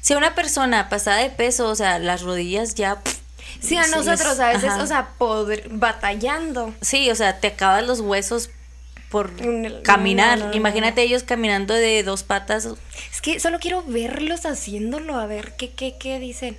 Si 0.00 0.14
una 0.14 0.34
persona 0.34 0.88
pasada 0.88 1.18
de 1.18 1.30
peso, 1.30 1.68
o 1.68 1.74
sea, 1.76 1.98
las 1.98 2.22
rodillas 2.22 2.74
ya. 2.74 3.00
pff, 3.02 3.18
si 3.60 3.76
a 3.76 3.84
Sí, 3.84 3.90
nosotros 3.90 4.32
es- 4.34 4.40
a 4.40 4.48
veces, 4.48 4.70
ajá. 4.70 4.82
o 4.82 4.86
sea, 4.86 5.08
poder, 5.18 5.68
batallando. 5.70 6.74
Sí, 6.80 7.10
o 7.10 7.14
sea, 7.14 7.40
te 7.40 7.48
acabas 7.48 7.84
los 7.84 8.00
huesos 8.00 8.50
por 9.10 9.30
caminar. 9.82 10.38
no, 10.38 10.44
no, 10.46 10.50
no, 10.50 10.56
Imagínate 10.56 11.02
ellos 11.02 11.22
caminando 11.22 11.72
de 11.74 12.02
dos 12.02 12.22
patas. 12.24 12.68
Es 13.12 13.20
que 13.20 13.38
solo 13.38 13.58
quiero 13.60 13.82
verlos 13.84 14.44
haciéndolo, 14.44 15.16
a 15.18 15.26
ver 15.26 15.54
qué, 15.56 15.72
qué, 15.72 15.96
qué 15.98 16.18
dicen. 16.18 16.56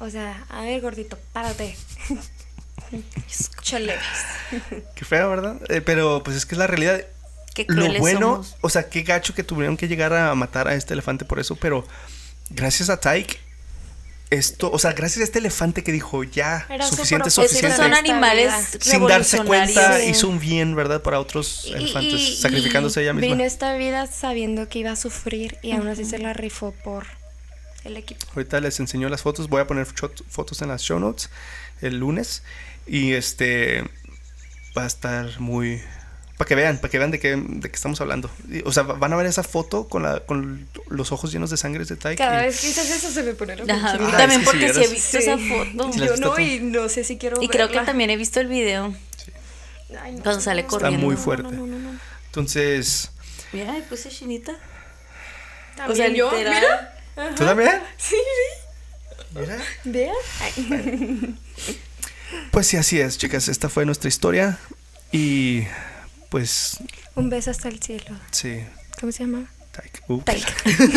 O 0.00 0.10
sea, 0.10 0.44
a 0.48 0.62
ver, 0.62 0.80
gordito, 0.80 1.18
párate. 1.32 1.76
Chale. 3.62 3.94
Qué 4.94 5.04
feo, 5.04 5.30
¿verdad? 5.30 5.56
Eh, 5.68 5.80
pero 5.80 6.22
pues 6.22 6.36
es 6.36 6.46
que 6.46 6.54
es 6.54 6.58
la 6.58 6.66
realidad. 6.66 7.00
Qué 7.54 7.66
Lo 7.68 7.86
bueno, 7.98 8.20
somos. 8.20 8.56
o 8.62 8.68
sea, 8.68 8.88
qué 8.88 9.02
gacho 9.02 9.34
que 9.34 9.44
tuvieron 9.44 9.76
que 9.76 9.86
llegar 9.88 10.12
a 10.14 10.34
matar 10.34 10.68
a 10.68 10.74
este 10.74 10.94
elefante 10.94 11.24
por 11.24 11.38
eso, 11.38 11.56
pero 11.56 11.86
gracias 12.50 12.88
a 12.88 12.98
Taik, 12.98 13.38
esto, 14.32 14.70
o 14.72 14.78
sea, 14.78 14.92
gracias 14.92 15.20
a 15.20 15.24
este 15.24 15.38
elefante 15.38 15.84
que 15.84 15.92
dijo 15.92 16.24
ya, 16.24 16.66
Era 16.70 16.86
su 16.86 16.96
suficiente 16.96 17.30
suficiente. 17.30 17.76
son 17.76 17.94
animales. 17.94 18.52
Sin 18.80 19.06
darse 19.06 19.44
cuenta, 19.44 19.98
Sí. 20.00 20.06
hizo 20.10 20.28
un 20.28 20.38
bien, 20.40 20.74
¿verdad? 20.74 21.02
Para 21.02 21.20
otros 21.20 21.64
Y- 21.66 21.72
elefantes, 21.74 22.20
y- 22.20 22.36
sacrificándose 22.36 23.00
y 23.00 23.02
ella 23.04 23.12
misma. 23.12 23.34
Vino 23.34 23.44
esta 23.44 23.74
vida 23.76 24.06
sabiendo 24.06 24.68
que 24.68 24.78
iba 24.80 24.90
a 24.92 24.96
sufrir 24.96 25.58
y 25.62 25.72
aún 25.72 25.86
así 25.88 26.04
se 26.04 26.18
la 26.18 26.32
rifó 26.32 26.72
por 26.84 27.06
el 27.84 27.96
equipo. 27.96 28.24
Ahorita 28.34 28.60
les 28.60 28.78
enseño 28.80 29.08
las 29.08 29.22
fotos. 29.22 29.48
Voy 29.48 29.60
a 29.60 29.66
poner 29.66 29.86
fotos 29.86 30.62
en 30.62 30.68
las 30.68 30.82
show 30.82 30.98
notes 30.98 31.30
el 31.80 31.98
lunes. 31.98 32.42
Y 32.86 33.12
este 33.12 33.84
va 34.76 34.84
a 34.84 34.86
estar 34.86 35.38
muy. 35.40 35.82
Para 36.42 36.48
que 36.48 36.54
vean, 36.56 36.78
para 36.78 36.90
que 36.90 36.98
vean 36.98 37.12
de 37.12 37.20
qué, 37.20 37.36
de 37.36 37.70
qué 37.70 37.76
estamos 37.76 38.00
hablando. 38.00 38.28
Y, 38.50 38.62
O 38.66 38.72
sea, 38.72 38.82
van 38.82 39.12
a 39.12 39.16
ver 39.16 39.26
esa 39.26 39.44
foto 39.44 39.86
con, 39.88 40.02
la, 40.02 40.18
con 40.26 40.66
los 40.88 41.12
ojos 41.12 41.30
llenos 41.30 41.50
de 41.50 41.56
sangre 41.56 41.84
de 41.84 41.94
Taik. 41.94 42.18
Cada 42.18 42.42
y- 42.42 42.46
vez 42.46 42.60
que 42.60 42.66
dices 42.66 42.90
eso 42.90 43.12
se 43.12 43.22
me 43.22 43.32
pone 43.34 43.52
Ajá, 43.52 43.96
también 43.96 44.40
sí, 44.40 44.44
porque 44.44 44.72
sí, 44.72 44.74
sí 44.74 44.82
he 44.82 44.88
visto 44.88 45.10
Sí. 45.10 45.16
esa 45.18 45.38
foto. 45.38 45.92
Sí, 45.92 46.00
Yo 46.00 46.16
no, 46.16 46.34
tú. 46.34 46.40
y 46.40 46.58
no 46.58 46.88
sé 46.88 47.04
si 47.04 47.16
quiero 47.16 47.40
Y 47.40 47.46
creo 47.46 47.68
que 47.70 47.78
también 47.82 48.10
he 48.10 48.16
visto 48.16 48.40
el 48.40 48.48
video. 48.48 48.92
Ay, 50.02 50.14
no 50.16 50.22
cuando 50.24 50.40
sale 50.40 50.64
no, 50.64 50.68
corriendo. 50.68 50.96
Está 50.96 51.06
muy 51.06 51.16
fuerte. 51.16 51.44
No, 51.44 51.50
no, 51.52 51.66
no, 51.66 51.78
no. 51.92 51.98
Entonces. 52.26 53.12
Mira, 53.52 53.70
me 53.74 53.82
puse 53.82 54.08
chinita. 54.08 54.52
También 55.76 55.92
O 55.92 55.94
sea, 55.94 56.08
yo, 56.08 56.32
literal. 56.32 56.54
mira. 57.14 57.34
¿Tú 57.36 57.44
también? 57.44 57.70
Sí, 57.98 58.16
Mira. 59.32 59.58
Vean. 59.84 61.38
Pues 62.50 62.66
sí, 62.66 62.76
así 62.78 62.98
es, 63.00 63.16
chicas. 63.16 63.46
Esta 63.46 63.68
fue 63.68 63.86
nuestra 63.86 64.08
historia. 64.08 64.58
Y 65.12 65.66
pues 66.32 66.78
Un 67.14 67.30
beso 67.30 67.50
hasta 67.52 67.68
el 67.68 67.80
cielo. 67.80 68.16
sí, 68.32 68.60
¿Cómo 68.98 69.12
se 69.12 69.24
llama? 69.24 69.44
Taik. 69.72 70.02
Ups. 70.08 70.24
Taika. 70.24 70.48
es 70.66 70.76
que 70.76 70.88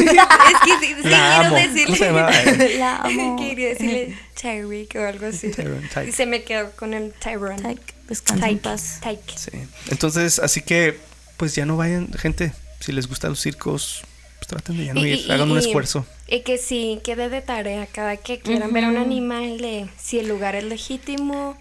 sí, 0.82 0.96
sí 1.02 1.10
La 1.10 1.40
quiero 1.40 1.48
amo. 1.48 1.56
decirle. 1.56 1.86
¿Cómo 1.86 1.96
se 1.98 2.06
llama? 2.06 2.32
La 2.78 2.96
amo. 2.98 3.36
Quería 3.40 3.70
decirle 3.70 4.18
Tyreek 4.42 4.96
o 4.96 5.00
algo 5.06 5.26
así. 5.28 5.50
Tyrone, 5.52 5.88
Tyke. 5.94 6.10
Y 6.10 6.12
se 6.12 6.26
me 6.26 6.44
quedó 6.44 6.72
con 6.72 6.94
el 6.94 7.14
Tyrone. 7.14 7.62
Tyke, 7.62 7.94
descansa 8.10 8.48
en 8.50 8.60
Tyke. 8.60 8.64
paz. 8.64 9.00
Tyke. 9.02 9.34
Sí. 9.38 9.52
Entonces, 9.92 10.40
así 10.40 10.62
que, 10.62 10.98
pues 11.38 11.56
ya 11.56 11.66
no 11.66 11.78
vayan, 11.78 12.12
gente. 12.14 12.52
Si 12.82 12.92
les 12.92 13.08
gustan 13.08 13.30
los 13.32 13.40
circos, 13.40 14.04
pues 14.40 14.48
traten 14.48 14.78
de 14.78 14.86
ya 14.86 14.94
no 14.94 15.06
Y- 15.06 15.10
ir. 15.12 15.20
y- 15.26 15.32
Hagan 15.32 15.50
un 15.52 15.58
y- 15.58 15.66
esfuerzo. 15.66 16.06
Y 16.28 16.42
que 16.42 16.58
sí, 16.58 17.00
quede 17.04 17.30
de 17.30 17.42
tarea 17.42 17.86
cada 17.88 18.18
que 18.18 18.40
quieran 18.40 18.74
ver 18.74 18.84
a 18.86 18.90
un 18.90 18.98
animal 18.98 19.58
de 19.60 19.88
si 20.02 20.20
el 20.20 20.28
lugar 20.28 20.56
es 20.56 20.66
legítimo. 20.66 21.58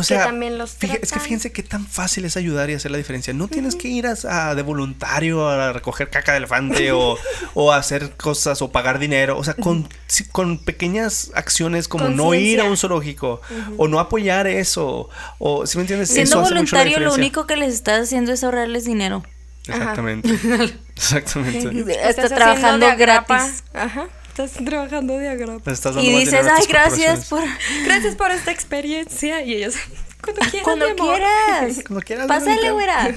O 0.00 0.02
sea, 0.02 0.24
también 0.24 0.58
los 0.58 0.72
fíjate- 0.72 1.00
es 1.04 1.12
que 1.12 1.20
fíjense 1.20 1.52
qué 1.52 1.62
tan 1.62 1.86
fácil 1.86 2.24
es 2.24 2.36
ayudar 2.36 2.70
y 2.70 2.74
hacer 2.74 2.90
la 2.90 2.98
diferencia. 2.98 3.32
No 3.34 3.48
tienes 3.48 3.74
que 3.76 3.88
ir 3.88 4.06
a, 4.06 4.14
a- 4.28 4.54
de 4.54 4.62
voluntario 4.62 5.48
a 5.48 5.72
recoger 5.72 6.10
caca 6.10 6.32
de 6.32 6.38
elefante 6.38 6.92
o, 6.92 7.16
hacer 7.72 8.16
cosas 8.16 8.62
o 8.62 8.70
pagar 8.72 8.98
dinero. 8.98 9.38
O 9.38 9.44
sea, 9.44 9.54
con, 9.54 9.88
pequeñas 10.64 11.30
acciones 11.34 11.88
como 11.88 12.08
no 12.08 12.34
ir 12.34 12.60
a 12.60 12.64
un 12.64 12.76
zoológico 12.76 13.40
o 13.76 13.88
no 13.88 13.98
apoyar 14.00 14.46
eso. 14.46 15.08
O, 15.38 15.66
¿sí 15.66 15.76
me 15.78 15.82
entiendes? 15.82 16.10
Siendo 16.10 16.42
Eso 16.42 16.48
voluntario, 16.54 16.98
lo 17.00 17.14
único 17.14 17.46
que 17.46 17.56
les 17.56 17.74
estás 17.74 18.02
haciendo 18.04 18.32
es 18.32 18.42
ahorrarles 18.44 18.84
dinero. 18.84 19.22
Exactamente. 19.66 20.30
Exactamente. 20.96 21.90
Estás 22.08 22.34
trabajando 22.34 22.86
gratis. 22.96 23.62
Ajá. 23.74 24.08
Estás 24.38 24.64
trabajando 24.64 25.18
de 25.18 25.36
dando 25.36 26.00
Y 26.00 26.10
dices, 26.10 26.46
ay, 26.48 26.64
gracias 26.68 27.28
corporaciones". 27.28 27.28
por... 27.28 27.44
Gracias 27.84 28.14
por 28.14 28.30
esta 28.30 28.52
experiencia. 28.52 29.42
Y 29.42 29.54
ellos, 29.54 29.74
cuando 30.22 30.40
quieras. 30.42 30.62
Cuando 30.62 30.84
mi 30.86 30.92
amor". 30.92 31.16
quieras. 31.16 31.76
Cuando 31.86 32.02
quieras, 32.04 32.26
Pásale, 32.28 32.70
güera. 32.70 33.14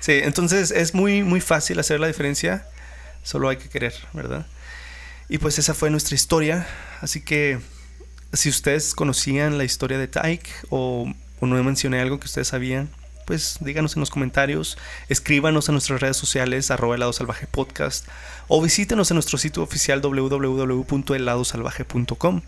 Sí, 0.00 0.18
entonces 0.24 0.72
es 0.72 0.94
muy, 0.94 1.22
muy 1.22 1.40
fácil 1.40 1.78
hacer 1.78 2.00
la 2.00 2.08
diferencia. 2.08 2.66
Solo 3.22 3.48
hay 3.48 3.58
que 3.58 3.68
querer, 3.68 3.94
¿verdad? 4.12 4.44
Y 5.28 5.38
pues 5.38 5.60
esa 5.60 5.74
fue 5.74 5.90
nuestra 5.90 6.16
historia. 6.16 6.66
Así 7.00 7.20
que 7.20 7.60
si 8.32 8.48
ustedes 8.48 8.92
conocían 8.92 9.56
la 9.56 9.62
historia 9.62 9.98
de 9.98 10.08
Tyke 10.08 10.50
o, 10.70 11.08
o 11.38 11.46
no 11.46 11.62
mencioné 11.62 12.00
algo 12.00 12.18
que 12.18 12.26
ustedes 12.26 12.48
sabían, 12.48 12.90
pues 13.26 13.56
díganos 13.60 13.94
en 13.96 14.00
los 14.00 14.08
comentarios, 14.10 14.78
escríbanos 15.08 15.68
en 15.68 15.74
nuestras 15.74 16.00
redes 16.00 16.16
sociales, 16.16 16.70
arroba 16.70 16.94
helado 16.96 17.12
salvaje 17.12 17.46
podcast, 17.46 18.06
o 18.48 18.60
visítenos 18.62 19.10
en 19.10 19.16
nuestro 19.16 19.36
sitio 19.38 19.62
oficial 19.62 20.00
www.heladosalvaje.com 20.00 22.40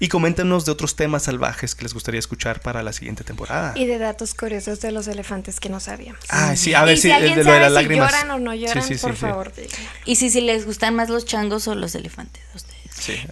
y 0.00 0.08
coméntenos 0.08 0.64
de 0.64 0.72
otros 0.72 0.96
temas 0.96 1.22
salvajes 1.22 1.74
que 1.76 1.84
les 1.84 1.94
gustaría 1.94 2.18
escuchar 2.18 2.60
para 2.60 2.82
la 2.82 2.92
siguiente 2.92 3.22
temporada. 3.24 3.72
Y 3.76 3.86
de 3.86 3.98
datos 3.98 4.34
curiosos 4.34 4.80
de 4.80 4.90
los 4.90 5.06
elefantes 5.06 5.60
que 5.60 5.68
no 5.68 5.78
sabíamos. 5.80 6.20
Ah, 6.28 6.56
sí, 6.56 6.74
a 6.74 6.82
ver 6.84 6.94
y 6.94 6.96
si 6.96 7.02
si 7.02 7.10
alguien 7.12 7.38
de 7.38 7.44
lo 7.44 7.52
de 7.52 7.58
sabe 7.58 7.60
las 7.60 7.68
si 7.70 7.74
lágrimas. 7.74 8.10
lloran 8.12 8.30
o 8.32 8.38
no 8.40 8.54
lloran, 8.54 8.82
Sí, 8.82 8.88
sí, 8.88 8.94
sí, 8.96 9.00
por 9.06 9.12
sí. 9.14 9.20
favor, 9.20 9.52
digan. 9.54 9.70
Y 10.04 10.16
si, 10.16 10.30
si 10.30 10.40
les 10.40 10.66
gustan 10.66 10.96
más 10.96 11.08
los 11.10 11.24
changos 11.24 11.68
o 11.68 11.76
los 11.76 11.94
elefantes 11.94 12.42
a 12.52 12.56
ustedes. 12.56 12.74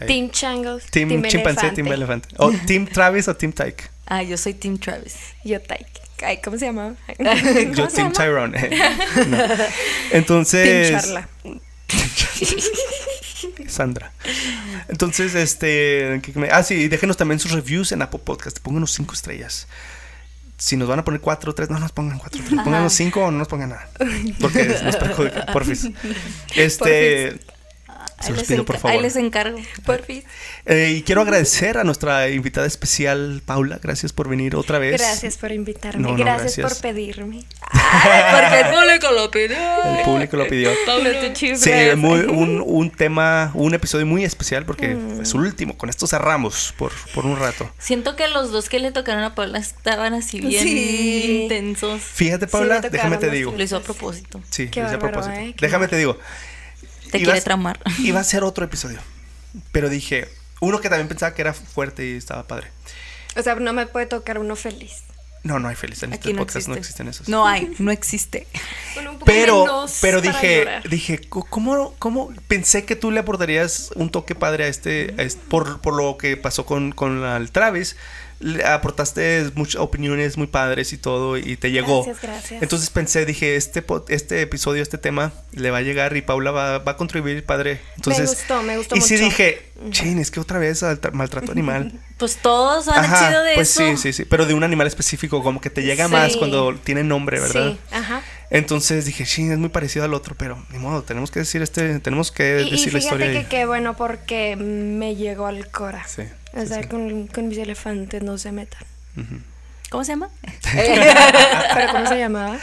Team 0.06 0.30
Changos, 0.30 0.84
Team, 0.90 1.08
Team, 1.08 1.22
chimpancé, 1.24 1.60
elefante. 1.66 1.82
Team 1.82 1.92
elefante. 1.92 2.28
O 2.38 2.52
Team 2.66 2.86
Travis 2.86 3.26
o 3.28 3.34
Team 3.36 3.52
Tyke. 3.52 3.90
Ah, 4.06 4.22
yo 4.22 4.36
soy 4.36 4.54
Team 4.54 4.78
Travis. 4.78 5.14
Yo 5.44 5.60
Tyke. 5.60 5.86
Ay, 6.24 6.40
¿cómo 6.42 6.58
se 6.58 6.66
llama? 6.66 6.94
Yo 7.74 7.88
Tyrone. 8.12 8.70
No. 9.28 9.38
Entonces. 10.12 10.90
Charla. 10.90 11.28
Sandra. 13.68 14.12
Entonces, 14.88 15.34
este. 15.34 16.20
¿qué 16.22 16.32
me- 16.36 16.48
Ah, 16.50 16.62
sí, 16.62 16.88
déjenos 16.88 17.16
también 17.16 17.38
sus 17.40 17.52
reviews 17.52 17.92
en 17.92 18.02
Apple 18.02 18.20
Podcast. 18.24 18.58
Pónganos 18.60 18.92
cinco 18.92 19.14
estrellas. 19.14 19.66
Si 20.58 20.76
nos 20.76 20.88
van 20.88 21.00
a 21.00 21.04
poner 21.04 21.20
cuatro 21.20 21.50
o 21.50 21.54
tres, 21.54 21.70
no 21.70 21.78
nos 21.78 21.90
pongan 21.92 22.18
cuatro 22.18 22.40
o 22.40 22.44
tres. 22.44 22.60
Pónganos 22.62 22.92
cinco 22.92 23.24
o 23.24 23.30
no 23.30 23.38
nos 23.38 23.48
pongan 23.48 23.70
nada. 23.70 23.88
Porque 24.40 24.64
nos 24.84 24.96
perjudica. 24.96 25.46
Porfis. 25.46 25.88
Este. 26.54 27.40
Se 28.22 28.28
Ahí 28.28 28.32
los 28.32 28.38
les, 28.38 28.48
pido, 28.48 28.64
por 28.64 28.78
favor. 28.78 28.96
ahí 28.96 29.02
les 29.02 29.16
encargo. 29.16 29.58
Por 29.84 30.02
fin. 30.02 30.22
Eh, 30.66 30.94
y 30.98 31.02
quiero 31.02 31.22
agradecer 31.22 31.76
a 31.76 31.84
nuestra 31.84 32.28
invitada 32.30 32.66
especial, 32.66 33.42
Paula. 33.44 33.78
Gracias 33.82 34.12
por 34.12 34.28
venir 34.28 34.54
otra 34.56 34.78
vez. 34.78 34.92
Gracias 35.00 35.36
por 35.36 35.50
invitarme. 35.52 36.02
No, 36.02 36.10
no, 36.10 36.16
gracias, 36.16 36.56
gracias. 36.56 36.74
por 36.80 36.82
pedirme. 36.82 37.44
Porque 37.70 38.60
el 38.60 38.66
público 38.74 39.12
lo 39.14 39.30
pidió. 39.30 39.56
El 39.98 40.04
público 40.04 40.36
lo 40.36 40.46
pidió. 40.48 40.70
Sí, 41.34 41.70
muy- 41.96 42.20
un, 42.20 42.62
un 42.64 42.90
tema, 42.90 43.50
un 43.54 43.74
episodio 43.74 44.06
muy 44.06 44.24
especial 44.24 44.64
porque 44.64 44.94
Mm. 44.94 45.22
es 45.22 45.34
el 45.34 45.40
último. 45.40 45.76
Con 45.76 45.88
esto 45.90 46.06
cerramos 46.06 46.74
por, 46.78 46.92
por 47.14 47.26
un 47.26 47.38
rato. 47.38 47.70
Siento 47.78 48.14
que 48.16 48.28
los 48.28 48.52
dos 48.52 48.68
que 48.68 48.78
le 48.78 48.92
tocaron 48.92 49.24
a 49.24 49.34
Paula 49.34 49.58
estaban 49.58 50.14
así 50.14 50.40
bien 50.40 50.62
Sí. 50.62 51.42
intensos. 51.42 52.00
Fíjate, 52.02 52.46
Paula, 52.46 52.76
tocaron 52.76 52.92
déjame 52.92 53.16
te 53.16 53.30
digo. 53.30 53.52
Lo 53.56 53.62
hizo 53.62 53.76
a 53.76 53.80
propósito. 53.80 54.40
Sí, 54.50 54.68
Qué 54.68 54.80
lo 54.80 54.86
hice 54.86 54.94
a 54.94 54.98
bárbaro, 54.98 55.22
propósito. 55.22 55.40
¿eh? 55.48 55.54
Qué 55.56 55.66
Déjame 55.66 55.88
te 55.88 55.96
digo. 55.96 56.18
Te 57.12 57.18
Ibas- 57.18 57.24
quiere 57.24 57.40
tramar. 57.42 57.78
Iba 58.00 58.18
a 58.20 58.24
ser 58.24 58.42
otro 58.42 58.64
episodio. 58.64 58.98
Pero 59.70 59.88
dije, 59.88 60.28
uno 60.60 60.80
que 60.80 60.88
también 60.88 61.06
pensaba 61.08 61.34
que 61.34 61.42
era 61.42 61.52
fuerte 61.54 62.06
y 62.08 62.16
estaba 62.16 62.46
padre. 62.48 62.68
O 63.36 63.42
sea, 63.42 63.54
no 63.54 63.72
me 63.72 63.86
puede 63.86 64.06
tocar 64.06 64.38
uno 64.38 64.56
feliz. 64.56 65.02
No, 65.44 65.58
no 65.58 65.68
hay 65.68 65.74
feliz. 65.74 66.02
En 66.04 66.12
Aquí 66.12 66.28
este 66.28 66.32
no 66.34 66.38
podcast 66.38 66.68
no 66.68 66.74
existe. 66.74 67.02
existen 67.02 67.08
esos. 67.08 67.28
No 67.28 67.46
hay, 67.48 67.74
no 67.78 67.90
existe. 67.90 68.46
Uno 68.98 69.10
un 69.10 69.18
poco 69.18 69.26
Pero, 69.26 69.86
pero 70.00 70.20
dije, 70.20 70.58
llorar. 70.58 70.88
dije, 70.88 71.20
¿cómo, 71.28 71.94
¿cómo? 71.98 72.32
Pensé 72.46 72.84
que 72.84 72.94
tú 72.94 73.10
le 73.10 73.20
aportarías 73.20 73.90
un 73.96 74.10
toque 74.10 74.34
padre 74.36 74.64
a 74.64 74.66
este, 74.68 75.14
a 75.18 75.22
este- 75.22 75.42
por, 75.48 75.80
por 75.80 75.94
lo 75.94 76.16
que 76.16 76.36
pasó 76.36 76.64
con, 76.64 76.92
con 76.92 77.24
el 77.24 77.50
Travis. 77.50 77.96
Aportaste 78.66 79.50
muchas 79.54 79.80
opiniones 79.80 80.36
muy 80.36 80.46
padres 80.46 80.92
y 80.92 80.98
todo, 80.98 81.36
y 81.36 81.56
te 81.56 81.70
llegó. 81.70 82.04
Gracias, 82.04 82.22
gracias. 82.22 82.62
Entonces 82.62 82.90
pensé, 82.90 83.24
dije, 83.26 83.56
este, 83.56 83.84
este 84.08 84.40
episodio, 84.42 84.82
este 84.82 84.98
tema, 84.98 85.32
le 85.52 85.70
va 85.70 85.78
a 85.78 85.82
llegar 85.82 86.16
y 86.16 86.22
Paula 86.22 86.50
va, 86.50 86.78
va 86.78 86.92
a 86.92 86.96
contribuir 86.96 87.44
padre. 87.44 87.80
Entonces, 87.96 88.28
gustó, 88.30 88.62
me 88.62 88.76
gustó 88.78 88.96
Y 88.96 89.00
sí 89.00 89.16
dije, 89.16 89.70
chin, 89.90 90.18
es 90.18 90.30
que 90.30 90.40
otra 90.40 90.58
vez 90.58 90.82
al 90.82 91.00
tra- 91.00 91.12
maltrato 91.12 91.52
animal. 91.52 91.92
Pues 92.22 92.36
todos 92.36 92.86
han 92.86 93.04
Ajá, 93.04 93.30
sido 93.30 93.42
de 93.42 93.54
pues 93.56 93.70
eso. 93.70 93.80
sí, 93.84 93.96
sí, 93.96 94.12
sí, 94.12 94.24
pero 94.24 94.46
de 94.46 94.54
un 94.54 94.62
animal 94.62 94.86
específico, 94.86 95.42
como 95.42 95.60
que 95.60 95.70
te 95.70 95.82
llega 95.82 96.06
Sí. 96.06 96.12
más 96.12 96.36
cuando 96.36 96.72
tiene 96.76 97.02
nombre, 97.02 97.40
¿verdad? 97.40 97.72
Sí, 97.72 97.78
ajá. 97.90 98.22
Entonces 98.48 99.06
dije, 99.06 99.26
sí, 99.26 99.50
es 99.50 99.58
muy 99.58 99.70
parecido 99.70 100.04
al 100.04 100.14
otro, 100.14 100.36
pero 100.38 100.64
ni 100.70 100.78
modo, 100.78 101.02
tenemos 101.02 101.32
que 101.32 101.40
decir 101.40 101.62
este, 101.62 101.98
tenemos 101.98 102.30
que 102.30 102.62
Y, 102.62 102.68
y 102.68 102.70
decir 102.70 102.92
la 102.94 103.00
fíjate 103.00 103.14
historia. 103.16 103.32
que 103.32 103.40
y- 103.40 103.44
qué 103.48 103.66
bueno 103.66 103.96
porque 103.96 104.54
me 104.54 105.16
llegó 105.16 105.46
al 105.46 105.68
cora. 105.72 106.04
Sí, 106.06 106.22
O 106.54 106.66
sea, 106.66 106.82
sí. 106.82 106.88
Con, 106.88 107.26
con 107.28 107.48
mis 107.48 107.58
elefantes 107.58 108.22
no 108.22 108.38
se 108.38 108.52
metan. 108.52 108.82
¿Cómo 109.90 110.04
se 110.04 110.12
llama? 110.12 110.30
¿Pero 110.72 111.92
cómo 111.92 112.06
se 112.06 112.18
llamaba? 112.18 112.58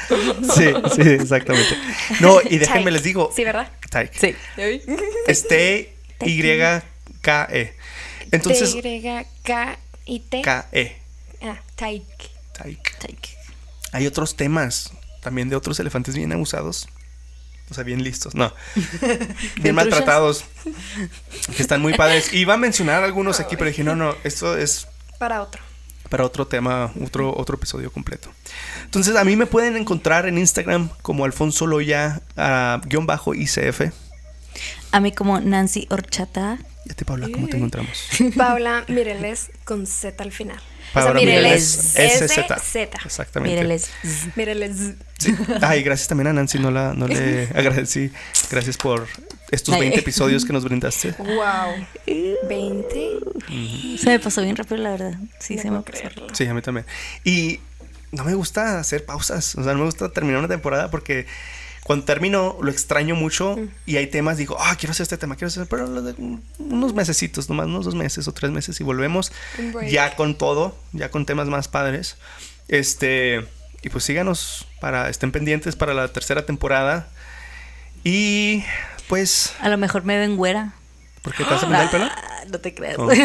Sí, 0.55 0.73
sí, 0.95 1.01
exactamente. 1.09 1.75
No, 2.21 2.39
y 2.41 2.57
déjenme 2.57 2.89
les 2.91 3.03
digo, 3.03 3.31
Sí, 3.35 3.43
¿verdad? 3.43 3.69
Tyke. 3.89 4.17
Sí. 4.19 4.35
Este 5.27 5.93
Y-K-E. 6.25 7.75
Entonces, 8.31 8.73
T-Y-K-I-T. 8.81 10.41
K-E. 10.41 10.97
Ah, 11.41 11.59
Taik. 11.75 12.03
Tyke. 12.53 13.37
Hay 13.91 14.07
otros 14.07 14.35
temas 14.35 14.91
también 15.21 15.49
de 15.49 15.55
otros 15.55 15.79
elefantes 15.79 16.15
bien 16.15 16.31
abusados. 16.31 16.89
O 17.69 17.73
sea, 17.73 17.83
bien 17.83 18.03
listos, 18.03 18.33
no. 18.35 18.51
Bien 19.57 19.75
maltratados. 19.75 20.43
Que 21.55 21.61
están 21.61 21.81
muy 21.81 21.93
padres. 21.93 22.33
Iba 22.33 22.55
a 22.55 22.57
mencionar 22.57 23.03
algunos 23.03 23.39
aquí, 23.39 23.55
pero 23.57 23.69
dije, 23.69 23.83
no, 23.83 23.95
no, 23.95 24.15
esto 24.23 24.57
es 24.57 24.87
Para 25.19 25.41
otro. 25.43 25.61
para 26.09 26.25
otro 26.25 26.47
tema, 26.47 26.91
otro, 27.03 27.31
otro 27.37 27.57
episodio 27.57 27.91
completo. 27.91 28.29
Entonces, 28.85 29.15
a 29.15 29.23
mí 29.23 29.35
me 29.35 29.45
pueden 29.45 29.77
encontrar 29.77 30.27
en 30.27 30.39
Instagram 30.39 30.89
como 31.03 31.25
Alfonso 31.25 31.67
Loya, 31.67 32.21
ah, 32.35 32.81
guion 32.85 33.05
bajo 33.05 33.35
ICF. 33.35 33.91
A 34.91 34.99
mí 34.99 35.11
como 35.11 35.39
Nancy 35.39 35.87
Horchata. 35.91 36.57
Y 36.85 36.91
a 36.91 36.95
ti, 36.95 37.05
Paula, 37.05 37.29
¿cómo 37.31 37.47
te 37.47 37.57
encontramos? 37.57 38.09
Paula 38.35 38.83
Mireles 38.87 39.51
con 39.63 39.85
Z 39.85 40.23
al 40.23 40.31
final. 40.31 40.59
O 40.95 41.01
sea, 41.01 41.13
Mireles, 41.13 41.93
Mireles, 41.95 42.31
SZ. 42.31 42.61
Z. 42.63 42.99
Exactamente. 43.05 43.55
Míreles. 43.55 43.89
Mireles. 44.35 44.75
Sí. 45.17 45.35
Ay, 45.61 45.83
gracias 45.83 46.07
también 46.07 46.27
a 46.27 46.33
Nancy, 46.33 46.59
no, 46.59 46.71
la, 46.71 46.93
no 46.93 47.07
le 47.07 47.43
agradecí. 47.55 48.11
Gracias 48.49 48.77
por 48.77 49.07
estos 49.51 49.75
Ay. 49.75 49.81
20 49.81 49.99
episodios 49.99 50.45
que 50.45 50.53
nos 50.53 50.63
brindaste. 50.63 51.13
Wow. 51.19 51.85
20. 52.47 53.19
Se 53.97 54.09
me 54.09 54.19
pasó 54.19 54.41
bien 54.41 54.55
rápido, 54.55 54.77
la 54.77 54.91
verdad. 54.91 55.13
Sí, 55.39 55.55
No 55.55 55.61
se 55.61 55.71
me 55.71 55.79
pasó. 55.81 55.91
creerlo. 55.91 56.27
Sí, 56.33 56.45
a 56.45 56.53
mí 56.53 56.61
también. 56.61 56.85
Y 57.23 57.59
no 58.11 58.23
me 58.23 58.33
gusta 58.33 58.79
hacer 58.79 59.05
pausas, 59.05 59.55
o 59.55 59.63
sea, 59.63 59.73
no 59.73 59.79
me 59.79 59.85
gusta 59.85 60.09
terminar 60.09 60.39
una 60.39 60.47
temporada 60.47 60.89
porque 60.89 61.27
cuando 61.89 62.05
termino 62.05 62.55
lo 62.61 62.69
extraño 62.69 63.15
mucho 63.15 63.57
y 63.87 63.97
hay 63.97 64.05
temas, 64.05 64.37
digo, 64.37 64.55
ah, 64.59 64.75
quiero 64.77 64.91
hacer 64.91 65.05
este 65.05 65.17
tema, 65.17 65.35
quiero 65.35 65.47
hacer, 65.47 65.65
pero 65.65 65.87
unos 66.59 66.93
mesecitos, 66.93 67.49
nomás 67.49 67.65
unos 67.65 67.85
dos 67.85 67.95
meses 67.95 68.27
o 68.27 68.31
tres 68.31 68.51
meses 68.51 68.79
y 68.79 68.83
volvemos 68.83 69.31
ya 69.89 70.15
con 70.15 70.37
todo, 70.37 70.77
ya 70.93 71.09
con 71.09 71.25
temas 71.25 71.47
más 71.47 71.67
padres. 71.67 72.17
Este, 72.67 73.43
y 73.81 73.89
pues 73.89 74.03
síganos 74.03 74.67
para, 74.79 75.09
estén 75.09 75.31
pendientes 75.31 75.75
para 75.75 75.95
la 75.95 76.09
tercera 76.09 76.45
temporada. 76.45 77.07
Y 78.03 78.63
pues, 79.07 79.55
A 79.59 79.67
lo 79.69 79.79
mejor 79.79 80.03
me 80.03 80.19
ven 80.19 80.37
güera. 80.37 80.75
¿Por 81.21 81.33
qué 81.35 81.43
te 81.43 81.49
vas 81.51 81.63
a 81.63 81.67
pintar 81.67 81.83
el 81.83 81.89
pelo? 81.89 82.05
Ah, 82.05 82.43
no 82.51 82.59
te 82.59 82.73
creas. 82.73 82.97
Oh. 82.97 83.09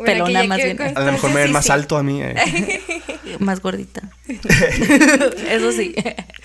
Bueno, 0.00 0.24
Pelona 0.24 0.44
más 0.44 0.56
bien. 0.56 0.76
con- 0.78 0.96
A 0.96 1.00
lo 1.00 1.12
mejor 1.12 1.28
me 1.30 1.36
ven 1.36 1.46
sí, 1.48 1.52
más 1.52 1.64
sí. 1.66 1.72
alto 1.72 1.98
a 1.98 2.02
mí. 2.02 2.22
eh. 2.22 2.34
Más 3.38 3.60
gordita. 3.60 4.00
Eso 4.26 5.72
sí. 5.72 5.94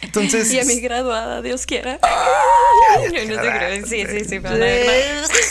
Entonces, 0.02 0.52
Y 0.54 0.60
a 0.60 0.66
mi 0.66 0.80
graduada, 0.82 1.42
Dios 1.42 1.66
quiera. 1.66 1.98
te 2.00 3.26
Yo 3.26 3.36
no 3.36 3.42
te 3.42 3.48
creo. 3.50 3.86
Sí, 3.86 4.06
sí, 4.10 4.26
sí. 4.26 4.40
me 4.40 4.50
van 4.50 4.54
a 4.54 4.58
ver. 4.58 4.86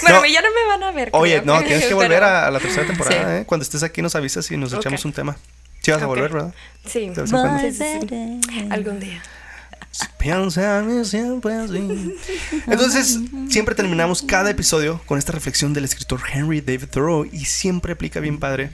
Bueno, 0.02 0.20
No. 0.20 0.26
ya 0.26 0.42
no 0.42 0.48
me 0.48 0.66
van 0.68 0.82
a 0.82 0.92
ver. 0.92 1.08
Oye, 1.12 1.40
creo, 1.42 1.54
no, 1.54 1.62
tienes 1.64 1.86
que 1.86 1.94
volver 1.94 2.10
pero- 2.20 2.26
a, 2.26 2.50
la 2.50 2.60
tercera 2.60 2.86
temporada, 2.86 3.36
Sí. 3.36 3.40
¿eh? 3.40 3.44
Cuando 3.46 3.62
estés 3.62 3.82
aquí 3.82 4.02
nos 4.02 4.14
avisas 4.14 4.50
y 4.50 4.56
nos 4.58 4.72
echamos 4.74 5.04
un 5.06 5.12
tema. 5.12 5.36
Sí 5.82 5.90
vas 5.90 6.02
a 6.02 6.06
volver, 6.06 6.30
¿verdad? 6.32 6.54
Sí. 6.86 7.10
Algún 8.70 9.00
día. 9.00 9.22
Mí 10.84 11.04
siempre 11.04 11.54
así. 11.54 12.16
Entonces, 12.66 13.18
siempre 13.48 13.74
terminamos 13.74 14.22
cada 14.22 14.50
episodio 14.50 15.00
con 15.06 15.18
esta 15.18 15.32
reflexión 15.32 15.72
del 15.72 15.84
escritor 15.84 16.20
Henry 16.32 16.60
David 16.60 16.88
Thoreau 16.90 17.24
y 17.24 17.44
siempre 17.44 17.92
aplica 17.92 18.20
bien 18.20 18.38
padre 18.38 18.70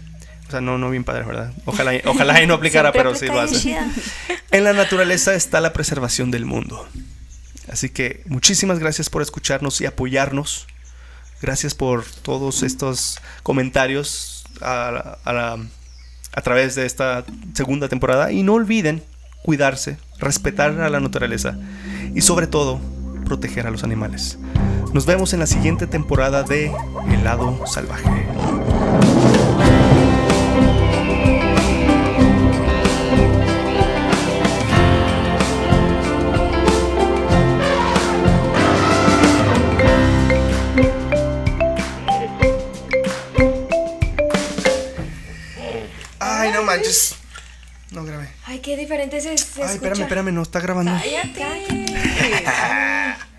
O 0.47 0.51
sea, 0.51 0.61
no, 0.61 0.79
no 0.79 0.91
bien 0.91 1.05
padre, 1.05 1.25
¿verdad? 1.25 1.53
Ojalá, 1.65 1.93
ojalá 2.05 2.43
y 2.43 2.47
no 2.47 2.55
aplicara, 2.55 2.93
pero 2.93 3.15
sí 3.15 3.27
lo 3.27 3.41
hace. 3.41 3.77
En 4.51 4.65
la 4.65 4.73
naturaleza 4.73 5.35
está 5.35 5.61
la 5.61 5.73
preservación 5.73 6.31
del 6.31 6.47
mundo. 6.47 6.89
Así 7.69 7.89
que 7.91 8.23
muchísimas 8.27 8.79
gracias 8.79 9.11
por 9.11 9.23
escucharnos 9.23 9.81
y 9.81 9.87
apoyarnos. 9.87 10.67
Gracias 11.43 11.75
por 11.75 12.05
todos 12.05 12.63
estos 12.63 13.21
comentarios 13.43 14.45
a, 14.61 15.19
a 15.25 16.43
través 16.43 16.75
de 16.75 16.87
esta 16.87 17.25
segunda 17.55 17.89
temporada. 17.89 18.33
Y 18.33 18.43
no 18.43 18.55
olviden 18.55 19.03
cuidarse, 19.43 19.99
respetar 20.21 20.81
a 20.81 20.91
la 20.91 21.01
naturaleza 21.01 21.57
y 22.15 22.21
sobre 22.21 22.47
todo 22.47 22.81
proteger 23.25 23.67
a 23.67 23.71
los 23.71 23.85
animales. 23.85 24.39
Nos 24.93 25.07
vemos 25.07 25.33
en 25.33 25.41
la 25.41 25.47
siguiente 25.47 25.87
temporada 25.87 26.43
de 26.43 26.73
El 27.09 27.25
lado 27.25 27.65
salvaje. 27.67 28.09
Ay, 46.19 46.53
no 46.53 46.63
manches. 46.65 47.20
No 47.93 48.05
grabé. 48.05 48.29
Ay, 48.47 48.61
qué 48.61 48.77
diferente 48.77 49.21
se, 49.21 49.37
se 49.37 49.63
Ay, 49.63 49.69
espérame, 49.75 49.75
escucha. 49.75 50.03
espérame, 50.03 50.33
no 50.33 50.43
está 50.43 50.61
grabando. 50.61 50.93
Cállate. 50.93 51.87